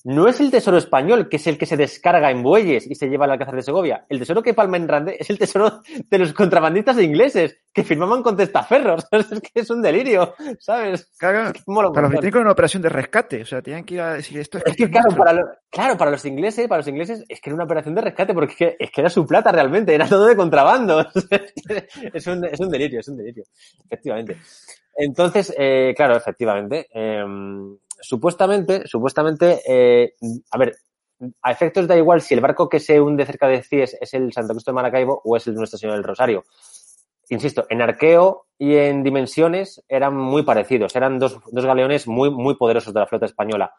no 0.03 0.27
es 0.27 0.39
el 0.39 0.49
tesoro 0.49 0.77
español, 0.77 1.27
que 1.27 1.37
es 1.37 1.47
el 1.47 1.57
que 1.57 1.65
se 1.65 1.75
descarga 1.75 2.31
en 2.31 2.41
bueyes 2.41 2.87
y 2.87 2.95
se 2.95 3.07
lleva 3.07 3.25
al 3.25 3.31
Alcázar 3.31 3.55
de 3.55 3.63
Segovia. 3.63 4.05
El 4.07 4.19
tesoro 4.19 4.41
que 4.41 4.53
palma 4.53 4.77
en 4.77 4.87
Rande 4.87 5.17
es 5.19 5.29
el 5.29 5.37
tesoro 5.37 5.81
de 6.09 6.17
los 6.17 6.33
contrabandistas 6.33 6.99
ingleses 6.99 7.57
que 7.73 7.83
firmaban 7.83 8.23
con 8.23 8.37
testaferros. 8.37 9.05
Es 9.19 9.41
que 9.41 9.59
es 9.59 9.69
un 9.69 9.81
delirio, 9.81 10.33
¿sabes? 10.59 11.11
Claro, 11.17 11.51
para 11.65 12.03
los 12.03 12.09
británicos 12.09 12.39
era 12.39 12.41
una 12.41 12.51
operación 12.53 12.81
de 12.81 12.89
rescate. 12.89 13.41
O 13.41 13.45
sea, 13.45 13.61
tenían 13.61 13.83
que 13.83 13.95
ir 13.95 14.01
a 14.01 14.13
decir 14.13 14.39
esto. 14.39 14.57
Es, 14.59 14.63
es 14.67 14.75
que, 14.75 14.89
claro, 14.89 15.15
para, 15.15 15.33
lo, 15.33 15.41
claro, 15.69 15.97
para 15.97 16.11
los 16.11 16.25
ingleses, 16.25 16.67
para 16.67 16.79
los 16.79 16.87
ingleses, 16.87 17.23
es 17.27 17.41
que 17.41 17.49
era 17.49 17.55
una 17.55 17.65
operación 17.65 17.93
de 17.95 18.01
rescate 18.01 18.33
porque 18.33 18.53
es 18.53 18.57
que, 18.57 18.75
es 18.79 18.91
que 18.91 19.01
era 19.01 19.09
su 19.09 19.25
plata 19.27 19.51
realmente, 19.51 19.93
era 19.93 20.07
todo 20.07 20.25
de 20.25 20.35
contrabando. 20.35 21.05
es, 22.13 22.27
un, 22.27 22.45
es 22.45 22.59
un 22.59 22.69
delirio, 22.69 23.01
es 23.01 23.07
un 23.09 23.17
delirio. 23.17 23.43
Efectivamente. 23.85 24.37
Entonces, 24.95 25.53
eh, 25.57 25.93
claro, 25.95 26.15
efectivamente. 26.15 26.87
Eh, 26.93 27.23
supuestamente, 28.01 28.87
supuestamente, 28.87 29.61
eh, 29.67 30.15
a 30.51 30.57
ver, 30.57 30.75
a 31.41 31.51
efectos 31.51 31.87
da 31.87 31.97
igual 31.97 32.21
si 32.21 32.33
el 32.33 32.41
barco 32.41 32.69
que 32.69 32.79
se 32.79 32.99
hunde 32.99 33.25
cerca 33.25 33.47
de 33.47 33.61
Cies 33.61 33.97
es 33.99 34.13
el 34.13 34.31
Santo 34.31 34.53
Cristo 34.53 34.71
de 34.71 34.75
Maracaibo 34.75 35.21
o 35.23 35.35
es 35.35 35.47
el 35.47 35.55
Nuestra 35.55 35.77
Señora 35.77 35.97
del 35.97 36.05
Rosario. 36.05 36.45
Insisto, 37.29 37.65
en 37.69 37.81
arqueo 37.81 38.47
y 38.57 38.75
en 38.75 39.03
dimensiones 39.03 39.83
eran 39.87 40.15
muy 40.15 40.43
parecidos, 40.43 40.95
eran 40.95 41.19
dos, 41.19 41.39
dos 41.51 41.65
galeones 41.65 42.07
muy, 42.07 42.31
muy 42.31 42.55
poderosos 42.55 42.93
de 42.93 42.99
la 43.01 43.07
flota 43.07 43.25
española. 43.25 43.73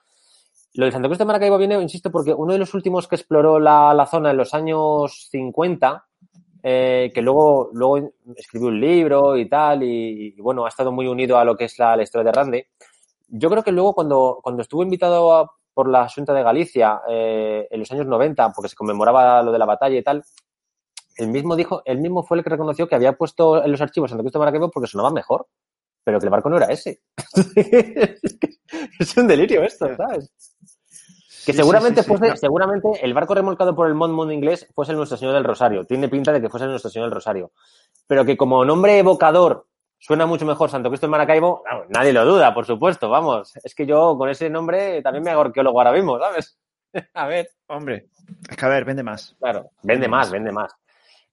Lo 0.74 0.84
del 0.84 0.92
Santo 0.92 1.08
Cristo 1.08 1.24
de 1.24 1.28
Maracaibo 1.28 1.58
viene, 1.58 1.80
insisto, 1.80 2.12
porque 2.12 2.32
uno 2.32 2.52
de 2.52 2.60
los 2.60 2.74
últimos 2.74 3.08
que 3.08 3.16
exploró 3.16 3.58
la, 3.58 3.92
la 3.92 4.06
zona 4.06 4.30
en 4.30 4.36
los 4.36 4.54
años 4.54 5.28
50, 5.30 6.06
eh, 6.62 7.10
que 7.12 7.22
luego, 7.22 7.70
luego 7.72 8.12
escribió 8.36 8.68
un 8.68 8.80
libro 8.80 9.36
y 9.36 9.48
tal, 9.48 9.82
y, 9.82 10.40
bueno, 10.40 10.64
ha 10.64 10.68
estado 10.68 10.92
muy 10.92 11.08
unido 11.08 11.38
a 11.38 11.44
lo 11.44 11.56
que 11.56 11.64
es 11.64 11.76
la, 11.78 11.96
la 11.96 12.04
historia 12.04 12.24
de 12.24 12.32
Rande, 12.32 12.68
yo 13.30 13.48
creo 13.50 13.62
que 13.62 13.72
luego 13.72 13.94
cuando, 13.94 14.40
cuando 14.42 14.62
estuvo 14.62 14.82
invitado 14.82 15.34
a, 15.34 15.50
por 15.72 15.88
la 15.88 16.08
Junta 16.08 16.34
de 16.34 16.42
Galicia 16.42 17.00
eh, 17.08 17.66
en 17.70 17.80
los 17.80 17.90
años 17.92 18.06
90, 18.06 18.52
porque 18.52 18.68
se 18.68 18.76
conmemoraba 18.76 19.42
lo 19.42 19.52
de 19.52 19.58
la 19.58 19.66
batalla 19.66 19.96
y 19.96 20.02
tal, 20.02 20.24
el 21.16 21.28
mismo 21.28 21.56
dijo, 21.56 21.82
el 21.84 21.98
mismo 21.98 22.22
fue 22.22 22.38
el 22.38 22.44
que 22.44 22.50
reconoció 22.50 22.88
que 22.88 22.94
había 22.94 23.12
puesto 23.12 23.62
en 23.64 23.70
los 23.70 23.80
archivos 23.80 24.10
Santo 24.10 24.22
Cristo 24.22 24.38
de 24.38 24.40
Maracaibo 24.40 24.70
porque 24.70 24.88
sonaba 24.88 25.10
mejor, 25.10 25.46
pero 26.02 26.18
que 26.18 26.26
el 26.26 26.30
barco 26.30 26.50
no 26.50 26.56
era 26.56 26.66
ese. 26.66 27.00
es 28.98 29.16
un 29.16 29.26
delirio 29.26 29.62
esto, 29.62 29.94
¿sabes? 29.96 30.32
Que 31.44 31.52
seguramente 31.52 32.02
sí, 32.02 32.08
sí, 32.08 32.12
sí, 32.12 32.18
fuese, 32.18 32.36
seguramente 32.36 32.88
el 33.02 33.14
barco 33.14 33.34
remolcado 33.34 33.74
por 33.74 33.86
el 33.86 33.94
Monmouth 33.94 34.30
inglés 34.30 34.68
fuese 34.74 34.92
el 34.92 34.98
Nuestro 34.98 35.16
Señor 35.16 35.34
del 35.34 35.44
Rosario. 35.44 35.86
Tiene 35.86 36.08
pinta 36.08 36.32
de 36.32 36.40
que 36.40 36.50
fuese 36.50 36.64
el 36.64 36.70
Nuestro 36.70 36.90
Señor 36.90 37.06
del 37.06 37.14
Rosario. 37.14 37.52
Pero 38.06 38.24
que 38.24 38.36
como 38.36 38.64
nombre 38.64 38.98
evocador 38.98 39.66
suena 40.00 40.26
mucho 40.26 40.46
mejor 40.46 40.70
Santo 40.70 40.88
Cristo 40.88 41.06
en 41.06 41.12
Maracaibo, 41.12 41.62
no, 41.70 41.84
nadie 41.90 42.12
lo 42.12 42.24
duda, 42.24 42.52
por 42.52 42.66
supuesto, 42.66 43.08
vamos. 43.08 43.54
Es 43.62 43.74
que 43.74 43.86
yo 43.86 44.16
con 44.16 44.28
ese 44.28 44.50
nombre 44.50 45.02
también 45.02 45.22
me 45.22 45.30
hago 45.30 45.42
arqueólogo 45.42 45.78
ahora 45.78 45.92
mismo, 45.92 46.18
¿sabes? 46.18 46.58
a 47.14 47.26
ver. 47.26 47.48
Hombre, 47.68 48.08
es 48.48 48.56
que 48.56 48.64
a 48.64 48.68
ver, 48.68 48.84
vende 48.84 49.02
más. 49.02 49.36
Claro, 49.38 49.70
vende 49.82 50.08
más, 50.08 50.30
vende 50.30 50.50
más. 50.50 50.74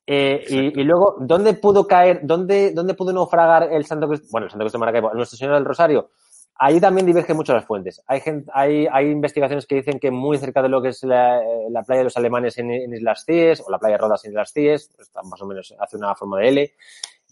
Eh, 0.06 0.46
y, 0.48 0.82
y, 0.82 0.84
luego, 0.84 1.18
¿dónde 1.20 1.54
pudo 1.54 1.86
caer, 1.86 2.22
dónde, 2.24 2.72
dónde 2.74 2.94
pudo 2.94 3.12
naufragar 3.12 3.70
el 3.72 3.86
Santo 3.86 4.08
Cristo, 4.08 4.28
bueno, 4.32 4.46
el 4.46 4.52
Santo 4.52 4.64
Cristo 4.64 4.78
de 4.78 4.80
Maracaibo, 4.80 5.14
Nuestro 5.14 5.38
Señor 5.38 5.56
del 5.56 5.66
Rosario? 5.66 6.12
Ahí 6.60 6.80
también 6.80 7.06
divergen 7.06 7.36
mucho 7.36 7.54
las 7.54 7.66
fuentes. 7.66 8.02
Hay, 8.08 8.20
gente, 8.22 8.50
hay, 8.54 8.88
hay 8.92 9.10
investigaciones 9.10 9.68
que 9.68 9.76
dicen 9.76 10.00
que 10.00 10.10
muy 10.10 10.38
cerca 10.38 10.62
de 10.62 10.70
lo 10.70 10.82
que 10.82 10.90
es 10.90 11.04
la, 11.04 11.42
la 11.70 11.84
playa 11.84 12.00
de 12.00 12.04
los 12.06 12.18
alemanes 12.18 12.58
en, 12.58 12.72
en 12.72 12.94
Islas 12.94 13.26
Cíes, 13.26 13.62
o 13.66 13.70
la 13.70 13.78
playa 13.78 13.96
de 13.96 14.00
Rodas 14.00 14.26
en 14.26 14.32
Islas 14.32 14.54
Cíes, 14.54 14.92
está 14.98 15.22
más 15.24 15.42
o 15.42 15.46
menos 15.46 15.76
hace 15.78 15.98
una 15.98 16.16
forma 16.16 16.40
de 16.40 16.48
L. 16.48 16.74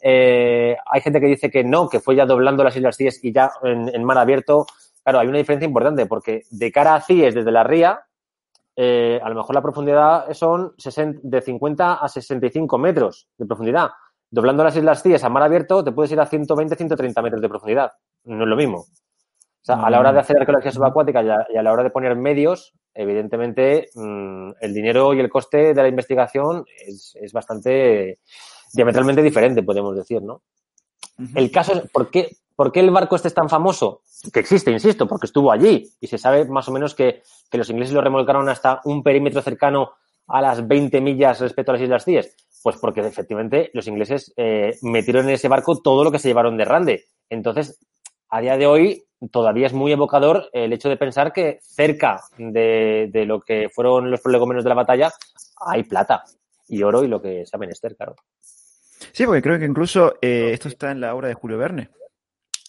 Eh, 0.01 0.75
hay 0.85 1.01
gente 1.01 1.19
que 1.19 1.27
dice 1.27 1.49
que 1.49 1.63
no, 1.63 1.89
que 1.89 1.99
fue 1.99 2.15
ya 2.15 2.25
doblando 2.25 2.63
las 2.63 2.75
Islas 2.75 2.97
Cíes 2.97 3.23
y 3.23 3.31
ya 3.31 3.51
en, 3.63 4.03
mar 4.03 4.17
abierto. 4.17 4.65
Claro, 5.03 5.19
hay 5.19 5.27
una 5.27 5.37
diferencia 5.37 5.67
importante 5.67 6.05
porque 6.05 6.43
de 6.49 6.71
cara 6.71 6.95
a 6.95 7.01
Cíes 7.01 7.33
desde 7.35 7.51
la 7.51 7.63
ría, 7.63 8.01
eh, 8.75 9.19
a 9.23 9.29
lo 9.29 9.35
mejor 9.35 9.55
la 9.55 9.61
profundidad 9.61 10.31
son 10.33 10.73
de 10.77 11.41
50 11.41 11.93
a 11.93 12.07
65 12.07 12.77
metros 12.77 13.27
de 13.37 13.45
profundidad. 13.45 13.91
Doblando 14.29 14.63
las 14.63 14.75
Islas 14.75 15.01
Cíes 15.01 15.23
a 15.23 15.29
mar 15.29 15.43
abierto 15.43 15.83
te 15.83 15.91
puedes 15.91 16.11
ir 16.11 16.19
a 16.19 16.25
120, 16.25 16.75
130 16.75 17.21
metros 17.21 17.41
de 17.41 17.49
profundidad. 17.49 17.91
No 18.25 18.43
es 18.43 18.49
lo 18.49 18.55
mismo. 18.55 18.77
O 18.77 19.65
sea, 19.65 19.83
a 19.83 19.89
la 19.89 19.99
hora 19.99 20.13
de 20.13 20.19
hacer 20.19 20.37
arqueología 20.37 20.71
subacuática 20.71 21.23
y 21.23 21.57
a, 21.57 21.63
la 21.63 21.71
hora 21.71 21.81
de 21.81 21.89
poner 21.89 22.15
medios, 22.15 22.73
evidentemente 22.93 23.89
mm, 23.95 24.51
el 24.61 24.73
dinero 24.75 25.15
y 25.15 25.19
el 25.19 25.29
coste 25.29 25.73
de 25.73 25.81
la 25.81 25.87
investigación 25.87 26.65
es, 26.85 27.17
es 27.19 27.33
bastante 27.33 28.19
diametralmente 28.75 29.21
diferente, 29.21 29.63
podemos 29.63 29.95
decir, 29.95 30.21
¿no? 30.21 30.41
El 31.33 31.49
caso 31.49 31.73
es, 31.73 31.89
¿por 31.91 32.09
qué, 32.09 32.35
¿por 32.55 32.71
qué 32.71 32.81
el 32.81 32.91
barco 32.91 33.15
este 33.15 33.29
es 33.29 33.33
tan 33.33 33.49
famoso? 33.49 34.01
Que 34.33 34.41
existe, 34.41 34.71
insisto, 34.71 35.07
porque 35.07 35.27
estuvo 35.27 35.51
allí 35.51 35.89
y 35.99 36.07
se 36.07 36.17
sabe 36.17 36.45
más 36.45 36.67
o 36.67 36.71
menos 36.71 36.93
que, 36.93 37.23
que 37.49 37.57
los 37.57 37.69
ingleses 37.69 37.93
lo 37.93 38.01
remolcaron 38.01 38.49
hasta 38.49 38.81
un 38.83 39.01
perímetro 39.01 39.41
cercano 39.41 39.93
a 40.27 40.41
las 40.41 40.67
20 40.67 40.99
millas 41.01 41.39
respecto 41.39 41.71
a 41.71 41.75
las 41.75 41.83
Islas 41.83 42.03
Cíes. 42.03 42.35
Pues 42.61 42.77
porque 42.77 43.01
efectivamente 43.01 43.69
los 43.73 43.87
ingleses 43.87 44.33
eh, 44.35 44.77
metieron 44.81 45.25
en 45.25 45.35
ese 45.35 45.47
barco 45.47 45.81
todo 45.81 46.03
lo 46.03 46.11
que 46.11 46.19
se 46.19 46.27
llevaron 46.27 46.57
de 46.57 46.65
Rande. 46.65 47.05
Entonces, 47.29 47.79
a 48.29 48.41
día 48.41 48.57
de 48.57 48.65
hoy 48.65 49.03
todavía 49.31 49.67
es 49.67 49.73
muy 49.73 49.91
evocador 49.91 50.49
el 50.51 50.73
hecho 50.73 50.89
de 50.89 50.97
pensar 50.97 51.31
que 51.31 51.59
cerca 51.61 52.23
de, 52.37 53.09
de 53.11 53.25
lo 53.25 53.39
que 53.39 53.69
fueron 53.69 54.11
los 54.11 54.19
prolegómenos 54.19 54.63
de 54.63 54.69
la 54.69 54.75
batalla 54.75 55.11
hay 55.65 55.83
plata 55.83 56.23
y 56.67 56.81
oro 56.83 57.03
y 57.03 57.07
lo 57.07 57.21
que 57.21 57.45
sea 57.45 57.59
menester, 57.59 57.95
claro. 57.95 58.15
Sí, 59.15 59.25
porque 59.25 59.41
creo 59.41 59.57
que 59.57 59.63
incluso 59.65 60.15
eh, 60.21 60.49
esto 60.51 60.67
está 60.67 60.91
en 60.91 60.99
la 60.99 61.15
obra 61.15 61.29
de 61.29 61.33
Julio 61.35 61.57
Verne. 61.57 61.89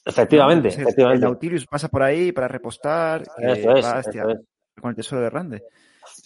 Efectivamente, 0.04 0.68
Entonces, 0.68 0.82
efectivamente. 0.82 1.24
El 1.26 1.30
Nautilus 1.32 1.66
pasa 1.66 1.88
por 1.88 2.04
ahí 2.04 2.30
para 2.30 2.46
repostar 2.46 3.22
eh, 3.38 3.52
Eso 3.52 3.70
es, 3.72 3.84
va 3.84 3.98
hacia- 3.98 4.22
eso 4.22 4.30
es. 4.30 4.40
con 4.80 4.90
el 4.90 4.96
tesoro 4.96 5.22
de 5.22 5.30
Rande. 5.30 5.64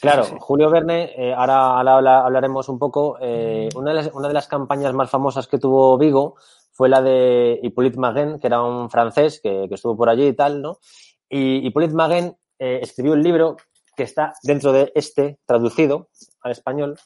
Claro, 0.01 0.25
Sí, 0.25 0.31
sí. 0.33 0.37
Julio 0.39 0.69
Verne, 0.71 1.13
eh, 1.17 1.33
ahora, 1.33 1.79
ahora 1.79 1.95
habla- 1.97 2.21
hablaremos 2.27 2.69
un 2.69 2.79
poco. 2.79 3.17
eh, 3.23 3.71
una, 3.75 3.91
de 3.93 3.97
las, 3.97 4.13
una 4.13 4.29
de 4.29 4.35
las 4.35 4.47
campañas 4.47 4.93
más 4.93 5.09
famosas 5.09 5.47
que 5.49 5.59
tuvo 5.59 5.97
Vigo 5.97 6.37
fue 6.73 6.91
la 6.91 7.01
de 7.01 7.59
Hippolyte 7.63 7.97
Maguen, 7.99 8.39
que 8.39 8.47
era 8.47 8.63
un 8.63 8.91
francés 8.91 9.41
que, 9.43 9.67
que 9.69 9.75
estuvo 9.75 9.97
por 9.97 10.11
allí 10.11 10.27
y 10.27 10.33
tal, 10.35 10.61
¿no? 10.61 10.77
Y 11.31 11.67
Hippolyte 11.67 11.95
Maguen 11.95 12.37
eh, 12.59 12.81
escribió 12.83 13.13
un 13.15 13.23
libro 13.23 13.57
que 13.97 14.03
está 14.03 14.35
dentro 14.43 14.73
de 14.73 14.93
este, 14.95 15.39
traducido 15.47 16.11
al 16.43 16.53
español. 16.53 16.99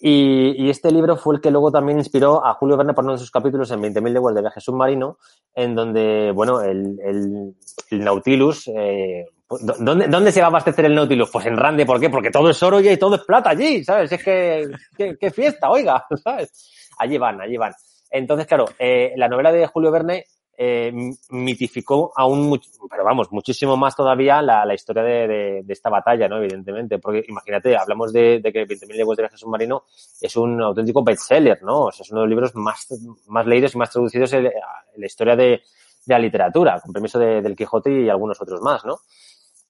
Y, 0.00 0.70
este 0.70 0.92
libro 0.92 1.16
fue 1.16 1.34
el 1.36 1.40
que 1.40 1.50
luego 1.50 1.72
también 1.72 1.98
inspiró 1.98 2.44
a 2.46 2.54
Julio 2.54 2.76
Verne 2.76 2.94
por 2.94 3.02
uno 3.04 3.14
de 3.14 3.18
sus 3.18 3.30
capítulos 3.32 3.70
en 3.72 3.80
20.000 3.82 4.12
leguas 4.12 4.34
de 4.34 4.42
viaje 4.42 4.60
submarino, 4.60 5.18
en 5.54 5.74
donde, 5.74 6.30
bueno, 6.32 6.60
el, 6.60 6.98
el- 7.02 7.54
Nautilus, 7.90 8.68
eh, 8.68 9.26
pues, 9.46 9.64
¿dó- 9.66 9.74
¿dónde, 9.78 10.06
¿dónde 10.08 10.30
se 10.30 10.40
va 10.40 10.46
a 10.46 10.50
abastecer 10.50 10.84
el 10.84 10.94
Nautilus? 10.94 11.30
Pues 11.30 11.46
en 11.46 11.56
Rande, 11.56 11.84
¿por 11.86 11.98
qué? 11.98 12.10
Porque 12.10 12.30
todo 12.30 12.50
es 12.50 12.62
oro 12.62 12.80
y 12.80 12.96
todo 12.96 13.16
es 13.16 13.22
plata 13.22 13.50
allí, 13.50 13.82
¿sabes? 13.82 14.12
Es 14.12 14.22
que, 14.22 14.68
qué, 14.96 15.16
qué 15.18 15.30
fiesta, 15.30 15.68
oiga, 15.70 16.04
¿sabes? 16.22 16.52
Allí 16.98 17.18
van, 17.18 17.40
allí 17.40 17.56
van. 17.56 17.72
Entonces, 18.10 18.46
claro, 18.46 18.66
eh, 18.78 19.12
la 19.16 19.28
novela 19.28 19.50
de 19.52 19.66
Julio 19.66 19.90
Verne 19.90 20.24
eh, 20.60 20.92
mitificó 21.30 22.12
aún, 22.16 22.60
pero 22.90 23.04
vamos, 23.04 23.30
muchísimo 23.30 23.76
más 23.76 23.94
todavía 23.94 24.42
la, 24.42 24.66
la 24.66 24.74
historia 24.74 25.04
de, 25.04 25.62
de- 25.64 25.72
esta 25.72 25.88
batalla, 25.88 26.26
¿no? 26.28 26.38
Evidentemente, 26.38 26.98
porque 26.98 27.24
imagínate, 27.28 27.76
hablamos 27.76 28.12
de, 28.12 28.40
de 28.40 28.52
que 28.52 28.66
20.000 28.66 28.96
leguas 28.96 29.16
de 29.16 29.22
viaje 29.22 29.36
submarino 29.36 29.84
es 30.20 30.36
un 30.36 30.60
auténtico 30.60 31.04
bestseller, 31.04 31.62
¿no? 31.62 31.84
O 31.84 31.92
sea, 31.92 32.02
es 32.02 32.10
uno 32.10 32.22
de 32.22 32.26
los 32.26 32.30
libros 32.30 32.54
más, 32.56 32.88
más 33.28 33.46
leídos 33.46 33.74
y 33.74 33.78
más 33.78 33.90
traducidos 33.90 34.32
en, 34.32 34.50
la 34.96 35.06
historia 35.06 35.36
de, 35.36 35.62
la 36.06 36.18
literatura, 36.18 36.80
con 36.80 36.92
permiso 36.92 37.18
de- 37.20 37.40
del 37.40 37.54
Quijote 37.54 37.92
y 37.92 38.08
algunos 38.08 38.40
otros 38.40 38.60
más, 38.60 38.84
¿no? 38.84 38.98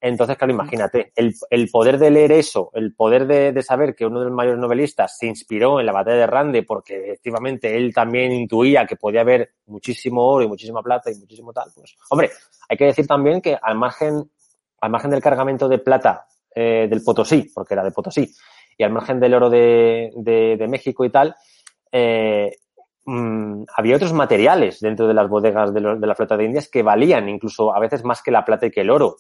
Entonces, 0.01 0.37
claro, 0.37 0.53
imagínate, 0.53 1.13
el, 1.17 1.35
el 1.51 1.69
poder 1.71 1.99
de 1.99 2.11
leer 2.11 2.31
eso, 2.31 2.71
el 2.75 2.95
poder 2.95 3.27
de, 3.27 3.53
de 3.53 3.63
saber 3.63 3.97
que 3.97 4.07
uno 4.07 4.21
de 4.21 4.27
los 4.27 4.35
mayores 4.35 4.61
novelistas 4.61 5.19
se 5.19 5.27
inspiró 5.27 5.81
en 5.81 5.87
la 5.87 5.93
batalla 5.93 6.19
de 6.19 6.27
Rande 6.27 6.63
porque 6.63 7.13
efectivamente 7.13 7.77
él 7.77 7.93
también 7.93 8.31
intuía 8.31 8.87
que 8.87 8.95
podía 8.95 9.23
haber 9.23 9.55
muchísimo 9.67 10.25
oro 10.25 10.45
y 10.45 10.49
muchísima 10.49 10.83
plata 10.83 11.11
y 11.11 11.17
muchísimo 11.17 11.53
tal, 11.53 11.71
pues, 11.75 11.97
hombre, 12.11 12.31
hay 12.69 12.77
que 12.77 12.85
decir 12.85 13.09
también 13.09 13.41
que 13.41 13.59
al 13.61 13.77
margen, 13.77 14.31
al 14.81 14.91
margen 14.91 15.11
del 15.11 15.21
cargamento 15.21 15.69
de 15.69 15.79
plata 15.79 16.27
eh, 16.55 16.87
del 16.89 17.03
Potosí, 17.03 17.51
porque 17.53 17.75
era 17.75 17.83
de 17.83 17.91
Potosí, 17.91 18.33
y 18.77 18.85
al 18.85 18.93
margen 18.93 19.19
del 19.19 19.35
oro 19.35 19.51
de, 19.51 20.13
de, 20.15 20.57
de 20.57 20.69
México 20.69 21.05
y 21.05 21.11
tal, 21.11 21.35
eh, 21.91 22.53
mm, 23.05 23.65
había 23.77 23.97
otros 23.97 24.13
materiales 24.13 24.79
dentro 24.79 25.09
de 25.09 25.15
las 25.15 25.29
bodegas 25.29 25.75
de, 25.75 25.81
de 25.81 26.07
la 26.07 26.15
flota 26.15 26.37
de 26.37 26.45
Indias 26.45 26.69
que 26.69 26.85
valían 26.85 27.29
incluso 27.29 27.75
a 27.75 27.81
veces 27.81 28.05
más 28.05 28.23
que 28.23 28.31
la 28.31 28.45
plata 28.45 28.67
y 28.67 28.71
que 28.71 28.83
el 28.83 28.91
oro. 28.91 29.17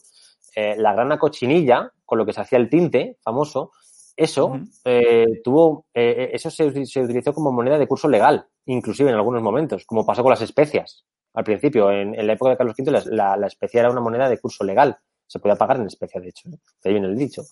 Eh, 0.54 0.74
la 0.76 0.92
grana 0.92 1.18
cochinilla, 1.18 1.92
con 2.04 2.18
lo 2.18 2.26
que 2.26 2.32
se 2.32 2.40
hacía 2.40 2.58
el 2.58 2.68
tinte 2.68 3.16
famoso, 3.22 3.72
eso 4.16 4.58
eh, 4.84 5.40
tuvo, 5.44 5.86
eh, 5.94 6.30
eso 6.32 6.50
se, 6.50 6.86
se 6.86 7.02
utilizó 7.02 7.32
como 7.32 7.52
moneda 7.52 7.78
de 7.78 7.86
curso 7.86 8.08
legal, 8.08 8.46
inclusive 8.66 9.10
en 9.10 9.16
algunos 9.16 9.42
momentos, 9.42 9.84
como 9.86 10.04
pasó 10.04 10.22
con 10.22 10.30
las 10.30 10.42
especias. 10.42 11.04
Al 11.34 11.44
principio, 11.44 11.92
en, 11.92 12.18
en 12.18 12.26
la 12.26 12.32
época 12.32 12.50
de 12.50 12.56
Carlos 12.56 12.74
V, 12.76 12.90
la, 12.90 13.02
la, 13.06 13.36
la 13.36 13.46
especia 13.46 13.80
era 13.80 13.90
una 13.90 14.00
moneda 14.00 14.28
de 14.28 14.38
curso 14.38 14.64
legal. 14.64 14.96
Se 15.26 15.38
podía 15.38 15.56
pagar 15.56 15.76
en 15.76 15.86
especia, 15.86 16.20
de 16.20 16.30
hecho. 16.30 16.48
¿eh? 16.48 16.58
Ahí 16.84 16.92
viene 16.92 17.06
el 17.06 17.16
dicho. 17.16 17.42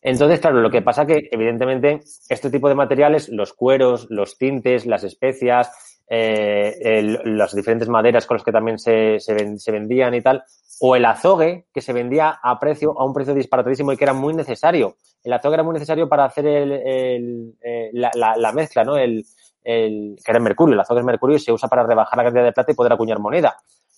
Entonces, 0.00 0.38
claro, 0.38 0.60
lo 0.60 0.70
que 0.70 0.80
pasa 0.80 1.04
que, 1.04 1.28
evidentemente, 1.30 2.00
este 2.28 2.50
tipo 2.50 2.68
de 2.68 2.76
materiales, 2.76 3.28
los 3.28 3.52
cueros, 3.52 4.06
los 4.08 4.38
tintes, 4.38 4.86
las 4.86 5.02
especias, 5.02 5.87
eh, 6.10 6.76
el- 6.80 7.36
las 7.38 7.54
diferentes 7.54 7.88
maderas 7.88 8.26
con 8.26 8.36
las 8.36 8.44
que 8.44 8.52
también 8.52 8.78
se, 8.78 9.20
se, 9.20 9.34
ven- 9.34 9.58
se 9.58 9.72
vendían 9.72 10.14
y 10.14 10.20
tal, 10.22 10.42
o 10.80 10.94
el 10.96 11.04
azogue, 11.04 11.66
que 11.72 11.80
se 11.80 11.92
vendía 11.92 12.38
a 12.42 12.58
precio, 12.58 12.98
a 12.98 13.04
un 13.04 13.12
precio 13.12 13.34
disparatadísimo 13.34 13.92
y 13.92 13.96
que 13.96 14.04
era 14.04 14.12
muy 14.14 14.32
necesario. 14.34 14.96
El 15.24 15.32
azogue 15.32 15.54
era 15.54 15.62
muy 15.64 15.74
necesario 15.74 16.08
para 16.08 16.24
hacer 16.24 16.46
el, 16.46 16.72
el, 16.72 17.54
eh, 17.62 17.90
la, 17.92 18.10
la, 18.14 18.36
la 18.36 18.52
mezcla, 18.52 18.84
¿no? 18.84 18.96
El, 18.96 19.24
el, 19.64 20.16
que 20.24 20.30
era 20.30 20.38
el 20.38 20.44
mercurio, 20.44 20.74
el 20.74 20.80
azogue 20.80 21.00
es 21.00 21.06
mercurio 21.06 21.36
y 21.36 21.40
se 21.40 21.52
usa 21.52 21.68
para 21.68 21.82
rebajar 21.84 22.16
la 22.16 22.24
cantidad 22.24 22.44
de 22.44 22.52
plata 22.52 22.72
y 22.72 22.74
poder 22.76 22.92
acuñar 22.92 23.18
moneda. 23.18 23.56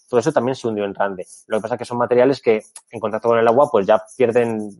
Todo 0.08 0.18
eso 0.18 0.32
también 0.32 0.56
se 0.56 0.66
hundió 0.66 0.84
en 0.84 0.94
Rande. 0.94 1.24
Lo 1.46 1.58
que 1.58 1.62
pasa 1.62 1.74
es 1.74 1.78
que 1.80 1.84
son 1.84 1.98
materiales 1.98 2.40
que, 2.40 2.62
en 2.90 2.98
contacto 2.98 3.28
con 3.28 3.38
el 3.38 3.46
agua, 3.46 3.68
pues 3.70 3.86
ya 3.86 4.02
pierden 4.16 4.70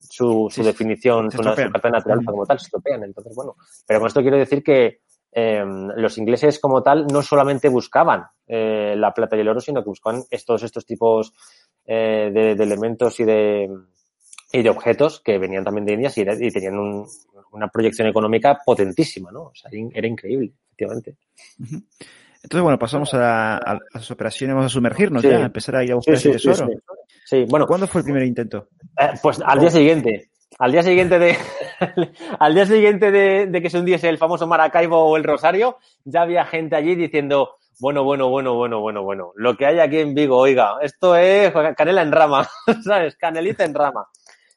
su, 0.00 0.48
su 0.50 0.60
Sí, 0.60 0.62
definición, 0.62 1.30
su, 1.32 1.38
su 1.38 1.42
naturaleza 1.42 2.20
Mm. 2.20 2.24
como 2.26 2.46
tal, 2.46 2.60
se 2.60 2.66
estropean. 2.66 3.02
Entonces, 3.02 3.34
bueno, 3.34 3.56
pero 3.86 3.98
con 4.00 4.06
esto 4.08 4.20
quiero 4.20 4.36
decir 4.36 4.62
que 4.62 5.00
eh, 5.32 5.64
los 5.96 6.18
ingleses 6.18 6.58
como 6.60 6.82
tal 6.82 7.06
no 7.06 7.22
solamente 7.22 7.68
buscaban 7.68 8.24
eh, 8.46 8.94
la 8.96 9.12
plata 9.14 9.36
y 9.36 9.40
el 9.40 9.48
oro, 9.48 9.60
sino 9.60 9.82
que 9.82 9.88
buscaban 9.88 10.22
estos, 10.30 10.62
estos 10.62 10.84
tipos 10.84 11.32
eh, 11.86 12.30
de, 12.32 12.54
de 12.54 12.64
elementos 12.64 13.18
y 13.20 13.24
de, 13.24 13.68
y 14.52 14.62
de 14.62 14.70
objetos 14.70 15.20
que 15.20 15.38
venían 15.38 15.64
también 15.64 15.86
de 15.86 15.94
Indias 15.94 16.18
y, 16.18 16.20
era- 16.22 16.34
y 16.38 16.50
tenían 16.50 16.78
un- 16.78 17.06
una 17.52 17.68
proyección 17.68 18.08
económica 18.08 18.58
potentísima, 18.64 19.30
¿no? 19.30 19.42
O 19.44 19.54
sea, 19.54 19.70
era 19.94 20.06
increíble, 20.06 20.52
efectivamente. 20.66 21.16
Entonces, 22.42 22.62
bueno, 22.62 22.78
pasamos 22.78 23.12
a, 23.14 23.56
a 23.58 23.78
las 23.94 24.10
operaciones, 24.10 24.54
vamos 24.56 24.72
a 24.72 24.74
sumergirnos 24.74 25.22
Sí. 25.22 25.28
ya, 25.28 25.38
a 25.38 25.46
empezar 25.46 25.76
a 25.76 25.84
ir 25.84 25.92
a 25.92 25.96
buscar 25.96 26.14
ese 26.14 26.30
tesoro. 26.32 26.66
sí. 26.68 26.74
Sí, 27.24 27.44
bueno, 27.48 27.66
¿Cuándo 27.66 27.86
fue 27.86 28.00
el 28.00 28.04
primer 28.04 28.24
intento? 28.24 28.68
Eh, 28.98 29.10
pues 29.22 29.40
al 29.44 29.60
día 29.60 29.70
siguiente. 29.70 30.31
Al 30.58 30.72
día 30.72 30.82
siguiente 30.82 31.18
de, 31.18 31.36
al 32.38 32.54
día 32.54 32.66
siguiente 32.66 33.10
de, 33.10 33.46
de 33.46 33.62
que 33.62 33.70
se 33.70 33.78
hundiese 33.78 34.08
el 34.08 34.18
famoso 34.18 34.46
Maracaibo 34.46 34.98
o 34.98 35.16
el 35.16 35.24
Rosario, 35.24 35.78
ya 36.04 36.22
había 36.22 36.44
gente 36.44 36.76
allí 36.76 36.94
diciendo, 36.94 37.56
bueno, 37.80 38.04
bueno, 38.04 38.28
bueno, 38.28 38.54
bueno, 38.54 38.80
bueno, 38.80 39.02
bueno, 39.02 39.32
lo 39.34 39.56
que 39.56 39.66
hay 39.66 39.80
aquí 39.80 39.98
en 39.98 40.14
Vigo, 40.14 40.38
oiga, 40.38 40.76
esto 40.82 41.16
es 41.16 41.52
canela 41.76 42.02
en 42.02 42.12
rama, 42.12 42.48
¿sabes? 42.84 43.16
Canelita 43.16 43.64
en 43.64 43.74
rama. 43.74 44.06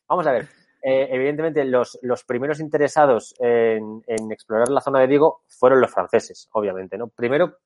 Vamos 0.08 0.28
a 0.28 0.32
ver. 0.32 0.48
Eh, 0.84 1.08
evidentemente, 1.10 1.66
los, 1.66 1.98
los 2.04 2.24
primeros 2.24 2.60
interesados 2.60 3.34
en, 3.40 4.04
en 4.06 4.32
explorar 4.32 4.70
la 4.70 4.82
zona 4.82 5.00
de 5.00 5.08
Vigo 5.08 5.42
fueron 5.48 5.82
los 5.82 5.92
franceses, 5.92 6.48
obviamente, 6.52 6.98
¿no? 6.98 7.08
Primero, 7.08 7.58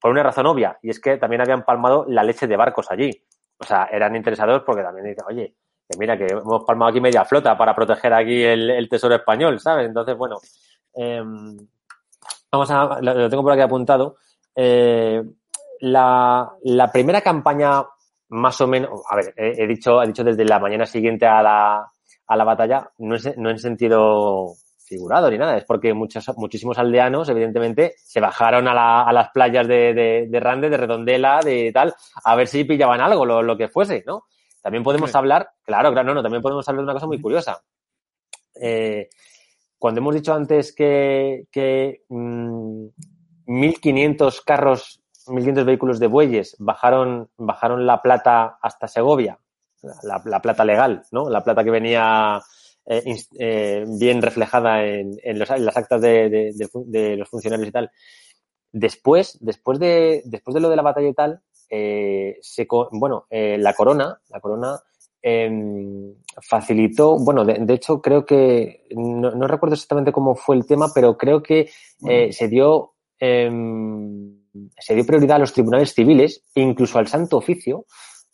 por 0.00 0.10
una 0.10 0.24
razón 0.24 0.46
obvia, 0.46 0.78
y 0.82 0.90
es 0.90 0.98
que 0.98 1.18
también 1.18 1.42
habían 1.42 1.64
palmado 1.64 2.04
la 2.08 2.24
leche 2.24 2.48
de 2.48 2.56
barcos 2.56 2.90
allí. 2.90 3.10
O 3.58 3.64
sea, 3.64 3.88
eran 3.92 4.16
interesados 4.16 4.62
porque 4.64 4.82
también 4.82 5.06
dicen, 5.06 5.24
oye, 5.28 5.54
mira, 5.96 6.18
que 6.18 6.26
hemos 6.26 6.64
palmado 6.64 6.90
aquí 6.90 7.00
media 7.00 7.24
flota 7.24 7.56
para 7.56 7.74
proteger 7.74 8.12
aquí 8.12 8.42
el, 8.42 8.88
tesoro 8.88 9.14
español, 9.14 9.58
¿sabes? 9.60 9.86
Entonces, 9.86 10.16
bueno, 10.16 10.36
eh, 10.94 11.22
vamos 12.50 12.70
a, 12.70 13.00
lo, 13.00 13.30
tengo 13.30 13.42
por 13.42 13.52
aquí 13.52 13.62
apuntado. 13.62 14.16
Eh, 14.54 15.22
la, 15.80 16.50
la 16.64 16.92
primera 16.92 17.20
campaña, 17.20 17.82
más 18.30 18.60
o 18.60 18.66
menos, 18.66 18.90
a 19.08 19.16
ver, 19.16 19.32
he, 19.36 19.66
dicho, 19.66 20.02
he 20.02 20.06
dicho 20.06 20.24
desde 20.24 20.44
la 20.44 20.58
mañana 20.58 20.84
siguiente 20.84 21.26
a 21.26 21.42
la, 21.42 21.90
a 22.26 22.36
la 22.36 22.44
batalla, 22.44 22.90
no 22.98 23.16
en, 23.16 23.22
no 23.36 23.50
en 23.50 23.58
sentido 23.58 24.54
figurado 24.88 25.30
ni 25.30 25.38
nada, 25.38 25.56
es 25.56 25.64
porque 25.64 25.92
muchos, 25.92 26.26
muchísimos 26.36 26.78
aldeanos, 26.78 27.28
evidentemente, 27.28 27.94
se 27.98 28.20
bajaron 28.20 28.66
a, 28.68 28.74
la, 28.74 29.02
a 29.02 29.12
las 29.12 29.30
playas 29.30 29.68
de, 29.68 29.94
de, 29.94 30.26
de, 30.28 30.40
Rande, 30.40 30.70
de 30.70 30.76
Redondela, 30.76 31.40
de 31.40 31.70
tal, 31.72 31.94
a 32.24 32.36
ver 32.36 32.46
si 32.46 32.64
pillaban 32.64 33.00
algo, 33.00 33.24
lo, 33.24 33.42
lo 33.42 33.56
que 33.56 33.68
fuese, 33.68 34.02
¿no? 34.06 34.24
También 34.62 34.82
podemos 34.84 35.10
sí. 35.10 35.16
hablar, 35.16 35.50
claro, 35.62 35.92
claro, 35.92 36.08
no, 36.08 36.14
no, 36.14 36.22
también 36.22 36.42
podemos 36.42 36.68
hablar 36.68 36.80
de 36.80 36.84
una 36.84 36.94
cosa 36.94 37.06
muy 37.06 37.20
curiosa. 37.20 37.62
Eh, 38.60 39.08
cuando 39.78 40.00
hemos 40.00 40.14
dicho 40.14 40.34
antes 40.34 40.74
que, 40.74 41.46
que 41.50 42.02
mmm, 42.08 42.86
1.500 43.46 44.42
carros, 44.44 45.00
1.500 45.26 45.64
vehículos 45.64 46.00
de 46.00 46.06
bueyes 46.08 46.56
bajaron, 46.58 47.30
bajaron 47.36 47.86
la 47.86 48.02
plata 48.02 48.58
hasta 48.60 48.88
Segovia, 48.88 49.38
la, 50.02 50.20
la 50.24 50.42
plata 50.42 50.64
legal, 50.64 51.02
¿no? 51.12 51.30
La 51.30 51.44
plata 51.44 51.62
que 51.62 51.70
venía 51.70 52.42
eh, 52.86 53.16
eh, 53.38 53.84
bien 53.86 54.22
reflejada 54.22 54.84
en, 54.84 55.18
en, 55.22 55.38
los, 55.38 55.50
en 55.50 55.64
las 55.64 55.76
actas 55.76 56.00
de, 56.00 56.28
de, 56.28 56.52
de, 56.54 56.68
de, 56.86 57.16
los 57.16 57.28
funcionarios 57.28 57.68
y 57.68 57.72
tal. 57.72 57.90
Después, 58.72 59.38
después 59.40 59.78
de, 59.78 60.22
después 60.24 60.54
de 60.54 60.60
lo 60.60 60.68
de 60.68 60.76
la 60.76 60.82
batalla 60.82 61.08
y 61.08 61.14
tal, 61.14 61.40
eh, 61.68 62.38
se, 62.40 62.66
bueno, 62.92 63.26
eh, 63.30 63.56
la 63.58 63.74
corona, 63.74 64.20
la 64.28 64.40
corona 64.40 64.80
em, 65.22 66.14
facilitó, 66.40 67.18
bueno, 67.18 67.44
de, 67.44 67.58
de 67.60 67.74
hecho 67.74 68.00
creo 68.00 68.24
que, 68.24 68.86
no, 68.90 69.30
no 69.30 69.46
recuerdo 69.46 69.74
exactamente 69.74 70.12
cómo 70.12 70.34
fue 70.34 70.56
el 70.56 70.66
tema, 70.66 70.88
pero 70.94 71.16
creo 71.16 71.42
que 71.42 71.70
eh, 72.06 72.32
se 72.32 72.48
dio 72.48 72.94
em, 73.18 74.38
se 74.78 74.94
dio 74.94 75.06
prioridad 75.06 75.36
a 75.36 75.40
los 75.40 75.52
tribunales 75.52 75.94
civiles 75.94 76.42
incluso 76.54 76.98
al 76.98 77.08
Santo 77.08 77.36
Oficio 77.36 77.84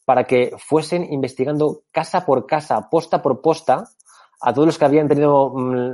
para 0.05 0.25
que 0.25 0.53
fuesen 0.59 1.11
investigando 1.13 1.83
casa 1.91 2.27
por 2.27 2.47
casa, 2.47 2.89
posta 2.91 3.23
por 3.23 3.41
posta, 3.41 3.85
a 4.41 4.53
todos 4.53 4.67
los 4.67 4.79
que 4.79 4.85
habían 4.85 5.09
tenido 5.09 5.51
mm, 5.55 5.93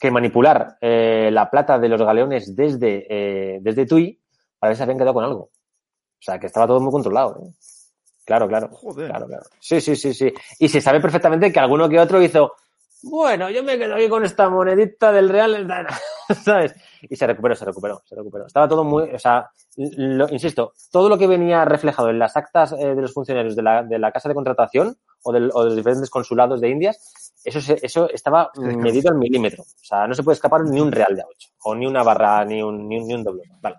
que 0.00 0.10
manipular 0.10 0.76
eh, 0.80 1.30
la 1.32 1.50
plata 1.50 1.78
de 1.78 1.88
los 1.88 2.00
galeones 2.00 2.54
desde, 2.54 3.06
eh, 3.10 3.58
desde 3.60 3.86
Tui 3.86 4.20
para 4.58 4.70
ver 4.70 4.76
si 4.76 4.82
habían 4.82 4.98
quedado 4.98 5.14
con 5.14 5.24
algo. 5.24 5.50
O 6.20 6.22
sea, 6.22 6.38
que 6.38 6.46
estaba 6.46 6.66
todo 6.66 6.80
muy 6.80 6.92
controlado. 6.92 7.40
¿eh? 7.42 7.52
Claro, 8.24 8.46
claro. 8.46 8.68
Joder. 8.72 9.08
Claro, 9.08 9.26
claro. 9.26 9.42
Sí, 9.58 9.80
sí, 9.80 9.96
sí, 9.96 10.12
sí. 10.14 10.32
Y 10.58 10.68
se 10.68 10.80
sabe 10.80 11.00
perfectamente 11.00 11.50
que 11.52 11.58
alguno 11.60 11.88
que 11.88 11.98
otro 11.98 12.22
hizo, 12.22 12.52
bueno, 13.02 13.48
yo 13.48 13.64
me 13.64 13.78
quedo 13.78 13.94
aquí 13.94 14.08
con 14.08 14.24
esta 14.24 14.48
monedita 14.50 15.10
del 15.10 15.30
Real, 15.30 15.66
¿sabes? 16.44 16.74
Y 17.02 17.16
se 17.16 17.26
recuperó, 17.26 17.54
se 17.56 17.64
recuperó, 17.64 18.02
se 18.04 18.14
recuperó. 18.14 18.46
Estaba 18.46 18.68
todo 18.68 18.84
muy, 18.84 19.04
o 19.04 19.18
sea, 19.18 19.50
lo- 19.76 20.28
insisto, 20.28 20.74
todo 20.92 21.08
lo 21.08 21.16
que 21.16 21.26
venía 21.26 21.64
reflejado 21.64 22.10
en 22.10 22.18
las 22.18 22.36
actas 22.36 22.72
eh, 22.72 22.94
de 22.94 23.00
los 23.00 23.14
funcionarios 23.14 23.56
de 23.56 23.62
la, 23.62 23.82
de 23.82 23.98
la 23.98 24.12
casa 24.12 24.28
de 24.28 24.34
contratación 24.34 24.96
o, 25.22 25.32
del- 25.32 25.50
o 25.54 25.60
de 25.60 25.66
los 25.70 25.76
diferentes 25.76 26.10
consulados 26.10 26.60
de 26.60 26.68
Indias, 26.68 27.40
eso, 27.42 27.60
se- 27.62 27.78
eso 27.82 28.08
estaba 28.10 28.50
medido 28.76 29.10
al 29.10 29.16
milímetro. 29.16 29.62
O 29.62 29.84
sea, 29.84 30.06
no 30.06 30.12
se 30.14 30.22
puede 30.22 30.34
escapar 30.34 30.60
ni 30.64 30.78
un 30.80 30.92
real 30.92 31.16
de 31.16 31.22
a 31.22 31.26
8, 31.26 31.48
o 31.64 31.74
ni 31.74 31.86
una 31.86 32.02
barra, 32.02 32.44
ni 32.44 32.62
un, 32.62 32.86
ni 32.86 32.98
un, 33.00 33.06
ni 33.08 33.14
un 33.14 33.24
doble. 33.24 33.44
Vale. 33.62 33.76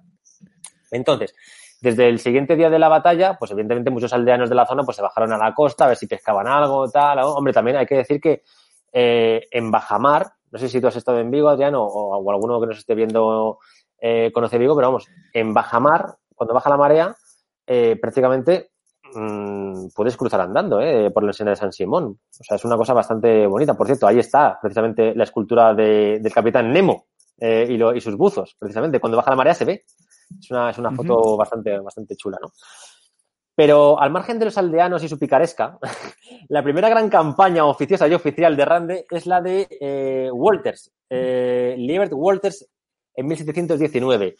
Entonces, 0.89 1.33
desde 1.81 2.07
el 2.07 2.19
siguiente 2.19 2.55
día 2.55 2.69
de 2.69 2.79
la 2.79 2.87
batalla, 2.89 3.37
pues 3.39 3.51
evidentemente 3.51 3.89
muchos 3.89 4.13
aldeanos 4.13 4.49
de 4.49 4.55
la 4.55 4.65
zona 4.65 4.83
pues 4.83 4.95
se 4.97 5.03
bajaron 5.03 5.33
a 5.33 5.37
la 5.37 5.53
costa 5.53 5.85
a 5.85 5.87
ver 5.89 5.97
si 5.97 6.07
pescaban 6.07 6.47
algo, 6.47 6.87
tal. 6.89 7.17
¿no? 7.17 7.33
Hombre, 7.33 7.53
también 7.53 7.77
hay 7.77 7.85
que 7.85 7.95
decir 7.95 8.21
que 8.21 8.43
eh, 8.93 9.41
en 9.51 9.71
Bajamar, 9.71 10.27
no 10.51 10.59
sé 10.59 10.69
si 10.69 10.79
tú 10.79 10.87
has 10.87 10.95
estado 10.95 11.19
en 11.19 11.31
Vigo, 11.31 11.49
Adrián, 11.49 11.75
o, 11.75 11.83
o 11.83 12.31
alguno 12.31 12.59
que 12.61 12.67
nos 12.67 12.77
esté 12.77 12.93
viendo 12.95 13.57
eh, 13.99 14.31
conoce 14.33 14.57
Vigo, 14.57 14.75
pero 14.75 14.87
vamos, 14.89 15.07
en 15.33 15.53
Bajamar, 15.53 16.15
cuando 16.35 16.53
baja 16.53 16.69
la 16.69 16.77
marea, 16.77 17.15
eh, 17.67 17.97
prácticamente 18.01 18.71
mm, 19.13 19.87
puedes 19.95 20.17
cruzar 20.17 20.41
andando 20.41 20.81
eh, 20.81 21.09
por 21.11 21.23
la 21.23 21.31
escena 21.31 21.51
de 21.51 21.55
San 21.55 21.71
Simón. 21.71 22.05
O 22.39 22.43
sea, 22.43 22.55
es 22.57 22.65
una 22.65 22.77
cosa 22.77 22.93
bastante 22.93 23.45
bonita. 23.47 23.75
Por 23.75 23.87
cierto, 23.87 24.07
ahí 24.07 24.19
está 24.19 24.59
precisamente 24.61 25.13
la 25.15 25.23
escultura 25.23 25.73
de- 25.73 26.19
del 26.21 26.33
capitán 26.33 26.71
Nemo 26.71 27.05
eh, 27.39 27.65
y, 27.69 27.77
lo- 27.77 27.93
y 27.95 28.01
sus 28.01 28.15
buzos. 28.17 28.55
Precisamente, 28.59 28.99
cuando 28.99 29.17
baja 29.17 29.31
la 29.31 29.37
marea 29.37 29.53
se 29.53 29.65
ve. 29.65 29.83
Es 30.39 30.51
una, 30.51 30.69
es 30.69 30.77
una 30.77 30.91
foto 30.91 31.37
bastante, 31.37 31.79
bastante 31.79 32.15
chula, 32.15 32.37
¿no? 32.41 32.51
Pero 33.55 33.99
al 33.99 34.11
margen 34.11 34.39
de 34.39 34.45
los 34.45 34.57
aldeanos 34.57 35.03
y 35.03 35.09
su 35.09 35.19
picaresca, 35.19 35.77
la 36.49 36.63
primera 36.63 36.89
gran 36.89 37.09
campaña 37.09 37.65
oficiosa 37.65 38.07
y 38.07 38.13
oficial 38.13 38.55
de 38.55 38.65
Rande 38.65 39.05
es 39.09 39.25
la 39.25 39.41
de 39.41 39.67
eh, 39.79 40.29
Walters, 40.31 40.91
eh, 41.09 41.75
Liebert 41.77 42.13
Walters 42.13 42.67
en 43.13 43.27
1719. 43.27 44.35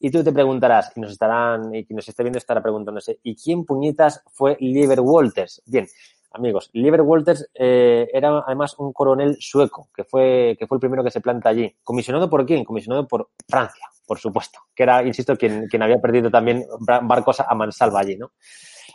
Y 0.00 0.10
tú 0.10 0.22
te 0.22 0.32
preguntarás, 0.32 0.92
y 0.94 1.00
nos 1.00 1.12
estarán, 1.12 1.74
y 1.74 1.84
quien 1.84 1.96
nos 1.96 2.08
esté 2.08 2.22
viendo 2.22 2.38
estará 2.38 2.62
preguntándose, 2.62 3.18
¿y 3.22 3.34
quién 3.34 3.64
puñetas 3.64 4.22
fue 4.32 4.56
Liebert 4.60 5.00
Walters? 5.02 5.62
Bien, 5.64 5.86
amigos, 6.32 6.70
Liebert 6.74 7.04
Walters 7.04 7.48
eh, 7.54 8.08
era 8.12 8.42
además 8.46 8.74
un 8.78 8.92
coronel 8.92 9.36
sueco, 9.40 9.88
que 9.94 10.04
fue, 10.04 10.56
que 10.58 10.66
fue 10.66 10.76
el 10.76 10.80
primero 10.80 11.02
que 11.02 11.10
se 11.10 11.20
planta 11.20 11.48
allí. 11.48 11.74
¿Comisionado 11.82 12.28
por 12.28 12.44
quién? 12.44 12.64
Comisionado 12.64 13.06
por 13.06 13.30
Francia, 13.48 13.86
por 14.06 14.18
supuesto, 14.18 14.60
que 14.74 14.84
era, 14.84 15.02
insisto, 15.04 15.36
quien, 15.36 15.66
quien 15.68 15.82
había 15.82 15.98
perdido 15.98 16.30
también 16.30 16.64
barcos 17.02 17.40
a 17.40 17.54
mansalva 17.54 18.00
allí, 18.00 18.16
¿no? 18.16 18.32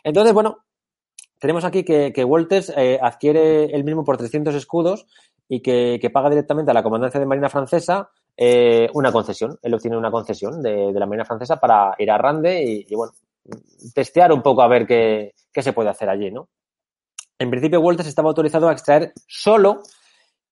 Entonces, 0.03 0.34
bueno, 0.34 0.66
tenemos 1.39 1.66
aquí 1.66 1.84
que, 1.84 2.14
que 2.14 2.24
Walters 2.24 2.74
eh, 2.76 2.99
adquiere 3.01 3.66
el 3.66 3.84
mismo 3.84 4.03
por 4.03 4.18
300 4.18 4.55
escudos 4.55 5.05
y 5.47 5.62
que, 5.62 5.99
que 6.01 6.09
paga 6.09 6.30
directamente 6.30 6.72
a 6.72 6.74
la 6.74 6.84
comandancia 6.84 7.20
de 7.20 7.26
Marina 7.26 7.49
Francesa 7.49 8.09
eh, 8.38 8.89
una 8.93 9.12
concesión. 9.12 9.57
Él 9.62 9.74
obtiene 9.74 9.97
una 9.97 10.12
concesión 10.12 10.62
de, 10.62 10.93
de 10.93 10.99
la 10.99 11.05
Marina 11.05 11.26
Francesa 11.26 11.59
para 11.59 11.93
ir 11.97 12.09
a 12.09 12.18
Rande 12.18 12.64
y, 12.64 12.86
y, 12.88 12.95
bueno, 12.95 13.12
testear 13.93 14.32
un 14.32 14.41
poco 14.41 14.62
a 14.62 14.68
ver 14.68 14.86
qué, 14.86 15.34
qué 15.51 15.62
se 15.62 15.74
puede 15.74 15.89
hacer 15.89 16.09
allí, 16.09 16.32
¿no? 16.32 16.49
En 17.39 17.49
principio, 17.49 17.82
Walters 17.82 18.07
estaba 18.07 18.30
autorizado 18.30 18.70
a 18.70 18.72
extraer 18.72 19.14
solo 19.28 19.82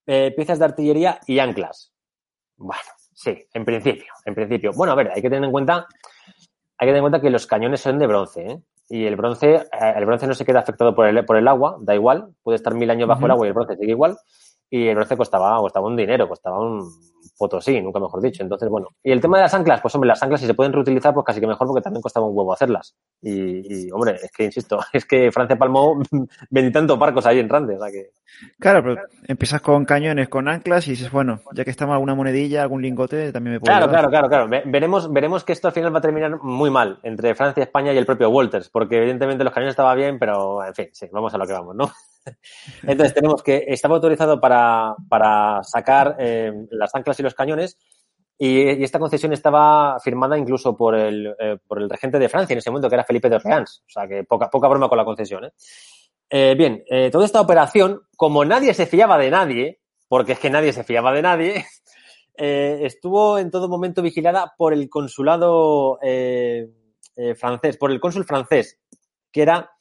eh, 0.07 0.34
piezas 0.36 0.57
de 0.57 0.66
artillería 0.66 1.20
y 1.28 1.38
anclas. 1.38 1.93
Bueno, 2.57 2.82
sí, 3.20 3.45
en 3.53 3.65
principio, 3.65 4.13
en 4.26 4.34
principio. 4.34 4.72
Bueno, 4.74 4.93
a 4.93 4.95
ver, 4.95 5.11
hay 5.13 5.22
que 5.22 5.30
tener 5.30 5.43
en 5.43 5.51
cuenta, 5.51 5.86
hay 6.78 6.88
que 6.88 6.91
tener 6.91 6.97
en 6.97 7.03
cuenta 7.03 7.22
que 7.22 7.30
los 7.30 7.45
cañones 7.45 7.82
son 7.82 7.99
de 7.99 8.07
bronce, 8.07 8.41
¿eh? 8.45 8.61
Y 8.91 9.05
el 9.05 9.15
bronce, 9.15 9.55
eh, 9.55 9.93
el 9.95 10.05
bronce 10.05 10.26
no 10.26 10.34
se 10.34 10.45
queda 10.45 10.61
afectado 10.61 10.95
por 10.95 11.05
el, 11.05 11.24
por 11.26 11.38
el 11.38 11.47
agua, 11.47 11.78
da 11.82 11.93
igual, 11.93 12.34
puede 12.41 12.55
estar 12.55 12.74
mil 12.74 12.89
años 12.89 13.07
bajo 13.07 13.26
el 13.26 13.32
agua 13.32 13.45
y 13.45 13.49
el 13.49 13.53
bronce 13.53 13.76
sigue 13.76 13.91
igual. 13.91 14.17
Y 14.72 14.88
el 14.88 14.95
bronce 14.95 15.17
costaba, 15.17 15.57
costaba 15.57 15.88
un 15.88 15.95
dinero, 15.95 16.28
costaba 16.28 16.59
un 16.59 16.89
potosí, 17.39 17.81
nunca 17.81 17.99
mejor 17.99 18.21
dicho. 18.21 18.43
Entonces, 18.43 18.69
bueno. 18.69 18.89
Y 19.01 19.11
el 19.11 19.19
tema 19.21 19.37
de 19.37 19.43
las 19.43 19.53
anclas, 19.55 19.81
pues 19.81 19.95
hombre, 19.95 20.09
las 20.09 20.21
anclas 20.21 20.41
si 20.41 20.45
se 20.45 20.53
pueden 20.53 20.73
reutilizar, 20.73 21.13
pues 21.13 21.25
casi 21.25 21.39
que 21.39 21.47
mejor 21.47 21.65
porque 21.65 21.81
también 21.81 22.01
costaba 22.03 22.27
un 22.27 22.37
huevo 22.37 22.53
hacerlas. 22.53 22.95
Y, 23.21 23.87
y, 23.87 23.91
hombre, 23.91 24.17
es 24.21 24.31
que 24.31 24.43
insisto, 24.43 24.79
es 24.93 25.05
que 25.05 25.31
Francia 25.31 25.57
palmó 25.57 25.99
veintitantos 26.51 26.99
barcos 26.99 27.25
ahí 27.25 27.39
en 27.39 27.49
Rande, 27.49 27.75
o 27.77 27.79
sea 27.79 27.89
que. 27.91 28.11
Claro, 28.59 28.83
pero 28.83 29.01
empiezas 29.27 29.61
con 29.61 29.85
cañones, 29.85 30.29
con 30.29 30.47
anclas 30.47 30.87
y 30.87 30.91
dices, 30.91 31.11
bueno, 31.11 31.39
ya 31.53 31.63
que 31.65 31.71
estamos 31.71 31.93
alguna 31.93 32.13
monedilla, 32.13 32.61
algún 32.61 32.81
lingote, 32.81 33.31
también 33.31 33.53
me 33.55 33.59
puedo 33.59 33.71
Claro, 33.73 33.87
llevar. 33.87 34.01
claro, 34.09 34.09
claro, 34.09 34.29
claro. 34.29 34.47
Ve- 34.49 34.63
Veremos, 34.65 35.11
veremos 35.11 35.43
que 35.43 35.53
esto 35.53 35.67
al 35.67 35.73
final 35.73 35.93
va 35.93 35.97
a 35.99 36.01
terminar 36.01 36.37
muy 36.43 36.69
mal 36.69 36.99
entre 37.03 37.33
Francia, 37.35 37.63
España 37.63 37.91
y 37.91 37.97
el 37.97 38.05
propio 38.05 38.29
Walters, 38.29 38.69
porque 38.69 38.97
evidentemente 38.97 39.43
los 39.43 39.53
cañones 39.53 39.71
estaban 39.73 39.97
bien, 39.97 40.19
pero 40.19 40.63
en 40.63 40.73
fin, 40.75 40.87
sí, 40.93 41.07
vamos 41.11 41.33
a 41.33 41.37
lo 41.37 41.47
que 41.47 41.53
vamos, 41.53 41.75
¿no? 41.75 41.89
Entonces 42.84 43.13
tenemos 43.13 43.43
que 43.43 43.65
estaba 43.67 43.95
autorizado 43.95 44.39
para, 44.39 44.95
para 45.07 45.63
sacar 45.63 46.15
eh, 46.19 46.51
las 46.71 46.93
anclas 46.95 47.19
y 47.19 47.23
los 47.23 47.34
cañones 47.34 47.77
y, 48.38 48.84
esta 48.84 48.99
concesión 48.99 49.34
estaba 49.34 49.99
firmada 49.99 50.38
incluso 50.38 50.75
por 50.75 50.95
el, 50.95 51.36
eh, 51.39 51.57
por 51.67 51.82
el 51.82 51.89
regente 51.89 52.19
de 52.19 52.30
Francia 52.30 52.53
en 52.53 52.59
ese 52.59 52.69
momento, 52.69 52.89
que 52.89 52.95
era 52.95 53.03
Felipe 53.03 53.30
de 53.30 53.36
Orleans. 53.36 53.84
O 53.86 53.89
sea 53.89 54.07
que 54.07 54.23
poca, 54.23 54.49
broma 54.67 54.88
con 54.88 54.97
la 54.97 55.05
concesión, 55.05 55.45
¿eh? 55.45 55.51
Eh, 56.32 56.55
bien, 56.55 56.84
toda 57.11 57.25
esta 57.25 57.41
operación, 57.41 58.03
como 58.15 58.45
nadie 58.45 58.75
se 58.75 58.86
fiaba 58.86 59.17
de 59.17 59.32
nadie, 59.32 59.80
porque 60.07 60.34
es 60.34 60.39
que 60.39 60.51
nadie 60.51 60.73
se 60.73 60.84
fiaba 60.84 61.11
de 61.11 61.23
nadie, 61.23 61.65
estuvo 62.36 63.39
en 63.39 63.49
todo 63.49 63.67
momento 63.67 64.03
vigilada 64.03 64.53
por 64.55 64.73
el 64.73 64.89
consulado 64.89 65.97
francés, 67.36 67.77
por 67.77 67.91
el 67.91 67.99
cónsul 67.99 68.25
francés, 68.25 68.77
que 69.32 69.41
era 69.41 69.71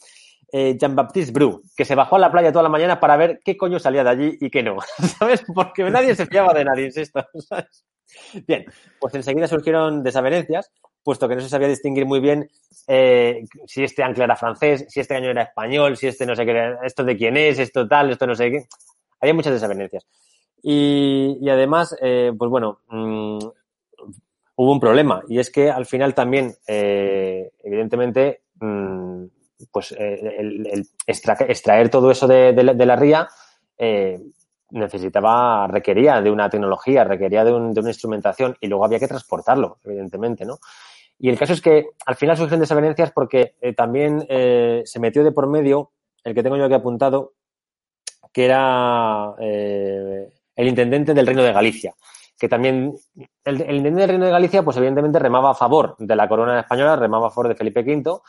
eh, 0.52 0.76
Jean-Baptiste 0.78 1.32
Bru, 1.32 1.62
que 1.76 1.84
se 1.84 1.94
bajó 1.94 2.16
a 2.16 2.18
la 2.18 2.32
playa 2.32 2.52
toda 2.52 2.62
la 2.62 2.68
mañana 2.68 3.00
para 3.00 3.16
ver 3.16 3.40
qué 3.44 3.56
coño 3.56 3.78
salía 3.78 4.04
de 4.04 4.10
allí 4.10 4.38
y 4.40 4.50
qué 4.50 4.62
no, 4.62 4.76
¿sabes? 5.18 5.44
Porque 5.54 5.84
nadie 5.90 6.14
se 6.14 6.26
fiaba 6.26 6.52
de 6.54 6.64
nadie, 6.64 6.86
insisto, 6.86 7.24
¿sabes? 7.48 7.84
Bien, 8.46 8.64
pues 8.98 9.14
enseguida 9.14 9.46
surgieron 9.46 10.02
desavenencias, 10.02 10.70
puesto 11.02 11.28
que 11.28 11.34
no 11.34 11.40
se 11.42 11.48
sabía 11.48 11.68
distinguir 11.68 12.06
muy 12.06 12.20
bien 12.20 12.48
eh, 12.86 13.44
si 13.66 13.84
este 13.84 14.02
ancla 14.02 14.24
era 14.24 14.36
francés, 14.36 14.86
si 14.88 15.00
este 15.00 15.14
cañón 15.14 15.32
era 15.32 15.42
español, 15.42 15.96
si 15.96 16.06
este 16.06 16.24
no 16.24 16.34
sé 16.34 16.46
qué, 16.46 16.74
esto 16.82 17.04
de 17.04 17.16
quién 17.16 17.36
es, 17.36 17.58
esto 17.58 17.86
tal, 17.86 18.10
esto 18.10 18.26
no 18.26 18.34
sé 18.34 18.50
qué. 18.50 18.66
Había 19.20 19.34
muchas 19.34 19.52
desavenencias. 19.52 20.06
Y, 20.62 21.36
y 21.40 21.50
además, 21.50 21.94
eh, 22.00 22.32
pues 22.36 22.50
bueno, 22.50 22.80
mm, 22.88 23.38
hubo 24.56 24.72
un 24.72 24.80
problema 24.80 25.22
y 25.28 25.38
es 25.38 25.50
que 25.50 25.70
al 25.70 25.86
final 25.86 26.14
también, 26.14 26.54
eh, 26.66 27.52
evidentemente, 27.62 28.42
mm, 28.60 29.24
pues 29.72 29.92
eh, 29.92 30.36
el, 30.38 30.66
el 30.66 30.86
extra- 31.06 31.36
extraer 31.48 31.88
todo 31.88 32.10
eso 32.10 32.26
de, 32.26 32.52
la, 32.52 32.96
ría 32.96 33.28
eh, 33.76 34.20
necesitaba, 34.70 35.66
requería 35.66 36.20
de 36.20 36.30
una 36.30 36.48
tecnología, 36.50 37.04
requería 37.04 37.44
de, 37.44 37.52
un- 37.52 37.72
de 37.72 37.80
una 37.80 37.90
instrumentación 37.90 38.56
y 38.60 38.66
luego 38.68 38.84
había 38.84 38.98
que 38.98 39.08
transportarlo, 39.08 39.78
evidentemente, 39.84 40.44
¿no? 40.44 40.58
Y 41.18 41.30
el 41.30 41.38
caso 41.38 41.52
es 41.52 41.60
que 41.60 41.86
al 42.06 42.14
final 42.14 42.36
surgen 42.36 42.60
desavenencias 42.60 43.10
porque 43.10 43.56
eh, 43.60 43.74
también 43.74 44.20
se 44.84 45.00
metió 45.00 45.24
de 45.24 45.32
por 45.32 45.48
medio, 45.48 45.90
el 46.22 46.32
que 46.34 46.42
tengo 46.44 46.56
yo 46.56 46.64
aquí 46.66 46.74
apuntado, 46.74 47.32
que 48.32 48.44
era 48.44 49.34
el 49.38 50.68
intendente 50.68 51.14
del 51.14 51.26
Reino 51.26 51.42
de 51.42 51.52
Galicia, 51.52 51.94
que 52.38 52.48
también, 52.48 52.94
el, 53.44 53.60
el 53.62 53.76
intendente 53.78 54.00
del 54.02 54.08
Reino 54.10 54.26
de 54.26 54.30
Galicia, 54.30 54.62
pues 54.62 54.76
evidentemente 54.76 55.18
remaba 55.18 55.50
a 55.50 55.54
favor 55.54 55.96
de 55.98 56.14
la 56.14 56.28
corona 56.28 56.60
española, 56.60 56.94
remaba 56.94 57.26
a 57.28 57.30
favor 57.30 57.48
de 57.48 57.56
Felipe 57.56 57.80
V, 57.80 58.20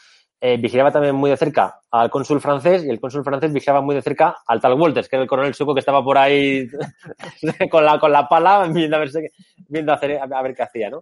eh, 0.42 0.58
vigilaba 0.58 0.92
también 0.92 1.16
muy 1.16 1.30
de 1.30 1.38
cerca 1.38 1.82
al 1.92 2.10
cónsul 2.10 2.40
francés 2.42 2.84
y 2.86 2.90
el 2.90 3.00
cónsul 3.00 3.24
francés 3.24 3.52
vigilaba 3.52 3.82
muy 3.82 3.96
de 3.96 4.02
cerca 4.02 4.38
al 4.48 4.62
tal 4.62 4.74
Walters, 4.80 5.10
que 5.10 5.16
era 5.18 5.24
el 5.24 5.30
coronel 5.30 5.54
sueco 5.54 5.74
que 5.74 5.80
estaba 5.82 6.04
por 6.04 6.18
ahí 6.18 6.68
con 7.72 7.84
la, 7.86 8.00
con 8.00 8.12
la 8.12 8.28
pala 8.28 8.68
viendo 8.68 8.96
a 8.96 9.00
ver, 9.00 9.10
si- 9.12 9.28
viendo 9.68 9.92
a, 9.92 9.96
hacer- 9.96 10.20
a 10.22 10.42
ver 10.42 10.56
qué 10.56 10.64
hacía, 10.64 10.90
¿no? 10.90 11.02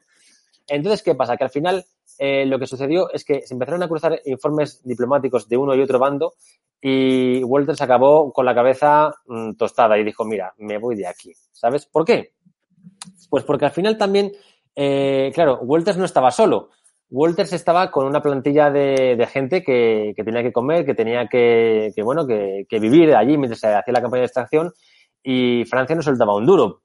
Entonces, 0.67 1.01
¿qué 1.03 1.15
pasa? 1.15 1.37
Que 1.37 1.45
al 1.45 1.49
final 1.49 1.85
eh, 2.19 2.45
lo 2.45 2.59
que 2.59 2.67
sucedió 2.67 3.11
es 3.13 3.23
que 3.23 3.41
se 3.45 3.53
empezaron 3.53 3.83
a 3.83 3.87
cruzar 3.87 4.19
informes 4.25 4.81
diplomáticos 4.83 5.47
de 5.47 5.55
uno 5.57 5.73
y 5.75 5.81
otro 5.81 5.97
bando 5.99 6.33
y 6.81 7.43
Walters 7.43 7.81
acabó 7.81 8.31
con 8.33 8.45
la 8.45 8.53
cabeza 8.53 9.13
mm, 9.27 9.53
tostada 9.53 9.97
y 9.97 10.03
dijo, 10.03 10.25
mira, 10.25 10.53
me 10.57 10.77
voy 10.77 10.95
de 10.95 11.07
aquí. 11.07 11.31
¿Sabes? 11.51 11.85
¿Por 11.85 12.03
qué? 12.05 12.33
Pues 13.29 13.43
porque 13.43 13.65
al 13.65 13.71
final 13.71 13.97
también, 13.97 14.31
eh, 14.75 15.31
claro, 15.33 15.59
Walters 15.61 15.97
no 15.97 16.05
estaba 16.05 16.31
solo. 16.31 16.69
Walters 17.09 17.53
estaba 17.53 17.89
con 17.89 18.05
una 18.05 18.21
plantilla 18.21 18.69
de, 18.69 19.15
de 19.15 19.27
gente 19.27 19.63
que, 19.63 20.13
que, 20.15 20.23
tenía 20.23 20.43
que 20.43 20.51
comer, 20.51 20.85
que 20.85 20.93
tenía 20.93 21.27
que, 21.27 21.91
que 21.95 22.03
bueno, 22.03 22.27
que, 22.27 22.65
que, 22.67 22.79
vivir 22.79 23.15
allí 23.15 23.37
mientras 23.37 23.59
se 23.59 23.73
hacía 23.73 23.93
la 23.93 24.01
campaña 24.01 24.21
de 24.21 24.25
extracción 24.25 24.73
y 25.23 25.63
Francia 25.65 25.95
no 25.95 26.01
soltaba 26.01 26.35
un 26.35 26.45
duro. 26.45 26.81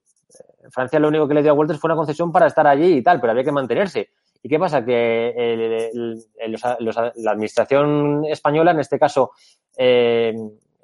Francia 0.71 1.01
lo 1.01 1.09
único 1.09 1.27
que 1.27 1.35
le 1.35 1.43
dio 1.43 1.51
a 1.51 1.55
Walters 1.55 1.81
fue 1.81 1.89
una 1.89 1.97
concesión 1.97 2.31
para 2.31 2.47
estar 2.47 2.67
allí 2.67 2.99
y 2.99 3.03
tal, 3.03 3.21
pero 3.21 3.33
había 3.33 3.45
que 3.45 3.53
mantenerse. 3.53 4.11
¿Y 4.43 4.49
qué 4.49 4.59
pasa? 4.59 4.85
Que 4.85 5.29
el, 5.31 5.61
el, 5.61 6.53
los, 6.53 6.63
los, 6.81 6.97
la 6.97 7.31
administración 7.31 8.25
española, 8.25 8.73
en 8.73 8.81
este 8.81 8.99
caso 8.99 9.33
eh, 9.77 10.35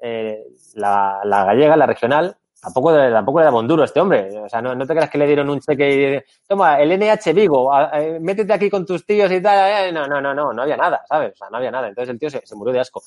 eh, 0.01 0.43
la, 0.75 1.19
la, 1.23 1.45
gallega, 1.45 1.75
la 1.75 1.85
regional, 1.85 2.37
tampoco, 2.61 2.93
tampoco 2.93 3.39
le 3.39 3.45
daba 3.45 3.59
un 3.59 3.67
duro 3.67 3.81
a 3.81 3.85
este 3.85 3.99
hombre. 3.99 4.29
O 4.39 4.49
sea, 4.49 4.61
no, 4.61 4.75
no 4.75 4.85
te 4.85 4.93
creas 4.93 5.09
que 5.09 5.17
le 5.17 5.27
dieron 5.27 5.49
un 5.49 5.59
cheque 5.59 6.23
y 6.25 6.47
toma, 6.47 6.79
el 6.79 6.97
NH 6.97 7.33
Vigo, 7.33 7.71
métete 8.19 8.53
aquí 8.53 8.69
con 8.69 8.85
tus 8.85 9.05
tíos 9.05 9.31
y 9.31 9.41
tal. 9.41 9.87
Eh, 9.87 9.91
no, 9.91 10.07
no, 10.07 10.21
no, 10.21 10.33
no, 10.33 10.53
no 10.53 10.61
había 10.61 10.77
nada, 10.77 11.03
¿sabes? 11.07 11.33
O 11.33 11.37
sea, 11.37 11.49
no 11.49 11.57
había 11.57 11.71
nada. 11.71 11.87
Entonces 11.87 12.09
el 12.11 12.19
tío 12.19 12.29
se, 12.29 12.45
se 12.45 12.55
murió 12.55 12.73
de 12.73 12.79
asco. 12.81 13.01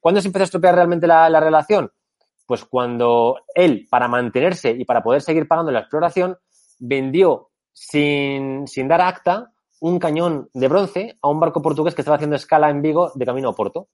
¿Cuándo 0.00 0.20
se 0.20 0.28
empezó 0.28 0.42
a 0.42 0.44
estropear 0.44 0.74
realmente 0.74 1.06
la, 1.06 1.28
la 1.28 1.40
relación? 1.40 1.90
Pues 2.46 2.64
cuando 2.64 3.38
él, 3.54 3.86
para 3.90 4.08
mantenerse 4.08 4.70
y 4.70 4.84
para 4.84 5.02
poder 5.02 5.20
seguir 5.20 5.48
pagando 5.48 5.72
la 5.72 5.80
exploración, 5.80 6.38
vendió 6.78 7.50
sin, 7.72 8.66
sin 8.66 8.88
dar 8.88 9.00
acta 9.00 9.52
un 9.80 9.98
cañón 9.98 10.48
de 10.54 10.68
bronce 10.68 11.18
a 11.20 11.28
un 11.28 11.40
barco 11.40 11.62
portugués 11.62 11.94
que 11.94 12.02
estaba 12.02 12.16
haciendo 12.16 12.36
escala 12.36 12.70
en 12.70 12.82
Vigo 12.82 13.12
de 13.14 13.26
camino 13.26 13.50
a 13.50 13.54
Porto. 13.54 13.88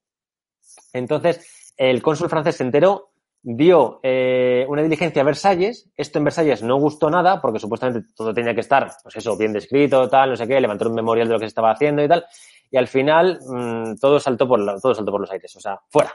Entonces, 0.93 1.73
el 1.77 2.03
cónsul 2.03 2.29
francés 2.29 2.57
se 2.57 2.65
enteró, 2.65 3.12
dio 3.43 4.01
eh, 4.03 4.65
una 4.69 4.83
diligencia 4.83 5.23
a 5.23 5.25
Versalles. 5.25 5.91
Esto 5.97 6.19
en 6.19 6.25
Versalles 6.25 6.63
no 6.63 6.77
gustó 6.77 7.11
nada 7.11 7.41
porque 7.41 7.59
supuestamente 7.59 8.09
todo 8.15 8.33
tenía 8.33 8.55
que 8.55 8.61
estar, 8.61 8.91
pues 9.03 9.17
eso, 9.17 9.37
bien 9.37 9.53
descrito, 9.53 10.09
tal, 10.09 10.31
no 10.31 10.37
sé 10.37 10.47
qué, 10.47 10.61
levantó 10.61 10.89
un 10.89 10.95
memorial 10.95 11.29
de 11.29 11.35
lo 11.35 11.41
que 11.41 11.47
se 11.47 11.49
estaba 11.49 11.73
haciendo 11.73 12.03
y 12.03 12.09
tal. 12.09 12.25
Y 12.71 12.77
al 12.77 12.89
final 12.89 13.41
mmm, 13.47 13.97
todo, 14.01 14.19
saltó 14.19 14.49
por 14.49 14.81
todo 14.81 14.95
saltó 14.95 15.11
por 15.11 15.21
los 15.21 15.31
aires. 15.31 15.55
O 15.57 15.61
sea, 15.61 15.79
fuera. 15.89 16.13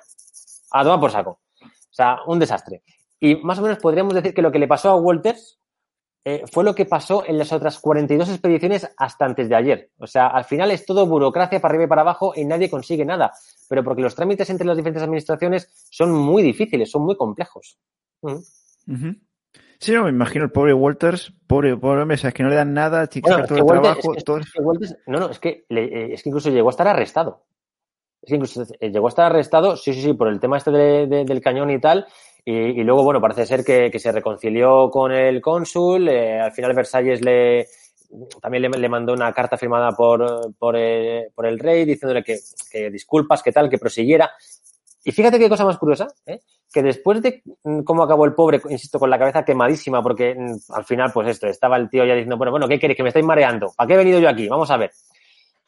A 0.72 0.84
tomar 0.84 1.00
por 1.00 1.12
saco. 1.12 1.40
O 1.62 1.94
sea, 1.98 2.20
un 2.28 2.40
desastre. 2.40 2.84
Y 3.20 3.36
más 3.36 3.60
o 3.60 3.62
menos 3.62 3.80
podríamos 3.80 4.14
decir 4.14 4.34
que 4.34 4.42
lo 4.42 4.52
que 4.52 4.60
le 4.60 4.68
pasó 4.68 4.90
a 4.90 4.96
Walters 4.96 5.60
eh, 6.30 6.44
fue 6.52 6.66
lo 6.66 6.76
que 6.76 6.84
pasó 6.84 7.24
en 7.26 7.38
las 7.38 7.54
otras 7.54 7.80
42 7.80 8.28
expediciones 8.28 8.92
hasta 8.98 9.24
antes 9.24 9.48
de 9.48 9.56
ayer. 9.56 9.92
O 9.98 10.08
sea, 10.08 10.28
al 10.28 10.44
final 10.44 10.72
es 10.72 10.86
todo 10.86 11.08
burocracia 11.08 11.62
para 11.62 11.72
arriba 11.72 11.86
y 11.86 11.88
para 11.88 12.02
abajo 12.02 12.34
y 12.36 12.44
nadie 12.44 12.70
consigue 12.70 13.06
nada. 13.06 13.32
Pero 13.70 13.82
porque 13.82 14.02
los 14.02 14.14
trámites 14.14 14.50
entre 14.50 14.68
las 14.68 14.76
diferentes 14.76 15.02
administraciones 15.02 15.70
son 15.90 16.12
muy 16.12 16.44
difíciles, 16.44 16.92
son 16.92 17.04
muy 17.04 17.16
complejos. 17.16 17.80
Uh 18.20 18.32
-huh. 18.32 18.46
Uh 18.88 18.92
-huh. 18.92 19.22
Sí, 19.80 19.94
no, 19.94 20.04
me 20.04 20.10
imagino 20.10 20.44
el 20.44 20.52
pobre 20.52 20.74
Walters, 20.74 21.32
pobre, 21.48 21.78
pobre 21.78 22.02
hombre, 22.02 22.16
o 22.16 22.18
sea, 22.18 22.28
es 22.30 22.34
que 22.34 22.44
no 22.44 22.50
le 22.50 22.56
dan 22.56 22.74
nada, 22.74 23.08
chicos, 23.08 23.32
bueno, 23.32 23.48
todo 23.48 23.58
el 23.60 23.64
Walters, 23.64 23.82
trabajo, 23.84 24.12
es 24.12 24.18
que, 24.18 24.24
todo... 24.26 24.38
es 24.40 24.52
que 24.52 24.62
Walters, 24.62 24.98
no, 25.08 25.20
no, 25.20 25.30
es 25.30 25.40
que, 25.40 25.66
le, 25.70 26.14
es 26.14 26.24
que 26.24 26.30
incluso 26.30 26.50
llegó 26.50 26.68
a 26.68 26.72
estar 26.72 26.90
arrestado. 26.90 27.46
Es 28.22 28.30
que 28.30 28.36
incluso 28.36 28.66
llegó 28.82 29.08
a 29.08 29.10
estar 29.10 29.28
arrestado, 29.28 29.78
sí, 29.78 29.94
sí, 29.94 30.02
sí, 30.02 30.14
por 30.14 30.28
el 30.28 30.42
tema 30.42 30.58
este 30.58 30.72
de, 30.72 31.08
de, 31.08 31.24
del 31.24 31.40
cañón 31.40 31.70
y 31.70 31.80
tal, 31.80 32.06
y, 32.50 32.80
y, 32.80 32.84
luego, 32.86 33.04
bueno, 33.04 33.20
parece 33.20 33.46
ser 33.46 33.62
que, 33.66 33.92
que 33.92 34.00
se 34.00 34.10
reconcilió 34.10 34.90
con 34.90 35.12
el 35.12 35.42
cónsul. 35.42 36.08
Eh, 36.08 36.40
al 36.40 36.54
final 36.54 36.74
Versalles 36.74 37.22
le 37.22 37.68
también 38.42 38.62
le, 38.62 38.70
le, 38.70 38.88
mandó 38.88 39.12
una 39.12 39.34
carta 39.34 39.58
firmada 39.58 39.92
por, 39.92 40.56
por, 40.58 40.78
el, 40.78 41.30
por 41.36 41.46
el 41.46 41.60
rey 41.60 41.84
diciéndole 41.84 42.24
que, 42.24 42.40
que, 42.72 42.90
disculpas, 42.90 43.44
que 43.44 43.52
tal, 43.52 43.70
que 43.70 43.78
prosiguiera. 43.78 44.32
Y 45.04 45.12
fíjate 45.12 45.38
qué 45.38 45.50
cosa 45.50 45.66
más 45.66 45.78
curiosa, 45.78 46.08
¿eh? 46.26 46.40
que 46.72 46.82
después 46.82 47.22
de 47.22 47.44
cómo 47.84 48.04
acabó 48.04 48.24
el 48.24 48.34
pobre, 48.34 48.62
insisto, 48.70 48.98
con 48.98 49.10
la 49.10 49.20
cabeza 49.20 49.44
quemadísima, 49.44 50.02
porque 50.02 50.34
mm, 50.34 50.72
al 50.72 50.86
final, 50.86 51.12
pues 51.14 51.28
esto, 51.28 51.48
estaba 51.48 51.76
el 51.76 51.90
tío 51.90 52.06
ya 52.06 52.14
diciendo, 52.14 52.38
bueno, 52.38 52.52
bueno, 52.52 52.70
¿qué 52.70 52.80
queréis? 52.80 52.96
Que 52.96 53.04
me 53.04 53.10
estáis 53.10 53.26
mareando. 53.26 53.74
¿Para 53.76 53.90
qué 53.90 53.94
he 53.96 53.98
venido 53.98 54.20
yo 54.20 54.30
aquí? 54.30 54.48
Vamos 54.48 54.72
a 54.72 54.78
ver. 54.78 54.92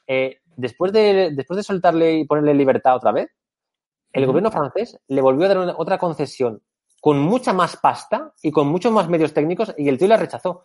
Eh, 0.07 0.37
después, 0.55 0.93
de, 0.93 1.31
después 1.33 1.57
de 1.57 1.63
soltarle 1.63 2.19
y 2.19 2.23
ponerle 2.23 2.53
libertad 2.53 2.95
otra 2.95 3.11
vez, 3.11 3.29
el 4.13 4.25
gobierno 4.25 4.49
francés 4.49 4.97
le 5.09 5.21
volvió 5.21 5.43
a 5.43 5.49
dar 5.49 5.57
una, 5.57 5.75
otra 5.77 5.97
concesión 5.97 6.61
con 6.99 7.19
mucha 7.19 7.53
más 7.53 7.77
pasta 7.77 8.33
y 8.41 8.51
con 8.51 8.67
muchos 8.67 8.91
más 8.91 9.07
medios 9.09 9.33
técnicos 9.33 9.73
y 9.77 9.87
el 9.89 9.97
tío 9.97 10.07
la 10.07 10.17
rechazó. 10.17 10.63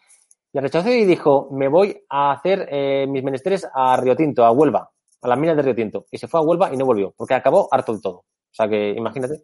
La 0.53 0.61
rechazó 0.61 0.89
y 0.91 1.05
dijo, 1.05 1.49
me 1.51 1.69
voy 1.69 2.05
a 2.09 2.33
hacer 2.33 2.69
eh, 2.71 3.07
mis 3.09 3.25
menesteres 3.25 3.67
a 3.75 3.97
Río 3.97 4.15
Tinto, 4.15 4.45
a 4.45 4.53
Huelva, 4.53 4.89
a 5.21 5.29
las 5.29 5.39
minas 5.39 5.57
de 5.57 5.63
Río 5.63 5.75
Tinto. 5.75 6.07
Y 6.11 6.19
se 6.19 6.29
fue 6.29 6.41
a 6.41 6.43
Huelva 6.45 6.73
y 6.73 6.77
no 6.77 6.87
volvió, 6.87 7.13
porque 7.17 7.35
acabó 7.35 7.69
harto 7.73 7.93
del 7.93 8.01
todo. 8.01 8.19
O 8.19 8.55
sea 8.57 8.69
que 8.69 8.91
imagínate. 8.91 9.43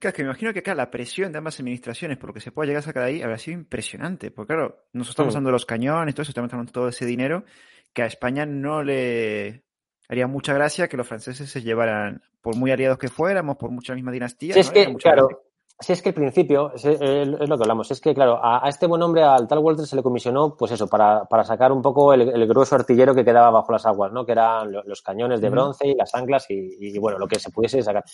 Claro, 0.00 0.10
es 0.10 0.14
que 0.14 0.22
me 0.22 0.28
imagino 0.28 0.52
que 0.52 0.60
acá 0.60 0.74
la 0.74 0.90
presión 0.90 1.32
de 1.32 1.38
ambas 1.38 1.58
administraciones 1.60 2.18
por 2.18 2.30
lo 2.30 2.34
que 2.34 2.40
se 2.40 2.52
pueda 2.52 2.66
llegar 2.66 2.80
a 2.80 2.86
sacar 2.86 3.04
ahí 3.04 3.22
habrá 3.22 3.38
sido 3.38 3.58
impresionante. 3.58 4.30
Porque 4.30 4.54
claro, 4.54 4.86
nos 4.92 5.08
estamos 5.10 5.34
dando 5.34 5.50
los 5.50 5.66
cañones, 5.66 6.14
todo 6.14 6.22
eso, 6.22 6.30
estamos 6.30 6.50
dando 6.50 6.72
todo 6.72 6.88
ese 6.88 7.04
dinero 7.06 7.44
que 7.92 8.02
a 8.02 8.06
España 8.06 8.46
no 8.46 8.82
le 8.82 9.64
haría 10.08 10.26
mucha 10.26 10.54
gracia 10.54 10.88
que 10.88 10.96
los 10.96 11.06
franceses 11.06 11.50
se 11.50 11.62
llevaran, 11.62 12.22
por 12.40 12.56
muy 12.56 12.70
aliados 12.70 12.98
que 12.98 13.08
fuéramos, 13.08 13.56
por 13.56 13.70
mucha 13.70 13.94
misma 13.94 14.10
dinastía. 14.10 14.54
Sí, 14.54 14.60
es 14.60 14.70
que, 14.70 14.94
claro. 14.96 15.47
Si 15.80 15.92
es 15.92 16.02
que 16.02 16.08
el 16.08 16.14
principio, 16.14 16.72
es, 16.74 16.84
es, 16.84 17.28
lo 17.28 17.56
que 17.56 17.62
hablamos, 17.62 17.90
es 17.90 18.00
que, 18.00 18.12
claro, 18.12 18.38
a, 18.42 18.66
a, 18.66 18.68
este 18.68 18.86
buen 18.86 19.00
hombre, 19.00 19.22
al 19.22 19.46
tal 19.46 19.60
Walter, 19.60 19.86
se 19.86 19.94
le 19.94 20.02
comisionó, 20.02 20.56
pues 20.56 20.72
eso, 20.72 20.88
para, 20.88 21.24
para 21.26 21.44
sacar 21.44 21.70
un 21.70 21.80
poco 21.80 22.12
el, 22.12 22.22
el, 22.28 22.48
grueso 22.48 22.74
artillero 22.74 23.14
que 23.14 23.24
quedaba 23.24 23.50
bajo 23.50 23.70
las 23.70 23.86
aguas, 23.86 24.12
¿no? 24.12 24.26
Que 24.26 24.32
eran 24.32 24.72
los 24.72 25.02
cañones 25.02 25.40
de 25.40 25.50
bronce 25.50 25.86
y 25.86 25.94
las 25.94 26.12
anclas 26.14 26.50
y, 26.50 26.76
y 26.80 26.98
bueno, 26.98 27.18
lo 27.18 27.28
que 27.28 27.38
se 27.38 27.50
pudiese 27.50 27.80
sacar. 27.82 28.04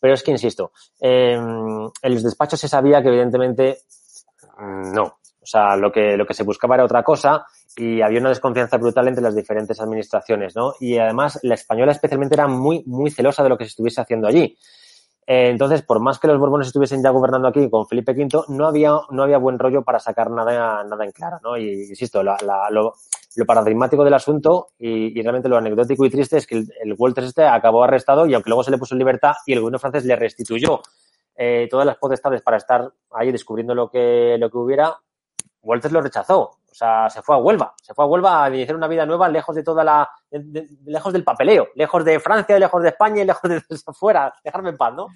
Pero 0.00 0.14
es 0.14 0.22
que, 0.22 0.30
insisto, 0.30 0.72
eh, 0.98 1.34
en 1.34 2.14
los 2.14 2.22
despachos 2.22 2.58
se 2.58 2.68
sabía 2.68 3.02
que, 3.02 3.08
evidentemente, 3.08 3.80
no. 4.58 5.20
O 5.42 5.46
sea, 5.46 5.76
lo 5.76 5.92
que, 5.92 6.16
lo 6.16 6.26
que 6.26 6.34
se 6.34 6.44
buscaba 6.44 6.74
era 6.74 6.84
otra 6.84 7.02
cosa 7.02 7.44
y 7.76 8.00
había 8.02 8.20
una 8.20 8.28
desconfianza 8.30 8.76
brutal 8.78 9.08
entre 9.08 9.22
las 9.22 9.34
diferentes 9.34 9.80
administraciones, 9.80 10.54
¿no? 10.56 10.74
Y 10.80 10.98
además 10.98 11.38
la 11.42 11.54
española 11.54 11.92
especialmente 11.92 12.34
era 12.34 12.46
muy, 12.46 12.82
muy 12.86 13.10
celosa 13.10 13.42
de 13.42 13.48
lo 13.48 13.58
que 13.58 13.64
se 13.64 13.70
estuviese 13.70 14.00
haciendo 14.00 14.28
allí. 14.28 14.56
Eh, 15.32 15.48
entonces, 15.48 15.82
por 15.82 16.00
más 16.00 16.18
que 16.18 16.26
los 16.26 16.40
Borbones 16.40 16.66
estuviesen 16.66 17.04
ya 17.04 17.10
gobernando 17.10 17.46
aquí 17.46 17.70
con 17.70 17.86
Felipe 17.86 18.10
V, 18.10 18.46
no 18.48 18.66
había, 18.66 18.98
no 19.10 19.22
había 19.22 19.38
buen 19.38 19.60
rollo 19.60 19.84
para 19.84 20.00
sacar 20.00 20.28
nada, 20.28 20.82
nada 20.82 21.04
en 21.04 21.12
claro, 21.12 21.38
¿no? 21.40 21.56
Y 21.56 21.84
insisto, 21.88 22.24
la, 22.24 22.36
la, 22.44 22.68
lo, 22.68 22.94
lo, 23.36 23.46
paradigmático 23.46 24.02
del 24.02 24.14
asunto 24.14 24.70
y, 24.76 25.16
y, 25.16 25.22
realmente 25.22 25.48
lo 25.48 25.56
anecdótico 25.56 26.04
y 26.04 26.10
triste 26.10 26.38
es 26.38 26.48
que 26.48 26.56
el, 26.56 26.72
el 26.82 26.96
Walters 26.98 27.28
este 27.28 27.44
acabó 27.44 27.84
arrestado 27.84 28.26
y 28.26 28.34
aunque 28.34 28.50
luego 28.50 28.64
se 28.64 28.72
le 28.72 28.78
puso 28.78 28.96
en 28.96 28.98
libertad 28.98 29.34
y 29.46 29.52
el 29.52 29.60
gobierno 29.60 29.78
francés 29.78 30.04
le 30.04 30.16
restituyó 30.16 30.80
eh, 31.36 31.68
todas 31.70 31.86
las 31.86 31.96
potestades 31.98 32.42
para 32.42 32.56
estar 32.56 32.92
ahí 33.12 33.30
descubriendo 33.30 33.72
lo 33.72 33.88
que, 33.88 34.36
lo 34.36 34.50
que 34.50 34.58
hubiera, 34.58 34.96
Walters 35.62 35.92
lo 35.92 36.00
rechazó. 36.00 36.40
O 36.40 36.74
sea, 36.74 37.10
se 37.10 37.22
fue 37.22 37.34
a 37.34 37.38
Huelva. 37.38 37.74
Se 37.82 37.94
fue 37.94 38.04
a 38.04 38.08
Huelva 38.08 38.44
a 38.44 38.48
iniciar 38.48 38.76
una 38.76 38.88
vida 38.88 39.04
nueva 39.04 39.28
lejos 39.28 39.54
de 39.54 39.62
toda 39.62 39.82
la. 39.82 40.08
De, 40.30 40.38
de, 40.38 40.68
lejos 40.86 41.12
del 41.12 41.24
papeleo. 41.24 41.68
Lejos 41.74 42.04
de 42.04 42.20
Francia, 42.20 42.58
lejos 42.58 42.82
de 42.82 42.88
España 42.90 43.22
y 43.22 43.26
lejos 43.26 43.50
de 43.50 43.62
afuera. 43.86 44.32
Dejarme 44.44 44.70
en 44.70 44.76
paz, 44.76 44.94
¿no? 44.94 45.08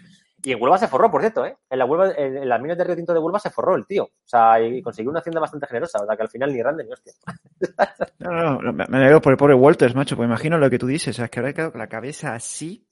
Y 0.45 0.53
en 0.53 0.61
Huelva 0.61 0.77
se 0.77 0.89
forró, 0.89 1.11
por 1.11 1.23
cierto, 1.23 1.47
¿eh? 1.47 1.57
En, 1.71 1.79
la 1.79 1.87
Huelva, 1.87 2.13
en, 2.19 2.37
en 2.37 2.49
las 2.49 2.61
minas 2.61 2.77
de 2.77 2.85
Río 2.85 2.97
Tinto 2.97 3.15
de 3.15 3.19
Huelva 3.19 3.39
se 3.39 3.49
forró 3.49 3.77
el 3.77 3.87
tío. 3.87 4.05
O 4.05 4.27
sea, 4.27 4.61
y 4.61 4.83
consiguió 4.83 5.11
una 5.11 5.21
hacienda 5.21 5.41
bastante 5.41 5.67
generosa. 5.67 6.03
O 6.03 6.07
sea, 6.07 6.17
que 6.17 6.23
al 6.23 6.29
final 6.29 6.53
ni 6.53 6.59
grande 6.59 6.85
ni 6.85 6.93
hostia. 6.93 7.13
No, 8.19 8.31
no, 8.31 8.61
no 8.61 8.73
me 8.73 8.97
alegro 8.97 9.21
por 9.21 9.33
el 9.33 9.37
pobre 9.37 9.55
Walters, 9.55 9.95
macho. 9.95 10.17
Pues 10.17 10.27
imagino 10.27 10.59
lo 10.59 10.71
que 10.71 10.79
tú 10.79 10.87
dices. 10.87 11.15
O 11.15 11.17
sea, 11.17 11.27
es 11.27 11.31
que 11.31 11.41
ahora 11.41 11.51
he 11.51 11.55
quedado 11.55 11.73
con 11.73 11.81
la 11.81 11.89
cabeza 11.89 12.35
así. 12.35 12.87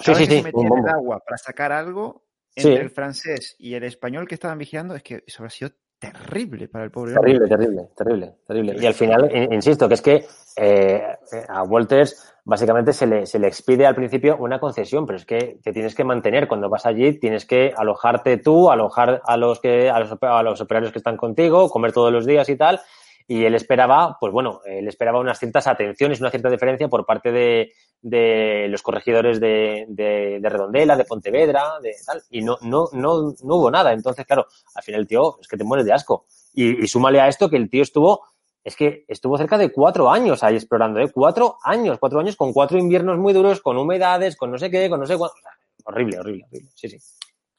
Sí, 0.00 0.14
sí, 0.14 0.26
sí. 0.26 0.36
Se 0.38 0.42
metía 0.42 0.66
en 0.66 0.78
el 0.78 0.88
agua 0.88 1.20
para 1.20 1.36
sacar 1.36 1.72
algo 1.72 2.24
entre 2.54 2.76
sí. 2.76 2.78
el 2.78 2.90
francés 2.90 3.56
y 3.58 3.74
el 3.74 3.84
español 3.84 4.26
que 4.26 4.34
estaban 4.34 4.58
vigilando. 4.58 4.94
Es 4.94 5.02
que 5.02 5.22
eso 5.26 5.42
habrá 5.42 5.50
sido 5.50 5.72
terrible 6.02 6.68
para 6.68 6.84
el 6.84 6.90
pobre 6.90 7.14
terrible, 7.14 7.44
hombre. 7.44 7.56
Terrible, 7.56 7.88
terrible, 7.96 8.34
terrible. 8.46 8.76
Y 8.80 8.86
al 8.86 8.94
final, 8.94 9.30
insisto, 9.52 9.86
que 9.86 9.94
es 9.94 10.02
que 10.02 10.26
eh, 10.56 11.16
a 11.48 11.62
Walters 11.62 12.34
básicamente 12.44 12.92
se 12.92 13.06
le, 13.06 13.24
se 13.24 13.38
le 13.38 13.46
expide 13.46 13.86
al 13.86 13.94
principio 13.94 14.36
una 14.38 14.58
concesión, 14.58 15.06
pero 15.06 15.16
es 15.16 15.24
que 15.24 15.58
te 15.62 15.72
tienes 15.72 15.94
que 15.94 16.02
mantener. 16.02 16.48
Cuando 16.48 16.68
vas 16.68 16.86
allí 16.86 17.18
tienes 17.20 17.46
que 17.46 17.72
alojarte 17.76 18.38
tú, 18.38 18.70
alojar 18.70 19.22
a 19.24 19.36
los, 19.36 19.60
que, 19.60 19.90
a 19.90 20.00
los, 20.00 20.18
a 20.20 20.42
los 20.42 20.60
operarios 20.60 20.90
que 20.90 20.98
están 20.98 21.16
contigo, 21.16 21.70
comer 21.70 21.92
todos 21.92 22.12
los 22.12 22.26
días 22.26 22.48
y 22.48 22.56
tal. 22.56 22.80
Y 23.26 23.44
él 23.44 23.54
esperaba, 23.54 24.16
pues 24.18 24.32
bueno, 24.32 24.60
él 24.64 24.88
esperaba 24.88 25.20
unas 25.20 25.38
ciertas 25.38 25.66
atenciones, 25.66 26.20
una 26.20 26.30
cierta 26.30 26.50
diferencia 26.50 26.88
por 26.88 27.06
parte 27.06 27.32
de, 27.32 27.72
de 28.00 28.66
los 28.68 28.82
corregidores 28.82 29.40
de, 29.40 29.86
de, 29.88 30.38
de, 30.40 30.48
Redondela, 30.48 30.96
de 30.96 31.04
Pontevedra, 31.04 31.80
de 31.80 31.94
tal, 32.04 32.22
y 32.30 32.42
no, 32.42 32.58
no, 32.62 32.88
no, 32.92 33.34
no 33.42 33.56
hubo 33.56 33.70
nada. 33.70 33.92
Entonces, 33.92 34.26
claro, 34.26 34.46
al 34.74 34.82
final 34.82 35.00
el 35.02 35.06
tío 35.06 35.38
es 35.40 35.48
que 35.48 35.56
te 35.56 35.64
mueres 35.64 35.86
de 35.86 35.92
asco. 35.92 36.26
Y, 36.52 36.84
y 36.84 36.88
súmale 36.88 37.20
a 37.20 37.28
esto 37.28 37.48
que 37.48 37.56
el 37.56 37.70
tío 37.70 37.82
estuvo, 37.82 38.24
es 38.64 38.76
que 38.76 39.04
estuvo 39.08 39.36
cerca 39.38 39.58
de 39.58 39.72
cuatro 39.72 40.10
años 40.10 40.42
ahí 40.42 40.54
explorando, 40.54 41.00
¿eh? 41.00 41.10
Cuatro 41.12 41.56
años, 41.64 41.98
cuatro 41.98 42.20
años 42.20 42.36
con 42.36 42.52
cuatro 42.52 42.78
inviernos 42.78 43.18
muy 43.18 43.32
duros, 43.32 43.60
con 43.60 43.76
humedades, 43.76 44.36
con 44.36 44.50
no 44.50 44.58
sé 44.58 44.70
qué, 44.70 44.88
con 44.88 45.00
no 45.00 45.06
sé 45.06 45.16
cuánto. 45.16 45.36
Horrible, 45.84 46.18
horrible, 46.18 46.44
horrible. 46.44 46.70
Sí, 46.74 46.88
sí. 46.88 46.98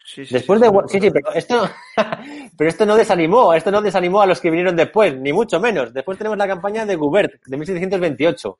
Sí, 0.05 0.25
sí, 0.25 0.33
después 0.33 0.59
sí, 0.59 0.65
de 0.65 0.81
sí, 0.87 0.99
sí, 0.99 1.11
pero 1.11 1.33
esto 1.33 1.69
pero 2.57 2.69
esto 2.69 2.85
no 2.85 2.95
desanimó, 2.95 3.53
esto 3.53 3.71
no 3.71 3.81
desanimó 3.81 4.21
a 4.21 4.25
los 4.25 4.41
que 4.41 4.49
vinieron 4.49 4.75
después, 4.75 5.17
ni 5.17 5.31
mucho 5.31 5.59
menos. 5.59 5.93
Después 5.93 6.17
tenemos 6.17 6.37
la 6.37 6.47
campaña 6.47 6.85
de 6.85 6.95
Goubert 6.95 7.41
de 7.45 7.57
1728. 7.57 8.59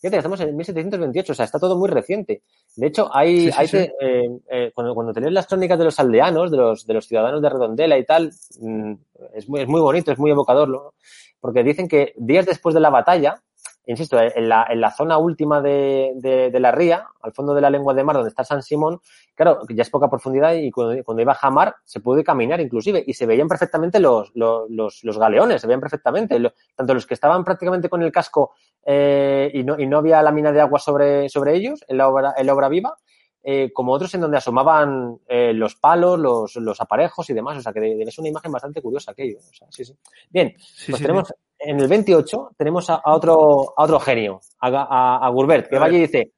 Fíjate, 0.00 0.16
estamos 0.16 0.40
en 0.40 0.56
1728, 0.56 1.32
o 1.32 1.34
sea, 1.34 1.44
está 1.44 1.60
todo 1.60 1.78
muy 1.78 1.88
reciente. 1.88 2.42
De 2.74 2.88
hecho, 2.88 3.08
hay, 3.14 3.48
hay 3.56 3.68
te, 3.68 3.92
eh, 4.00 4.28
eh, 4.50 4.72
cuando, 4.74 4.94
cuando 4.94 5.12
te 5.12 5.20
lees 5.20 5.32
las 5.32 5.46
crónicas 5.46 5.78
de 5.78 5.84
los 5.84 6.00
aldeanos, 6.00 6.50
de 6.50 6.56
los, 6.56 6.84
de 6.84 6.94
los 6.94 7.06
ciudadanos 7.06 7.40
de 7.40 7.48
Redondela 7.48 7.96
y 7.96 8.04
tal, 8.04 8.32
mmm, 8.58 8.94
es 9.34 9.48
muy, 9.48 9.60
es 9.60 9.68
muy 9.68 9.80
bonito, 9.80 10.10
es 10.10 10.18
muy 10.18 10.32
evocador, 10.32 10.68
¿no? 10.68 10.94
porque 11.42 11.64
dicen 11.64 11.88
que 11.88 12.14
días 12.16 12.46
después 12.46 12.72
de 12.72 12.80
la 12.80 12.88
batalla, 12.88 13.42
insisto, 13.86 14.18
en 14.20 14.48
la, 14.48 14.66
en 14.68 14.80
la 14.80 14.90
zona 14.90 15.18
última 15.18 15.60
de, 15.60 16.12
de, 16.16 16.50
de, 16.50 16.60
la 16.60 16.70
ría, 16.70 17.06
al 17.20 17.32
fondo 17.32 17.54
de 17.54 17.60
la 17.60 17.70
lengua 17.70 17.94
de 17.94 18.04
mar, 18.04 18.16
donde 18.16 18.28
está 18.28 18.44
San 18.44 18.62
Simón, 18.62 19.00
claro, 19.34 19.60
ya 19.68 19.82
es 19.82 19.90
poca 19.90 20.08
profundidad 20.08 20.54
y 20.54 20.70
cuando, 20.70 21.20
iba 21.20 21.32
a 21.32 21.36
jamar 21.36 21.74
se 21.84 22.00
puede 22.00 22.22
caminar 22.22 22.60
inclusive 22.60 23.02
y 23.06 23.14
se 23.14 23.26
veían 23.26 23.48
perfectamente 23.48 23.98
los, 23.98 24.30
los, 24.34 24.70
los, 24.70 25.02
los 25.02 25.18
galeones, 25.18 25.60
se 25.60 25.66
veían 25.66 25.80
perfectamente, 25.80 26.38
lo, 26.38 26.52
tanto 26.76 26.94
los 26.94 27.06
que 27.06 27.14
estaban 27.14 27.44
prácticamente 27.44 27.88
con 27.88 28.02
el 28.02 28.12
casco 28.12 28.52
eh, 28.84 29.50
y, 29.52 29.64
no, 29.64 29.78
y 29.78 29.86
no 29.86 29.98
había 29.98 30.22
lámina 30.22 30.52
de 30.52 30.60
agua 30.60 30.78
sobre, 30.78 31.28
sobre 31.28 31.54
ellos 31.54 31.84
en 31.88 31.98
la 31.98 32.08
obra, 32.08 32.34
en 32.36 32.46
la 32.46 32.54
obra 32.54 32.68
viva, 32.68 32.96
eh, 33.42 33.72
como 33.72 33.92
otros 33.92 34.14
en 34.14 34.20
donde 34.20 34.38
asomaban 34.38 35.18
eh, 35.26 35.52
los 35.52 35.76
palos, 35.76 36.18
los, 36.18 36.56
los, 36.56 36.80
aparejos 36.80 37.28
y 37.30 37.34
demás. 37.34 37.58
O 37.58 37.60
sea, 37.60 37.72
que 37.72 38.02
es 38.02 38.18
una 38.18 38.28
imagen 38.28 38.52
bastante 38.52 38.80
curiosa 38.80 39.12
aquello. 39.12 39.38
O 39.38 39.54
sea, 39.54 39.68
sí, 39.70 39.84
sí. 39.84 39.94
Bien, 40.30 40.54
sí, 40.58 40.92
pues 40.92 40.98
sí, 40.98 41.04
tenemos 41.04 41.32
en 41.64 41.80
el 41.80 41.88
28 41.88 42.50
tenemos 42.56 42.90
a, 42.90 42.96
a, 42.96 43.14
otro, 43.14 43.74
a 43.76 43.84
otro 43.84 44.00
genio, 44.00 44.40
a, 44.60 44.68
a, 44.68 45.26
a 45.26 45.28
Gurbert, 45.30 45.68
que 45.68 45.76
y 45.76 46.00
dice, 46.00 46.32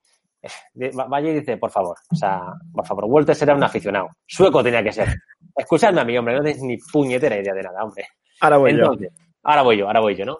vaya 1.09 1.31
y 1.31 1.35
dice, 1.35 1.57
por 1.57 1.71
favor, 1.71 1.97
o 2.11 2.15
sea, 2.15 2.43
por 2.73 2.87
favor, 2.87 3.05
Walter 3.07 3.35
será 3.35 3.55
un 3.55 3.65
aficionado. 3.65 4.09
Sueco 4.27 4.63
tenía 4.63 4.83
que 4.83 4.93
ser. 4.93 5.09
Escuchadme 5.57 6.01
a 6.01 6.05
mí, 6.05 6.17
hombre, 6.19 6.35
no 6.35 6.43
tenéis 6.43 6.63
ni 6.63 6.77
puñetera 6.77 7.39
idea 7.39 7.55
de 7.55 7.63
nada, 7.63 7.83
hombre. 7.83 8.07
Ahora 8.41 8.59
voy 8.59 8.71
Entonces, 8.73 9.11
yo. 9.11 9.25
Ahora 9.43 9.63
voy 9.63 9.79
yo, 9.79 9.87
ahora 9.87 10.01
voy 10.01 10.17
yo, 10.17 10.25
¿no? 10.25 10.39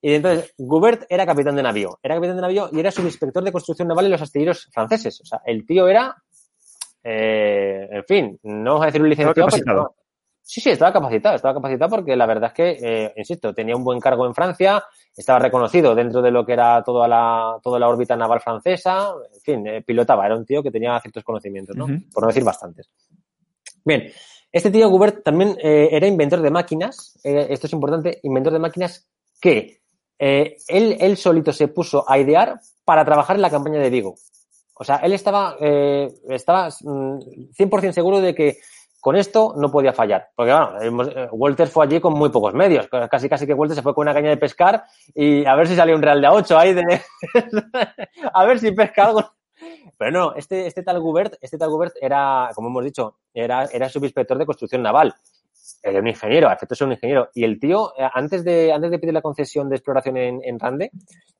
Y 0.00 0.14
entonces, 0.14 0.54
Gubert 0.56 1.04
era 1.08 1.26
capitán 1.26 1.56
de 1.56 1.62
navío. 1.62 1.98
Era 2.02 2.14
capitán 2.14 2.36
de 2.36 2.42
navío 2.42 2.68
y 2.72 2.78
era 2.78 2.90
subinspector 2.90 3.42
de 3.42 3.52
construcción 3.52 3.88
naval 3.88 4.06
en 4.06 4.12
los 4.12 4.22
astilleros 4.22 4.68
franceses. 4.72 5.20
O 5.20 5.24
sea, 5.24 5.40
el 5.44 5.66
tío 5.66 5.88
era, 5.88 6.14
eh, 7.02 7.88
en 7.90 8.04
fin, 8.04 8.38
no 8.44 8.72
vamos 8.72 8.82
a 8.82 8.86
decir 8.86 9.02
un 9.02 9.08
licenciado, 9.08 9.48
pero 9.64 9.94
sí, 10.40 10.60
sí, 10.60 10.70
estaba 10.70 10.92
capacitado. 10.92 11.34
Estaba 11.34 11.54
capacitado 11.54 11.90
porque 11.90 12.14
la 12.14 12.26
verdad 12.26 12.50
es 12.50 12.54
que, 12.54 12.78
eh, 12.80 13.12
insisto, 13.16 13.52
tenía 13.52 13.74
un 13.74 13.82
buen 13.82 13.98
cargo 13.98 14.24
en 14.24 14.34
Francia, 14.34 14.84
estaba 15.16 15.40
reconocido 15.40 15.96
dentro 15.96 16.22
de 16.22 16.30
lo 16.30 16.46
que 16.46 16.52
era 16.52 16.80
toda 16.84 17.08
la, 17.08 17.58
toda 17.60 17.80
la 17.80 17.88
órbita 17.88 18.14
naval 18.14 18.40
francesa. 18.40 19.12
En 19.34 19.40
fin, 19.40 19.66
eh, 19.66 19.82
pilotaba. 19.82 20.26
Era 20.26 20.36
un 20.36 20.46
tío 20.46 20.62
que 20.62 20.70
tenía 20.70 20.98
ciertos 21.00 21.24
conocimientos, 21.24 21.74
¿no? 21.74 21.86
Uh 21.86 21.88
-huh. 21.88 22.12
Por 22.12 22.22
no 22.22 22.28
decir 22.28 22.44
bastantes. 22.44 22.88
Bien. 23.84 24.12
Este 24.50 24.70
tío 24.70 24.88
Gubert 24.88 25.22
también 25.24 25.58
eh, 25.62 25.88
era 25.92 26.06
inventor 26.06 26.40
de 26.40 26.50
máquinas. 26.50 27.18
esto 27.22 27.66
es 27.66 27.72
importante. 27.72 28.20
Inventor 28.22 28.52
de 28.52 28.58
máquinas 28.60 29.06
que 29.40 29.82
eh, 30.18 30.56
él, 30.66 30.96
él 31.00 31.16
solito 31.16 31.52
se 31.52 31.68
puso 31.68 32.08
a 32.08 32.18
idear 32.18 32.60
para 32.84 33.04
trabajar 33.04 33.36
en 33.36 33.42
la 33.42 33.50
campaña 33.50 33.80
de 33.80 33.90
Vigo. 33.90 34.16
O 34.74 34.84
sea, 34.84 34.96
él 34.96 35.12
estaba, 35.12 35.56
eh, 35.60 36.08
estaba 36.28 36.68
100% 36.68 37.92
seguro 37.92 38.20
de 38.20 38.34
que 38.34 38.58
con 39.00 39.16
esto 39.16 39.54
no 39.56 39.70
podía 39.70 39.92
fallar. 39.92 40.28
Porque, 40.34 40.52
bueno, 40.52 41.28
Walter 41.32 41.68
fue 41.68 41.84
allí 41.84 42.00
con 42.00 42.14
muy 42.14 42.30
pocos 42.30 42.54
medios. 42.54 42.88
Casi, 43.10 43.28
casi 43.28 43.46
que 43.46 43.54
Walter 43.54 43.76
se 43.76 43.82
fue 43.82 43.94
con 43.94 44.02
una 44.02 44.14
caña 44.14 44.30
de 44.30 44.36
pescar 44.36 44.84
y 45.14 45.44
a 45.44 45.54
ver 45.56 45.66
si 45.66 45.74
salió 45.74 45.96
un 45.96 46.02
real 46.02 46.20
de 46.20 46.26
a 46.28 46.32
8 46.32 46.58
ahí 46.58 46.74
de... 46.74 46.82
a 48.32 48.44
ver 48.44 48.58
si 48.60 48.70
pesca 48.72 49.06
algo. 49.06 49.32
Pero 49.96 50.10
no, 50.12 50.34
este, 50.34 50.68
este 50.68 50.84
tal 50.84 51.00
Gubert, 51.00 51.34
este 51.40 51.58
tal 51.58 51.70
Gubert 51.70 51.94
era, 52.00 52.50
como 52.54 52.68
hemos 52.68 52.84
dicho, 52.84 53.16
era, 53.34 53.64
era 53.64 53.88
subinspector 53.88 54.38
de 54.38 54.46
construcción 54.46 54.82
naval 54.82 55.14
era 55.82 56.00
un 56.00 56.08
ingeniero, 56.08 56.48
a 56.48 56.52
efectos 56.52 56.80
era 56.80 56.86
un 56.86 56.92
ingeniero. 56.92 57.28
Y 57.34 57.44
el 57.44 57.58
tío, 57.58 57.92
eh, 57.98 58.08
antes 58.12 58.44
de, 58.44 58.72
antes 58.72 58.90
de 58.90 58.98
pedir 58.98 59.14
la 59.14 59.22
concesión 59.22 59.68
de 59.68 59.76
exploración 59.76 60.16
en, 60.16 60.40
en 60.44 60.58
Rande, 60.58 60.90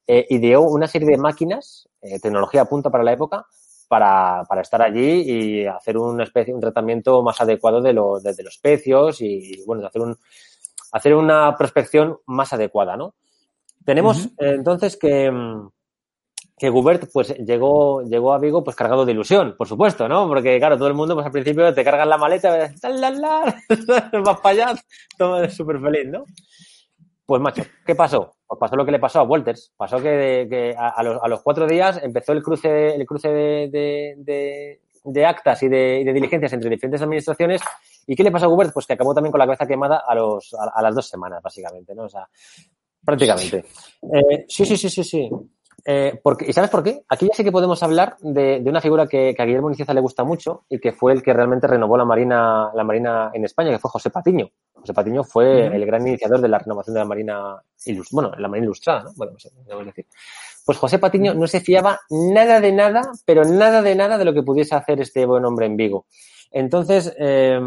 eh, 0.07 0.27
ideó 0.31 0.63
una 0.63 0.87
serie 0.87 1.09
de 1.09 1.19
máquinas, 1.19 1.89
eh, 2.01 2.19
tecnología 2.21 2.63
a 2.63 2.65
punta 2.65 2.91
para 2.91 3.05
la 3.05 3.13
época, 3.13 3.47
para, 3.89 4.45
para 4.49 4.61
estar 4.63 4.83
allí 4.83 5.23
y 5.25 5.67
hacer 5.67 5.97
una 5.97 6.25
especie, 6.25 6.55
un 6.55 6.61
tratamiento 6.61 7.23
más 7.23 7.41
adecuado 7.41 7.81
de, 7.81 7.93
lo, 7.93 8.21
de, 8.21 8.35
de 8.35 8.43
los 8.43 8.59
pecios 8.59 9.21
y, 9.21 9.63
bueno, 9.67 9.87
hacer 9.87 10.03
un, 10.03 10.17
hacer 10.93 11.15
una 11.15 11.57
prospección 11.57 12.19
más 12.27 12.53
adecuada, 12.53 12.97
¿no? 12.97 13.15
Tenemos, 13.85 14.27
uh 14.27 14.29
-huh. 14.29 14.55
entonces, 14.57 14.97
que, 14.99 15.31
que 16.59 16.69
Gubert 16.69 17.11
pues 17.13 17.37
llegó, 17.39 18.03
llegó 18.03 18.33
a 18.33 18.39
Vigo 18.39 18.65
pues 18.65 18.77
cargado 18.77 19.05
de 19.05 19.13
ilusión, 19.13 19.55
por 19.57 19.69
supuesto, 19.69 20.09
¿no? 20.09 20.27
Porque 20.27 20.59
claro, 20.59 20.77
todo 20.77 20.89
el 20.89 20.95
mundo 20.95 21.15
pues 21.15 21.27
al 21.27 21.33
principio 21.33 21.73
te 21.73 21.85
cargan 21.85 22.09
la 22.09 22.19
maleta, 22.19 22.71
la, 22.83 23.11
la, 23.11 23.63
vas 24.25 24.41
para 24.41 24.71
allá, 24.71 24.81
todo 25.17 25.49
súper 25.49 25.81
feliz, 25.81 26.09
¿no? 26.09 26.25
Pues 27.29 27.43
macho, 27.43 27.63
¿qué 27.85 27.95
pasó? 27.95 28.37
Pues 28.47 28.59
pasó 28.59 28.75
lo 28.75 28.87
que 28.87 28.93
le 28.93 28.99
pasó 28.99 29.21
a 29.21 29.25
Walters. 29.25 29.75
Pasó 29.77 30.01
que, 30.01 30.75
a, 30.79 31.03
los, 31.03 31.23
a, 31.23 31.29
los, 31.29 31.43
cuatro 31.43 31.67
días 31.67 32.01
empezó 32.03 32.33
el 32.33 32.43
cruce, 32.43 32.95
el 32.95 33.05
cruce 33.05 33.29
de, 33.29 34.79
de, 35.05 35.27
actas 35.27 35.63
y 35.63 35.69
de, 35.69 36.11
diligencias 36.15 36.55
entre 36.55 36.71
diferentes 36.71 37.03
administraciones. 37.03 37.61
¿Y 38.07 38.17
qué 38.17 38.23
le 38.23 38.31
pasó 38.31 38.47
a 38.47 38.49
Gubert? 38.49 38.73
Pues 38.73 38.87
que 38.87 38.95
acabó 38.95 39.13
también 39.13 39.31
con 39.31 39.41
la 39.41 39.45
cabeza 39.45 39.67
quemada 39.67 40.03
a, 40.09 40.15
los, 40.15 40.55
a, 40.55 40.81
las 40.81 40.95
dos 40.95 41.07
semanas, 41.07 41.43
básicamente, 41.43 41.95
¿no? 41.95 42.05
O 42.05 42.09
sea, 42.09 42.27
prácticamente. 43.05 43.59
Eh, 44.11 44.47
sí, 44.49 44.65
sí, 44.65 44.79
sí, 44.79 44.89
sí, 44.89 45.05
sí. 45.05 45.31
Eh, 45.91 46.21
porque, 46.23 46.45
¿Y 46.47 46.53
sabes 46.53 46.69
por 46.69 46.83
qué? 46.83 47.03
Aquí 47.09 47.27
ya 47.29 47.35
sí 47.35 47.43
que 47.43 47.51
podemos 47.51 47.83
hablar 47.83 48.19
de, 48.21 48.61
de 48.61 48.69
una 48.69 48.83
figura 48.83 49.07
que, 49.07 49.33
que, 49.35 49.43
a 49.43 49.47
Guillermo 49.47 49.71
Nicieza 49.71 49.95
le 49.95 50.03
gusta 50.03 50.23
mucho 50.23 50.67
y 50.69 50.81
que 50.81 50.93
fue 50.93 51.15
el 51.15 51.23
que 51.23 51.33
realmente 51.33 51.67
renovó 51.67 51.97
la 51.97 52.05
Marina, 52.05 52.71
la 52.75 52.85
Marina 52.85 53.31
en 53.33 53.47
España, 53.47 53.71
que 53.71 53.79
fue 53.79 53.91
José 53.91 54.11
Patiño. 54.11 54.51
José 54.75 54.93
Patiño 54.93 55.25
fue 55.25 55.47
uh 55.47 55.71
-huh. 55.71 55.75
el 55.75 55.87
gran 55.87 56.07
iniciador 56.07 56.43
de 56.43 56.49
la 56.49 56.59
renovación 56.59 56.93
de 56.93 57.01
la 57.01 57.07
Marina, 57.07 57.57
bueno, 58.13 58.33
la 58.37 58.49
Marina 58.49 58.67
Ilustrada, 58.67 59.05
¿no? 59.05 59.13
Bueno, 59.17 59.33
no 59.67 59.85
decir. 59.87 60.05
Pues 60.67 60.77
José 60.77 60.99
Patiño 60.99 61.33
no 61.33 61.47
se 61.47 61.61
fiaba 61.61 61.99
nada 62.11 62.61
de 62.61 62.71
nada, 62.71 63.01
pero 63.25 63.45
nada 63.45 63.81
de 63.81 63.95
nada 63.95 64.19
de 64.19 64.27
lo 64.27 64.35
que 64.35 64.43
pudiese 64.43 64.75
hacer 64.75 65.01
este 65.01 65.25
buen 65.25 65.47
hombre 65.47 65.65
en 65.65 65.77
Vigo. 65.79 66.05
Entonces, 66.51 67.15
eh, 67.19 67.59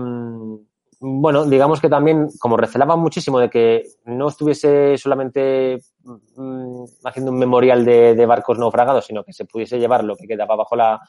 bueno, 1.03 1.45
digamos 1.45 1.81
que 1.81 1.89
también, 1.89 2.29
como 2.39 2.57
recelaba 2.57 2.95
muchísimo 2.95 3.39
de 3.39 3.49
que 3.49 3.83
no 4.05 4.27
estuviese 4.27 4.99
solamente 4.99 5.79
mmm, 6.35 6.83
haciendo 7.03 7.31
un 7.31 7.39
memorial 7.39 7.83
de, 7.83 8.13
de, 8.13 8.25
barcos 8.27 8.59
naufragados, 8.59 9.07
sino 9.07 9.23
que 9.23 9.33
se 9.33 9.45
pudiese 9.45 9.79
llevar 9.79 10.03
lo 10.03 10.15
que 10.15 10.27
quedaba 10.27 10.55
bajo 10.55 10.75
la 10.75 11.01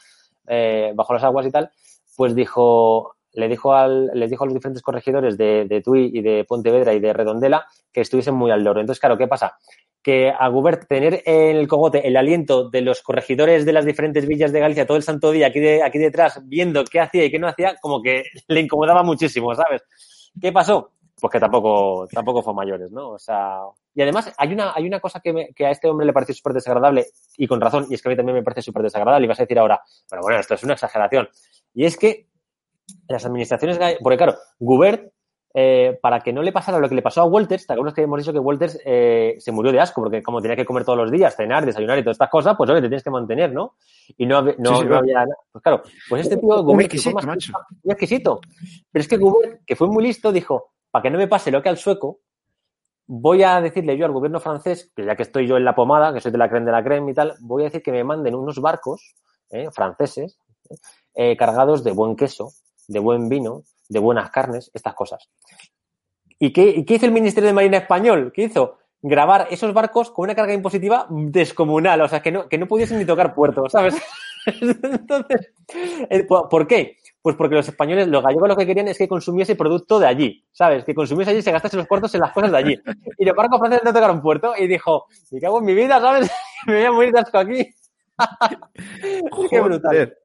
eh, 0.49 0.93
bajo 0.95 1.13
las 1.13 1.23
aguas 1.25 1.47
y 1.47 1.51
tal, 1.51 1.71
pues 2.17 2.35
dijo, 2.35 3.17
le 3.35 3.49
dijo 3.49 3.75
al, 3.75 4.07
les 4.15 4.31
dijo 4.31 4.45
a 4.45 4.47
los 4.47 4.55
diferentes 4.55 4.83
corregidores 4.83 5.37
de, 5.37 5.67
de 5.69 5.81
Tui 5.83 6.11
y 6.13 6.23
de 6.23 6.45
Pontevedra 6.45 6.95
y 6.95 7.01
de 7.01 7.13
Redondela 7.13 7.67
que 7.93 8.01
estuviesen 8.01 8.35
muy 8.35 8.51
al 8.51 8.65
loro. 8.65 8.81
Entonces, 8.81 8.99
claro, 8.99 9.19
¿qué 9.19 9.29
pasa? 9.29 9.59
Que 10.03 10.31
a 10.31 10.49
Gubert 10.49 10.89
tener 10.89 11.23
en 11.25 11.57
el 11.57 11.69
cogote 11.69 12.07
el 12.07 12.17
aliento 12.17 12.69
de 12.69 12.81
los 12.81 13.03
corregidores 13.03 13.65
de 13.65 13.73
las 13.73 13.85
diferentes 13.85 14.27
villas 14.27 14.53
de 14.53 14.61
Galicia 14.61 14.87
todo 14.87 14.97
el 14.97 15.03
santo 15.03 15.31
día 15.31 15.47
aquí, 15.47 15.61
de, 15.61 15.83
aquí 15.83 15.99
detrás 15.99 16.41
viendo 16.45 16.85
qué 16.85 17.01
hacía 17.01 17.25
y 17.25 17.31
qué 17.31 17.39
no 17.39 17.49
hacía, 17.49 17.77
como 17.81 18.03
que 18.03 18.25
le 18.49 18.61
incomodaba 18.61 19.03
muchísimo, 19.03 19.55
¿sabes? 19.55 19.83
¿Qué 20.41 20.51
pasó? 20.51 20.91
Pues 21.21 21.31
que 21.31 21.39
tampoco, 21.39 22.09
tampoco 22.13 22.43
fue 22.43 22.53
mayores, 22.53 22.91
¿no? 22.91 23.11
O 23.11 23.19
sea, 23.19 23.61
y 23.95 24.03
además 24.03 24.33
hay 24.37 24.53
una, 24.53 24.73
hay 24.75 24.87
una 24.87 24.99
cosa 24.99 25.21
que, 25.21 25.65
a 25.65 25.71
este 25.71 25.89
hombre 25.89 26.07
le 26.07 26.13
pareció 26.13 26.35
súper 26.35 26.55
desagradable 26.55 27.07
y 27.37 27.47
con 27.47 27.61
razón, 27.61 27.87
y 27.89 27.95
es 27.95 28.03
que 28.03 28.09
a 28.09 28.11
mí 28.11 28.17
también 28.17 28.37
me 28.37 28.43
parece 28.43 28.63
súper 28.63 28.83
desagradable 28.83 29.25
y 29.25 29.29
vas 29.29 29.39
a 29.39 29.45
decir 29.45 29.59
ahora, 29.59 29.81
pero 30.11 30.23
bueno, 30.23 30.41
esto 30.41 30.55
es 30.55 30.65
una 30.65 30.73
exageración. 30.73 31.29
Y 31.75 31.85
es 31.85 31.97
que 31.97 32.27
las 33.09 33.25
administraciones, 33.25 33.79
porque 34.03 34.17
claro, 34.17 34.37
Gubert 34.59 35.13
eh, 35.55 35.99
para 36.01 36.21
que 36.21 36.33
no 36.33 36.43
le 36.43 36.53
pasara 36.53 36.79
lo 36.79 36.89
que 36.89 36.95
le 36.95 37.03
pasó 37.03 37.21
a 37.21 37.25
Walters, 37.25 37.67
¿te 37.67 37.75
acuerdas 37.75 37.95
que 37.95 38.03
hemos 38.03 38.19
dicho 38.19 38.33
que 38.33 38.39
Walters 38.39 38.81
eh, 38.85 39.37
se 39.39 39.53
murió 39.53 39.71
de 39.71 39.81
asco? 39.81 40.01
Porque 40.01 40.23
como 40.23 40.41
tenía 40.41 40.57
que 40.57 40.65
comer 40.65 40.85
todos 40.85 40.99
los 40.99 41.11
días, 41.11 41.37
cenar, 41.37 41.67
desayunar 41.67 41.99
y 41.99 42.03
todas 42.03 42.15
estas 42.15 42.31
cosas, 42.31 42.55
pues 42.57 42.71
oye, 42.71 42.81
te 42.81 42.89
tienes 42.89 43.05
que 43.05 43.11
mantener, 43.11 43.53
¿no? 43.53 43.75
Y 44.17 44.25
no, 44.25 44.43
no, 44.43 44.51
sí, 44.51 44.57
sí, 44.83 44.89
no 44.89 44.97
había 44.97 45.15
nada. 45.15 45.37
Pues 45.51 45.63
claro, 45.63 45.83
pues 46.09 46.23
este 46.23 46.39
tío 46.39 46.63
Gubert, 46.63 46.87
exquisito, 46.87 47.17
que 47.17 47.23
fue 47.23 47.37
más 47.37 47.51
muy 47.85 47.93
exquisito. 47.93 48.41
Pero 48.91 49.01
es 49.01 49.09
que 49.09 49.17
Gubert, 49.19 49.61
que 49.67 49.77
fue 49.77 49.89
muy 49.89 50.05
listo, 50.05 50.33
dijo, 50.33 50.73
para 50.91 51.03
que 51.03 51.11
no 51.11 51.19
me 51.19 51.29
pase 51.29 51.51
lo 51.51 51.63
que 51.63 51.69
al 51.69 51.77
sueco, 51.77 52.21
voy 53.07 53.43
a 53.43 53.61
decirle 53.61 53.97
yo 53.99 54.07
al 54.07 54.13
gobierno 54.13 54.41
francés, 54.41 54.91
que 54.97 55.05
ya 55.05 55.17
que 55.17 55.23
estoy 55.23 55.47
yo 55.47 55.59
en 55.59 55.65
la 55.65 55.75
pomada, 55.75 56.15
que 56.15 56.21
soy 56.21 56.33
de 56.33 56.39
la 56.39 56.49
creme 56.49 56.67
de 56.67 56.73
la 56.73 56.83
creme 56.83 57.11
y 57.11 57.15
tal, 57.15 57.35
voy 57.41 57.63
a 57.63 57.67
decir 57.67 57.83
que 57.83 57.93
me 57.93 58.05
manden 58.05 58.35
unos 58.35 58.59
barcos 58.61 59.15
eh, 59.51 59.69
franceses 59.71 60.39
eh, 61.15 61.37
cargados 61.37 61.85
de 61.85 61.93
buen 61.93 62.17
queso, 62.17 62.53
de 62.89 62.99
buen 63.01 63.29
vino, 63.29 63.65
de 63.93 64.01
buenas 64.01 64.31
carnes, 64.31 64.71
estas 64.75 64.95
cosas. 64.95 65.29
¿Y 66.39 66.53
qué, 66.53 66.69
¿Y 66.69 66.85
qué, 66.85 66.95
hizo 66.95 67.07
el 67.07 67.13
Ministerio 67.13 67.49
de 67.49 67.55
Marina 67.55 67.79
español? 67.79 68.33
¿Qué 68.35 68.45
hizo? 68.45 68.79
Grabar 69.01 69.49
esos 69.51 69.73
barcos 69.75 70.11
con 70.11 70.25
una 70.25 70.35
carga 70.35 70.55
impositiva 70.55 71.07
descomunal, 71.11 72.01
o 72.01 72.09
sea, 72.09 72.21
que 72.21 72.33
no, 72.33 72.49
que 72.49 72.59
no 72.59 72.67
pudiesen 72.67 72.99
ni 72.99 73.05
tocar 73.05 73.35
puerto, 73.35 73.69
¿sabes? 73.69 73.95
Entonces, 74.47 75.53
eh, 76.11 76.25
¿por 76.25 76.67
qué? 76.67 76.97
Pues 77.21 77.37
porque 77.37 77.55
los 77.55 77.69
españoles, 77.69 78.09
los 78.09 78.23
gallegos 78.23 78.49
lo 78.49 78.57
que 78.57 78.67
querían 78.67 78.89
es 78.89 78.99
que 78.99 79.07
consumiese 79.07 79.55
producto 79.55 80.01
de 80.01 80.07
allí, 80.07 80.45
¿sabes? 80.51 80.85
Que 80.85 80.95
consumiese 80.95 81.31
allí 81.31 81.41
y 81.41 81.43
se 81.43 81.53
gastase 81.53 81.77
los 81.77 81.87
puertos 81.87 82.13
en 82.15 82.21
las 82.21 82.33
cosas 82.33 82.51
de 82.51 82.59
allí. 82.59 82.81
Y 83.19 83.25
los 83.25 83.37
barcos 83.37 83.61
franceses 83.61 83.85
no 83.85 83.93
tocaron 83.93 84.21
puerto 84.21 84.55
y 84.59 84.67
dijo, 84.67 85.07
me 85.31 85.41
cago 85.41 85.59
en 85.61 85.65
mi 85.65 85.75
vida, 85.75 86.01
¿sabes? 86.01 86.31
me 86.67 86.75
voy 86.75 86.85
a 86.85 86.93
morir 86.93 87.13
de 87.13 87.21
asco 87.21 87.39
aquí. 87.39 87.75
Brutal. 89.65 90.17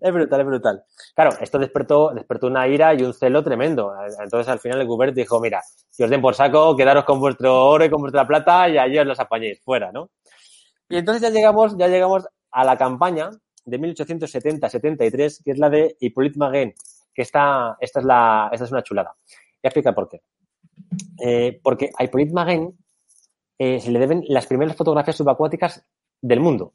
Es 0.00 0.12
brutal, 0.12 0.40
es 0.40 0.46
brutal. 0.46 0.84
Claro, 1.14 1.30
esto 1.40 1.58
despertó, 1.58 2.12
despertó 2.14 2.46
una 2.46 2.66
ira 2.66 2.94
y 2.94 3.02
un 3.02 3.12
celo 3.12 3.42
tremendo. 3.42 3.92
Entonces 4.22 4.48
al 4.48 4.58
final 4.58 4.80
el 4.80 4.86
Gubert 4.86 5.14
dijo, 5.14 5.40
mira, 5.40 5.62
si 5.90 6.02
os 6.02 6.10
den 6.10 6.22
por 6.22 6.34
saco, 6.34 6.76
quedaros 6.76 7.04
con 7.04 7.20
vuestro 7.20 7.66
oro 7.66 7.84
y 7.84 7.90
con 7.90 8.00
vuestra 8.00 8.26
plata 8.26 8.68
y 8.68 8.78
allí 8.78 8.98
os 8.98 9.06
los 9.06 9.20
apañéis, 9.20 9.60
fuera, 9.62 9.92
¿no? 9.92 10.10
Y 10.88 10.96
entonces 10.96 11.22
ya 11.22 11.30
llegamos, 11.30 11.76
ya 11.76 11.88
llegamos 11.88 12.26
a 12.50 12.64
la 12.64 12.76
campaña 12.76 13.30
de 13.64 13.80
1870-73, 13.80 15.42
que 15.44 15.50
es 15.50 15.58
la 15.58 15.70
de 15.70 15.96
Hippolyte 16.00 16.38
Maguen, 16.38 16.74
que 17.12 17.22
esta, 17.22 17.76
esta, 17.80 18.00
es 18.00 18.06
la, 18.06 18.50
esta 18.52 18.64
es 18.64 18.72
una 18.72 18.82
chulada. 18.82 19.14
Voy 19.24 19.60
a 19.64 19.68
explicar 19.68 19.94
por 19.94 20.08
qué. 20.08 20.22
Eh, 21.20 21.60
porque 21.62 21.90
a 21.96 22.04
Hippolyte 22.04 22.32
Maguen 22.32 22.78
eh, 23.58 23.80
se 23.80 23.90
le 23.90 23.98
deben 23.98 24.24
las 24.28 24.46
primeras 24.46 24.76
fotografías 24.76 25.16
subacuáticas 25.16 25.84
del 26.20 26.40
mundo. 26.40 26.74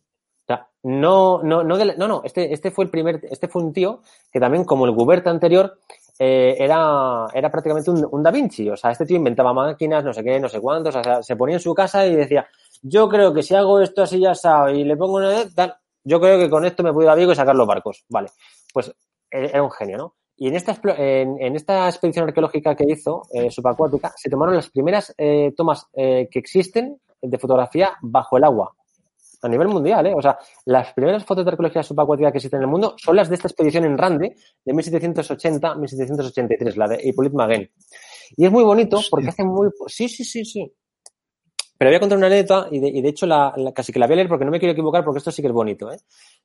No, 0.84 1.42
no, 1.44 1.64
no, 1.64 1.78
del- 1.78 1.98
no, 1.98 2.08
no, 2.08 2.22
este, 2.24 2.54
este 2.54 2.72
fue 2.72 2.86
el 2.86 2.92
primer, 2.92 3.20
este 3.30 3.48
fue 3.50 3.62
un 3.62 3.74
tío 3.74 4.00
que 4.32 4.40
también, 4.40 4.64
como 4.64 4.86
el 4.86 4.92
Gubert 4.92 5.28
anterior, 5.28 5.80
eh, 6.18 6.56
era, 6.58 7.28
era 7.34 7.50
prácticamente 7.52 7.92
un, 7.92 8.08
un 8.10 8.24
Da 8.24 8.32
Vinci. 8.32 8.70
O 8.70 8.78
sea, 8.78 8.92
este 8.92 9.06
tío 9.06 9.18
inventaba 9.18 9.54
máquinas, 9.54 10.04
no 10.04 10.14
sé 10.14 10.24
qué, 10.24 10.40
no 10.40 10.48
sé 10.48 10.60
cuántos, 10.62 10.96
o 10.96 11.04
sea, 11.04 11.22
se 11.22 11.36
ponía 11.36 11.56
en 11.56 11.60
su 11.62 11.74
casa 11.74 12.06
y 12.08 12.16
decía, 12.16 12.48
yo 12.82 13.10
creo 13.10 13.34
que 13.34 13.44
si 13.44 13.56
hago 13.56 13.80
esto 13.82 14.04
así 14.04 14.20
ya 14.22 14.34
sabe 14.36 14.78
y 14.78 14.84
le 14.86 14.96
pongo 14.96 15.18
una 15.18 15.30
de 15.30 15.52
tal, 15.52 15.76
yo 16.04 16.20
creo 16.22 16.40
que 16.40 16.50
con 16.50 16.66
esto 16.66 16.82
me 16.84 16.94
puedo 16.94 17.08
ir 17.08 17.12
a 17.12 17.16
Vigo 17.16 17.32
y 17.34 17.36
sacar 17.36 17.56
los 17.56 17.68
barcos. 17.68 18.06
Vale, 18.10 18.30
pues 18.74 18.88
eh, 19.32 19.50
era 19.54 19.64
un 19.64 19.72
genio, 19.72 19.98
¿no? 19.98 20.16
Y 20.38 20.48
en 20.48 20.56
esta, 20.56 20.78
en, 20.98 21.36
en 21.42 21.56
esta 21.58 21.90
expedición 21.90 22.26
arqueológica 22.26 22.74
que 22.74 22.86
hizo, 22.88 23.24
eh, 23.34 23.52
subacuática, 23.52 24.14
se 24.16 24.30
tomaron 24.30 24.56
las 24.56 24.70
primeras 24.70 25.14
eh, 25.18 25.54
tomas 25.58 25.88
eh, 25.94 26.30
que 26.32 26.40
existen 26.40 27.02
de 27.22 27.38
fotografía 27.38 27.98
bajo 28.02 28.38
el 28.38 28.46
agua. 28.46 28.74
A 29.42 29.48
nivel 29.48 29.70
mundial, 29.70 30.06
¿eh? 30.08 30.14
O 30.16 30.22
sea, 30.22 30.38
las 30.66 30.94
primeras 30.94 31.24
fotos 31.24 31.46
de 31.46 31.52
arqueología 31.52 31.82
subacuática 31.82 32.32
que 32.32 32.38
existen 32.40 32.58
en 32.58 32.64
el 32.66 32.70
mundo 32.70 32.96
son 32.98 33.16
las 33.16 33.30
de 33.30 33.36
esta 33.36 33.48
expedición 33.48 33.86
en 33.86 33.98
Rande 33.98 34.36
de 34.66 34.74
1780-1783, 34.74 36.76
la 36.76 36.88
de 36.88 37.00
Hippolyte 37.04 37.36
Maguen. 37.36 37.70
Y 38.36 38.46
es 38.46 38.52
muy 38.52 38.64
bonito 38.64 39.00
porque 39.10 39.30
hace 39.30 39.44
muy... 39.44 39.70
Sí, 39.88 40.10
sí, 40.10 40.24
sí, 40.24 40.44
sí. 40.46 40.72
Pero 41.78 41.90
voy 41.92 41.96
a 41.96 42.00
contar 42.02 42.18
una 42.18 42.28
anécdota 42.28 42.68
y 42.70 42.80
de, 42.80 42.90
y 42.90 43.02
de 43.02 43.10
hecho 43.10 43.26
la, 43.26 43.54
la- 43.56 43.72
casi 43.72 43.94
que 43.94 44.00
la 44.00 44.08
voy 44.08 44.14
a 44.14 44.16
leer 44.18 44.28
porque 44.28 44.44
no 44.44 44.52
me 44.52 44.60
quiero 44.60 44.74
equivocar 44.74 45.06
porque 45.06 45.20
esto 45.20 45.32
sí 45.32 45.42
que 45.42 45.48
es 45.48 45.54
bonito. 45.54 45.90
¿eh? 45.90 45.98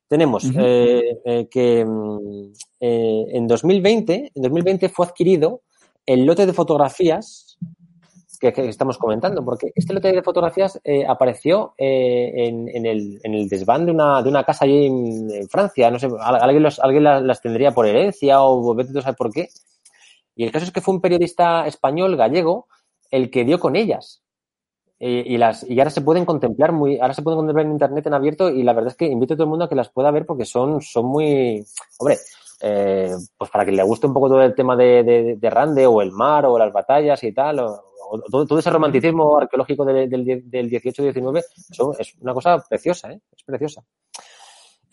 Tenemos 0.06 0.44
Ujú. 0.44 0.60
eh, 0.60 1.18
eh, 1.24 1.48
que 1.50 1.84
mm, 1.84 2.52
eh, 2.78 3.24
en 3.30 3.46
2020, 3.48 4.30
en 4.32 4.42
2020 4.42 4.88
fue 4.88 5.06
adquirido 5.06 5.62
el 6.06 6.24
lote 6.24 6.46
de 6.46 6.52
fotografías 6.52 7.53
que, 8.52 8.62
que 8.62 8.68
estamos 8.68 8.98
comentando, 8.98 9.44
porque 9.44 9.72
este 9.74 9.92
lote 9.94 10.12
de 10.12 10.22
fotografías 10.22 10.80
eh, 10.84 11.04
apareció 11.06 11.74
eh, 11.78 12.32
en, 12.48 12.68
en 12.68 12.86
el, 12.86 13.20
en 13.22 13.34
el 13.34 13.48
desván 13.48 13.86
de 13.86 13.92
una, 13.92 14.22
de 14.22 14.28
una 14.28 14.44
casa 14.44 14.64
allí 14.64 14.86
en, 14.86 15.30
en 15.30 15.48
Francia. 15.48 15.90
No 15.90 15.98
sé, 15.98 16.08
al- 16.20 16.42
alguien, 16.42 16.62
los- 16.62 16.78
alguien 16.80 17.04
las, 17.04 17.22
las 17.22 17.40
tendría 17.40 17.72
por 17.72 17.86
herencia 17.86 18.42
o 18.42 18.74
vete 18.74 18.92
tú 18.92 19.00
por 19.16 19.32
qué. 19.32 19.48
Y 20.36 20.44
el 20.44 20.52
caso 20.52 20.64
es 20.66 20.72
que 20.72 20.80
fue 20.80 20.94
un 20.94 21.00
periodista 21.00 21.66
español, 21.66 22.16
gallego, 22.16 22.66
el 23.10 23.30
que 23.30 23.44
dio 23.44 23.60
con 23.60 23.76
ellas. 23.76 24.22
Eh, 25.00 25.24
y, 25.26 25.36
las, 25.38 25.64
y 25.68 25.78
ahora 25.80 25.90
se 25.90 26.00
pueden 26.02 26.24
contemplar 26.24 26.72
muy, 26.72 26.98
ahora 27.00 27.14
se 27.14 27.22
pueden 27.22 27.38
contemplar 27.38 27.66
en 27.66 27.72
internet 27.72 28.06
en 28.06 28.14
abierto 28.14 28.48
y 28.48 28.62
la 28.62 28.72
verdad 28.72 28.90
es 28.92 28.96
que 28.96 29.06
invito 29.06 29.34
a 29.34 29.36
todo 29.36 29.44
el 29.44 29.50
mundo 29.50 29.64
a 29.64 29.68
que 29.68 29.74
las 29.74 29.90
pueda 29.90 30.10
ver 30.12 30.24
porque 30.24 30.44
son, 30.44 30.80
son 30.80 31.06
muy, 31.06 31.64
hombre, 31.98 32.18
eh, 32.60 33.10
pues 33.36 33.50
para 33.50 33.64
que 33.64 33.72
le 33.72 33.82
guste 33.82 34.06
un 34.06 34.14
poco 34.14 34.28
todo 34.28 34.42
el 34.42 34.54
tema 34.54 34.76
de, 34.76 35.02
de, 35.02 35.36
de 35.36 35.50
Rande 35.50 35.86
o 35.86 36.00
el 36.02 36.12
mar 36.12 36.46
o 36.46 36.58
las 36.58 36.72
batallas 36.72 37.22
y 37.24 37.32
tal, 37.32 37.60
o, 37.60 37.84
o 38.10 38.20
todo, 38.30 38.46
todo 38.46 38.58
ese 38.58 38.70
romanticismo 38.70 39.36
arqueológico 39.38 39.84
del, 39.84 40.08
del, 40.08 40.50
del 40.50 40.70
18-19, 40.70 41.42
eso 41.70 41.98
es 41.98 42.14
una 42.20 42.34
cosa 42.34 42.62
preciosa, 42.68 43.12
¿eh? 43.12 43.20
es 43.36 43.44
preciosa. 43.44 43.82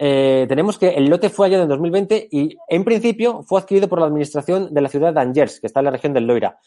Eh, 0.03 0.47
tenemos 0.49 0.79
que 0.79 0.89
el 0.89 1.05
lote 1.05 1.29
fue 1.29 1.45
hallado 1.45 1.61
en 1.61 1.69
2020 1.69 2.29
y 2.31 2.57
en 2.67 2.83
principio 2.83 3.43
fue 3.43 3.59
adquirido 3.59 3.87
por 3.87 3.99
la 3.99 4.07
administración 4.07 4.73
de 4.73 4.81
la 4.81 4.89
ciudad 4.89 5.13
de 5.13 5.21
Angers, 5.21 5.59
que 5.59 5.67
está 5.67 5.81
en 5.81 5.85
la 5.85 5.91
región 5.91 6.13
del 6.13 6.25
Loira. 6.25 6.57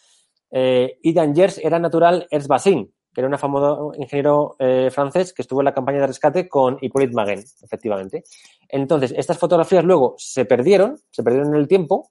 Eh, 0.52 0.98
y 1.02 1.12
de 1.12 1.20
Angers 1.20 1.58
era 1.58 1.80
natural 1.80 2.28
Ernst 2.30 2.46
Bassin, 2.46 2.94
que 3.14 3.20
era 3.20 3.28
un 3.28 3.38
famoso 3.38 3.92
ingeniero 3.96 4.56
eh, 4.58 4.90
francés 4.90 5.32
que 5.32 5.42
estuvo 5.42 5.60
en 5.60 5.66
la 5.66 5.74
campaña 5.74 6.00
de 6.00 6.06
rescate 6.08 6.48
con 6.48 6.78
Hippolyte 6.80 7.14
Maguen, 7.14 7.44
efectivamente. 7.62 8.24
Entonces, 8.68 9.14
estas 9.16 9.38
fotografías 9.38 9.84
luego 9.84 10.14
se 10.18 10.44
perdieron, 10.44 10.98
se 11.10 11.22
perdieron 11.22 11.54
en 11.54 11.60
el 11.60 11.68
tiempo, 11.68 12.10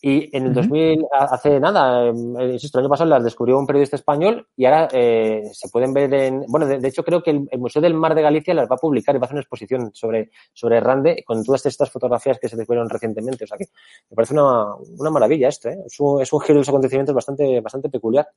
y 0.00 0.34
en 0.36 0.44
el 0.44 0.50
Ujú. 0.52 0.60
2000, 0.60 1.04
a- 1.12 1.24
hace 1.24 1.58
nada, 1.58 2.06
eh, 2.06 2.12
insisto, 2.52 2.78
el 2.78 2.84
año 2.84 2.90
pasado 2.90 3.10
las 3.10 3.24
descubrió 3.24 3.58
un 3.58 3.66
periodista 3.66 3.96
español 3.96 4.46
y 4.56 4.64
ahora 4.64 4.86
eh, 4.92 5.42
se 5.52 5.68
pueden 5.70 5.92
ver 5.92 6.14
en. 6.14 6.44
Bueno, 6.46 6.66
de, 6.66 6.78
de 6.78 6.86
hecho, 6.86 7.02
creo 7.02 7.20
que 7.20 7.30
el, 7.32 7.48
el 7.50 7.58
Museo 7.58 7.82
del 7.82 7.94
Mar 7.94 8.14
de 8.14 8.22
Galicia 8.22 8.54
las 8.54 8.70
va 8.70 8.76
a 8.76 8.78
publicar 8.78 9.16
y 9.16 9.18
va 9.18 9.24
a 9.24 9.26
hacer 9.26 9.34
una 9.34 9.40
exposición 9.40 9.90
sobre, 9.92 10.30
sobre 10.52 10.78
Rande 10.78 11.24
con 11.26 11.42
todas 11.42 11.66
estas 11.66 11.90
fotografías 11.90 12.38
que 12.38 12.48
se 12.48 12.56
descubrieron 12.56 12.88
recientemente. 12.88 13.42
O 13.42 13.46
sea 13.48 13.58
que 13.58 13.66
me 14.10 14.14
parece 14.14 14.34
una, 14.34 14.66
una 14.76 15.10
maravilla 15.10 15.48
esto, 15.48 15.68
¿eh? 15.68 15.78
Es 15.84 15.98
un, 15.98 16.22
es 16.22 16.32
un 16.32 16.40
giro 16.42 16.54
de 16.54 16.60
los 16.60 16.68
acontecimientos 16.68 17.12
bastante, 17.16 17.60
bastante 17.60 17.88
peculiar. 17.88 18.28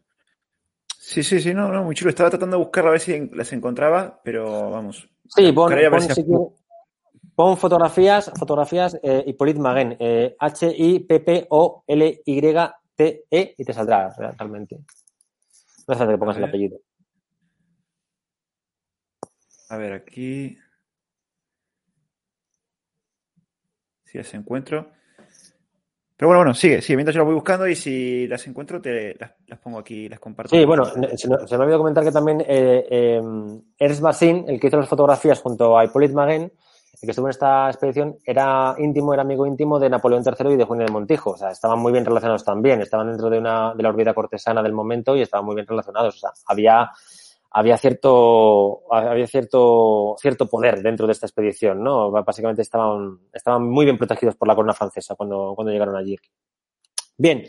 Sí, 1.04 1.24
sí, 1.24 1.41
sí, 1.41 1.52
no, 1.54 1.72
no, 1.72 1.84
muy 1.84 1.95
chulo. 1.95 2.10
Estaba 2.12 2.30
tratando 2.30 2.58
de 2.58 2.64
buscar 2.64 2.86
a 2.86 2.91
ver 2.91 2.99
si 2.99 3.28
las 3.34 3.52
encontraba, 3.54 4.22
pero 4.24 4.70
vamos. 4.70 5.10
Sí, 5.28 5.52
pon, 5.52 5.74
pon, 5.89 6.02
si- 6.02 6.24
pon 7.36 7.58
fotografías, 7.58 8.32
fotografías 8.38 8.99
eh, 9.02 9.24
Hippolyte 9.26 9.60
Maguen, 9.60 9.97
eh, 9.99 10.36
H-I-P-P-O-L-Y-T-E 10.39 11.16
y 13.58 13.66
te 13.66 13.74
saldrá 13.74 14.14
realmente. 14.16 14.76
No 14.78 14.84
hace 15.93 15.97
falta 15.97 16.14
que 16.14 16.18
pongas 16.20 16.38
el 16.38 16.43
apellido. 16.43 16.78
A 19.70 19.78
ver, 19.78 19.93
aquí. 19.93 20.56
Si 24.06 24.20
las 24.20 24.32
encuentro. 24.36 24.91
Pero 26.22 26.28
bueno, 26.30 26.41
bueno, 26.41 26.53
sigue, 26.53 26.84
sigue. 26.84 26.97
Mientras 26.97 27.15
yo 27.15 27.22
las 27.22 27.26
voy 27.26 27.34
buscando 27.34 27.67
y 27.67 27.76
si 27.76 28.28
las 28.28 28.45
encuentro, 28.45 28.80
te 28.80 29.17
las, 29.47 29.57
pongo 29.57 29.80
aquí, 29.80 30.07
las 30.07 30.19
comparto. 30.19 30.55
Sí, 30.55 30.63
bueno, 30.65 30.86
se, 30.86 30.99
me- 30.99 31.07
ha 31.07 31.39
olvidado 31.57 31.80
comentar 31.80 32.03
que 32.03 32.11
también 32.11 32.41
eh, 32.41 32.86
eh, 32.91 33.22
Ernst 33.80 34.01
Bassin, 34.01 34.45
el 34.47 34.59
que 34.59 34.67
hizo 34.67 34.78
las 34.78 34.88
fotografías 34.88 35.41
junto 35.41 35.76
a 35.76 35.84
Hippolyte 35.84 36.13
Maguen, 36.13 36.43
el 36.43 36.99
que 37.01 37.09
estuvo 37.09 37.26
en 37.26 37.32
esta 37.32 37.69
expedición, 37.72 38.17
era 38.24 38.76
íntimo, 38.78 39.15
era 39.15 39.24
amigo 39.24 39.47
íntimo 39.47 39.80
de 39.80 39.89
Napoleón 39.89 40.24
III 40.24 40.51
y 40.53 40.57
de 40.57 40.63
Juan 40.63 40.86
de 40.86 40.91
Montijo. 40.91 41.32
O 41.32 41.38
sea, 41.38 41.49
estaban 41.49 41.80
muy 41.80 41.91
bien 41.91 42.05
relacionados 42.05 42.45
también. 42.45 42.82
Estaban 42.82 43.07
dentro 43.07 43.28
de, 43.28 43.39
una, 43.39 43.74
de 43.74 43.82
la 43.82 43.89
órbita 43.89 44.13
cortesana 44.13 44.61
del 44.61 44.74
momento 44.74 45.15
y 45.15 45.24
estaban 45.24 45.43
muy 45.43 45.55
bien 45.55 45.65
relacionados. 45.65 46.17
O 46.17 46.19
sea, 46.19 46.30
había, 46.45 46.91
había 47.52 47.78
cierto, 47.78 48.84
había 48.89 49.28
cierto, 49.28 50.16
cierto 50.20 50.47
poder 50.47 50.82
dentro 50.82 51.06
de 51.06 51.14
esta 51.14 51.26
expedición, 51.26 51.84
¿no? 51.84 52.10
Básicamente 52.12 52.62
estaban, 52.62 53.20
estaban 53.34 53.70
muy 53.70 53.86
bien 53.86 53.97
protegidos 53.97 54.36
por 54.36 54.47
la 54.47 54.56
corona 54.56 54.74
francesa 54.74 55.16
cuando, 55.16 55.54
cuando 55.56 55.72
llegaron 55.72 55.95
allí. 55.95 56.16
Bien. 57.18 57.43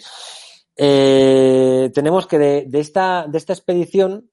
Eh, 0.76 1.90
tenemos 1.94 2.26
que 2.26 2.38
de, 2.38 2.64
de 2.66 2.80
esta, 2.80 3.26
de 3.28 3.38
esta 3.38 3.52
expedición 3.52 4.30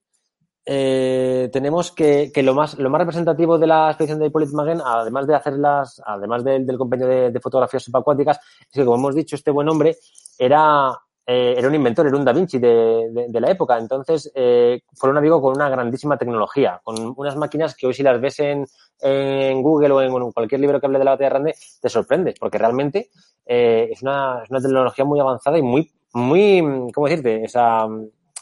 eh, 0.65 1.49
tenemos 1.51 1.91
que, 1.91 2.31
que 2.33 2.43
lo 2.43 2.53
más 2.53 2.77
lo 2.77 2.89
más 2.89 2.99
representativo 2.99 3.57
de 3.57 3.67
la 3.67 3.89
expedición 3.89 4.19
de 4.19 4.27
Hippolyte 4.27 4.55
Maguen, 4.55 4.81
además 4.83 5.27
de 5.27 5.35
hacerlas, 5.35 6.01
además 6.05 6.43
del, 6.43 6.77
compendio 6.77 7.07
de, 7.07 7.31
de 7.31 7.39
fotografías 7.39 7.83
subacuáticas, 7.83 8.39
es 8.61 8.67
que 8.73 8.85
como 8.85 8.97
hemos 8.97 9.15
dicho, 9.15 9.35
este 9.35 9.51
buen 9.51 9.67
hombre 9.67 9.97
era, 10.37 10.91
eh, 11.31 11.53
era 11.57 11.67
un 11.67 11.75
inventor, 11.75 12.07
era 12.07 12.17
un 12.17 12.25
Da 12.25 12.33
Vinci 12.33 12.57
de, 12.59 13.09
de- 13.11 13.25
de 13.29 13.39
la 13.41 13.51
época. 13.51 13.77
Entonces, 13.77 14.31
eh, 14.33 14.81
fue 14.95 15.09
un 15.11 15.17
amigo 15.17 15.39
con 15.41 15.55
una 15.55 15.69
grandísima 15.69 16.17
tecnología, 16.17 16.81
con 16.83 16.95
unas 17.15 17.35
máquinas 17.35 17.75
que 17.75 17.85
hoy 17.87 17.93
si 17.93 18.03
las 18.03 18.19
ves 18.19 18.39
en, 18.39 18.65
en 19.01 19.61
Google 19.61 19.91
o 19.93 20.01
en, 20.01 20.11
en 20.11 20.31
cualquier 20.31 20.59
libro 20.61 20.79
que 20.79 20.87
hable 20.87 20.99
de 20.99 21.05
la 21.05 21.11
batalla 21.11 21.29
de 21.29 21.33
Rande, 21.35 21.55
te 21.81 21.89
sorprendes, 21.89 22.35
porque 22.39 22.57
realmente 22.57 23.09
eh, 23.45 23.89
es, 23.91 24.01
una, 24.01 24.41
es 24.43 24.49
una 24.49 24.59
tecnología 24.61 25.05
muy 25.05 25.19
avanzada 25.19 25.57
y 25.57 25.61
muy, 25.61 25.91
muy, 26.13 26.63
¿cómo 26.93 27.07
decirte? 27.07 27.43
Esa, 27.43 27.87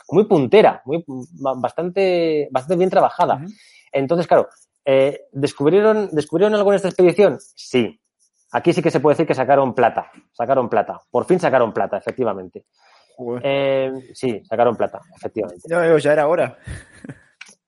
muy 0.09 0.23
puntera, 0.25 0.81
muy, 0.85 1.03
bastante, 1.57 2.47
bastante 2.51 2.77
bien 2.77 2.89
trabajada. 2.89 3.41
Entonces, 3.91 4.27
claro, 4.27 4.47
eh, 4.85 5.21
¿descubrieron, 5.31 6.09
¿descubrieron 6.13 6.55
algo 6.55 6.71
en 6.71 6.75
esta 6.77 6.88
expedición? 6.88 7.38
Sí. 7.55 7.99
Aquí 8.51 8.73
sí 8.73 8.81
que 8.81 8.91
se 8.91 8.99
puede 8.99 9.13
decir 9.13 9.27
que 9.27 9.35
sacaron 9.35 9.73
plata. 9.73 10.11
Sacaron 10.31 10.69
plata. 10.69 11.01
Por 11.09 11.25
fin 11.25 11.39
sacaron 11.39 11.73
plata, 11.73 11.97
efectivamente. 11.97 12.65
Eh, 13.43 13.91
sí, 14.13 14.41
sacaron 14.45 14.75
plata, 14.75 15.01
efectivamente. 15.15 15.63
Veo, 15.67 15.97
ya 15.97 16.13
era 16.13 16.27
hora. 16.27 16.57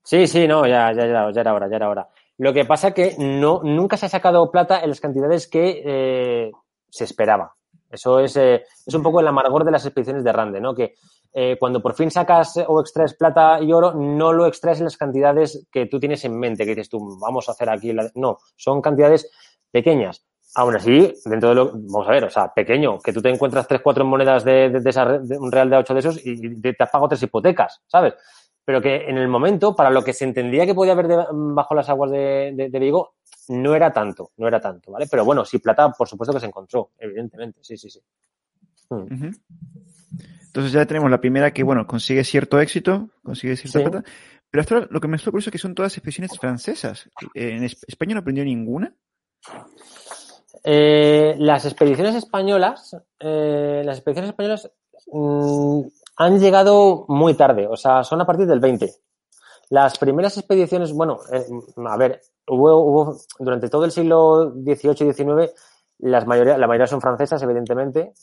Sí, 0.04 0.28
sí, 0.28 0.48
no, 0.48 0.66
ya, 0.66 0.92
ya, 0.92 1.06
ya, 1.06 1.32
ya 1.32 1.42
era 1.42 1.54
hora, 1.54 1.70
ya 1.70 1.76
era 1.76 1.90
hora. 1.90 2.10
Lo 2.38 2.54
que 2.54 2.66
pasa 2.66 2.94
que 2.94 3.16
no, 3.20 3.62
nunca 3.64 3.98
se 3.98 4.06
ha 4.06 4.10
sacado 4.10 4.50
plata 4.50 4.80
en 4.80 4.90
las 4.90 5.02
cantidades 5.02 5.48
que 5.48 5.84
eh, 5.86 6.52
se 6.90 7.04
esperaba. 7.04 7.54
Eso 7.90 8.20
es, 8.20 8.38
eh, 8.38 8.64
es 8.86 8.94
un 8.94 9.04
poco 9.04 9.20
el 9.20 9.28
amargor 9.28 9.66
de 9.66 9.72
las 9.72 9.86
expediciones 9.86 10.24
de 10.24 10.32
Rande, 10.32 10.62
¿no? 10.62 10.74
Que 10.74 10.96
eh, 11.34 11.58
cuando 11.60 11.82
por 11.82 11.96
fin 11.96 12.10
sacas 12.10 12.58
o 12.68 12.80
extraes 12.80 13.16
plata 13.16 13.60
y 13.62 13.74
oro, 13.74 13.94
no 13.94 14.32
lo 14.32 14.46
extraes 14.46 14.80
en 14.80 14.86
las 14.86 14.98
cantidades 14.98 15.68
que 15.72 15.88
tú 15.88 16.00
tienes 16.00 16.24
en 16.26 16.40
mente, 16.40 16.66
que 16.66 16.72
dices 16.72 16.90
tú, 16.90 17.18
vamos 17.20 17.50
a 17.50 17.52
hacer 17.52 17.70
aquí. 17.70 17.94
La... 17.94 18.10
No, 18.16 18.38
son 18.56 18.82
cantidades 18.82 19.30
pequeñas. 19.72 20.26
Aún 20.56 20.76
así, 20.76 21.14
dentro 21.26 21.50
de 21.50 21.56
lo. 21.56 21.72
Vamos 21.72 22.08
a 22.08 22.12
ver, 22.12 22.24
o 22.24 22.30
sea, 22.30 22.52
pequeño, 22.54 22.98
que 23.00 23.14
tú 23.14 23.22
te 23.22 23.30
encuentras 23.30 23.68
tres, 23.68 23.82
cuatro 23.84 24.04
monedas 24.04 24.44
de, 24.44 24.70
de, 24.70 24.80
de, 24.80 24.90
esa, 24.90 25.06
de 25.06 25.38
un 25.38 25.52
real 25.52 25.70
de 25.70 25.78
ocho 25.78 25.94
de 25.94 26.00
esos 26.00 26.26
y 26.26 26.60
te, 26.60 26.74
te 26.74 26.84
has 26.84 26.90
pagado 26.90 27.10
tres 27.10 27.24
hipotecas, 27.24 27.82
¿sabes? 27.86 28.16
Pero 28.66 28.82
que 28.82 29.10
en 29.10 29.18
el 29.18 29.28
momento, 29.28 29.76
para 29.76 29.90
lo 29.90 30.04
que 30.04 30.14
se 30.14 30.26
entendía 30.26 30.66
que 30.66 30.74
podía 30.74 30.94
haber 30.94 31.08
de, 31.08 31.26
bajo 31.32 31.76
las 31.76 31.90
aguas 31.90 32.12
de, 32.12 32.70
Vigo, 32.80 33.16
no 33.50 33.76
era 33.76 33.92
tanto, 33.92 34.32
no 34.38 34.48
era 34.48 34.60
tanto, 34.60 34.92
¿vale? 34.92 35.08
Pero 35.10 35.24
bueno, 35.24 35.46
sí, 35.46 35.60
plata, 35.60 35.92
por 35.92 36.08
supuesto 36.08 36.34
que 36.34 36.40
se 36.40 36.48
encontró, 36.48 36.92
evidentemente, 36.98 37.60
sí, 37.64 37.78
sí, 37.78 37.90
sí. 37.90 38.00
Hmm. 38.90 38.96
Uh 38.96 39.08
-huh. 39.08 39.40
Entonces 40.48 40.72
ya 40.72 40.86
tenemos 40.86 41.12
la 41.12 41.22
primera 41.22 41.52
que, 41.52 41.64
bueno, 41.64 41.86
consigue 41.86 42.24
cierto 42.24 42.60
éxito, 42.60 43.10
consigue 43.24 43.56
cierta 43.56 43.80
sí. 43.80 43.86
plata. 43.86 44.10
Pero 44.50 44.62
hasta 44.62 44.76
ahora 44.76 44.88
lo 44.90 45.00
que 45.00 45.08
me 45.08 45.16
estoy 45.16 45.32
curioso 45.32 45.50
es 45.50 45.52
que 45.52 45.60
son 45.60 45.76
todas 45.76 45.96
expediciones 45.96 46.38
francesas. 46.40 47.08
¿En 47.36 47.64
España 47.64 48.16
no 48.16 48.22
aprendió 48.22 48.44
ninguna? 48.44 48.94
Eh, 50.64 51.36
las 51.40 51.66
expediciones 51.66 52.16
españolas, 52.16 52.96
eh, 53.20 53.82
las 53.86 53.98
expediciones 53.98 54.30
españolas 54.32 54.70
mmm, 55.12 55.82
han 56.18 56.40
llegado 56.40 57.06
muy 57.08 57.34
tarde, 57.36 57.68
o 57.68 57.78
sea, 57.78 58.04
son 58.04 58.22
a 58.22 58.26
partir 58.26 58.46
del 58.48 58.60
20. 58.60 58.94
Las 59.70 59.98
primeras 59.98 60.38
expediciones, 60.38 60.92
bueno, 60.94 61.20
eh, 61.32 61.46
a 61.86 61.98
ver, 61.98 62.22
hubo, 62.48 62.78
hubo 62.78 63.18
durante 63.40 63.70
todo 63.70 63.86
el 63.86 63.92
siglo 63.92 64.52
XVIII 64.56 65.04
y 65.10 65.14
XIX, 65.14 65.54
las 66.00 66.26
mayoría, 66.26 66.58
la 66.58 66.68
mayoría 66.68 66.88
son 66.88 67.02
francesas, 67.02 67.42
evidentemente. 67.44 68.14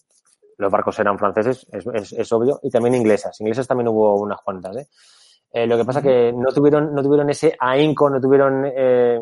Los 0.58 0.72
barcos 0.72 0.98
eran 0.98 1.18
franceses, 1.18 1.66
es, 1.70 1.86
es- 1.92 2.12
es 2.12 2.32
obvio, 2.32 2.58
y 2.62 2.70
también 2.70 2.94
inglesas. 2.94 3.38
Inglesas 3.40 3.66
también 3.66 3.88
hubo 3.88 4.16
unas 4.20 4.40
cuantas, 4.42 4.76
¿eh? 4.76 5.66
Lo 5.66 5.76
que 5.78 5.84
pasa 5.86 6.02
que 6.02 6.32
no 6.34 6.52
tuvieron, 6.52 6.94
no 6.94 7.02
tuvieron 7.02 7.30
ese 7.30 7.56
ahínco, 7.58 8.10
no 8.10 8.20
tuvieron 8.20 8.64
eh, 8.66 9.18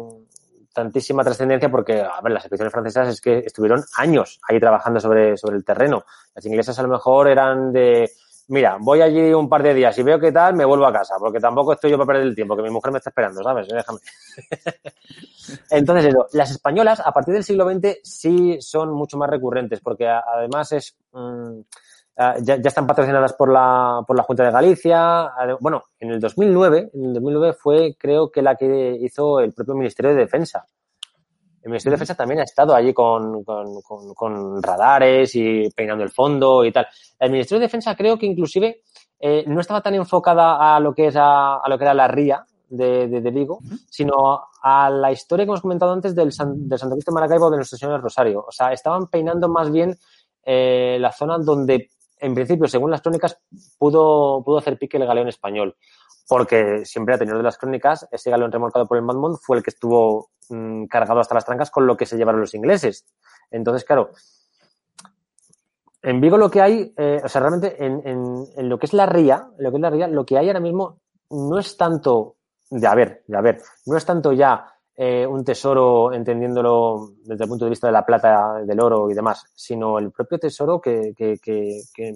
tantísima 0.74 1.24
trascendencia 1.24 1.70
porque, 1.70 2.02
a 2.02 2.20
ver, 2.20 2.32
las 2.32 2.44
expediciones 2.44 2.72
francesas 2.72 3.08
es 3.08 3.20
que 3.20 3.38
estuvieron 3.38 3.82
años 3.96 4.40
ahí 4.46 4.60
trabajando 4.60 5.00
sobre, 5.00 5.36
sobre 5.38 5.56
el 5.56 5.64
terreno. 5.64 6.04
Las 6.34 6.44
inglesas 6.44 6.78
a 6.78 6.82
lo 6.82 6.88
mejor 6.88 7.28
eran 7.28 7.72
de, 7.72 8.10
mira, 8.48 8.76
voy 8.80 9.00
allí 9.00 9.32
un 9.32 9.48
par 9.48 9.62
de 9.62 9.74
días 9.74 9.96
y 9.98 10.02
veo 10.02 10.18
qué 10.18 10.32
tal, 10.32 10.54
me 10.54 10.64
vuelvo 10.64 10.86
a 10.86 10.92
casa, 10.92 11.14
porque 11.18 11.40
tampoco 11.40 11.72
estoy 11.72 11.90
yo 11.90 11.96
para 11.96 12.08
perder 12.08 12.24
el 12.24 12.34
tiempo, 12.34 12.56
que 12.56 12.62
mi 12.62 12.70
mujer 12.70 12.92
me 12.92 12.98
está 12.98 13.10
esperando, 13.10 13.42
¿sabes? 13.42 13.68
Déjame. 13.72 14.00
Entonces, 15.70 16.06
eso, 16.06 16.26
las 16.32 16.50
españolas 16.50 17.00
a 17.00 17.12
partir 17.12 17.34
del 17.34 17.44
siglo 17.44 17.68
XX 17.70 17.98
sí 18.02 18.58
son 18.60 18.92
mucho 18.92 19.16
más 19.16 19.30
recurrentes, 19.30 19.80
porque 19.80 20.06
además 20.08 20.72
es, 20.72 20.96
mm, 21.12 21.60
ya, 22.16 22.56
ya 22.56 22.68
están 22.68 22.86
patrocinadas 22.86 23.32
por 23.32 23.50
la, 23.52 24.02
por 24.06 24.16
la 24.16 24.22
Junta 24.22 24.44
de 24.44 24.50
Galicia. 24.52 25.24
Ade- 25.36 25.56
Bueno, 25.60 25.82
en 25.98 26.10
el 26.12 26.20
2009, 26.20 26.90
en 26.94 27.04
el 27.06 27.14
2009 27.14 27.52
fue 27.54 27.96
creo 27.98 28.30
que 28.30 28.42
la 28.42 28.54
que 28.56 28.96
hizo 29.00 29.40
el 29.40 29.52
propio 29.52 29.74
Ministerio 29.74 30.12
de 30.12 30.18
Defensa. 30.18 30.64
El 31.62 31.70
Ministerio 31.70 31.92
de 31.96 32.00
Defensa 32.00 32.14
también 32.14 32.40
ha 32.40 32.44
estado 32.44 32.74
allí 32.74 32.92
con, 32.92 33.42
con, 33.42 33.80
con- 33.82 34.14
con 34.14 34.62
radares 34.62 35.34
y 35.34 35.68
peinando 35.74 36.04
el 36.04 36.10
fondo 36.10 36.64
y 36.64 36.70
tal. 36.72 36.86
El 37.18 37.30
Ministerio 37.30 37.60
de 37.60 37.66
Defensa 37.66 37.96
creo 37.96 38.18
que 38.18 38.26
inclusive 38.26 38.82
eh, 39.18 39.44
no 39.46 39.60
estaba 39.60 39.80
tan 39.80 39.94
enfocada 39.94 40.76
a 40.76 40.80
lo 40.80 40.94
que 40.94 41.06
es 41.06 41.16
a, 41.16 41.56
a 41.56 41.68
lo 41.68 41.78
que 41.78 41.84
era 41.84 41.94
la 41.94 42.06
ría 42.06 42.44
de, 42.68 43.08
de, 43.08 43.20
de 43.22 43.30
Vigo, 43.30 43.60
sino 43.88 44.42
a 44.62 44.90
la 44.90 45.10
historia 45.10 45.46
que 45.46 45.50
hemos 45.50 45.62
comentado 45.62 45.92
antes 45.92 46.14
del, 46.14 46.32
San, 46.32 46.68
del 46.68 46.78
Santo 46.78 46.96
Cristo 46.96 47.10
de 47.12 47.14
Maracaibo 47.14 47.50
de 47.50 47.56
Nuestro 47.56 47.78
Señor 47.78 47.94
del 47.94 48.02
Rosario. 48.02 48.44
O 48.46 48.52
sea, 48.52 48.72
estaban 48.72 49.06
peinando 49.06 49.48
más 49.48 49.70
bien 49.72 49.96
eh, 50.44 50.98
la 51.00 51.12
zona 51.12 51.38
donde, 51.38 51.88
en 52.24 52.34
principio, 52.34 52.66
según 52.66 52.90
las 52.90 53.02
crónicas, 53.02 53.38
pudo, 53.78 54.42
pudo 54.42 54.58
hacer 54.58 54.78
pique 54.78 54.96
el 54.96 55.06
galeón 55.06 55.28
español. 55.28 55.76
Porque 56.26 56.86
siempre 56.86 57.14
a 57.14 57.18
tenor 57.18 57.36
de 57.36 57.42
las 57.42 57.58
crónicas, 57.58 58.08
ese 58.10 58.30
galeón 58.30 58.50
remolcado 58.50 58.86
por 58.86 58.96
el 58.96 59.04
Madmont 59.04 59.36
fue 59.42 59.58
el 59.58 59.62
que 59.62 59.68
estuvo 59.68 60.30
mm, 60.48 60.86
cargado 60.86 61.20
hasta 61.20 61.34
las 61.34 61.44
trancas 61.44 61.70
con 61.70 61.86
lo 61.86 61.98
que 61.98 62.06
se 62.06 62.16
llevaron 62.16 62.40
los 62.40 62.54
ingleses. 62.54 63.06
Entonces, 63.50 63.84
claro, 63.84 64.12
en 66.00 66.20
Vigo 66.22 66.38
lo 66.38 66.50
que 66.50 66.62
hay, 66.62 66.94
eh, 66.96 67.20
o 67.22 67.28
sea, 67.28 67.42
realmente 67.42 67.84
en, 67.84 68.00
en, 68.06 68.46
en 68.56 68.68
lo 68.70 68.78
que 68.78 68.86
es 68.86 68.94
la 68.94 69.04
ría, 69.04 69.48
lo 69.58 69.70
que 69.70 69.76
es 69.76 69.82
la 69.82 69.90
ría, 69.90 70.08
lo 70.08 70.24
que 70.24 70.38
hay 70.38 70.48
ahora 70.48 70.60
mismo 70.60 71.00
no 71.28 71.58
es 71.58 71.76
tanto, 71.76 72.36
de 72.70 72.86
a 72.86 72.94
ver, 72.94 73.22
de 73.26 73.36
a 73.36 73.42
ver, 73.42 73.60
no 73.84 73.98
es 73.98 74.04
tanto 74.06 74.32
ya 74.32 74.73
eh, 74.96 75.26
un 75.26 75.44
tesoro, 75.44 76.12
entendiéndolo 76.12 77.10
desde 77.24 77.44
el 77.44 77.48
punto 77.48 77.64
de 77.64 77.70
vista 77.70 77.88
de 77.88 77.92
la 77.92 78.06
plata, 78.06 78.62
del 78.64 78.80
oro 78.80 79.10
y 79.10 79.14
demás, 79.14 79.44
sino 79.54 79.98
el 79.98 80.12
propio 80.12 80.38
tesoro 80.38 80.80
que, 80.80 81.12
que, 81.16 81.38
que, 81.42 81.80
que 81.92 82.14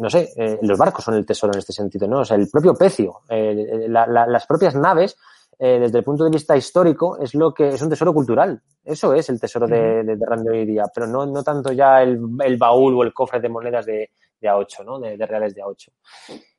no 0.00 0.10
sé, 0.10 0.30
eh, 0.36 0.58
los 0.62 0.78
barcos 0.78 1.04
son 1.04 1.14
el 1.14 1.26
tesoro 1.26 1.52
en 1.52 1.58
este 1.58 1.72
sentido, 1.72 2.06
¿no? 2.06 2.20
O 2.20 2.24
sea, 2.24 2.36
el 2.36 2.48
propio 2.48 2.74
pecio, 2.74 3.20
eh, 3.28 3.86
la, 3.88 4.06
la, 4.06 4.26
las 4.26 4.46
propias 4.46 4.74
naves, 4.74 5.16
eh, 5.58 5.78
desde 5.78 5.98
el 5.98 6.04
punto 6.04 6.24
de 6.24 6.30
vista 6.30 6.56
histórico, 6.56 7.18
es 7.18 7.34
lo 7.34 7.52
que 7.52 7.68
es 7.68 7.82
un 7.82 7.88
tesoro 7.88 8.12
cultural. 8.12 8.60
Eso 8.84 9.14
es 9.14 9.28
el 9.28 9.40
tesoro 9.40 9.66
de, 9.66 10.02
de, 10.02 10.16
de 10.16 10.26
Randy 10.26 10.48
hoy 10.48 10.66
día, 10.66 10.84
pero 10.92 11.06
no, 11.06 11.24
no 11.26 11.42
tanto 11.42 11.72
ya 11.72 12.02
el, 12.02 12.18
el 12.44 12.56
baúl 12.56 12.94
o 12.94 13.02
el 13.02 13.12
cofre 13.12 13.40
de 13.40 13.48
monedas 13.48 13.86
de, 13.86 14.10
de 14.40 14.48
A8, 14.48 14.84
¿no? 14.84 14.98
De, 14.98 15.16
de 15.16 15.26
reales 15.26 15.54
de 15.54 15.62
A8. 15.62 15.88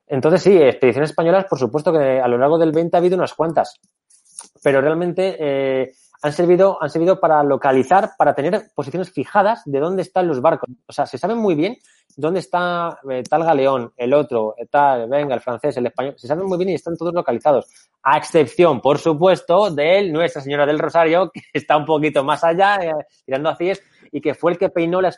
Entonces, 0.07 0.43
sí, 0.43 0.55
expediciones 0.55 1.09
españolas, 1.09 1.45
por 1.49 1.59
supuesto 1.59 1.91
que 1.91 2.19
a 2.19 2.27
lo 2.27 2.37
largo 2.37 2.57
del 2.57 2.71
20 2.71 2.95
ha 2.95 2.99
habido 2.99 3.17
unas 3.17 3.33
cuantas, 3.33 3.79
pero 4.63 4.81
realmente 4.81 5.35
eh, 5.39 5.93
han 6.23 6.31
servido, 6.31 6.81
han 6.81 6.89
servido 6.89 7.19
para 7.19 7.43
localizar, 7.43 8.11
para 8.17 8.33
tener 8.33 8.71
posiciones 8.73 9.11
fijadas 9.11 9.61
de 9.65 9.79
dónde 9.79 10.03
están 10.03 10.25
los 10.25 10.41
barcos. 10.41 10.69
O 10.87 10.93
sea, 10.93 11.05
se 11.05 11.17
sabe 11.17 11.35
muy 11.35 11.53
bien 11.53 11.77
dónde 12.15 12.39
está 12.39 12.97
eh, 13.09 13.23
tal 13.29 13.43
galeón, 13.43 13.91
el 13.97 14.13
otro, 14.13 14.55
eh, 14.57 14.65
tal, 14.67 15.09
venga, 15.09 15.35
el 15.35 15.41
francés, 15.41 15.75
el 15.75 15.87
español, 15.87 16.13
se 16.17 16.27
saben 16.27 16.45
muy 16.45 16.57
bien 16.57 16.69
y 16.69 16.75
están 16.75 16.95
todos 16.95 17.13
localizados. 17.13 17.67
A 18.03 18.17
excepción, 18.17 18.79
por 18.79 18.99
supuesto, 18.99 19.69
de 19.69 20.09
Nuestra 20.09 20.41
Señora 20.41 20.65
del 20.65 20.79
Rosario, 20.79 21.29
que 21.33 21.41
está 21.51 21.75
un 21.75 21.85
poquito 21.85 22.23
más 22.23 22.41
allá, 22.45 22.77
eh, 22.81 22.93
tirando 23.25 23.49
a 23.49 23.55
Cies, 23.57 23.83
y 24.09 24.21
que 24.21 24.33
fue 24.33 24.53
el 24.53 24.57
que 24.57 24.69
peinó 24.69 25.01
la, 25.01 25.11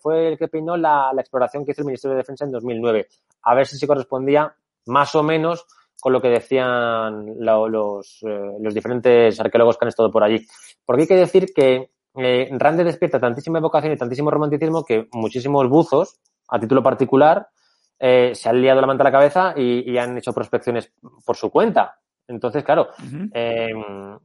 fue 0.00 0.28
el 0.28 0.38
que 0.38 0.46
peinó 0.46 0.76
la, 0.76 1.10
la, 1.12 1.22
exploración 1.22 1.64
que 1.64 1.72
hizo 1.72 1.80
el 1.80 1.86
Ministerio 1.86 2.14
de 2.14 2.18
Defensa 2.18 2.44
en 2.44 2.52
2009. 2.52 3.08
A 3.42 3.54
ver 3.54 3.66
si 3.66 3.78
se 3.78 3.86
correspondía 3.86 4.54
más 4.86 5.14
o 5.14 5.22
menos 5.22 5.66
con 6.02 6.12
lo 6.12 6.20
que 6.20 6.30
decían 6.30 7.26
lo, 7.38 7.68
los, 7.68 8.18
eh, 8.26 8.56
los 8.60 8.74
diferentes 8.74 9.38
arqueólogos 9.38 9.78
que 9.78 9.84
han 9.84 9.90
estado 9.90 10.10
por 10.10 10.24
allí. 10.24 10.44
Porque 10.84 11.02
hay 11.02 11.06
que 11.06 11.14
decir 11.14 11.52
que 11.54 11.90
eh, 12.16 12.48
Rande 12.58 12.82
despierta 12.82 13.20
tantísima 13.20 13.60
evocación 13.60 13.92
y 13.92 13.96
tantísimo 13.96 14.28
romanticismo 14.28 14.84
que 14.84 15.06
muchísimos 15.12 15.68
buzos, 15.68 16.18
a 16.48 16.58
título 16.58 16.82
particular, 16.82 17.46
eh, 18.00 18.32
se 18.34 18.48
han 18.48 18.60
liado 18.60 18.80
la 18.80 18.88
manta 18.88 19.04
a 19.04 19.10
la 19.10 19.12
cabeza 19.12 19.54
y, 19.56 19.88
y, 19.92 19.96
han 19.96 20.18
hecho 20.18 20.32
prospecciones 20.32 20.92
por 21.24 21.36
su 21.36 21.50
cuenta. 21.50 22.00
Entonces, 22.26 22.64
claro, 22.64 22.88
uh 22.98 23.02
-huh. 23.02 23.30
eh, 23.32 23.72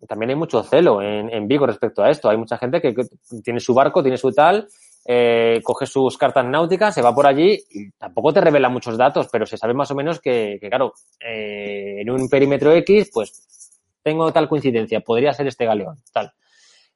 también 0.07 0.31
hay 0.31 0.35
mucho 0.35 0.63
celo 0.63 0.99
en, 0.99 1.29
en, 1.29 1.47
Vigo 1.47 1.67
respecto 1.67 2.01
a 2.01 2.09
esto. 2.09 2.27
Hay 2.27 2.37
mucha 2.37 2.57
gente 2.57 2.81
que, 2.81 2.95
que 2.95 3.03
tiene 3.43 3.59
su 3.59 3.75
barco, 3.75 4.01
tiene 4.01 4.17
su 4.17 4.31
tal, 4.31 4.67
eh, 5.09 5.61
coge 5.63 5.85
sus 5.85 6.17
cartas 6.17 6.45
náuticas, 6.45 6.93
se 6.93 7.01
va 7.01 7.15
por 7.15 7.25
allí 7.25 7.57
y 7.71 7.91
tampoco 7.91 8.33
te 8.33 8.41
revela 8.41 8.67
muchos 8.67 8.97
datos, 8.97 9.29
pero 9.31 9.45
se 9.45 9.57
sabe 9.57 9.73
más 9.73 9.89
o 9.89 9.95
menos 9.95 10.19
que, 10.19 10.57
que 10.59 10.67
claro, 10.67 10.93
eh, 11.21 12.01
en 12.01 12.09
un 12.11 12.27
perímetro 12.27 12.73
X, 12.73 13.09
pues 13.13 13.79
tengo 14.03 14.33
tal 14.33 14.49
coincidencia, 14.49 14.99
podría 14.99 15.31
ser 15.31 15.47
este 15.47 15.65
galeón, 15.65 15.95
tal. 16.11 16.33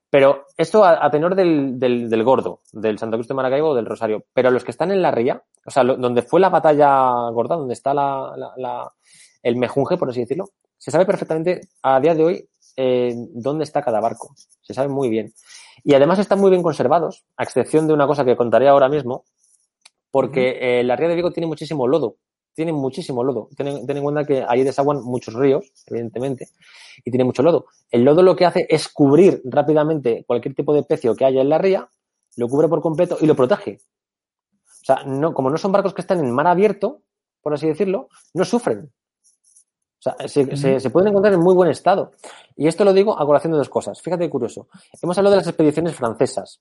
Pero 0.10 0.44
esto 0.58 0.84
a, 0.84 1.10
tenor 1.10 1.36
del, 1.36 1.80
del, 1.80 2.10
del, 2.10 2.24
gordo, 2.26 2.60
del 2.74 3.00
Santo 3.00 3.16
Cristo 3.16 3.34
de 3.34 3.38
Maracaibo 3.38 3.70
o 3.70 3.76
del 3.76 3.86
Rosario. 3.86 4.26
Pero 4.34 4.52
los 4.52 4.66
que 4.66 4.72
están 4.72 4.92
en 4.92 5.02
la 5.02 5.10
ría, 5.10 5.42
o 5.66 5.72
sea, 5.72 5.86
lo, 5.86 5.96
donde 5.96 6.22
fue 6.22 6.42
la 6.42 6.50
batalla 6.50 7.30
gorda, 7.32 7.56
donde 7.56 7.74
está 7.74 7.94
la, 7.94 8.34
la, 8.36 8.52
la, 8.58 8.92
el 9.42 9.56
mejunje, 9.56 9.96
por 9.96 10.10
así 10.10 10.20
decirlo, 10.20 10.50
se 10.78 10.92
sabe 10.92 11.06
perfectamente 11.06 11.62
a 11.82 12.02
día 12.02 12.14
de 12.14 12.26
hoy 12.26 12.50
eh, 12.76 13.14
dónde 13.34 13.64
está 13.64 13.82
cada 13.82 14.00
barco. 14.00 14.36
Se 14.62 14.74
sabe 14.74 14.88
muy 14.88 15.10
bien. 15.10 15.34
Y 15.84 15.94
además 15.94 16.20
están 16.20 16.40
muy 16.40 16.50
bien 16.50 16.64
conservados, 16.64 17.26
a 17.38 17.44
excepción 17.44 17.88
de 17.88 17.94
una 17.94 18.08
cosa 18.08 18.26
que 18.26 18.36
contaré 18.36 18.68
ahora 18.68 18.90
mismo, 18.90 19.26
porque 20.12 20.58
eh, 20.62 20.84
la 20.84 20.96
ría 20.96 21.08
de 21.08 21.16
Vigo 21.16 21.32
tiene 21.32 21.48
muchísimo 21.48 21.88
lodo. 21.88 22.18
Tiene 22.54 22.74
muchísimo 22.74 23.24
lodo. 23.24 23.48
Ten, 23.56 23.86
ten 23.88 23.98
en 23.98 24.04
cuenta 24.04 24.26
que 24.26 24.44
ahí 24.48 24.64
desaguan 24.64 25.02
muchos 25.04 25.34
ríos, 25.34 25.72
evidentemente, 25.88 26.50
y 27.06 27.10
tiene 27.10 27.24
mucho 27.24 27.44
lodo. 27.44 27.66
El 27.90 28.04
lodo 28.04 28.22
lo 28.22 28.36
que 28.36 28.46
hace 28.46 28.68
es 28.70 28.90
cubrir 28.90 29.42
rápidamente 29.46 30.26
cualquier 30.28 30.54
tipo 30.54 30.74
de 30.74 30.84
pecio 30.84 31.16
que 31.16 31.26
haya 31.26 31.42
en 31.42 31.50
la 31.50 31.58
ría, 31.58 31.90
lo 32.36 32.48
cubre 32.48 32.68
por 32.68 32.82
completo 32.82 33.18
y 33.20 33.26
lo 33.26 33.36
protege. 33.36 33.80
O 34.82 34.86
sea, 34.86 35.04
no, 35.06 35.34
como 35.34 35.50
no 35.50 35.58
son 35.58 35.72
barcos 35.72 35.94
que 35.94 36.02
están 36.02 36.20
en 36.20 36.32
mar 36.32 36.48
abierto, 36.48 37.02
por 37.42 37.54
así 37.54 37.68
decirlo, 37.68 38.10
no 38.34 38.46
sufren. 38.46 38.92
O 40.02 40.04
sea, 40.04 40.28
se, 40.28 40.58
se, 40.58 40.80
se, 40.80 40.90
pueden 40.90 41.10
encontrar 41.10 41.34
en 41.34 41.40
muy 41.40 41.54
buen 41.54 41.70
estado. 41.70 42.14
Y 42.58 42.68
esto 42.68 42.84
lo 42.84 42.92
digo 42.92 43.20
a 43.20 43.26
colación 43.26 43.52
de 43.52 43.60
dos 43.60 43.70
cosas. 43.70 44.02
Fíjate 44.02 44.28
curioso. 44.32 44.68
Hemos 45.00 45.16
hablado 45.20 45.36
de 45.36 45.42
las 45.42 45.48
expediciones 45.48 45.96
francesas. 45.96 46.60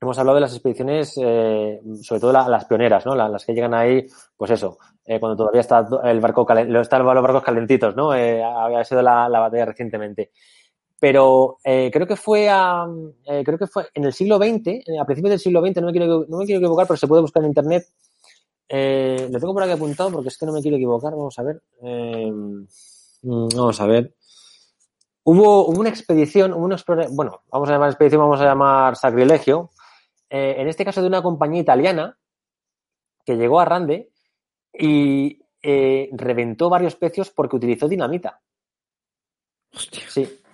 Hemos 0.00 0.18
hablado 0.18 0.36
de 0.36 0.40
las 0.40 0.52
expediciones, 0.52 1.18
eh, 1.22 1.80
sobre 2.02 2.20
todo 2.20 2.32
la, 2.32 2.48
las 2.48 2.64
pioneras, 2.64 3.04
¿no? 3.04 3.14
Las, 3.14 3.30
las, 3.30 3.44
que 3.44 3.52
llegan 3.52 3.74
ahí, 3.74 4.06
pues 4.36 4.50
eso, 4.50 4.78
eh, 5.04 5.20
cuando 5.20 5.36
todavía 5.36 5.60
está 5.60 5.86
el 6.04 6.20
barco, 6.20 6.46
están 6.50 7.04
los 7.04 7.22
barcos 7.22 7.42
calentitos, 7.42 7.94
¿no? 7.94 8.14
Eh, 8.14 8.42
había 8.42 8.84
sido 8.84 9.02
la, 9.02 9.28
la, 9.28 9.40
batalla 9.40 9.66
recientemente. 9.66 10.32
Pero 10.98 11.58
eh, 11.62 11.90
creo 11.92 12.06
que 12.06 12.16
fue 12.16 12.48
a, 12.48 12.86
creo 13.44 13.58
que 13.58 13.66
fue 13.66 13.86
en 13.94 14.04
el 14.04 14.12
siglo 14.12 14.38
XX, 14.38 14.82
a 14.98 15.04
principios 15.04 15.30
del 15.30 15.40
siglo 15.40 15.60
XX, 15.60 15.76
no 15.76 15.86
me 15.86 15.92
quiero, 15.92 16.24
no 16.26 16.38
me 16.38 16.46
quiero 16.46 16.60
equivocar, 16.60 16.86
pero 16.86 16.96
se 16.96 17.06
puede 17.06 17.22
buscar 17.22 17.42
en 17.42 17.50
internet. 17.50 17.84
Eh, 18.68 19.28
lo 19.30 19.38
tengo 19.38 19.54
por 19.54 19.62
aquí 19.62 19.72
apuntado 19.72 20.10
porque 20.10 20.28
es 20.28 20.38
que 20.38 20.46
no 20.46 20.52
me 20.52 20.60
quiero 20.60 20.76
equivocar. 20.76 21.12
Vamos 21.12 21.38
a 21.38 21.42
ver. 21.42 21.62
Eh, 21.82 22.32
vamos 23.22 23.80
a 23.80 23.86
ver. 23.86 24.14
Hubo, 25.24 25.66
hubo 25.66 25.80
una 25.80 25.88
expedición, 25.88 26.52
hubo 26.52 26.64
una 26.64 26.76
bueno, 27.10 27.42
vamos 27.50 27.68
a 27.68 27.72
llamar 27.72 27.90
expedición, 27.90 28.20
vamos 28.20 28.40
a 28.40 28.44
llamar 28.44 28.94
sacrilegio, 28.94 29.70
eh, 30.30 30.54
en 30.58 30.68
este 30.68 30.84
caso 30.84 31.00
de 31.00 31.08
una 31.08 31.20
compañía 31.20 31.60
italiana 31.60 32.16
que 33.24 33.36
llegó 33.36 33.58
a 33.58 33.64
Rande 33.64 34.12
y 34.72 35.40
reventó 36.12 36.70
varios 36.70 36.94
pecios 36.94 37.30
porque 37.30 37.56
utilizó 37.56 37.88
dinamita. 37.88 38.40
Hostia. 39.74 40.02
Sí. 40.08 40.45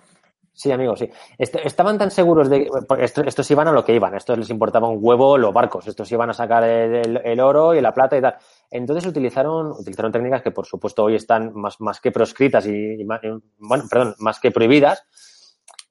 Sí, 0.55 0.71
amigo, 0.71 0.95
sí. 0.95 1.09
Est 1.39 1.55
estaban 1.63 1.97
tan 1.97 2.11
seguros 2.11 2.47
de 2.47 2.65
que 2.65 2.69
esto, 3.03 3.23
estos 3.23 3.49
iban 3.49 3.67
a 3.67 3.71
lo 3.71 3.83
que 3.83 3.95
iban, 3.95 4.13
estos 4.13 4.37
les 4.37 4.51
importaba 4.51 4.87
un 4.87 4.99
huevo 5.01 5.35
los 5.35 5.51
barcos, 5.51 5.87
estos 5.87 6.11
iban 6.11 6.29
a 6.29 6.33
sacar 6.33 6.63
el, 6.63 6.95
el, 6.95 7.21
el, 7.23 7.39
oro 7.39 7.73
y 7.73 7.81
la 7.81 7.91
plata 7.91 8.15
y 8.15 8.21
tal. 8.21 8.35
Entonces 8.69 9.07
utilizaron, 9.07 9.71
utilizaron 9.71 10.11
técnicas 10.11 10.43
que 10.43 10.51
por 10.51 10.67
supuesto 10.67 11.05
hoy 11.05 11.15
están 11.15 11.53
más, 11.55 11.81
más 11.81 11.99
que 11.99 12.11
proscritas 12.11 12.67
y, 12.67 12.71
y, 12.71 13.03
bueno, 13.03 13.85
perdón, 13.89 14.13
más 14.19 14.39
que 14.39 14.51
prohibidas. 14.51 15.03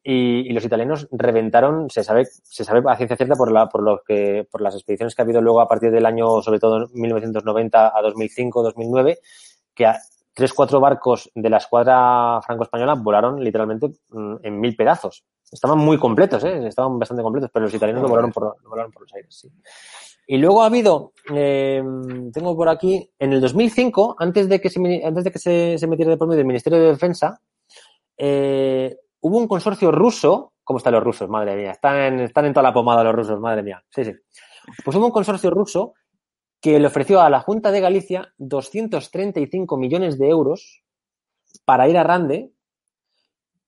Y, 0.05 0.49
y, 0.49 0.53
los 0.53 0.65
italianos 0.65 1.09
reventaron, 1.13 1.89
se 1.89 2.03
sabe, 2.03 2.25
se 2.27 2.65
sabe 2.65 2.83
a 2.89 2.97
ciencia 2.97 3.17
cierta 3.17 3.37
por 3.37 3.53
la, 3.53 3.69
por 3.69 3.83
lo 3.83 4.03
que, 4.05 4.47
por 4.51 4.61
las 4.61 4.75
expediciones 4.75 5.15
que 5.15 5.23
ha 5.23 5.25
habido 5.25 5.41
luego 5.41 5.61
a 5.61 5.69
partir 5.69 5.93
del 5.93 6.07
año, 6.07 6.43
sobre 6.43 6.59
todo 6.59 6.89
1990 6.93 7.97
a 7.97 8.03
2005, 8.03 8.63
2009, 8.65 9.19
que 9.75 9.87
tres, 10.33 10.53
cuatro 10.53 10.81
barcos 10.81 11.31
de 11.35 11.51
la 11.51 11.59
escuadra 11.59 12.41
franco-española 12.43 12.95
volaron 12.95 13.43
literalmente 13.43 13.91
mm, 14.11 14.37
en 14.43 14.61
mil 14.61 14.75
pedazos. 14.77 15.25
Estaban 15.51 15.79
muy 15.79 15.99
completos, 15.99 16.43
¿eh? 16.45 16.67
estaban 16.67 16.99
bastante 16.99 17.23
completos, 17.23 17.51
pero 17.53 17.67
los 17.67 17.75
italianos 17.75 18.03
lo 18.03 18.09
volaron 18.09 18.33
por, 18.33 18.57
volaron 18.65 18.91
por 18.91 19.03
los 19.03 19.15
aires, 19.15 19.35
sí. 19.35 19.51
Y 20.27 20.39
luego 20.39 20.63
ha 20.63 20.67
habido, 20.67 21.13
eh, 21.35 21.83
tengo 22.33 22.57
por 22.57 22.69
aquí, 22.69 23.11
en 23.19 23.33
el 23.33 23.41
2005, 23.41 24.17
antes 24.19 24.49
de 24.49 24.61
que 24.61 24.71
se, 24.71 24.81
antes 25.05 25.25
de 25.25 25.31
que 25.31 25.39
se, 25.39 25.87
metiera 25.87 26.13
de 26.13 26.17
por 26.17 26.29
medio 26.29 26.39
del 26.39 26.47
Ministerio 26.47 26.79
de 26.79 26.87
Defensa, 26.87 27.41
eh, 28.17 28.97
hubo 29.21 29.39
un 29.39 29.49
consorcio 29.49 29.91
ruso, 29.91 30.53
¿cómo 30.63 30.79
están 30.79 30.95
los 30.95 31.03
rusos? 31.03 31.29
Madre 31.29 31.57
mía, 31.57 31.73
están 31.73 32.21
están 32.21 32.47
en 32.47 32.55
toda 32.55 32.63
la 32.63 32.73
pomada 32.73 33.05
los 33.05 33.15
rusos, 33.15 33.41
madre 33.41 33.63
mía. 33.63 33.83
Sí, 33.91 34.05
sí. 34.05 34.13
Pues 34.85 34.97
hubo 34.97 35.07
un 35.07 35.13
consorcio 35.13 35.51
ruso 35.51 35.95
que 36.63 36.79
le 36.79 36.87
ofreció 36.87 37.21
a 37.21 37.29
la 37.29 37.41
Junta 37.41 37.71
de 37.73 37.81
Galicia 37.81 38.33
235 38.39 39.77
millones 39.77 40.17
de 40.19 40.29
euros 40.29 40.83
para 41.65 41.89
ir 41.89 41.99
a 41.99 42.05
Rande 42.05 42.53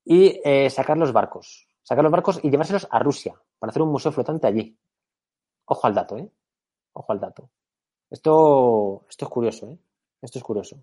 y 0.05 0.41
eh, 0.45 0.71
sacar 0.71 0.97
los 0.97 1.13
barcos. 1.13 1.67
Sacar 1.83 2.05
los 2.05 2.13
barcos 2.13 2.41
y 2.43 2.51
llevárselos 2.51 2.87
a 2.91 3.01
Rusia 3.01 3.35
para 3.59 3.71
hacer 3.71 3.83
un 3.83 3.91
museo 3.91 4.13
flotante 4.13 4.47
allí. 4.47 4.79
Ojo 5.67 5.87
al 5.87 5.95
dato, 5.95 6.17
¿eh? 6.17 6.31
Ojo 6.93 7.13
al 7.13 7.21
dato. 7.21 7.51
Esto, 8.11 9.05
esto 9.11 9.25
es 9.25 9.31
curioso, 9.31 9.67
¿eh? 9.71 9.79
Esto 10.23 10.39
es 10.39 10.45
curioso. 10.45 10.77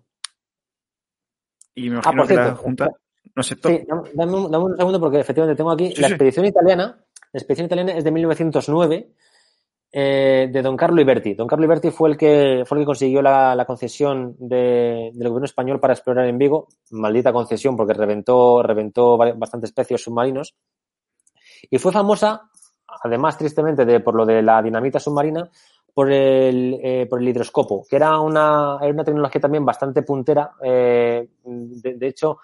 Y 1.74 1.88
me 1.88 1.96
Ah, 1.96 2.00
imagino 2.12 2.22
por 2.22 2.28
que 2.28 2.34
la 2.36 2.44
cierto. 2.44 2.62
Junta 2.62 2.86
no 3.34 3.40
aceptó. 3.40 3.68
Sí, 3.70 3.84
dame, 3.88 4.10
dame 4.12 4.32
un, 4.36 4.50
dame 4.50 4.64
un 4.66 4.76
segundo 4.76 5.00
porque 5.00 5.20
efectivamente 5.20 5.56
tengo 5.56 5.70
aquí 5.70 5.92
Sí, 5.94 6.00
la 6.02 6.08
sí. 6.08 6.12
expedición 6.14 6.44
italiana. 6.44 7.02
La 7.32 7.38
expedición 7.38 7.66
italiana 7.66 7.92
es 7.96 8.04
de 8.04 8.10
1909 8.10 9.12
eh, 9.92 10.48
de 10.50 10.62
Don 10.62 10.76
Carlo 10.76 11.00
Iberti. 11.00 11.34
Don 11.34 11.46
Carlo 11.46 11.66
Iberti 11.66 11.90
fue 11.90 12.08
el 12.10 12.16
que 12.16 12.64
fue 12.66 12.78
el 12.78 12.82
que 12.82 12.86
consiguió 12.86 13.20
la, 13.20 13.54
la 13.54 13.64
concesión 13.66 14.34
de- 14.38 15.10
del 15.12 15.28
gobierno 15.28 15.44
español 15.44 15.78
para 15.80 15.92
explorar 15.92 16.26
en 16.26 16.38
Vigo. 16.38 16.68
Maldita 16.92 17.32
concesión 17.32 17.76
porque 17.76 17.92
reventó, 17.94 18.62
reventó 18.62 19.16
bastantes 19.18 19.72
pecios 19.72 20.02
submarinos. 20.02 20.54
Y 21.70 21.78
fue 21.78 21.92
famosa, 21.92 22.42
además, 23.04 23.36
tristemente, 23.38 23.84
de, 23.84 24.00
por 24.00 24.14
lo 24.14 24.26
de 24.26 24.42
la 24.42 24.60
dinamita 24.62 24.98
submarina, 24.98 25.48
por 25.94 26.10
el, 26.10 26.80
eh, 26.82 27.06
por 27.08 27.20
el 27.20 27.28
hidroscopo, 27.28 27.84
que 27.88 27.96
era 27.96 28.18
una, 28.18 28.78
era 28.80 28.92
una 28.92 29.04
tecnología 29.04 29.40
también 29.40 29.64
bastante 29.64 30.02
puntera. 30.02 30.52
eh, 30.62 31.28
de, 31.44 31.94
de 31.94 32.06
hecho, 32.08 32.38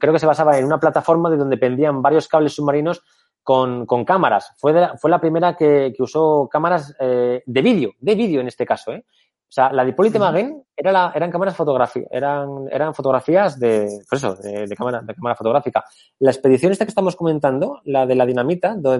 creo 0.00 0.12
que 0.12 0.18
se 0.18 0.26
basaba 0.26 0.58
en 0.58 0.64
una 0.64 0.80
plataforma 0.80 1.30
de 1.30 1.36
donde 1.36 1.58
pendían 1.58 2.00
varios 2.02 2.28
cables 2.28 2.54
submarinos 2.54 3.02
con, 3.48 3.86
con 3.86 4.04
cámaras. 4.04 4.52
Fue, 4.58 4.74
de 4.74 4.80
la, 4.82 4.98
fue 4.98 5.10
la 5.10 5.22
primera 5.22 5.56
que, 5.56 5.94
que 5.96 6.02
usó 6.02 6.50
cámaras 6.52 6.94
eh, 7.00 7.42
de 7.46 7.62
vídeo, 7.62 7.92
de 7.98 8.14
vídeo 8.14 8.42
en 8.42 8.48
este 8.48 8.66
caso. 8.66 8.92
¿eh? 8.92 9.06
O 9.08 9.50
sea, 9.50 9.72
la 9.72 9.84
de 9.84 9.88
Hippolyte 9.88 10.18
Maguen 10.18 10.64
era 10.76 10.92
la, 10.92 11.12
eran 11.14 11.30
cámaras 11.30 11.56
fotografías, 11.56 12.06
eran, 12.10 12.66
eran 12.70 12.92
fotografías 12.92 13.58
de, 13.58 13.88
pues 14.06 14.22
eso, 14.22 14.34
de, 14.34 14.66
de 14.66 14.76
cámara, 14.76 15.00
de 15.00 15.14
cámara 15.14 15.34
fotográfica. 15.34 15.82
La 16.18 16.30
expedición 16.30 16.72
esta 16.72 16.84
que 16.84 16.90
estamos 16.90 17.16
comentando, 17.16 17.80
la 17.84 18.04
de 18.04 18.16
la 18.16 18.26
dinamita, 18.26 18.76
de, 18.76 18.98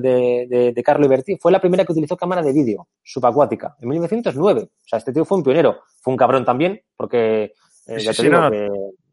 de, 0.48 0.72
de, 0.74 0.82
Carlo 0.82 1.04
Iberti, 1.04 1.36
fue 1.36 1.52
la 1.52 1.60
primera 1.60 1.84
que 1.84 1.92
utilizó 1.92 2.16
cámara 2.16 2.40
de 2.40 2.54
vídeo 2.54 2.88
subacuática, 3.02 3.76
en 3.82 3.90
1909. 3.90 4.62
O 4.62 4.88
sea, 4.88 4.98
este 4.98 5.12
tío 5.12 5.26
fue 5.26 5.36
un 5.36 5.44
pionero. 5.44 5.80
Fue 6.00 6.10
un 6.10 6.16
cabrón 6.16 6.46
también, 6.46 6.80
porque, 6.96 7.52
eh, 7.86 7.98
Sí, 7.98 8.06
ya 8.06 8.14
sí, 8.14 8.22
te 8.22 8.30
digo, 8.30 8.50
que 8.50 8.70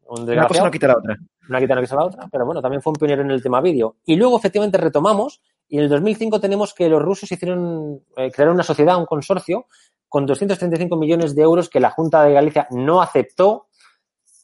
un 0.08 0.28
Una 0.28 0.46
cosa 0.46 0.64
no 0.64 0.70
quita 0.70 0.88
la 0.88 0.98
otra. 0.98 1.16
una 1.48 1.60
quita 1.60 1.72
una 1.74 1.82
cosa 1.82 1.94
a 1.94 1.98
la 1.98 2.04
otra, 2.04 2.28
pero 2.30 2.46
bueno, 2.46 2.62
también 2.62 2.82
fue 2.82 2.92
un 2.92 2.96
pionero 2.96 3.22
en 3.22 3.30
el 3.30 3.42
tema 3.42 3.60
vídeo. 3.60 3.96
Y 4.04 4.16
luego, 4.16 4.38
efectivamente, 4.38 4.78
retomamos 4.78 5.40
y 5.68 5.78
en 5.78 5.84
el 5.84 5.88
2005 5.88 6.40
tenemos 6.40 6.74
que 6.74 6.88
los 6.88 7.02
rusos 7.02 7.30
hicieron, 7.30 8.02
eh, 8.16 8.30
crearon 8.30 8.54
una 8.54 8.62
sociedad, 8.62 8.98
un 8.98 9.06
consorcio, 9.06 9.66
con 10.08 10.26
235 10.26 10.96
millones 10.96 11.34
de 11.34 11.42
euros 11.42 11.68
que 11.68 11.80
la 11.80 11.90
Junta 11.90 12.22
de 12.22 12.32
Galicia 12.32 12.68
no 12.70 13.02
aceptó. 13.02 13.66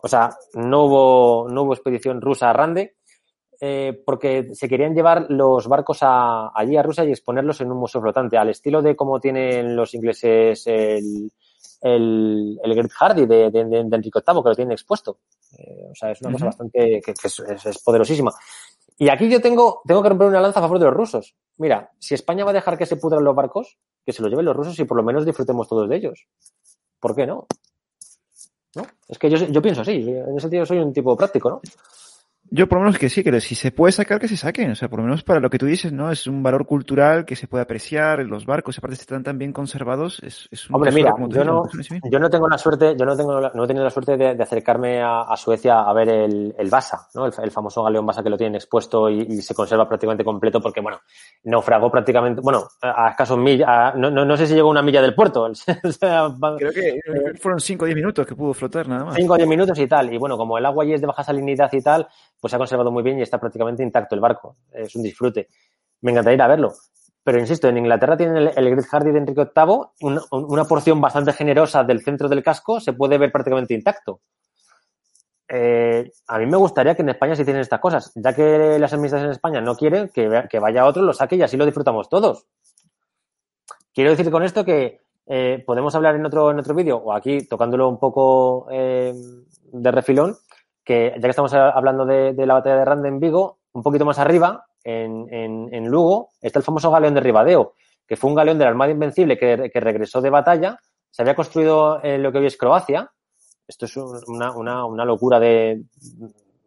O 0.03 0.09
sea, 0.09 0.31
no 0.55 0.85
hubo, 0.85 1.49
no 1.49 1.63
hubo 1.63 1.75
expedición 1.75 2.21
rusa 2.21 2.51
a 2.51 2.53
Rande, 2.53 2.97
eh, 3.61 4.03
porque 4.05 4.49
se 4.55 4.69
querían 4.69 4.95
llevar 4.95 5.27
los 5.29 5.69
barcos 5.69 5.99
a, 6.03 6.51
allí 6.53 6.77
a 6.77 6.83
Rusia 6.83 7.05
y 7.05 7.13
exponerlos 7.13 7.61
en 7.61 7.71
un 7.71 7.79
museo 7.79 8.01
flotante, 8.01 8.37
al 8.37 8.49
estilo 8.49 8.83
de 8.83 8.97
cómo 8.97 9.21
tienen 9.21 9.77
los 9.77 9.95
ingleses 9.95 10.67
el, 10.67 11.31
el, 11.81 12.59
el 12.61 12.75
Great 12.75 12.91
Hardy 12.91 13.27
de, 13.27 13.51
de, 13.53 13.65
de 13.65 13.79
Enrique 13.79 14.21
VIII, 14.27 14.43
que 14.43 14.49
lo 14.49 14.55
tienen 14.57 14.73
expuesto. 14.73 15.19
Eh, 15.59 15.89
o 15.91 15.95
sea, 15.95 16.11
es 16.13 16.21
una 16.23 16.31
cosa 16.33 16.47
bastante 16.47 17.01
que, 17.05 17.13
que 17.15 17.27
es, 17.29 17.39
es- 17.41 17.67
es 17.67 17.79
poderosísima. 17.83 18.33
Y 18.99 19.09
aquí 19.09 19.29
yo 19.29 19.41
tengo, 19.41 19.83
tengo 19.87 20.03
que 20.03 20.09
romper 20.11 20.29
una 20.29 20.41
lanza 20.41 20.61
a 20.61 20.63
favor 20.63 20.79
de 20.79 20.85
los 20.87 20.95
rusos. 20.95 21.35
Mira, 21.59 21.91
si 21.99 22.15
España 22.15 22.45
va 22.45 22.51
a 22.51 22.55
dejar 22.55 22.79
que 22.79 22.87
se 22.87 22.97
pudran 22.97 23.25
los 23.25 23.35
barcos, 23.35 23.79
que 24.05 24.13
se 24.13 24.23
los 24.23 24.31
lleven 24.31 24.45
los 24.45 24.57
rusos 24.57 24.79
y 24.79 24.85
por 24.85 24.97
lo 24.97 25.03
menos 25.03 25.25
disfrutemos 25.27 25.69
todos 25.69 25.89
de 25.89 25.97
ellos. 25.97 26.27
¿Por 27.01 27.15
qué 27.17 27.27
no? 27.27 27.47
¿No? 28.75 28.87
Es 29.09 29.19
que 29.19 29.29
yo, 29.29 29.37
yo 29.39 29.61
pienso 29.61 29.83
así, 29.83 29.93
en 29.97 30.31
ese 30.31 30.41
sentido 30.41 30.65
soy 30.65 30.79
un 30.79 30.93
tipo 30.93 31.17
práctico, 31.17 31.51
¿no? 31.51 31.61
Yo 32.55 32.69
por 32.69 32.77
lo 32.79 32.85
menos 32.85 32.99
que 32.99 33.09
sí, 33.09 33.25
que 33.25 33.41
si 33.41 33.55
se 33.55 33.73
puede 33.73 33.93
sacar, 33.93 34.21
que 34.21 34.29
se 34.29 34.37
saquen. 34.37 34.71
O 34.73 34.75
sea, 34.75 34.91
por 34.91 34.99
lo 34.99 35.07
menos 35.07 35.23
para 35.23 35.41
lo 35.41 35.49
que 35.49 35.57
tú 35.59 35.65
dices, 35.65 35.91
¿no? 35.91 36.11
Es 36.11 36.27
un 36.27 36.43
valor 36.43 36.67
cultural 36.67 37.25
que 37.25 37.35
se 37.35 37.49
puede 37.49 37.63
apreciar. 37.63 38.19
Los 38.27 38.45
barcos, 38.45 38.77
aparte, 38.77 38.95
están 38.97 39.23
tan 39.23 39.39
bien 39.39 39.55
conservados. 39.55 40.21
Es, 40.23 40.49
es 40.51 40.69
un 40.69 40.77
Hombre, 40.77 40.93
mira, 40.93 41.15
yo 41.31 41.45
no, 41.47 41.63
misma. 41.75 41.99
yo 42.11 42.19
no 42.19 42.29
tengo 42.29 42.47
la 42.49 42.59
suerte, 42.59 42.95
yo 42.99 43.07
no 43.07 43.17
tengo 43.17 43.41
la- 43.41 43.53
no 43.55 43.65
he 43.65 43.67
tenido 43.67 43.85
la 43.85 43.91
suerte 43.91 44.19
de, 44.19 44.35
de 44.35 44.43
acercarme 44.43 45.01
a, 45.01 45.23
a 45.23 45.37
Suecia 45.39 45.81
a 45.81 45.93
ver 45.95 46.11
el, 46.11 46.55
el 46.59 46.69
Basa, 46.69 47.09
¿no? 47.15 47.25
El, 47.25 47.33
el 47.43 47.51
famoso 47.51 47.83
galeón 47.85 48.05
Basa 48.05 48.23
que 48.23 48.29
lo 48.29 48.37
tienen 48.37 48.57
expuesto 48.57 49.09
y, 49.09 49.21
y 49.23 49.41
se 49.41 49.55
conserva 49.55 49.89
prácticamente 49.89 50.23
completo 50.23 50.61
porque, 50.61 50.83
bueno, 50.83 51.01
naufragó 51.45 51.91
prácticamente, 51.91 52.43
bueno, 52.43 52.65
a, 52.83 53.07
a 53.07 53.11
escaso 53.13 53.37
milla, 53.39 53.89
a- 53.89 53.95
no, 53.95 54.11
no, 54.11 54.27
no 54.27 54.37
sé 54.37 54.47
si 54.47 54.55
llegó 54.55 54.69
a 54.69 54.73
una 54.73 54.83
milla 54.83 55.01
del 55.01 55.15
puerto, 55.15 55.43
o 55.85 55.93
sea, 55.93 56.29
va- 56.29 56.57
Creo 56.59 56.73
que 56.73 56.89
eh, 56.91 57.01
fueron 57.41 57.61
5 57.61 57.85
o 57.85 57.87
10 57.87 57.97
minutos 57.97 58.27
que 58.27 58.35
pudo 58.37 58.53
flotar, 58.53 58.87
nada 58.89 59.07
más. 59.07 59.15
5 59.17 59.33
o 59.33 59.37
10 59.39 59.49
minutos 59.49 59.79
y 59.79 59.87
tal. 59.87 60.13
Y 60.13 60.19
bueno, 60.19 60.37
como 60.37 60.59
el 60.59 60.67
agua 60.67 60.85
allí 60.85 60.93
es 60.93 61.01
de 61.01 61.07
baja 61.07 61.25
salinidad 61.25 61.73
y 61.73 61.81
tal, 61.81 62.07
pues 62.43 62.51
se 62.51 62.57
ha 62.57 62.59
conservado 62.59 62.91
muy 62.91 63.05
bien 63.05 63.21
y 63.21 63.23
está 63.23 63.39
prácticamente 63.39 63.85
intacto 63.85 64.17
el 64.17 64.21
barco. 64.21 64.57
Es 64.73 64.97
un 64.97 65.03
disfrute. 65.05 65.49
Me 66.01 66.11
encantaría 66.11 66.35
ir 66.35 66.43
a 66.43 66.49
verlo. 66.49 66.73
Pero 67.23 67.39
insisto, 67.39 67.69
en 67.69 67.79
Inglaterra 67.79 68.17
tienen 68.17 68.37
el, 68.37 68.51
el 68.57 68.71
Great 68.71 68.85
Hardy 68.87 69.13
de 69.13 69.19
Enrique 69.19 69.49
VIII, 69.55 70.21
una, 70.33 70.65
porción 70.65 71.01
bastante 71.01 71.33
generosa 71.33 71.85
del 71.85 72.03
centro 72.03 72.29
del 72.29 72.43
casco 72.43 72.81
se 72.81 72.95
puede 72.95 73.17
ver 73.17 73.31
prácticamente 73.31 73.75
intacto. 73.75 74.23
Eh, 75.47 76.11
a 76.27 76.39
mí 76.41 76.47
me 76.47 76.57
gustaría 76.57 76.97
que 76.97 77.03
en 77.03 77.11
España 77.11 77.37
se 77.37 77.43
hicieran 77.43 77.63
estas 77.63 77.79
cosas, 77.79 78.11
ya 78.17 78.35
que 78.35 78.77
las 78.81 78.93
administraciones 78.93 79.27
en 79.27 79.37
España 79.37 79.61
no 79.61 79.77
quieren 79.77 80.09
que, 80.09 80.47
que 80.51 80.59
vaya 80.59 80.85
otro, 80.85 81.03
lo 81.03 81.13
saque 81.13 81.37
y 81.37 81.43
así 81.43 81.57
lo 81.57 81.65
disfrutamos 81.65 82.09
todos. 82.09 82.49
Quiero 83.95 84.11
decir 84.11 84.29
con 84.33 84.43
esto 84.43 84.65
que 84.65 84.99
eh, 85.27 85.63
podemos 85.65 85.95
hablar 85.95 86.17
en 86.17 86.27
otro, 86.27 86.51
en 86.51 86.59
otro 86.59 86.75
vídeo 86.75 86.97
o 86.97 87.13
aquí 87.13 87.47
tocándolo 87.47 87.89
un 87.89 88.01
poco 88.01 88.67
eh, 88.73 89.15
de 89.73 89.91
refilón, 89.93 90.37
que 90.85 91.13
ya 91.15 91.21
que 91.21 91.29
estamos 91.29 91.53
hablando 91.55 92.05
de, 92.05 92.35
la 92.47 92.55
batalla 92.55 92.77
de 92.77 92.85
Rande 92.85 93.09
en 93.09 93.21
Vigo, 93.21 93.59
un 93.73 93.83
poquito 93.83 94.05
más 94.05 94.19
arriba, 94.19 94.67
en, 94.85 95.29
en, 95.31 95.87
Lugo, 95.87 96.31
está 96.41 96.59
el 96.59 96.65
famoso 96.65 96.91
galeón 96.91 97.15
de 97.15 97.21
Ribadeo, 97.21 97.75
que 98.07 98.17
fue 98.17 98.31
un 98.31 98.37
galeón 98.37 98.59
de 98.59 98.65
la 98.65 98.71
Armada 98.71 98.91
Invencible 98.91 99.39
que, 99.39 99.71
que 99.73 99.81
regresó 99.81 100.21
de 100.21 100.31
batalla, 100.31 100.79
se 101.11 101.23
había 101.23 101.37
construido 101.37 102.03
en 102.03 102.23
lo 102.23 102.33
que 102.33 102.39
hoy 102.39 102.47
es 102.47 102.57
Croacia. 102.57 103.11
Esto 103.69 103.85
es 103.85 103.97
un- 103.97 104.19
una, 104.27 104.57
una, 104.57 104.85
una 104.87 105.05
locura 105.05 105.39
de, 105.39 105.85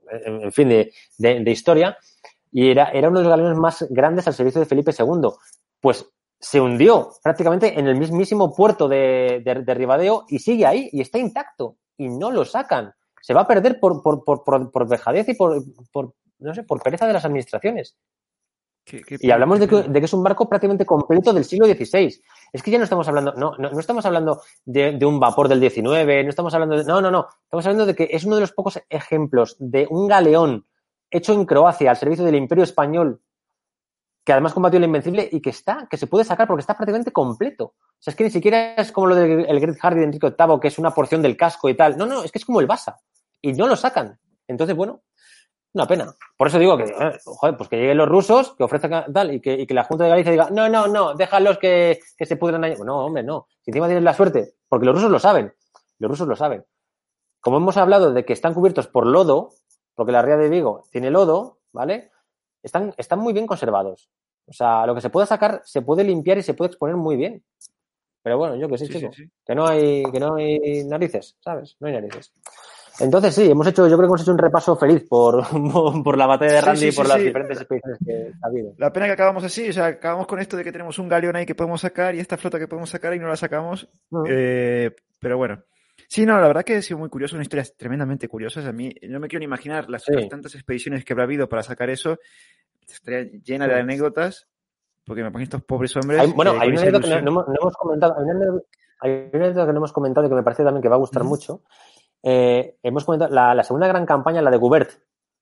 en 0.10 0.52
fin, 0.52 0.70
de, 0.70 0.94
de, 1.18 1.52
historia. 1.52 1.98
Y 2.52 2.70
era, 2.70 2.90
era 2.92 3.10
uno 3.10 3.20
de 3.20 3.26
los 3.26 3.32
galeones 3.32 3.58
más 3.58 3.86
grandes 3.90 4.28
al 4.28 4.34
servicio 4.34 4.62
de 4.62 4.68
Felipe 4.68 4.92
II. 4.98 5.30
Pues 5.82 6.08
se 6.40 6.62
hundió 6.62 7.12
prácticamente 7.24 7.78
en 7.78 7.88
el 7.88 7.98
mismísimo 7.98 8.54
puerto 8.56 8.88
de, 8.88 9.42
de 9.44 9.74
Ribadeo 9.74 10.26
y 10.30 10.40
sigue 10.40 10.66
ahí 10.66 10.90
y 10.92 11.02
está 11.02 11.18
intacto 11.18 11.78
y 11.98 12.08
no 12.10 12.32
lo 12.32 12.46
sacan. 12.46 12.94
Se 13.26 13.34
va 13.34 13.42
a 13.42 13.48
perder 13.48 13.80
por, 13.80 14.04
por, 14.04 14.24
por, 14.24 14.44
por, 14.44 14.62
y 15.28 15.34
por, 15.34 15.64
por, 15.92 16.14
no 16.38 16.54
sé, 16.54 16.62
por 16.62 16.80
pereza 16.84 17.08
de 17.08 17.14
las 17.14 17.26
administraciones. 17.26 17.98
Qué- 18.86 19.02
qué 19.02 19.18
Y 19.20 19.32
hablamos 19.32 19.60
de 19.60 19.68
que, 19.68 19.78
pena. 19.78 19.88
de 19.94 20.00
que 20.00 20.06
es 20.06 20.14
un 20.14 20.22
barco 20.22 20.48
prácticamente 20.48 20.86
completo 20.86 21.34
del 21.34 21.44
siglo 21.44 21.66
XVI. 21.66 22.22
Es 22.54 22.62
que 22.62 22.70
ya 22.70 22.78
no 22.78 22.84
estamos 22.84 23.08
hablando, 23.08 23.34
no, 23.34 23.56
no, 23.58 23.72
no 23.72 23.80
estamos 23.80 24.06
hablando 24.06 24.44
de, 24.64 24.92
de 24.92 25.06
un 25.08 25.20
vapor 25.20 25.48
del 25.48 25.60
XIX, 25.60 26.06
no 26.24 26.30
estamos 26.30 26.54
hablando 26.54 26.78
de, 26.78 26.84
no, 26.84 27.02
no, 27.02 27.10
no, 27.10 27.28
estamos 27.46 27.66
hablando 27.66 27.88
de 27.88 27.96
que 27.96 28.10
es 28.12 28.26
uno 28.26 28.36
de 28.36 28.42
los 28.42 28.52
pocos 28.52 28.80
ejemplos 28.90 29.56
de 29.58 29.88
un 29.90 30.08
galeón 30.08 30.68
hecho 31.10 31.34
en 31.34 31.46
Croacia 31.46 31.90
al 31.90 31.98
servicio 31.98 32.24
del 32.26 32.36
Imperio 32.36 32.64
Español 32.64 33.24
que 34.24 34.34
además 34.34 34.54
combatió 34.54 34.78
el 34.78 34.84
Invencible 34.86 35.30
y 35.32 35.40
que 35.40 35.52
está, 35.52 35.88
que 35.90 35.98
se 35.98 36.08
puede 36.08 36.24
sacar 36.26 36.48
porque 36.48 36.62
está 36.62 36.76
prácticamente 36.76 37.12
completo. 37.12 37.66
O 37.76 37.98
sea, 38.00 38.12
es 38.12 38.16
que 38.18 38.24
ni 38.24 38.32
siquiera 38.32 38.74
es 38.74 38.92
como 38.92 39.06
lo 39.08 39.16
del 39.16 39.46
el 39.48 39.60
Great 39.60 39.78
Hardy 39.80 40.00
de 40.00 40.06
Enrique 40.06 40.34
VIII, 40.36 40.60
que 40.60 40.68
es 40.68 40.80
una 40.80 40.90
porción 40.92 41.22
del 41.22 41.38
casco 41.38 41.70
y 41.70 41.76
tal. 41.76 41.96
No, 41.96 42.08
no, 42.08 42.24
es 42.24 42.32
que 42.32 42.40
es 42.40 42.46
como 42.46 42.60
el 42.60 42.66
Basa. 42.66 42.98
Y 43.50 43.54
no 43.54 43.68
lo 43.68 43.76
sacan. 43.76 44.20
Entonces, 44.48 44.76
bueno, 44.76 45.04
una 45.74 45.88
pena. 45.88 46.16
Por 46.38 46.48
eso 46.48 46.58
digo 46.58 46.78
que, 46.78 46.86
eh, 46.86 47.18
joder, 47.26 47.58
pues 47.58 47.70
que 47.70 47.78
lleguen 47.78 47.98
los 47.98 48.10
rusos, 48.10 48.56
que 48.56 48.64
ofrezcan 48.64 49.12
tal, 49.14 49.34
y 49.34 49.40
que, 49.42 49.54
y 49.54 49.68
que 49.68 49.74
la 49.74 49.84
Junta 49.84 50.06
de 50.06 50.10
Galicia 50.10 50.32
diga, 50.32 50.50
no, 50.50 50.68
no, 50.70 50.88
no, 50.88 51.14
déjalos 51.14 51.58
que, 51.60 52.00
que 52.18 52.26
se 52.26 52.38
pudran 52.38 52.64
allá. 52.64 52.76
No, 52.84 53.06
hombre, 53.06 53.24
no. 53.24 53.48
Si 53.62 53.72
encima 53.72 53.86
tienes 53.88 54.04
la 54.04 54.14
suerte, 54.14 54.56
porque 54.68 54.86
los 54.86 54.96
rusos 54.96 55.12
lo 55.12 55.20
saben. 55.20 55.54
Los 56.00 56.10
rusos 56.10 56.28
lo 56.28 56.36
saben. 56.36 56.66
Como 57.40 57.58
hemos 57.58 57.78
hablado 57.78 58.14
de 58.14 58.26
que 58.26 58.34
están 58.34 58.54
cubiertos 58.54 58.88
por 58.88 59.06
lodo, 59.06 59.52
porque 59.94 60.12
la 60.12 60.22
ría 60.24 60.38
de 60.38 60.50
Vigo 60.50 60.84
tiene 60.92 61.12
lodo, 61.12 61.60
¿vale? 61.72 62.10
Están, 62.64 62.94
están 62.98 63.20
muy 63.20 63.34
bien 63.34 63.46
conservados. 63.46 64.10
O 64.48 64.54
sea, 64.54 64.86
lo 64.88 64.96
que 64.96 65.02
se 65.02 65.10
puede 65.12 65.28
sacar 65.28 65.62
se 65.66 65.82
puede 65.84 66.04
limpiar 66.04 66.38
y 66.40 66.44
se 66.44 66.54
puede 66.56 66.70
exponer 66.70 66.96
muy 66.96 67.16
bien. 67.16 67.44
Pero 68.24 68.40
bueno, 68.40 68.56
yo 68.56 68.68
que 68.68 68.78
sé, 68.80 68.88
Sí, 68.88 68.94
chico. 68.94 69.14
sí, 69.14 69.24
sí. 69.24 69.32
Que 69.46 69.54
no 69.54 69.68
hay, 69.68 70.04
que 70.12 70.20
no 70.20 70.36
hay 70.36 70.84
narices, 70.86 71.38
¿sabes? 71.40 71.76
No 71.80 71.88
hay 71.88 71.94
narices. 71.94 72.34
Entonces 73.00 73.36
sí, 73.36 73.50
hemos 73.50 73.68
hecho, 73.68 73.84
yo 73.88 73.98
creo 73.98 74.02
que 74.02 74.06
hemos 74.12 74.22
hecho 74.22 74.32
un 74.32 74.38
repaso 74.38 74.76
feliz 74.78 75.04
por, 75.08 75.44
por 76.04 76.18
la 76.18 76.26
batalla 76.28 76.54
de 76.54 76.62
Randy 76.62 76.80
sí, 76.80 76.88
y 76.88 76.92
por 76.92 77.06
sí, 77.06 77.12
las 77.12 77.22
diferentes 77.22 77.58
expediciones 77.60 78.00
que 78.06 78.32
ha 78.42 78.48
habido. 78.48 78.74
La 78.78 78.92
pena 78.94 79.06
que 79.08 79.12
acabamos 79.14 79.44
así, 79.44 79.70
o 79.70 79.74
sea, 79.74 79.86
acabamos 79.88 80.28
con 80.28 80.40
esto 80.40 80.56
de 80.58 80.64
que 80.64 80.72
tenemos 80.72 80.98
un 81.00 81.10
galeón 81.10 81.36
ahí 81.36 81.46
que 81.46 81.56
podemos 81.56 81.82
sacar 81.82 82.16
y 82.16 82.20
esta 82.20 82.38
flota 82.38 82.58
que 82.60 82.68
podemos 82.68 82.90
sacar 82.90 83.14
y 83.14 83.20
no 83.20 83.28
la 83.28 83.36
sacamos. 83.36 83.90
Mm. 84.12 84.24
Eh, 84.30 84.96
pero 85.20 85.38
bueno. 85.38 85.62
Sí, 86.08 86.26
no, 86.26 86.40
la 86.40 86.48
verdad 86.48 86.64
que 86.64 86.76
ha 86.76 86.82
sido 86.82 87.00
muy 87.00 87.10
curioso, 87.10 87.36
una 87.36 87.44
historia 87.44 87.66
tremendamente 87.78 88.28
curiosa. 88.28 88.68
A 88.68 88.72
mí 88.72 88.94
no 89.10 89.20
me 89.20 89.28
quiero 89.28 89.40
ni 89.40 89.46
imaginar 89.46 89.90
las 89.90 90.04
tantas 90.30 90.54
expediciones 90.54 91.04
que 91.04 91.14
habrá 91.14 91.24
habido 91.24 91.50
para 91.50 91.64
sacar 91.64 91.90
eso. 91.90 92.20
Estaría 92.88 93.24
llena 93.44 93.68
de 93.68 93.76
anécdotas, 93.80 94.48
porque 95.06 95.22
me 95.24 95.30
imagino 95.30 95.44
estos 95.46 95.64
pobres 95.64 95.96
hombres. 95.96 96.20
Hay- 96.22 96.32
bueno, 96.34 96.52
hay 96.60 96.70
una 96.70 96.82
anécdota 96.82 97.08
que 97.18 97.22
no, 97.24 97.46
hemos, 97.60 97.76
comentado, 97.76 98.16
hay 98.18 98.24
una, 98.24 98.34
anécdota- 99.40 99.66
que 99.66 99.72
no 99.74 99.78
hemos 99.80 99.94
comentado 99.94 100.28
y 100.28 100.30
que 100.30 100.36
me 100.36 100.44
parece 100.44 100.64
también 100.64 100.84
que 100.84 100.90
va 100.90 100.96
a 100.96 101.00
gustar 101.00 101.24
mucho. 101.24 101.62
Eh, 102.28 102.78
hemos 102.82 103.06
comentado 103.06 103.32
la, 103.34 103.54
la 103.54 103.64
segunda 103.64 103.88
gran 103.88 104.04
campaña, 104.06 104.42
la 104.42 104.50
de 104.50 104.58
Gubert, 104.58 104.90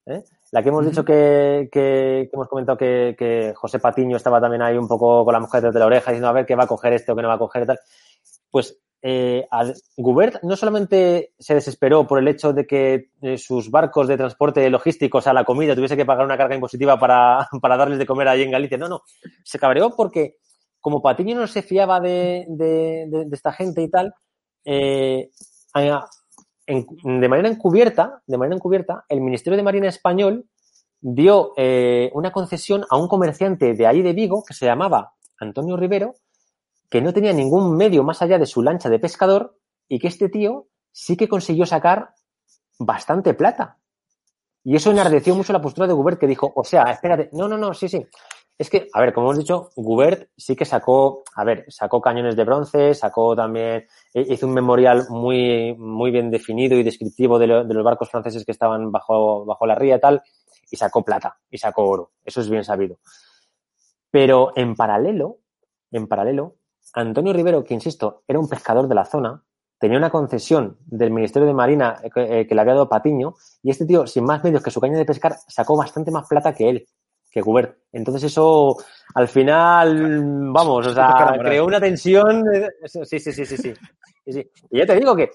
¿eh? 0.06 0.22
la 0.52 0.62
que 0.62 0.68
hemos 0.70 0.86
dicho 0.86 1.06
que, 1.06 1.70
que- 1.72 2.28
que 2.30 2.30
hemos 2.34 2.50
comentado 2.50 2.78
que, 2.78 3.16
que 3.18 3.54
José 3.56 3.80
Patiño 3.80 4.18
estaba 4.18 4.42
también 4.42 4.62
ahí 4.62 4.78
un 4.78 4.88
poco 4.90 5.24
con 5.24 5.34
la 5.34 5.40
detrás 5.40 5.74
de 5.74 5.80
la 5.80 5.86
oreja 5.86 6.12
diciendo 6.12 6.28
a 6.28 6.34
ver 6.34 6.46
qué 6.46 6.56
va 6.56 6.66
a 6.66 6.68
coger 6.68 6.92
este 6.92 7.12
o 7.12 7.16
qué 7.16 7.22
no 7.22 7.30
va 7.30 7.36
a 7.36 7.40
coger 7.40 7.64
y 7.64 7.66
tal. 7.68 7.80
Pues 8.52 8.78
eh, 9.02 9.48
a- 9.50 9.72
Gubert 9.96 10.44
no 10.44 10.58
solamente 10.58 11.34
se 11.40 11.54
desesperó 11.56 12.06
por 12.06 12.20
el 12.20 12.28
hecho 12.28 12.52
de 12.52 12.68
que 12.68 13.12
eh, 13.22 13.38
sus 13.38 13.72
barcos 13.72 14.10
de 14.10 14.18
transporte 14.18 14.70
logístico, 14.70 15.20
o 15.20 15.22
sea, 15.22 15.32
la 15.34 15.46
comida, 15.46 15.76
tuviese 15.76 15.96
que 15.96 16.06
pagar 16.06 16.26
una 16.26 16.38
carga 16.38 16.56
impositiva 16.56 17.00
para, 17.00 17.48
para 17.62 17.78
darles 17.78 17.98
de 18.00 18.06
comer 18.06 18.28
allí 18.28 18.44
en 18.44 18.52
Galicia. 18.52 18.78
No, 18.78 18.90
no. 18.90 19.04
Se 19.46 19.58
cabreó 19.58 19.96
porque, 19.96 20.36
como 20.82 21.02
Patiño 21.02 21.36
no 21.38 21.48
se 21.48 21.62
fiaba 21.62 22.02
de, 22.02 22.46
de- 22.50 23.06
de- 23.10 23.26
de 23.26 23.36
esta 23.36 23.54
gente 23.54 23.82
y 23.82 23.90
tal, 23.90 24.14
eh, 24.66 25.30
de 26.66 27.30
manera 27.30 27.50
encubierta, 27.50 28.22
de 28.26 28.38
manera 28.38 28.56
encubierta, 28.56 29.06
el 29.10 29.22
Ministerio 29.22 29.58
de 29.58 29.64
Marina 29.64 29.88
español 29.88 30.48
dio 31.02 31.52
eh, 31.58 32.10
una 32.14 32.32
concesión 32.32 32.86
a 32.90 32.98
un 32.98 33.08
comerciante 33.08 33.74
de 33.74 33.86
ahí 33.88 34.02
de 34.02 34.14
Vigo 34.14 34.44
que 34.48 34.54
se 34.54 34.66
llamaba 34.66 35.14
Antonio 35.38 35.76
Rivero, 35.76 36.16
que 36.90 37.02
no 37.02 37.14
tenía 37.14 37.34
ningún 37.34 37.76
medio 37.76 38.04
más 38.04 38.22
allá 38.22 38.38
de 38.40 38.46
su 38.46 38.62
lancha 38.62 38.90
de 38.90 39.00
pescador 39.00 39.58
y 39.90 40.00
que 40.00 40.08
este 40.08 40.30
tío 40.30 40.68
sí 40.92 41.18
que 41.18 41.28
consiguió 41.28 41.66
sacar 41.66 42.14
bastante 42.80 43.34
plata. 43.34 43.80
Y 44.64 44.78
eso 44.78 44.92
enardeció 44.92 45.36
mucho 45.36 45.52
la 45.52 45.62
postura 45.62 45.88
de 45.88 45.94
Gubert, 45.94 46.20
que 46.20 46.28
dijo, 46.28 46.54
o 46.56 46.64
sea, 46.64 46.84
espérate, 46.84 47.30
no, 47.34 47.50
no, 47.50 47.58
no, 47.58 47.74
sí, 47.74 47.90
sí. 47.90 48.06
Es 48.58 48.70
que, 48.70 48.88
a 48.94 49.02
ver, 49.02 49.14
como 49.14 49.28
hemos 49.28 49.40
dicho, 49.40 49.70
Gubert 49.76 50.30
sí 50.38 50.56
que 50.56 50.64
sacó, 50.66 51.24
a 51.36 51.44
ver, 51.44 51.66
sacó 51.70 52.00
cañones 52.02 52.36
de 52.36 52.44
bronce, 52.44 52.94
sacó 52.94 53.36
también, 53.36 53.88
eh, 54.14 54.26
hizo 54.30 54.46
un 54.48 54.54
memorial 54.54 55.06
muy, 55.10 55.76
muy 55.78 56.12
bien 56.12 56.30
definido 56.30 56.78
y 56.78 56.84
descriptivo 56.84 57.40
de, 57.40 57.48
lo- 57.48 57.64
de 57.66 57.74
los 57.74 57.84
barcos 57.84 58.10
franceses 58.10 58.46
que 58.46 58.52
estaban 58.52 58.92
bajo, 58.92 59.44
bajo 59.46 59.66
la 59.66 59.76
ría 59.76 59.96
y 59.98 60.00
tal, 60.00 60.22
y 60.70 60.78
sacó 60.78 61.04
plata, 61.04 61.38
y 61.50 61.58
sacó 61.58 61.84
oro. 61.84 62.12
Eso 62.24 62.42
es 62.42 62.50
bien 62.50 62.64
sabido. 62.64 63.00
Pero 64.12 64.52
en 64.56 64.76
paralelo, 64.76 65.40
en 65.92 66.08
paralelo, 66.08 66.56
Antonio 66.94 67.34
Rivero, 67.34 67.64
que 67.64 67.74
insisto, 67.74 68.24
era 68.28 68.40
un 68.40 68.48
pescador 68.50 68.88
de 68.88 68.96
la 68.96 69.06
zona, 69.06 69.44
tenía 69.80 69.98
una 69.98 70.10
concesión 70.12 70.78
del 70.86 71.12
Ministerio 71.12 71.48
de 71.48 71.54
Marina 71.54 71.98
eh, 72.04 72.10
eh, 72.16 72.48
que 72.48 72.56
le 72.56 72.62
había 72.62 72.74
dado 72.74 72.90
Patiño, 72.90 73.34
y 73.64 73.72
este 73.72 73.86
tío, 73.86 74.06
sin 74.08 74.24
más 74.26 74.44
medios 74.44 74.64
que 74.64 74.72
su 74.72 74.80
caña 74.80 74.98
de 74.98 75.06
pescar, 75.06 75.36
sacó 75.48 75.76
bastante 75.76 76.12
más 76.12 76.28
plata 76.28 76.54
que 76.54 76.70
él, 76.70 76.88
que 77.34 77.42
Gubert. 77.42 77.78
Entonces 77.92 78.24
eso, 78.26 78.78
al 79.16 79.28
final, 79.28 80.22
vamos, 80.54 80.86
o 80.88 80.94
sea, 80.94 81.08
creó 81.50 81.66
una 81.66 81.80
tensión. 81.80 82.46
Sí, 82.86 83.20
sí, 83.20 83.32
sí, 83.32 83.46
sí, 83.46 83.58
sí. 83.58 83.74
Sí, 84.26 84.32
sí. 84.32 84.50
Y 84.72 84.78
ya 84.78 84.86
te 84.86 84.96
digo 84.96 85.14
que, 85.18 85.32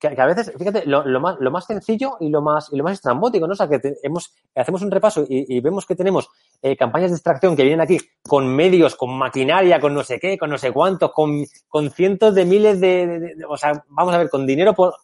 que, 0.00 0.08
que 0.14 0.20
a 0.22 0.24
veces, 0.26 0.50
fíjate, 0.56 0.86
lo, 0.86 1.04
lo 1.04 1.20
más, 1.20 1.36
lo 1.40 1.50
más 1.50 1.66
sencillo 1.66 2.16
y 2.18 2.30
lo 2.30 2.40
más, 2.40 2.72
y 2.72 2.76
lo 2.78 2.84
más 2.84 2.94
estrambótico, 2.94 3.46
¿no? 3.46 3.52
O 3.52 3.56
sea, 3.56 3.68
que 3.68 3.78
te- 3.78 3.96
hemos, 4.02 4.32
hacemos 4.54 4.80
un 4.80 4.90
repaso 4.90 5.26
y, 5.28 5.54
y 5.54 5.60
vemos 5.60 5.84
que 5.84 5.94
tenemos 5.94 6.30
eh, 6.62 6.74
campañas 6.74 7.10
de 7.10 7.16
extracción 7.16 7.54
que 7.54 7.62
vienen 7.62 7.82
aquí 7.82 7.98
con 8.26 8.48
medios, 8.48 8.96
con 8.96 9.18
maquinaria, 9.18 9.78
con 9.80 9.92
no 9.92 10.02
sé 10.02 10.18
qué, 10.18 10.38
con 10.38 10.48
no 10.48 10.56
sé 10.56 10.72
cuántos, 10.72 11.12
con, 11.12 11.44
con 11.68 11.90
cientos 11.90 12.34
de 12.34 12.46
miles 12.46 12.80
de, 12.80 13.06
de- 13.06 13.20
de- 13.20 13.34
de- 13.34 13.44
O 13.46 13.56
sea, 13.58 13.84
vamos 13.88 14.14
a 14.14 14.18
ver, 14.18 14.30
con 14.30 14.46
dinero 14.46 14.72
por. 14.72 14.94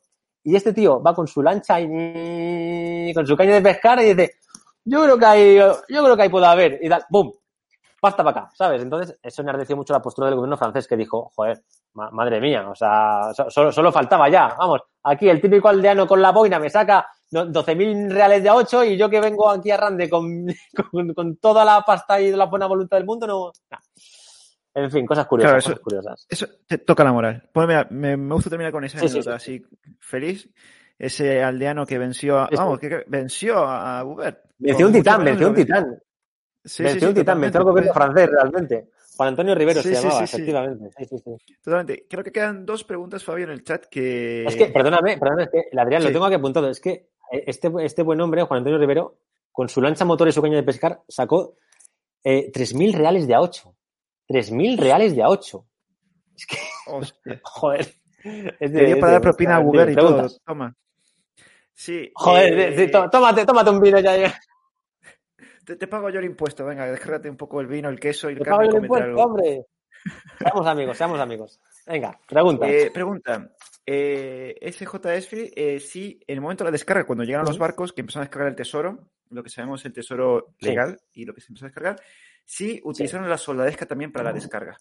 Y 0.43 0.56
este 0.56 0.73
tío 0.73 1.02
va 1.02 1.15
con 1.15 1.27
su 1.28 1.43
lancha 1.43 1.78
y 1.82 3.12
con 3.12 3.27
su 3.27 3.36
caña 3.36 3.56
de 3.56 3.60
pescar 3.62 4.01
y 4.01 4.15
dice, 4.15 4.36
yo 4.89 5.02
creo 5.05 5.19
que 5.19 5.24
hay, 5.27 5.56
yo 5.56 6.05
creo 6.05 6.16
que 6.16 6.23
ahí 6.23 6.28
puede 6.28 6.47
haber. 6.47 6.78
Y 6.82 6.89
tal, 6.89 7.05
¡pum! 7.10 7.32
Pasta 8.01 8.23
para 8.23 8.43
acá, 8.43 8.51
¿sabes? 8.55 8.81
Entonces, 8.82 9.19
eso 9.23 9.43
enardeció 9.43 9.74
mucho 9.77 9.93
la 9.93 10.01
postura 10.01 10.27
del 10.28 10.36
gobierno 10.36 10.56
francés 10.56 10.86
que 10.86 10.97
dijo, 10.97 11.31
joder, 11.35 11.62
ma- 11.94 12.10
madre 12.12 12.40
mía, 12.40 12.69
o 12.70 12.74
sea, 12.74 13.32
so- 13.35 13.51
solo, 13.51 13.73
solo 13.73 13.90
faltaba 13.90 14.28
ya, 14.28 14.55
vamos, 14.56 14.82
aquí 15.02 15.28
el 15.28 15.40
típico 15.40 15.69
aldeano 15.69 16.06
con 16.06 16.23
la 16.23 16.31
boina 16.31 16.60
me 16.60 16.70
saca 16.70 17.09
do- 17.28 17.47
12.000 17.47 18.09
reales 18.09 18.40
de 18.44 18.48
a 18.51 18.55
8 18.55 18.85
y 18.85 18.97
yo 18.97 19.10
que 19.10 19.20
vengo 19.20 19.51
aquí 19.51 19.73
a 19.73 19.77
Rande 19.78 20.09
con, 20.09 20.47
con, 20.93 21.12
con 21.12 21.36
toda 21.39 21.65
la 21.65 21.81
pasta 21.82 22.20
y 22.20 22.31
la 22.31 22.44
buena 22.47 22.66
voluntad 22.66 22.98
del 22.98 23.06
mundo, 23.06 23.27
no. 23.27 23.52
nah. 23.70 23.78
En 24.74 24.93
fin, 24.93 25.05
cosas 25.05 25.27
curiosas, 25.27 25.51
Claro, 25.51 25.59
eso- 25.59 25.70
cosas 25.70 25.82
curiosas. 25.82 26.27
Eso 26.28 26.47
te 26.69 26.78
toca 26.78 27.02
la 27.02 27.12
moral. 27.12 27.48
Pues 27.52 27.66
mira, 27.66 27.89
me, 27.90 28.16
me 28.16 28.32
gusta 28.35 28.48
terminar 28.48 28.70
con 28.70 28.85
esa 28.85 29.01
Sí, 29.01 29.09
sí, 29.09 29.15
anécdota 29.16 29.36
así 29.36 29.60
feliz. 29.98 30.48
Ese 30.98 31.42
aldeano 31.42 31.86
que 31.86 31.98
venció 31.98 32.38
a, 32.38 32.48
vamos, 32.50 32.78
que 32.78 33.04
venció 33.06 33.58
a 33.58 34.02
Gubert. 34.02 34.44
Venció 34.58 34.86
un 34.86 34.92
titán, 34.92 35.24
venció 35.24 35.48
un 35.48 35.54
titán. 35.54 36.02
Sí, 36.64 36.82
venció 36.82 37.00
sí, 37.00 37.06
un 37.06 37.14
sí, 37.14 37.20
titán, 37.20 37.40
venció 37.40 37.60
al 37.60 37.66
gobierno 37.66 37.92
francés 37.94 38.28
realmente. 38.30 38.88
Juan 39.16 39.30
Antonio 39.30 39.54
Rivero 39.54 39.82
se 39.82 39.92
llamaba, 39.92 40.22
efectivamente. 40.22 40.90
Sí, 40.96 41.04
sí, 41.06 41.18
sí. 41.18 41.54
Totalmente. 41.62 42.06
Creo 42.08 42.22
que 42.22 42.30
quedan 42.30 42.64
dos 42.64 42.84
preguntas, 42.84 43.24
Fabio, 43.24 43.46
en 43.46 43.50
el 43.50 43.64
chat 43.64 43.86
que... 43.86 44.44
Es 44.44 44.54
que, 44.54 44.66
perdóname, 44.66 45.18
perdóname, 45.18 45.44
es 45.44 45.50
que 45.50 45.78
Adrián 45.78 46.04
lo 46.04 46.12
tengo 46.12 46.24
aquí 46.24 46.36
apuntado. 46.36 46.68
Es 46.70 46.80
que 46.80 47.10
eh, 47.32 47.44
este, 47.46 47.68
este 47.80 48.02
buen 48.02 48.20
hombre, 48.20 48.44
Juan 48.44 48.58
Antonio 48.58 48.78
Rivero, 48.78 49.18
con 49.50 49.68
su 49.68 49.80
lancha 49.80 50.04
motor 50.04 50.28
y 50.28 50.32
su 50.32 50.40
caña 50.40 50.54
de 50.54 50.62
pescar, 50.62 51.02
sacó 51.08 51.56
eh, 52.22 52.52
3.000 52.52 52.94
reales 52.94 53.26
de 53.26 53.34
a 53.34 53.40
8. 53.40 53.74
3.000 54.28 54.78
reales 54.78 55.16
de 55.16 55.22
a 55.22 55.28
8. 55.28 55.66
Es 56.36 56.46
que, 56.46 56.56
Hostia. 56.86 57.40
joder. 57.42 57.92
Es 58.60 58.72
Te 58.72 58.86
dio 58.86 59.00
para 59.00 59.12
dar 59.12 59.20
propina 59.20 59.56
a 59.56 59.60
Uber 59.60 59.90
y 59.90 59.96
todo. 59.96 60.28
Toma. 60.44 60.76
Sí. 61.78 62.10
Joder, 62.12 62.59
eh, 62.59 62.76
sí, 62.76 62.90
tómate, 62.90 63.46
tómate 63.46 63.70
un 63.70 63.80
vino 63.80 64.00
ya. 64.00 64.16
ya. 64.16 64.40
te, 65.64 65.76
te 65.76 65.86
pago 65.86 66.10
yo 66.10 66.18
el 66.18 66.24
impuesto. 66.24 66.64
Venga, 66.66 66.90
descárgate 66.90 67.30
un 67.30 67.36
poco 67.36 67.60
el 67.60 67.68
vino, 67.68 67.88
el 67.88 68.00
queso 68.00 68.28
y 68.28 68.32
el 68.32 68.40
Te 68.40 68.44
pago 68.46 68.59
carne 68.59 68.76
el 68.78 68.82
impuesto, 68.82 69.06
algo. 69.06 69.22
hombre. 69.22 69.64
Seamos 70.40 70.66
amigos, 70.66 70.96
seamos 70.98 71.20
amigos. 71.20 71.60
Venga, 71.86 72.18
pregunta. 72.26 72.68
Eh, 72.68 72.90
pregunta. 72.92 73.55
Eh, 73.86 74.56
SJS, 74.72 75.52
eh, 75.55 75.78
sí, 75.78 76.20
en 76.26 76.34
el 76.34 76.40
momento 76.40 76.64
de 76.64 76.68
la 76.68 76.72
descarga, 76.72 77.06
cuando 77.06 77.22
llegaron 77.22 77.46
los 77.46 77.59
barcos 77.59 77.92
que 77.92 78.00
empezaron 78.00 78.22
a 78.22 78.26
descargar 78.26 78.48
el 78.48 78.56
tesoro, 78.56 79.10
lo 79.30 79.42
que 79.44 79.50
sabemos 79.50 79.84
el 79.84 79.92
tesoro 79.92 80.55
Sí. 80.59 80.66
legal 80.66 81.00
y 81.12 81.24
lo 81.26 81.32
que 81.32 81.40
se 81.40 81.46
empezó 81.52 81.66
a 81.66 81.68
descargar, 81.68 82.00
sí 82.44 82.80
utilizaron 82.82 83.28
la 83.30 83.38
soldadesca 83.38 83.86
también 83.86 84.10
para 84.10 84.24
la 84.24 84.32
descarga. 84.32 84.76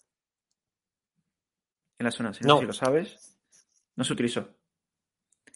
En 2.00 2.04
la 2.06 2.10
zona, 2.10 2.32
si 2.32 2.44
no, 2.44 2.58
si 2.58 2.66
lo 2.66 2.72
sabes, 2.72 3.38
no 3.94 4.02
se 4.02 4.12
utilizó. 4.12 4.57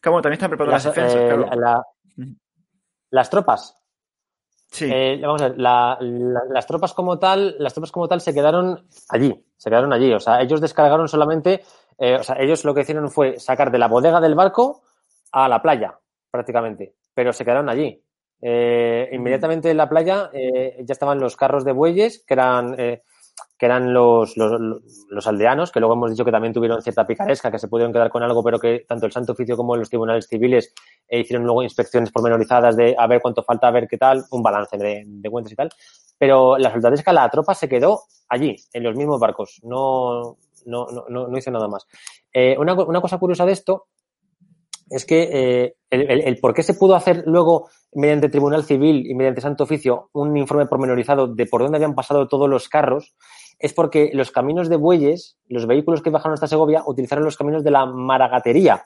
Bueno, 0.05 0.23
también 0.23 0.35
están 0.35 0.51
preparando 0.51 0.73
Las, 0.73 0.85
las 0.87 0.95
defensas, 0.95 1.21
eh, 1.23 1.27
claro. 1.27 1.61
la- 1.61 1.83
las 3.11 3.31
tropas. 3.31 3.79
Sí, 4.71 4.89
Eh, 4.91 5.19
vamos 5.23 5.43
a 5.43 5.49
ver, 5.51 5.59
la- 5.59 5.99
la- 6.01 6.45
las 6.49 6.67
tropas 6.67 6.95
como 6.95 7.19
tal, 7.19 7.57
las 7.59 7.75
tropas 7.75 7.93
como 7.93 8.09
tal 8.09 8.21
se 8.23 8.33
quedaron 8.33 8.87
allí, 9.11 9.45
se 9.57 9.69
quedaron 9.69 9.93
allí. 9.93 10.13
O 10.15 10.19
sea, 10.21 10.41
ellos 10.41 10.63
descargaron 10.63 11.09
solamente, 11.09 11.63
eh, 11.99 12.17
o 12.17 12.23
sea, 12.23 12.37
ellos 12.41 12.65
lo 12.65 12.75
que 12.75 12.81
hicieron 12.81 13.11
fue 13.11 13.39
sacar 13.39 13.71
de 13.71 13.79
la 13.79 13.89
bodega 13.89 14.19
del 14.21 14.35
barco 14.35 14.83
a 15.33 15.47
la 15.47 15.61
playa, 15.61 15.99
prácticamente. 16.31 16.95
Pero 17.15 17.35
se 17.35 17.45
quedaron 17.45 17.69
allí. 17.69 18.03
Eh, 18.41 19.11
inmediatamente 19.13 19.71
en 19.71 19.77
la 19.77 19.89
playa 19.91 20.31
ya 20.33 20.93
estaban 20.93 21.21
los 21.21 21.37
carros 21.37 21.65
de 21.65 21.73
bueyes, 21.73 22.25
que 22.27 22.33
eran, 22.35 22.75
que 23.59 23.67
eran 23.67 23.93
los, 23.93 24.37
los, 24.37 24.61
los 25.09 25.27
aldeanos, 25.27 25.71
que 25.71 25.81
luego 25.81 25.95
hemos 25.95 26.11
dicho 26.11 26.25
que 26.25 26.31
también 26.31 26.53
tuvieron 26.53 26.83
cierta 26.83 27.07
picaresca, 27.07 27.51
que 27.51 27.59
se 27.59 27.69
pudieron 27.69 27.93
quedar 27.93 28.11
con 28.11 28.23
algo, 28.23 28.43
pero 28.43 28.59
que 28.59 28.85
tanto 28.89 29.07
el 29.07 29.13
Santo 29.13 29.33
Oficio 29.33 29.57
como 29.57 29.77
los 29.77 29.89
tribunales 29.89 30.27
civiles 30.27 30.75
eh, 31.09 31.21
hicieron 31.21 31.45
luego 31.45 31.63
inspecciones 31.63 32.11
pormenorizadas 32.11 32.77
de 32.77 32.95
a 32.99 33.07
ver 33.07 33.21
cuánto 33.21 33.43
falta, 33.43 33.69
a 33.69 33.71
ver 33.71 33.87
qué 33.89 33.99
tal, 33.99 34.25
un 34.31 34.43
balance 34.43 34.77
de, 34.77 35.05
de 35.07 35.31
cuentas 35.31 35.53
y 35.53 35.57
tal. 35.57 35.71
Pero 36.19 36.59
la 36.59 36.71
soldadesca, 36.71 37.13
la 37.13 37.29
tropa 37.29 37.55
se 37.55 37.69
quedó 37.69 38.03
allí, 38.29 38.57
en 38.73 38.83
los 38.83 38.97
mismos 38.97 39.19
barcos. 39.21 39.61
No, 39.63 40.37
no, 40.67 40.87
no, 41.09 41.29
no, 41.29 41.39
hizo 41.39 41.51
nada 41.51 41.69
más. 41.69 41.87
Eh, 42.33 42.57
una, 42.59 42.75
una 42.75 43.01
cosa 43.01 43.19
curiosa 43.19 43.45
de 43.45 43.53
esto 43.53 43.87
es 44.93 45.07
que 45.07 45.31
eh, 45.33 45.77
el, 45.91 46.39
por 46.39 46.53
qué 46.53 46.63
se 46.63 46.75
pudo 46.75 46.95
hacer 46.95 47.25
luego, 47.27 47.71
mediante 47.95 48.29
Tribunal 48.29 48.65
Civil 48.65 49.07
y 49.07 49.15
mediante 49.15 49.41
Santo 49.41 49.65
Oficio, 49.65 50.11
un 50.13 50.37
informe 50.37 50.67
pormenorizado 50.67 51.27
de 51.27 51.47
por 51.47 51.63
dónde 51.63 51.77
habían 51.77 51.95
pasado 51.95 52.29
todos 52.29 52.49
los 52.49 52.69
carros, 52.69 53.15
es 53.59 53.73
porque 53.73 54.11
los 54.13 54.31
caminos 54.31 54.69
de 54.69 54.77
bueyes, 54.77 55.39
los 55.49 55.67
vehículos 55.67 56.03
que 56.03 56.11
bajaron 56.11 56.35
hasta 56.35 56.47
Segovia, 56.47 56.83
utilizaron 56.85 57.25
los 57.25 57.39
caminos 57.39 57.65
de 57.65 57.71
la 57.71 57.87
maragatería, 57.87 58.83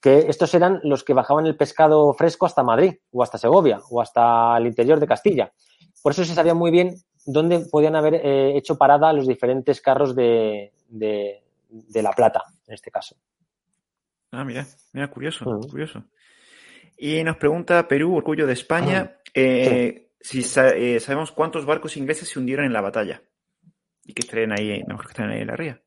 que 0.00 0.26
estos 0.28 0.52
eran 0.52 0.80
los 0.82 1.04
que 1.04 1.14
bajaban 1.14 1.46
el 1.46 1.56
pescado 1.56 2.12
fresco 2.14 2.46
hasta 2.46 2.64
Madrid, 2.64 2.94
o 3.12 3.22
hasta 3.22 3.38
Segovia, 3.38 3.80
o 3.90 4.00
hasta 4.00 4.56
el 4.58 4.66
interior 4.66 4.98
de 4.98 5.06
Castilla. 5.06 5.52
Por 6.02 6.10
eso 6.10 6.24
se 6.24 6.34
sabía 6.34 6.54
muy 6.54 6.72
bien 6.72 6.96
dónde 7.24 7.60
podían 7.70 7.94
haber 7.94 8.14
eh, 8.16 8.56
hecho 8.56 8.76
parada 8.76 9.12
los 9.12 9.28
diferentes 9.28 9.80
carros 9.80 10.16
de, 10.16 10.72
de 10.88 12.02
La 12.02 12.10
Plata, 12.10 12.42
en 12.66 12.74
este 12.74 12.90
caso. 12.90 13.14
Ah, 14.36 14.44
mira, 14.44 14.66
mira, 14.92 15.08
curioso, 15.08 15.48
Ujú. 15.48 15.68
curioso. 15.68 16.04
Y 16.96 17.22
nos 17.24 17.36
pregunta 17.36 17.86
Perú, 17.88 18.16
Orgullo 18.16 18.46
de 18.46 18.52
España, 18.52 19.16
eh, 19.32 20.10
si 20.20 20.42
sa- 20.42 20.70
eh, 20.74 21.00
sabemos 21.00 21.32
cuántos 21.32 21.66
barcos 21.66 21.96
ingleses 21.96 22.28
se 22.28 22.38
hundieron 22.38 22.64
en 22.66 22.72
la 22.72 22.80
batalla. 22.80 23.22
Y 24.04 24.12
que 24.12 24.22
estén 24.22 24.52
ahí, 24.52 24.82
mejor 24.86 25.06
que 25.06 25.12
estén 25.12 25.30
ahí 25.30 25.40
en 25.40 25.46
la 25.46 25.56
ría. 25.56 25.80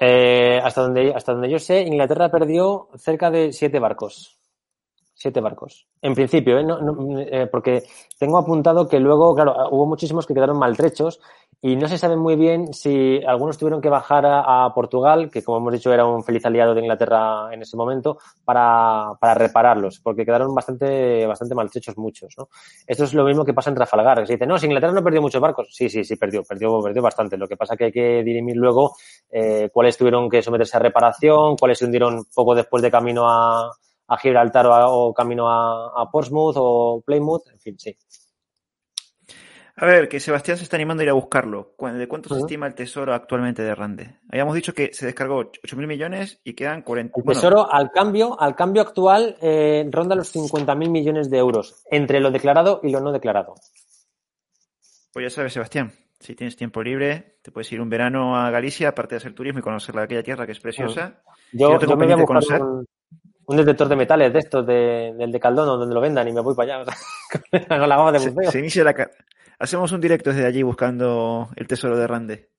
Eh, 0.00 0.60
hasta, 0.62 0.82
donde, 0.82 1.12
hasta 1.14 1.32
donde 1.32 1.50
yo 1.50 1.58
sé, 1.58 1.80
Inglaterra 1.80 2.30
perdió 2.30 2.88
cerca 2.96 3.30
de 3.30 3.52
siete 3.52 3.78
barcos. 3.78 4.35
Siete 5.18 5.40
barcos. 5.40 5.86
En 6.02 6.14
principio, 6.14 6.58
¿eh? 6.58 6.62
No- 6.62 6.78
no, 6.78 7.18
eh, 7.20 7.46
porque 7.50 7.84
tengo 8.18 8.36
apuntado 8.36 8.86
que 8.86 9.00
luego, 9.00 9.34
claro, 9.34 9.54
hubo 9.70 9.86
muchísimos 9.86 10.26
que 10.26 10.34
quedaron 10.34 10.58
maltrechos 10.58 11.20
y 11.62 11.74
no 11.74 11.88
se 11.88 11.96
sabe 11.96 12.16
muy 12.16 12.36
bien 12.36 12.74
si 12.74 13.22
algunos 13.26 13.56
tuvieron 13.56 13.80
que 13.80 13.88
bajar 13.88 14.26
a, 14.26 14.66
a 14.66 14.74
Portugal, 14.74 15.30
que 15.30 15.42
como 15.42 15.56
hemos 15.56 15.72
dicho 15.72 15.90
era 15.90 16.04
un 16.04 16.22
feliz 16.22 16.44
aliado 16.44 16.74
de 16.74 16.82
Inglaterra 16.82 17.48
en 17.50 17.62
ese 17.62 17.78
momento, 17.78 18.18
para, 18.44 19.12
para 19.18 19.32
repararlos, 19.32 20.00
porque 20.00 20.26
quedaron 20.26 20.54
bastante, 20.54 21.24
bastante 21.26 21.54
maltrechos 21.54 21.96
muchos. 21.96 22.34
¿no? 22.36 22.50
Esto 22.86 23.04
es 23.04 23.14
lo 23.14 23.24
mismo 23.24 23.42
que 23.42 23.54
pasa 23.54 23.70
en 23.70 23.76
Trafalgar, 23.76 24.20
que 24.20 24.26
se 24.26 24.32
dice, 24.34 24.46
no, 24.46 24.58
si 24.58 24.66
Inglaterra 24.66 24.92
no 24.92 25.02
perdió 25.02 25.22
muchos 25.22 25.40
barcos. 25.40 25.68
Sí, 25.70 25.88
sí, 25.88 26.04
sí, 26.04 26.16
perdió, 26.16 26.42
perdió, 26.44 26.78
perdió 26.82 27.00
bastante. 27.00 27.38
Lo 27.38 27.48
que 27.48 27.56
pasa 27.56 27.74
que 27.74 27.84
hay 27.86 27.92
que 27.92 28.22
dirimir 28.22 28.56
luego 28.56 28.94
eh, 29.30 29.70
cuáles 29.72 29.96
tuvieron 29.96 30.28
que 30.28 30.42
someterse 30.42 30.76
a 30.76 30.80
reparación, 30.80 31.56
cuáles 31.56 31.78
se 31.78 31.86
hundieron 31.86 32.26
poco 32.34 32.54
después 32.54 32.82
de 32.82 32.90
camino 32.90 33.24
a, 33.26 33.72
a 34.08 34.16
Gibraltar 34.18 34.66
o, 34.66 34.74
a- 34.74 34.88
o 34.90 35.12
camino 35.14 35.48
a, 35.50 36.02
a 36.02 36.10
Portsmouth 36.10 36.54
o 36.56 37.02
Plymouth, 37.04 37.48
en 37.52 37.58
fin, 37.60 37.78
sí. 37.78 37.96
A 39.78 39.84
ver, 39.84 40.08
que 40.08 40.20
Sebastián 40.20 40.56
se 40.56 40.62
está 40.64 40.76
animando 40.76 41.02
a 41.02 41.04
ir 41.04 41.10
a 41.10 41.12
buscarlo. 41.12 41.74
¿Cu- 41.76 41.88
¿De 41.88 42.08
cuánto 42.08 42.30
se 42.30 42.40
estima 42.40 42.66
el 42.66 42.74
tesoro 42.74 43.12
actualmente 43.12 43.62
de 43.62 43.74
Rande? 43.74 44.20
Habíamos 44.30 44.54
dicho 44.54 44.72
que 44.72 44.94
se 44.94 45.04
descargó 45.04 45.36
8.000 45.62 45.86
millones 45.86 46.40
y 46.44 46.54
quedan 46.54 46.80
40. 46.80 47.12
El 47.18 47.24
bueno, 47.24 47.38
tesoro 47.38 47.70
al 47.70 47.90
cambio, 47.90 48.40
al 48.40 48.56
cambio 48.56 48.80
actual 48.80 49.36
eh, 49.42 49.86
ronda 49.90 50.14
los 50.14 50.32
50.000 50.34 50.88
millones 50.88 51.28
de 51.28 51.36
euros 51.36 51.82
entre 51.90 52.20
lo 52.20 52.30
declarado 52.30 52.80
y 52.82 52.90
lo 52.90 53.00
no 53.00 53.12
declarado. 53.12 53.54
Pues 55.12 55.24
ya 55.24 55.30
sabes, 55.30 55.52
Sebastián, 55.52 55.92
si 56.20 56.34
tienes 56.34 56.56
tiempo 56.56 56.82
libre, 56.82 57.38
te 57.42 57.50
puedes 57.52 57.70
ir 57.70 57.82
un 57.82 57.90
verano 57.90 58.34
a 58.34 58.50
Galicia, 58.50 58.88
aparte 58.88 59.14
de 59.14 59.18
hacer 59.18 59.34
turismo 59.34 59.58
y 59.58 59.62
conocer 59.62 59.94
la- 59.94 60.02
aquella 60.02 60.22
tierra 60.22 60.46
que 60.46 60.52
es 60.52 60.60
preciosa. 60.60 61.20
Yo, 61.52 61.72
lo 61.72 61.78
tengo 61.78 61.92
yo 61.92 61.96
me 61.98 62.06
voy 62.06 62.12
a 62.14 62.16
pendiente 62.16 62.20
de 62.22 62.22
buscar 62.22 62.26
conocer. 62.26 62.62
un, 62.62 62.86
un 63.46 63.56
detector 63.56 63.88
de 63.88 63.96
metales 63.96 64.32
de 64.32 64.38
estos, 64.38 64.66
de, 64.66 65.14
del 65.16 65.30
de 65.32 65.40
Caldón, 65.40 65.66
donde 65.66 65.94
lo 65.94 66.00
vendan 66.00 66.26
y 66.28 66.32
me 66.32 66.40
voy 66.40 66.54
para 66.54 66.76
allá. 66.80 66.92
con 67.68 67.88
la 67.88 67.96
gama 67.96 68.12
de 68.12 68.18
buceo. 68.30 68.50
se 68.50 68.58
inicia 68.58 68.84
la... 68.84 68.94
ca- 68.94 69.10
Hacemos 69.58 69.90
un 69.92 70.00
directo 70.02 70.30
desde 70.30 70.44
allí 70.46 70.62
buscando 70.62 71.48
el 71.56 71.66
tesoro 71.66 71.96
de 71.96 72.06
Rande. 72.06 72.50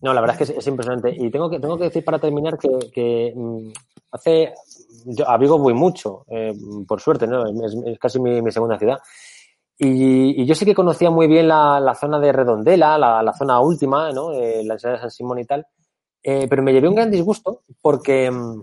No, 0.00 0.14
la 0.14 0.20
verdad 0.22 0.36
es 0.40 0.46
que 0.48 0.52
es, 0.52 0.58
es 0.58 0.66
impresionante. 0.66 1.14
Y 1.14 1.30
tengo 1.30 1.50
que, 1.50 1.58
tengo 1.60 1.76
que 1.76 1.84
decir 1.84 2.02
para 2.04 2.18
terminar 2.18 2.56
que, 2.58 2.68
que, 2.92 3.32
mm, 3.36 3.68
hace. 4.12 4.54
Yo 5.04 5.28
a 5.28 5.36
Vigo 5.36 5.58
voy 5.58 5.74
mucho, 5.74 6.24
eh, 6.30 6.52
por 6.88 7.00
suerte, 7.00 7.26
¿no? 7.26 7.46
Es, 7.46 7.76
es 7.84 7.98
casi 7.98 8.18
mi, 8.20 8.40
mi 8.40 8.50
segunda 8.50 8.78
ciudad. 8.78 8.98
Y, 9.78 10.42
y 10.42 10.46
yo 10.46 10.54
sí 10.54 10.64
que 10.64 10.74
conocía 10.74 11.10
muy 11.10 11.26
bien 11.26 11.48
la, 11.48 11.78
la 11.80 11.94
zona 11.94 12.18
de 12.18 12.32
Redondela, 12.32 12.96
la, 12.96 13.22
la 13.22 13.32
zona 13.34 13.60
última, 13.60 14.10
¿no? 14.12 14.32
Eh, 14.32 14.62
la 14.64 14.74
ensalada 14.74 14.96
de 14.98 15.02
San 15.02 15.10
Simón 15.10 15.38
y 15.40 15.44
tal. 15.44 15.66
Eh, 16.22 16.46
pero 16.48 16.62
me 16.62 16.72
llevé 16.72 16.88
un 16.88 16.94
gran 16.94 17.10
disgusto 17.10 17.62
porque 17.82 18.30
mm, 18.30 18.62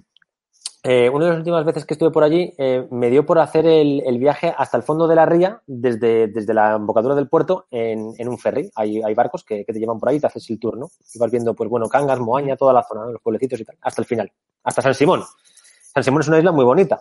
eh, 0.85 1.09
una 1.09 1.25
de 1.25 1.31
las 1.31 1.39
últimas 1.39 1.63
veces 1.63 1.85
que 1.85 1.93
estuve 1.93 2.11
por 2.11 2.25
allí 2.25 2.53
eh, 2.57 2.85
me 2.91 3.09
dio 3.09 3.25
por 3.25 3.39
hacer 3.39 3.65
el, 3.65 4.17
viaje 4.19 4.53
hasta 4.55 4.75
el 4.75 4.83
fondo 4.83 5.07
de 5.07 5.15
la 5.15 5.25
ría 5.25 5.61
desde, 5.65 6.53
la 6.53 6.75
embocadura 6.75 7.15
del 7.15 7.29
puerto 7.29 7.67
en, 7.71 8.13
en 8.17 8.27
un 8.27 8.37
ferry. 8.37 8.69
Hay, 8.75 9.01
hay 9.01 9.13
barcos 9.13 9.45
que, 9.45 9.63
te 9.63 9.79
llevan 9.79 9.97
por 9.97 10.09
ahí 10.09 10.17
y 10.17 10.19
te 10.19 10.27
haces 10.27 10.49
el 10.49 10.59
tour, 10.59 10.77
¿no? 10.77 10.89
Y 11.13 11.19
vas 11.19 11.31
viendo, 11.31 11.53
pues 11.53 11.69
bueno, 11.69 11.87
Cangas, 11.87 12.19
Moaña, 12.19 12.57
toda 12.57 12.73
la 12.73 12.83
zona, 12.83 13.05
los 13.05 13.21
pueblecitos 13.21 13.61
y 13.61 13.63
tal, 13.63 13.77
hasta 13.81 14.01
el 14.01 14.05
final, 14.05 14.29
hasta 14.63 14.81
San 14.81 14.93
Simón. 14.93 15.23
San 15.93 16.03
Simón 16.03 16.21
es 16.21 16.27
una 16.27 16.39
isla 16.39 16.51
muy 16.51 16.65
bonita 16.65 16.99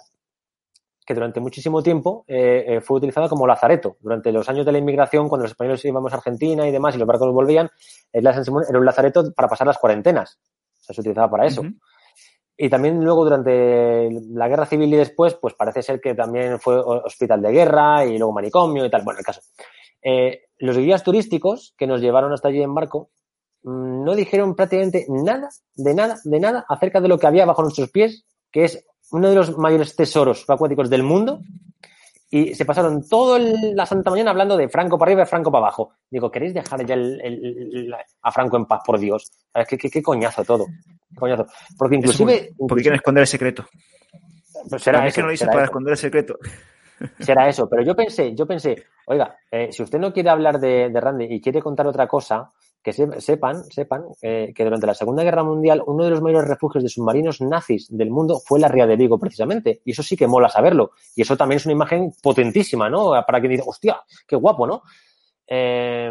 que 1.05 1.15
durante 1.15 1.41
muchísimo 1.41 1.83
tiempo 1.83 2.25
eh, 2.29 2.65
eh, 2.69 2.81
fue 2.81 2.99
utilizada 2.99 3.29
como 3.29 3.47
lazareto. 3.47 3.97
Durante 4.01 4.31
los 4.31 4.49
años 4.49 4.65
de 4.65 4.73
la 4.73 4.79
inmigración, 4.79 5.29
cuando 5.29 5.43
los 5.43 5.53
españoles 5.53 5.85
íbamos 5.85 6.13
a 6.13 6.17
Argentina 6.17 6.69
y 6.69 6.71
demás 6.71 6.95
y 6.95 6.99
los 6.99 7.07
barcos 7.09 7.33
volvían, 7.33 7.69
la 8.13 8.19
isla 8.19 8.31
de 8.31 8.35
San 8.37 8.45
Simón 8.45 8.65
era 8.69 8.79
un 8.79 8.87
lazareto 8.87 9.33
para 9.35 9.49
pasar 9.49 9.67
las 9.67 9.79
cuarentenas. 9.79 10.39
O 10.81 10.85
sea, 10.85 10.95
se 10.95 11.01
utilizaba 11.01 11.31
para 11.31 11.47
eso. 11.47 11.63
Y 12.65 12.71
también 12.71 13.03
luego 13.05 13.25
durante 13.25 14.09
la 14.31 14.47
guerra 14.47 14.67
civil 14.67 14.95
y 14.95 14.97
después, 14.97 15.35
pues 15.35 15.55
parece 15.55 15.83
ser 15.83 16.01
que 16.01 16.15
también 16.15 16.61
fue 16.61 16.77
ho- 16.77 17.03
hospital 17.05 17.43
de 17.43 17.51
guerra 17.51 18.07
y 18.07 18.17
luego 18.19 18.33
manicomio 18.33 18.85
y 18.87 18.91
tal. 18.91 19.03
Bueno, 19.03 19.19
el 19.19 19.25
caso. 19.27 19.41
Eh, 20.01 20.43
los 20.59 20.79
guías 20.79 21.03
turísticos 21.03 21.75
que 21.77 21.89
nos 21.89 22.01
llevaron 22.01 22.33
hasta 22.33 22.47
allí 22.49 22.63
en 22.63 22.73
barco 22.73 23.11
mm, 23.65 24.05
no 24.05 24.15
dijeron 24.15 24.55
prácticamente 24.55 25.07
nada, 25.09 25.49
de 25.75 25.93
nada, 25.93 26.19
de 26.23 26.39
nada 26.39 26.65
acerca 26.69 27.01
de 27.01 27.09
lo 27.09 27.19
que 27.19 27.27
había 27.27 27.47
bajo 27.47 27.63
nuestros 27.63 27.91
pies, 27.91 28.25
que 28.53 28.63
es 28.63 28.87
uno 29.11 29.29
de 29.29 29.35
los 29.35 29.59
mayores 29.59 29.97
tesoros 29.97 30.45
acuáticos 30.49 30.89
del 30.89 31.03
mundo. 31.03 31.41
Y 32.35 32.55
se 32.55 32.65
pasaron 32.65 33.07
toda 33.07 33.39
la 33.39 33.85
santa 33.85 34.11
mañana 34.11 34.31
hablando 34.31 34.57
de 34.57 34.67
Franco 34.67 34.97
para 34.99 35.11
arriba 35.11 35.23
y 35.25 35.27
Franco 35.27 35.53
para 35.53 35.67
abajo. 35.67 35.93
Digo, 36.11 36.31
¿queréis 36.31 36.55
dejar 36.55 36.85
ya 36.87 36.95
el- 36.95 37.21
el- 37.21 37.45
el- 37.77 37.95
a 38.23 38.33
Franco 38.33 38.57
en 38.57 38.65
paz, 38.65 38.81
por 38.87 38.99
Dios? 38.99 39.31
¿Sabes? 39.53 39.69
¿Qué, 39.69 39.77
qué, 39.77 39.91
qué 39.91 40.03
coñazo 40.03 40.43
todo. 40.43 40.65
Qué 41.11 41.17
coñazo. 41.17 41.47
Porque 41.77 41.97
inclusive... 41.97 42.35
Eso 42.37 42.55
porque 42.67 42.83
quieren 42.85 42.97
esconder 42.97 43.21
el 43.21 43.27
secreto. 43.27 43.67
Pues 44.69 44.83
será 44.83 45.07
eso, 45.07 45.17
que 45.17 45.21
no 45.23 45.29
lo 45.31 45.39
para 45.39 45.53
eso. 45.53 45.65
esconder 45.65 45.91
el 45.93 45.99
secreto. 45.99 46.39
Será 47.19 47.49
eso, 47.49 47.69
pero 47.69 47.83
yo 47.83 47.95
pensé, 47.97 48.35
yo 48.35 48.47
pensé, 48.47 48.85
oiga, 49.07 49.37
eh, 49.51 49.71
si 49.73 49.83
usted 49.83 49.99
no 49.99 50.13
quiere 50.13 50.31
hablar 50.31 50.61
de, 50.61 50.89
de 50.89 51.01
Randy 51.01 51.27
y 51.29 51.41
quiere 51.41 51.61
contar 51.61 51.87
otra 51.87 52.07
cosa, 52.07 52.53
que 52.83 52.93
se- 52.93 53.21
sepan, 53.21 53.65
sepan 53.71 54.05
eh, 54.23 54.53
que 54.55 54.65
durante 54.65 54.87
la 54.87 54.95
Segunda 54.95 55.23
Guerra 55.23 55.45
Mundial 55.45 55.83
uno 55.87 56.05
de 56.05 56.11
los 56.11 56.21
mayores 56.23 56.49
refugios 56.49 56.83
de 56.83 56.91
submarinos 56.91 57.41
nazis 57.41 57.87
del 57.97 58.11
mundo 58.11 58.41
fue 58.45 58.59
la 58.61 58.69
Ría 58.69 58.87
de 58.87 58.97
Vigo, 58.97 59.19
precisamente. 59.19 59.81
Y 59.85 59.93
eso 59.93 60.03
sí 60.03 60.17
que 60.17 60.27
mola 60.27 60.49
saberlo. 60.49 60.91
Y 61.15 61.23
eso 61.23 61.37
también 61.37 61.57
es 61.59 61.67
una 61.67 61.73
imagen 61.75 62.13
potentísima, 62.23 62.91
¿no? 62.91 63.11
Para 63.27 63.41
quien 63.41 63.53
dice, 63.53 63.65
hostia, 63.67 64.01
qué 64.27 64.37
guapo, 64.37 64.67
¿no? 64.67 64.83
Eh, 65.47 66.11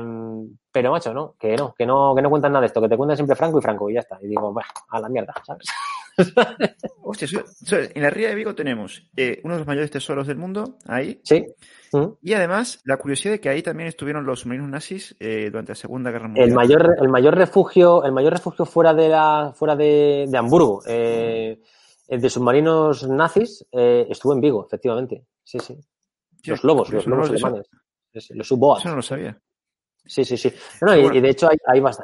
pero 0.71 0.91
macho, 0.91 1.13
no, 1.13 1.35
que 1.39 1.55
no, 1.55 1.73
que 1.73 1.85
no, 1.85 2.13
que 2.15 2.21
no 2.21 2.29
cuentan 2.29 2.51
nada 2.51 2.61
de 2.61 2.67
esto, 2.67 2.81
que 2.81 2.89
te 2.89 2.97
cuentan 2.97 3.17
siempre 3.17 3.35
Franco 3.35 3.59
y 3.59 3.61
Franco 3.61 3.89
y 3.89 3.93
ya 3.95 3.99
está. 3.99 4.17
Y 4.21 4.27
digo, 4.27 4.53
"Bah, 4.53 4.65
a 4.89 4.99
la 4.99 5.09
mierda, 5.09 5.33
¿sabes? 5.45 5.67
Hostia, 7.03 7.27
en 7.93 8.01
la 8.01 8.09
ría 8.09 8.29
de 8.29 8.35
Vigo 8.35 8.53
tenemos 8.55 9.03
eh, 9.15 9.41
uno 9.43 9.55
de 9.55 9.59
los 9.59 9.67
mayores 9.67 9.91
tesoros 9.91 10.27
del 10.27 10.37
mundo, 10.37 10.77
ahí. 10.85 11.19
Sí. 11.23 11.45
Y 12.21 12.33
además, 12.33 12.81
la 12.85 12.97
curiosidad 12.97 13.33
de 13.33 13.39
que 13.41 13.49
ahí 13.49 13.61
también 13.61 13.87
estuvieron 13.89 14.25
los 14.25 14.41
submarinos 14.41 14.69
nazis 14.69 15.15
eh, 15.19 15.49
durante 15.49 15.71
la 15.71 15.75
Segunda 15.75 16.11
Guerra 16.11 16.27
Mundial. 16.27 16.49
El 16.49 16.55
mayor, 16.55 16.95
el 17.01 17.09
mayor 17.09 17.35
refugio, 17.35 18.03
el 18.05 18.11
mayor 18.11 18.33
refugio 18.33 18.65
fuera 18.65 18.93
de 18.93 19.09
la, 19.09 19.51
fuera 19.55 19.75
de, 19.75 20.25
de 20.27 20.37
Hamburgo, 20.37 20.81
eh, 20.87 21.59
de 22.07 22.29
submarinos 22.29 23.07
nazis, 23.09 23.65
eh, 23.71 24.07
estuvo 24.09 24.33
en 24.33 24.41
Vigo, 24.41 24.65
efectivamente. 24.65 25.25
Sí, 25.43 25.59
sí. 25.59 25.77
Los 26.45 26.63
lobos, 26.63 26.89
los 26.91 27.05
lobos 27.07 27.29
alemanes. 27.29 27.69
Los. 28.13 28.51
Eso 28.51 28.89
no 28.89 28.95
lo 28.95 29.01
sabía. 29.01 29.37
Sí, 30.03 30.25
sí, 30.25 30.35
sí. 30.35 30.51
No, 30.81 30.95
y, 30.95 31.01
Bueno. 31.03 31.15
y 31.15 31.21
de 31.21 31.29
hecho 31.29 31.47
hay, 31.47 31.57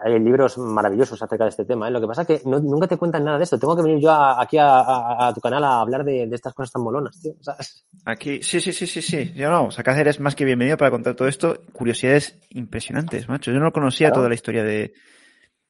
hay, 0.05 0.19
libros 0.19 0.55
maravillosos 0.59 1.19
acerca 1.21 1.45
de 1.45 1.49
este 1.49 1.65
tema. 1.65 1.88
¿eh? 1.88 1.91
Lo 1.91 1.99
que 1.99 2.05
pasa 2.05 2.21
es 2.21 2.27
que 2.27 2.41
no- 2.47 2.59
nunca 2.59 2.88
te 2.88 2.95
cuentan 2.95 3.23
nada 3.25 3.39
de 3.39 3.43
esto. 3.43 3.57
Tengo 3.57 3.75
que 3.75 3.81
venir 3.81 3.99
yo 3.99 4.11
a- 4.11 4.39
aquí 4.39 4.57
a, 4.59 4.67
a- 4.81 5.27
a 5.27 5.34
tu 5.34 5.41
canal 5.41 5.63
a 5.63 5.81
hablar 5.81 6.03
de, 6.05 6.27
de 6.27 6.35
estas 6.35 6.53
cosas 6.53 6.71
tan 6.71 6.84
molonas, 6.84 7.19
tío. 7.19 7.34
¿sabes? 7.41 7.85
Aquí, 8.05 8.41
sí, 8.43 8.61
sí, 8.61 8.71
sí, 8.71 8.85
sí, 8.85 9.01
sí. 9.01 9.34
Yo 9.34 9.49
no, 9.49 9.71
Sacacer 9.71 10.01
eres 10.01 10.19
más 10.19 10.35
que 10.35 10.45
bienvenido 10.45 10.77
para 10.77 10.91
contar 10.91 11.15
todo 11.15 11.27
esto. 11.27 11.59
Curiosidades 11.73 12.39
impresionantes, 12.51 13.27
macho. 13.27 13.51
Yo 13.51 13.59
no 13.59 13.71
conocía 13.71 14.09
Claro. 14.09 14.19
toda 14.19 14.29
la 14.29 14.35
historia 14.35 14.63
de. 14.63 14.93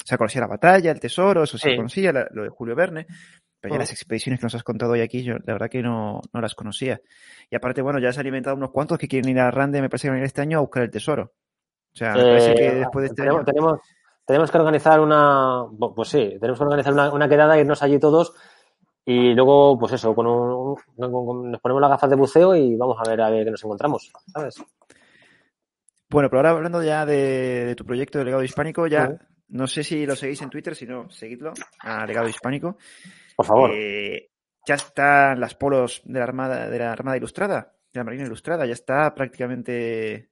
O 0.03 0.05
sea, 0.05 0.17
conocía 0.17 0.41
la 0.41 0.47
batalla, 0.47 0.91
el 0.91 0.99
tesoro, 0.99 1.43
eso 1.43 1.57
sí, 1.57 1.69
Sí. 1.69 1.75
conocía, 1.77 2.11
la- 2.11 2.27
lo 2.31 2.43
de 2.43 2.49
Julio 2.49 2.75
Verne. 2.75 3.07
Pero 3.59 3.73
ya 3.73 3.77
Mm. 3.77 3.81
las 3.81 3.91
expediciones 3.91 4.39
que 4.39 4.45
nos 4.45 4.55
has 4.55 4.63
contado 4.63 4.91
hoy 4.93 5.01
aquí, 5.01 5.23
yo 5.23 5.33
la 5.45 5.53
verdad 5.53 5.69
que 5.69 5.81
no, 5.81 6.21
no 6.31 6.41
las 6.41 6.53
conocía. 6.55 7.01
Y 7.49 7.55
aparte, 7.55 7.81
bueno, 7.81 7.99
ya 7.99 8.09
has 8.09 8.17
alimentado 8.17 8.55
unos 8.55 8.71
cuantos 8.71 8.97
que 8.99 9.07
quieren 9.07 9.29
ir 9.31 9.39
a 9.39 9.49
Rande, 9.51 9.81
me 9.81 9.89
parece 9.89 10.07
que 10.07 10.09
van 10.11 10.17
a 10.17 10.21
ir 10.21 10.25
este 10.25 10.41
año 10.41 10.59
a 10.59 10.61
buscar 10.61 10.83
el 10.83 10.91
tesoro. 10.91 11.33
O 11.93 11.97
sea, 11.97 12.13
me 12.13 12.23
parece 12.23 12.51
Eh, 12.51 12.55
que 12.55 12.71
después 12.75 13.01
de 13.03 13.07
este 13.07 13.15
tenemos, 13.23 13.39
año. 13.39 13.45
tenemos, 13.45 13.79
tenemos 14.25 14.51
que 14.51 14.57
organizar 14.59 14.99
una, 14.99 15.63
pues 15.95 16.09
sí, 16.09 16.37
tenemos 16.39 16.59
que 16.59 16.65
organizar 16.65 16.93
una, 16.93 17.11
una 17.11 17.27
quedada, 17.27 17.57
irnos 17.59 17.81
allí 17.81 17.97
todos 17.99 18.33
y 19.03 19.33
luego, 19.33 19.79
pues 19.79 19.93
eso, 19.93 20.13
con 20.13 20.27
un, 20.27 20.75
con- 20.95 21.11
con- 21.11 21.51
nos 21.51 21.61
ponemos 21.61 21.81
las 21.81 21.89
gafas 21.91 22.09
de 22.11 22.15
buceo 22.17 22.55
y 22.55 22.75
vamos 22.75 22.97
a 23.03 23.09
ver 23.09 23.21
a 23.21 23.29
ver 23.31 23.45
qué 23.45 23.51
nos 23.51 23.63
encontramos, 23.63 24.11
¿sabes? 24.27 24.61
Bueno, 26.09 26.29
pero 26.29 26.39
ahora 26.39 26.51
hablando 26.51 26.83
ya 26.83 27.05
de, 27.05 27.65
de 27.65 27.75
tu 27.75 27.85
proyecto 27.85 28.19
de 28.19 28.25
legado 28.25 28.43
hispánico, 28.43 28.87
ya 28.87 29.17
no 29.49 29.67
sé 29.67 29.83
si 29.83 30.05
lo 30.05 30.15
seguís 30.15 30.41
en 30.41 30.49
Twitter, 30.49 30.75
si 30.75 30.85
no, 30.85 31.09
seguidlo, 31.09 31.53
a 31.79 32.05
legado 32.05 32.27
hispánico. 32.29 32.77
Por 33.37 33.45
favor. 33.45 33.71
Eh, 33.71 34.31
ya 34.67 34.75
están 34.75 35.39
las 35.39 35.53
polos 35.53 36.01
de 36.03 36.17
la 36.17 36.25
Armada, 36.25 36.69
de 36.69 36.79
la 36.79 36.91
Armada 36.91 37.17
Ilustrada, 37.17 37.75
de 37.93 37.99
la 37.99 38.03
Marina 38.03 38.25
Ilustrada, 38.25 38.65
ya 38.65 38.73
está 38.73 39.13
prácticamente 39.13 40.31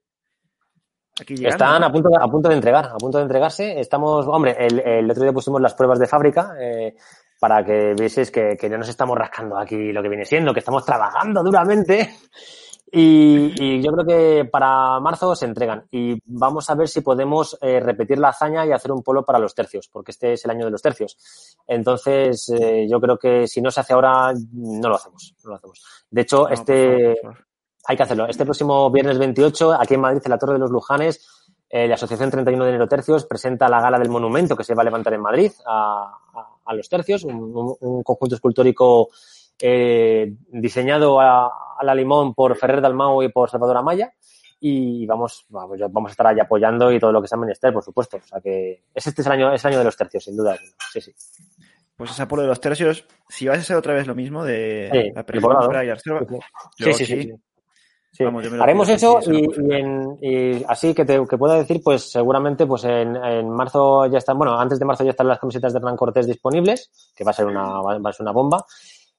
aquí. 1.22 1.36
Están 1.46 1.84
a 1.84 1.92
punto, 1.92 2.10
de, 2.10 2.18
a 2.20 2.28
punto 2.28 2.50
de 2.50 2.56
entregar, 2.56 2.86
a 2.86 2.98
punto 2.98 3.20
de 3.20 3.24
entregarse. 3.26 3.80
Estamos, 3.80 4.26
hombre, 4.28 4.58
el, 4.60 4.80
el 4.80 5.12
otro 5.12 5.22
día 5.22 5.32
pusimos 5.32 5.62
las 5.62 5.76
pruebas 5.76 6.00
de 6.00 6.08
fábrica 6.08 6.56
eh, 6.60 6.96
para 7.40 7.64
que 7.64 7.94
vieseis 7.94 8.32
que, 8.32 8.58
que 8.60 8.70
no 8.70 8.80
nos 8.80 8.90
estamos 8.90 9.16
rascando 9.16 9.56
aquí 9.56 9.94
lo 9.94 10.02
que 10.02 10.10
viene 10.10 10.26
siendo, 10.26 10.52
que 10.52 10.60
estamos 10.60 10.84
trabajando 10.84 11.44
duramente. 11.44 12.10
Y, 12.92 13.52
y 13.62 13.82
yo 13.82 13.92
creo 13.92 14.06
que 14.06 14.46
para 14.46 15.00
marzo 15.00 15.36
se 15.36 15.46
entregan. 15.46 15.86
Y 15.92 16.18
vamos 16.26 16.70
a 16.70 16.76
ver 16.76 16.88
si 16.88 17.02
podemos 17.02 17.58
eh, 17.62 17.80
repetir 17.80 18.20
la 18.20 18.30
hazaña 18.30 18.66
y 18.66 18.72
hacer 18.72 18.92
un 18.92 19.04
polo 19.04 19.26
para 19.26 19.40
los 19.40 19.54
tercios, 19.56 19.90
porque 19.92 20.12
este 20.12 20.34
es 20.34 20.46
el 20.46 20.52
año 20.52 20.66
de 20.66 20.72
los 20.72 20.82
tercios. 20.82 21.18
Entonces, 21.68 22.48
eh, 22.50 22.88
yo 22.90 23.02
creo 23.02 23.18
que 23.18 23.48
si 23.48 23.62
no 23.62 23.72
se 23.72 23.80
hace 23.82 23.94
ahora, 23.94 24.34
no 24.54 24.90
lo 24.90 24.96
hacemos. 24.96 25.36
No 25.44 25.50
lo 25.52 25.56
hacemos. 25.58 25.84
De 26.10 26.22
hecho, 26.22 26.44
No, 26.44 26.50
este, 26.50 27.16
hay 27.88 27.98
que 27.98 28.04
hacerlo. 28.04 28.28
Este 28.28 28.46
próximo 28.46 28.90
viernes 28.92 29.18
28, 29.18 29.74
aquí 29.74 29.96
en 29.96 30.02
Madrid, 30.02 30.22
en 30.24 30.32
la 30.32 30.38
Torre 30.38 30.54
de 30.54 30.60
los 30.60 30.72
Lujanes, 30.72 31.28
eh, 31.70 31.88
la 31.88 31.96
Asociación 31.96 32.30
31 32.30 32.64
de 32.64 32.70
Enero 32.70 32.88
Tercios 32.88 33.26
presenta 33.26 33.68
la 33.68 33.82
gala 33.82 33.98
del 34.00 34.10
monumento 34.10 34.56
que 34.56 34.64
se 34.64 34.76
va 34.76 34.84
a 34.84 34.86
levantar 34.86 35.14
en 35.16 35.22
Madrid 35.22 35.52
a, 35.66 36.04
a- 36.34 36.50
a 36.68 36.74
los 36.74 36.88
tercios, 36.88 37.24
un 37.26 38.02
conjunto 38.04 38.36
escultórico 38.36 39.10
eh, 39.60 40.34
diseñado 40.50 41.20
a, 41.20 41.48
a 41.78 41.84
la 41.84 41.96
limón 41.96 42.34
por 42.34 42.56
Ferrer 42.56 42.82
Dalmau 42.82 43.22
y 43.24 43.30
por 43.30 43.50
Salvador 43.50 43.78
Amaya. 43.78 44.14
Y 44.60 45.06
vamos, 45.06 45.46
vamos, 45.50 45.80
a 46.08 46.12
estar 46.12 46.28
ahí 46.28 46.40
apoyando 46.40 46.92
y 46.92 47.00
todo 47.00 47.12
lo 47.12 47.22
que 47.22 47.28
sea 47.28 47.38
menester, 47.38 47.72
por 47.74 47.84
supuesto. 47.84 48.18
O 48.18 48.28
sea 48.28 48.40
que 48.42 48.84
es 48.94 49.06
este 49.08 49.22
es 49.22 49.28
el 49.28 49.34
año, 49.34 49.54
es 49.54 49.64
el 49.64 49.70
año 49.70 49.80
de 49.80 49.86
los 49.86 49.98
tercios, 49.98 50.24
sin 50.24 50.38
duda. 50.38 50.58
Sí, 50.92 51.02
sí. 51.02 51.14
Pues 51.96 52.12
esa 52.12 52.28
por 52.28 52.42
de 52.42 52.48
los 52.48 52.60
tercios, 52.60 53.06
si 53.30 53.48
vas 53.48 53.58
a 53.58 53.62
hacer 53.62 53.76
otra 53.78 53.94
vez 53.94 54.08
lo 54.08 54.16
mismo 54.16 54.44
de 54.44 54.90
Sí, 54.92 55.12
la 55.14 55.24
perífera 55.24 55.84
y 55.84 55.88
la 55.88 55.94
reserva, 55.96 56.20
Sí, 56.30 56.38
yo 56.78 56.94
sí, 56.94 57.06
sí. 57.06 57.34
Vamos, 58.24 58.46
yo 58.46 58.64
Haremos 58.64 58.88
eso 58.88 59.20
y, 59.30 59.74
en- 59.74 60.18
y 60.22 60.64
así 60.70 60.94
que 60.94 61.04
te 61.04 61.22
que 61.28 61.38
pueda 61.38 61.56
decir, 61.56 61.82
pues 61.84 62.10
seguramente 62.10 62.66
pues 62.66 62.86
en, 62.86 63.16
en 63.18 63.50
marzo 63.50 64.06
ya 64.08 64.20
están, 64.20 64.38
bueno, 64.38 64.58
antes 64.58 64.80
de 64.80 64.86
marzo 64.86 65.04
ya 65.04 65.12
están 65.12 65.28
las 65.28 65.40
camisetas 65.40 65.74
de 65.74 65.80
Hernán 65.80 65.98
Cortés 65.98 66.26
disponibles, 66.26 67.14
que 67.16 67.26
va 67.26 67.32
a 67.32 67.34
ser 67.34 67.46
una, 67.46 67.82
va 67.82 68.10
a 68.10 68.14
ser 68.14 68.24
una 68.24 68.32
bomba. 68.32 68.66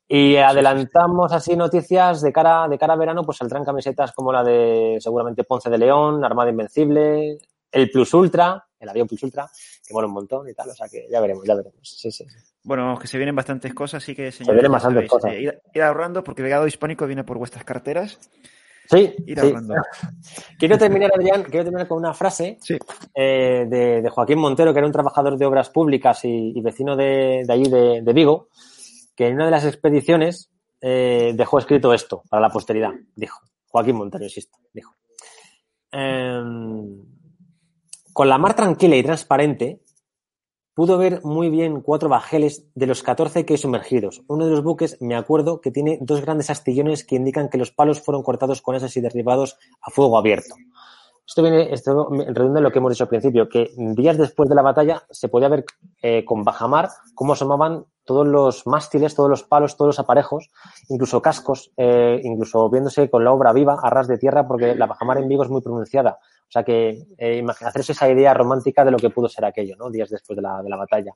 Y 0.08 0.36
adelantamos 0.36 1.32
así 1.32 1.56
noticias 1.56 2.20
de 2.22 2.32
cara, 2.32 2.68
de 2.68 2.78
cara 2.78 2.92
a 2.94 2.96
verano, 2.96 3.24
pues 3.24 3.38
saldrán 3.38 3.64
camisetas 3.64 4.12
como 4.12 4.32
la 4.32 4.44
de 4.44 4.98
seguramente 5.00 5.42
Ponce 5.44 5.68
de 5.68 5.78
León, 5.78 6.24
Armada 6.24 6.50
Invencible, 6.50 7.38
el 7.72 7.90
Plus 7.90 8.14
Ultra, 8.14 8.64
el 8.78 8.88
avión 8.88 9.08
Plus 9.08 9.22
Ultra, 9.24 9.48
que 9.84 9.92
mola 9.92 10.06
un 10.06 10.12
montón 10.12 10.48
y 10.48 10.54
tal, 10.54 10.68
o 10.68 10.74
sea 10.74 10.88
que 10.88 11.06
ya 11.10 11.20
veremos, 11.20 11.44
ya 11.44 11.54
veremos. 11.56 11.80
Sí, 11.82 12.12
sí. 12.12 12.24
Bueno, 12.62 12.96
que 13.00 13.08
se 13.08 13.16
vienen 13.18 13.34
bastantes 13.34 13.74
cosas, 13.74 14.02
así 14.02 14.14
que 14.14 14.30
señores, 14.30 14.62
vienen 14.62 14.70
ya 14.70 14.74
bastantes 14.74 14.94
sabéis, 14.96 15.10
cosas. 15.10 15.32
eh, 15.32 15.40
ir, 15.40 15.60
ir 15.74 15.82
ahorrando 15.82 16.22
porque 16.22 16.42
el 16.42 16.46
legado 16.48 16.66
hispánico 16.68 17.06
viene 17.06 17.24
por 17.24 17.38
vuestras 17.38 17.64
carteras. 17.64 18.18
Sí, 18.88 19.12
Ir 19.26 19.40
sí. 19.40 19.46
ahorrando. 19.48 19.74
Quiero 20.60 20.78
terminar, 20.78 21.10
Adrián, 21.12 21.42
quiero 21.42 21.64
terminar 21.64 21.88
con 21.88 21.98
una 21.98 22.14
frase 22.14 22.58
Sí. 22.60 22.78
eh, 23.14 23.66
de, 23.68 24.02
de 24.02 24.08
Joaquín 24.10 24.38
Montero, 24.38 24.72
que 24.72 24.78
era 24.78 24.86
un 24.86 24.92
trabajador 24.92 25.36
de 25.36 25.44
obras 25.46 25.70
públicas 25.70 26.24
y, 26.24 26.52
y 26.56 26.60
vecino 26.60 26.94
de, 26.94 27.42
de 27.44 27.52
allí, 27.52 27.68
de, 27.68 28.02
de 28.02 28.12
Vigo, 28.12 28.48
que 29.16 29.26
en 29.26 29.34
una 29.34 29.46
de 29.46 29.50
las 29.50 29.64
expediciones 29.64 30.50
eh, 30.80 31.32
dejó 31.34 31.58
escrito 31.58 31.92
esto 31.92 32.22
para 32.28 32.42
la 32.42 32.50
posteridad. 32.50 32.92
Dijo, 33.14 33.40
Joaquín 33.68 33.96
Montero, 33.96 34.24
insisto, 34.24 34.58
dijo. 34.72 34.94
Em, 35.90 37.02
con 38.12 38.28
la 38.28 38.38
mar 38.38 38.54
tranquila 38.54 38.96
y 38.96 39.02
transparente, 39.02 39.82
pudo 40.74 40.98
ver 40.98 41.24
muy 41.24 41.48
bien 41.48 41.80
cuatro 41.80 42.10
bajeles 42.10 42.66
de 42.74 42.86
los 42.86 43.02
14 43.02 43.46
que 43.46 43.54
hay 43.54 43.58
sumergidos. 43.58 44.22
Uno 44.28 44.44
de 44.44 44.50
los 44.50 44.62
buques, 44.62 45.00
me 45.00 45.16
acuerdo, 45.16 45.62
que 45.62 45.70
tiene 45.70 45.98
dos 46.02 46.20
grandes 46.20 46.50
astillones 46.50 47.04
que 47.04 47.16
indican 47.16 47.48
que 47.48 47.56
los 47.56 47.72
palos 47.72 48.02
fueron 48.02 48.22
cortados 48.22 48.60
con 48.60 48.76
esas 48.76 48.94
y 48.96 49.00
derribados 49.00 49.58
a 49.80 49.90
fuego 49.90 50.18
abierto. 50.18 50.54
Esto 51.26 51.42
viene, 51.42 51.72
esto 51.72 52.08
redunda 52.10 52.60
en 52.60 52.64
lo 52.64 52.70
que 52.70 52.78
hemos 52.78 52.92
dicho 52.92 53.04
al 53.04 53.08
principio, 53.08 53.48
que 53.48 53.72
días 53.76 54.16
después 54.16 54.48
de 54.48 54.54
la 54.54 54.62
batalla 54.62 55.02
se 55.10 55.28
podía 55.28 55.48
ver 55.48 55.64
eh, 56.00 56.24
con 56.24 56.44
bajamar 56.44 56.88
cómo 57.14 57.32
asomaban 57.32 57.84
todos 58.04 58.26
los 58.26 58.66
mástiles, 58.66 59.16
todos 59.16 59.28
los 59.28 59.42
palos, 59.42 59.76
todos 59.76 59.88
los 59.88 59.98
aparejos, 59.98 60.50
incluso 60.88 61.20
cascos, 61.20 61.72
eh, 61.76 62.20
incluso 62.22 62.70
viéndose 62.70 63.10
con 63.10 63.24
la 63.24 63.32
obra 63.32 63.52
viva 63.52 63.76
a 63.82 63.90
ras 63.90 64.06
de 64.06 64.18
tierra, 64.18 64.46
porque 64.46 64.76
la 64.76 64.86
bajamar 64.86 65.18
en 65.18 65.28
Vigo 65.28 65.42
es 65.42 65.50
muy 65.50 65.60
pronunciada. 65.60 66.20
O 66.48 66.52
sea 66.52 66.62
que 66.62 67.02
eh, 67.18 67.44
hacerse 67.64 67.90
esa 67.90 68.08
idea 68.08 68.32
romántica 68.32 68.84
de 68.84 68.92
lo 68.92 68.98
que 68.98 69.10
pudo 69.10 69.28
ser 69.28 69.44
aquello, 69.44 69.74
¿no? 69.76 69.90
Días 69.90 70.08
después 70.08 70.36
de 70.36 70.42
la, 70.42 70.62
de 70.62 70.68
la 70.68 70.76
batalla. 70.76 71.12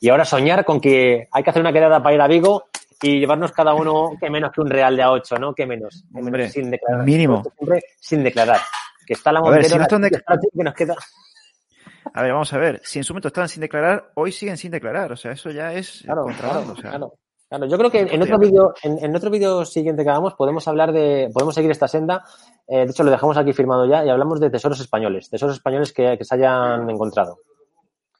Y 0.00 0.08
ahora 0.08 0.24
soñar 0.24 0.64
con 0.64 0.80
que 0.80 1.28
hay 1.30 1.42
que 1.44 1.50
hacer 1.50 1.62
una 1.62 1.72
quedada 1.72 2.02
para 2.02 2.14
ir 2.16 2.20
a 2.20 2.26
Vigo 2.26 2.64
y 3.00 3.20
llevarnos 3.20 3.52
cada 3.52 3.74
uno 3.74 4.12
que 4.18 4.28
menos 4.28 4.50
que 4.52 4.60
un 4.60 4.70
real 4.70 4.96
de 4.96 5.02
a 5.02 5.12
8, 5.12 5.38
¿no? 5.38 5.54
Que 5.54 5.66
menos. 5.66 6.04
Que 6.12 6.18
Hombre, 6.18 6.38
menos 6.38 6.52
sin 6.52 6.70
declarar. 6.70 7.04
mínimo. 7.04 7.42
Siempre 7.56 7.82
sin 8.00 8.24
declarar. 8.24 8.60
Que 9.08 9.14
está 9.14 9.32
la 9.32 9.40
A 9.40 9.42
ver, 9.42 9.52
Montero, 9.52 9.68
si 9.68 9.74
no 9.74 9.78
la 9.78 9.84
están 9.84 10.02
de- 10.02 10.10
chica, 10.10 10.24
la 10.28 10.40
chica 10.40 10.52
que 10.56 10.64
nos 10.64 10.74
queda. 10.74 10.96
A 12.14 12.22
ver, 12.22 12.32
vamos 12.32 12.52
a 12.54 12.58
ver. 12.58 12.80
Si 12.84 12.98
en 12.98 13.04
su 13.04 13.12
momento 13.12 13.28
estaban 13.28 13.48
sin 13.50 13.60
declarar, 13.60 14.12
hoy 14.14 14.32
siguen 14.32 14.56
sin 14.56 14.70
declarar. 14.70 15.12
O 15.12 15.16
sea, 15.16 15.32
eso 15.32 15.50
ya 15.50 15.72
es 15.74 16.02
Claro, 16.04 16.22
contrabando. 16.22 16.72
claro, 16.74 16.78
o 16.78 16.80
sea, 16.80 16.90
claro. 16.90 17.12
Claro, 17.50 17.66
yo 17.66 17.78
creo 17.78 17.90
que 17.90 18.00
en 18.14 18.22
otro 18.22 18.38
vídeo, 18.38 18.74
en, 18.82 19.02
en 19.04 19.16
otro 19.16 19.30
vídeo 19.30 19.64
siguiente 19.64 20.04
que 20.04 20.10
hagamos, 20.10 20.34
podemos 20.34 20.66
hablar 20.68 20.92
de, 20.92 21.30
podemos 21.32 21.54
seguir 21.54 21.70
esta 21.70 21.88
senda. 21.88 22.24
Eh, 22.66 22.84
de 22.84 22.90
hecho, 22.90 23.02
lo 23.04 23.10
dejamos 23.10 23.36
aquí 23.38 23.52
firmado 23.54 23.86
ya 23.86 24.04
y 24.04 24.08
hablamos 24.10 24.38
de 24.40 24.48
tesoros 24.50 24.80
españoles, 24.80 25.28
tesoros 25.30 25.56
españoles 25.56 25.92
que, 25.92 26.16
que 26.18 26.24
se 26.24 26.34
hayan 26.34 26.88
encontrado. 26.90 27.38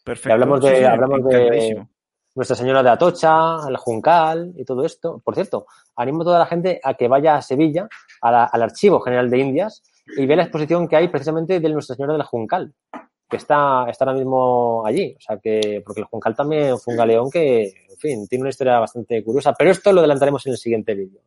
perfecto. 0.05 0.31
Y 0.31 0.33
hablamos 0.33 0.61
de, 0.63 0.77
Sí, 0.79 0.85
hablamos 0.85 1.25
de. 1.25 1.87
Nuestra 2.35 2.57
Señora 2.57 2.83
de 2.83 2.91
Atocha, 2.91 3.57
el 3.69 3.77
Juncal 3.79 4.53
y 4.57 4.65
todo 4.65 4.85
esto. 4.85 5.21
Por 5.25 5.35
cierto, 5.35 5.67
animo 5.97 6.23
a 6.23 6.25
toda 6.25 6.39
la 6.39 6.47
gente 6.47 6.81
a 6.85 6.95
que 6.95 7.09
vaya 7.09 7.37
a 7.37 7.43
Sevilla, 7.43 7.89
a 8.21 8.31
la- 8.31 8.45
al 8.45 8.63
Archivo 8.63 9.01
General 9.01 9.29
de 9.29 9.39
Indias, 9.39 9.83
y 10.17 10.27
vea 10.27 10.37
la 10.37 10.43
exposición 10.45 10.89
que 10.89 10.97
hay 10.97 11.09
precisamente 11.09 11.61
de 11.61 11.69
Nuestra 11.69 11.97
Señora 11.97 12.15
del 12.15 12.23
Juncal, 12.23 12.73
que 13.29 13.37
está, 13.37 13.87
está 13.91 14.05
ahora 14.07 14.17
mismo 14.19 14.85
allí. 14.87 15.15
O 15.19 15.21
sea 15.21 15.39
que, 15.39 15.83
porque 15.85 16.01
el 16.01 16.07
Juncal 16.07 16.35
también 16.35 16.79
fue 16.79 16.95
un 16.95 16.99
galeón 16.99 17.31
que, 17.31 17.65
en 17.91 17.97
fin, 17.99 18.27
tiene 18.29 18.43
una 18.43 18.51
historia 18.51 18.79
bastante 18.79 19.23
curiosa. 19.23 19.53
Pero 19.53 19.71
esto 19.71 19.93
lo 19.93 20.01
adelantaremos 20.01 20.47
en 20.47 20.53
el 20.53 20.59
siguiente 20.59 20.95
vídeo. 20.95 21.21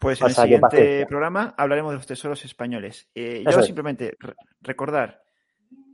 Pues 0.00 0.20
en 0.20 0.26
el 0.26 0.34
sea, 0.34 0.44
siguiente 0.44 1.06
programa 1.06 1.54
hablaremos 1.56 1.92
de 1.92 1.96
los 1.96 2.06
tesoros 2.06 2.44
españoles. 2.44 3.08
Eh, 3.14 3.42
yo 3.48 3.60
es. 3.60 3.64
simplemente 3.66 4.16
re- 4.20 4.34
recordar, 4.60 5.22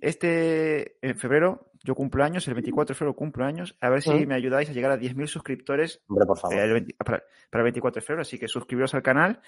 este 0.00 0.96
en 1.06 1.16
febrero 1.16 1.70
yo 1.84 1.94
cumplo 1.96 2.22
años, 2.24 2.46
el 2.46 2.54
24 2.54 2.94
de 2.94 2.98
febrero 2.98 3.16
cumplo 3.16 3.44
años, 3.44 3.76
a 3.80 3.88
ver 3.90 4.02
si 4.02 4.24
me 4.26 4.34
ayudáis 4.36 4.70
a 4.70 4.72
llegar 4.72 4.92
a 4.92 4.96
10.000 4.98 5.26
suscriptores 5.26 6.00
Hombre, 6.08 6.26
por 6.26 6.38
favor. 6.38 6.56
eh, 6.56 6.62
el 6.64 6.72
20 6.74 6.94
para, 6.94 7.22
para 7.50 7.60
el 7.60 7.64
24 7.64 8.00
de 8.00 8.06
febrero, 8.06 8.22
así 8.22 8.38
que 8.38 8.46
suscribiros 8.48 8.94
al 8.94 9.02
canal. 9.02 9.40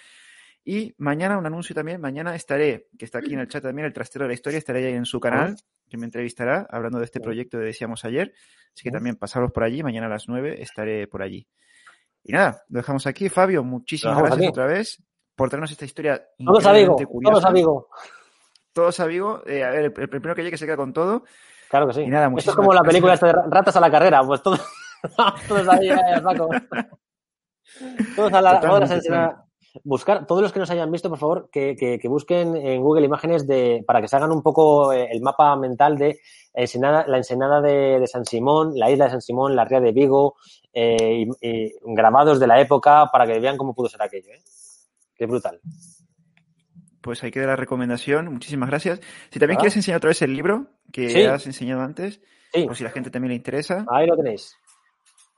Y 0.65 0.95
mañana 0.99 1.37
un 1.37 1.45
anuncio 1.47 1.75
también, 1.75 2.01
mañana 2.01 2.35
estaré, 2.35 2.89
que 2.99 3.05
está 3.05 3.19
aquí 3.19 3.35
en 3.35 3.41
el 3.41 3.49
chat 3.49 3.63
también, 3.63 3.87
el 3.87 3.93
trastero 3.93 4.25
de 4.25 4.29
la 4.29 4.35
historia, 4.35 4.59
estaré 4.59 4.87
ahí 4.87 4.95
en 4.95 5.05
su 5.05 5.21
canal, 5.21 5.57
que 5.91 5.99
me 5.99 6.07
entrevistará 6.07 6.67
hablando 6.71 6.99
de 6.99 7.05
este 7.05 7.21
proyecto 7.21 7.59
que 7.59 7.65
decíamos 7.65 8.05
ayer. 8.07 8.33
Así 8.75 8.83
que 8.83 8.91
también 8.91 9.17
pasaros 9.17 9.53
por 9.53 9.63
allí, 9.63 9.83
mañana 9.83 10.07
a 10.07 10.11
las 10.11 10.27
9 10.29 10.63
estaré 10.63 11.07
por 11.07 11.23
allí. 11.23 11.47
Y 12.23 12.33
nada, 12.33 12.63
lo 12.71 12.79
dejamos 12.79 13.07
aquí. 13.07 13.29
Fabio, 13.29 13.63
muchísimas 13.63 14.17
gracias 14.19 14.39
aquí. 14.39 14.49
otra 14.49 14.67
vez 14.67 15.03
por 15.37 15.51
traernos 15.51 15.71
esta 15.71 15.85
historia 15.85 16.27
Todos 16.39 16.65
a 16.65 16.73
Vigo, 16.73 16.93
increíblemente 16.93 17.07
curiosa. 17.07 17.33
todos 17.33 17.45
a 17.45 17.51
Vigo. 19.07 19.43
Todos. 19.43 19.47
Eh, 19.47 19.63
a 19.65 19.71
ver, 19.71 19.79
el, 19.85 19.93
el 19.97 20.09
primero 20.09 20.35
que 20.35 20.43
llegue 20.43 20.57
se 20.57 20.65
queda 20.65 20.77
con 20.77 20.93
todo. 20.95 21.25
Claro 21.69 21.87
que 21.89 21.93
sí. 21.95 22.01
Y 22.03 22.09
nada, 22.09 22.33
Esto 22.37 22.51
es 22.53 22.57
como 22.57 22.73
la 22.73 22.83
película 22.83 23.15
esta 23.15 23.27
de 23.27 23.33
ra- 23.35 23.45
ratas 23.51 23.77
a 23.77 23.81
la 23.81 23.91
carrera, 23.91 24.23
pues 24.25 24.43
todos, 24.43 24.61
todos 25.49 25.69
ahí, 25.69 25.91
eh, 25.91 25.97
Paco. 26.23 26.49
Todos 28.17 28.33
a 28.33 28.41
la, 28.41 28.61
Buscar, 29.83 30.25
todos 30.27 30.41
los 30.41 30.53
que 30.53 30.61
nos 30.61 30.71
hayan 30.71 30.91
visto, 30.93 31.09
por 31.09 31.19
favor, 31.19 31.49
que, 31.51 31.75
que- 31.75 31.99
que 31.99 32.09
busquen 32.09 32.55
en 32.57 32.81
Google 32.81 33.05
imágenes 33.07 33.45
de, 33.47 33.83
para 33.87 34.01
que 34.01 34.07
se 34.09 34.15
hagan 34.17 34.31
un 34.31 34.41
poco 34.43 34.93
eh, 34.93 35.09
el 35.11 35.21
mapa 35.21 35.57
mental 35.57 35.99
de 35.99 36.21
ensenada- 36.55 37.05
la 37.09 37.17
ensenada 37.17 37.61
de, 37.61 37.99
de 37.99 38.07
San 38.07 38.25
Simón, 38.25 38.73
la 38.77 38.91
isla 38.91 39.07
de 39.07 39.11
San 39.11 39.21
Simón, 39.21 39.57
la 39.57 39.65
ría 39.65 39.81
de 39.81 39.91
Vigo, 39.93 40.37
eh, 40.73 41.25
y, 41.41 41.49
y 41.49 41.73
grabados 41.87 42.39
de 42.39 42.47
la 42.47 42.61
época 42.61 43.07
para 43.13 43.27
que 43.27 43.41
vean 43.41 43.57
cómo 43.57 43.75
pudo 43.75 43.89
ser 43.89 44.01
aquello. 44.03 44.31
¿eh? 44.33 44.43
Qué 45.17 45.27
brutal. 45.27 45.61
Pues 47.01 47.23
ahí 47.23 47.31
queda 47.31 47.47
la 47.49 47.57
recomendación. 47.57 48.33
Muchísimas 48.33 48.69
gracias. 48.71 49.01
Si 49.31 49.39
también 49.39 49.59
Ah. 49.59 49.61
quieres 49.61 49.77
enseñar 49.77 49.99
otra 49.99 50.09
vez 50.09 50.23
el 50.23 50.35
libro 50.35 50.67
que 50.93 51.11
Sí. 51.11 51.23
has 51.25 51.47
enseñado 51.47 51.83
antes, 51.83 52.21
Sí, 52.53 52.65
por 52.65 52.77
si 52.77 52.85
la 52.85 52.91
gente 52.91 53.11
también 53.11 53.31
le 53.31 53.37
interesa, 53.37 53.85
ahí 53.91 54.07
lo 54.07 54.17
tenéis. 54.17 54.57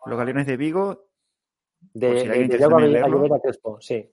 Los 0.04 0.18
Galeones 0.18 0.46
de 0.46 0.56
Vigo. 0.58 1.06
De, 1.94 2.08
Por 2.08 2.18
si 2.20 2.26
de, 2.26 2.32
alguien 2.34 3.22
de 3.22 3.40
Crespo, 3.40 3.78
sí. 3.80 4.10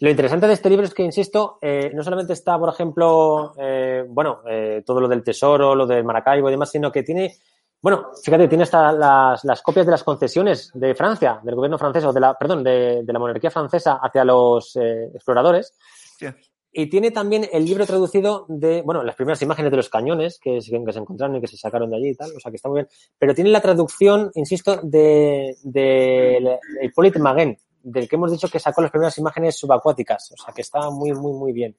Lo 0.00 0.10
interesante 0.10 0.46
de 0.46 0.54
este 0.54 0.70
libro 0.70 0.84
es 0.86 0.94
que, 0.94 1.02
insisto, 1.02 1.58
eh, 1.60 1.90
no 1.94 2.02
solamente 2.02 2.32
está, 2.32 2.58
por 2.58 2.68
ejemplo, 2.70 3.52
eh, 3.58 4.04
bueno, 4.08 4.40
eh, 4.48 4.82
todo 4.84 5.00
lo 5.00 5.08
del 5.08 5.22
tesoro, 5.22 5.74
lo 5.74 5.86
del 5.86 6.04
Maracaibo 6.04 6.48
y 6.48 6.52
demás, 6.52 6.70
sino 6.70 6.90
que 6.90 7.02
tiene, 7.02 7.36
bueno, 7.80 8.08
fíjate, 8.22 8.48
tiene 8.48 8.64
hasta 8.64 8.92
las, 8.92 9.44
las 9.44 9.62
copias 9.62 9.86
de 9.86 9.92
las 9.92 10.04
concesiones 10.04 10.70
de 10.74 10.94
Francia, 10.94 11.40
del 11.42 11.54
gobierno 11.54 11.78
francés, 11.78 12.04
o 12.04 12.12
de 12.12 12.20
la, 12.20 12.34
perdón, 12.34 12.64
de, 12.64 13.02
de 13.02 13.12
la 13.12 13.18
monarquía 13.18 13.50
francesa 13.50 13.98
hacia 14.02 14.24
los 14.24 14.74
eh, 14.76 15.10
exploradores. 15.14 15.74
Hostia, 16.12 16.36
Y 16.72 16.86
tiene 16.90 17.10
también 17.10 17.48
el 17.52 17.64
libro 17.64 17.86
traducido 17.86 18.44
de, 18.48 18.82
bueno, 18.82 19.02
las 19.02 19.14
primeras 19.16 19.40
imágenes 19.42 19.70
de 19.70 19.76
los 19.78 19.88
cañones 19.88 20.38
que, 20.38 20.60
se- 20.60 20.84
que 20.84 20.92
se 20.92 20.98
encontraron 20.98 21.36
y 21.36 21.40
que 21.40 21.46
se 21.46 21.56
sacaron 21.56 21.90
de 21.90 21.96
allí 21.96 22.08
y 22.10 22.14
tal, 22.14 22.30
o 22.36 22.40
sea 22.40 22.50
que 22.50 22.56
está 22.56 22.68
muy 22.68 22.80
bien. 22.82 22.88
Pero 23.18 23.34
tiene 23.34 23.50
la 23.50 23.60
traducción, 23.60 24.30
insisto, 24.34 24.76
de, 24.82 25.56
de 25.62 26.58
Hippolyte 26.82 27.18
Maguen, 27.18 27.58
del 27.82 28.08
que 28.08 28.16
hemos 28.16 28.30
dicho 28.30 28.48
que 28.48 28.60
sacó 28.60 28.82
las 28.82 28.90
primeras 28.90 29.16
imágenes 29.18 29.56
subacuáticas, 29.56 30.30
o 30.32 30.36
sea 30.36 30.52
que 30.54 30.60
está 30.60 30.90
muy, 30.90 31.12
muy, 31.14 31.32
muy 31.32 31.52
bien. 31.52 31.74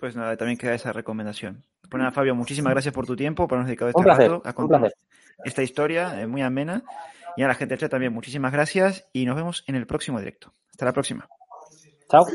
Pues 0.00 0.16
nada, 0.16 0.36
también 0.36 0.58
queda 0.58 0.74
esa 0.74 0.92
recomendación. 0.92 1.64
Pues 1.88 1.98
nada, 2.00 2.10
Fabio, 2.10 2.34
muchísimas 2.34 2.72
gracias 2.72 2.92
por 2.92 3.06
tu 3.06 3.14
tiempo, 3.14 3.46
por 3.46 3.56
habernos 3.56 3.68
dedicado 3.68 3.90
este 3.90 3.98
Un 4.00 4.04
placer, 4.04 4.30
rato 4.32 4.42
a 4.48 4.52
contar 4.52 4.92
esta 5.44 5.62
historia 5.62 6.20
eh, 6.20 6.26
muy 6.26 6.42
amena. 6.42 6.82
Y 7.36 7.42
a 7.42 7.48
la 7.48 7.54
gente 7.54 7.72
del 7.72 7.80
chat 7.80 7.90
también, 7.90 8.12
muchísimas 8.12 8.52
gracias 8.52 9.06
y 9.12 9.24
nos 9.24 9.36
vemos 9.36 9.64
en 9.66 9.76
el 9.76 9.86
próximo 9.86 10.18
directo. 10.18 10.52
Hasta 10.70 10.84
la 10.84 10.92
próxima. 10.92 11.28
Chao. 12.10 12.26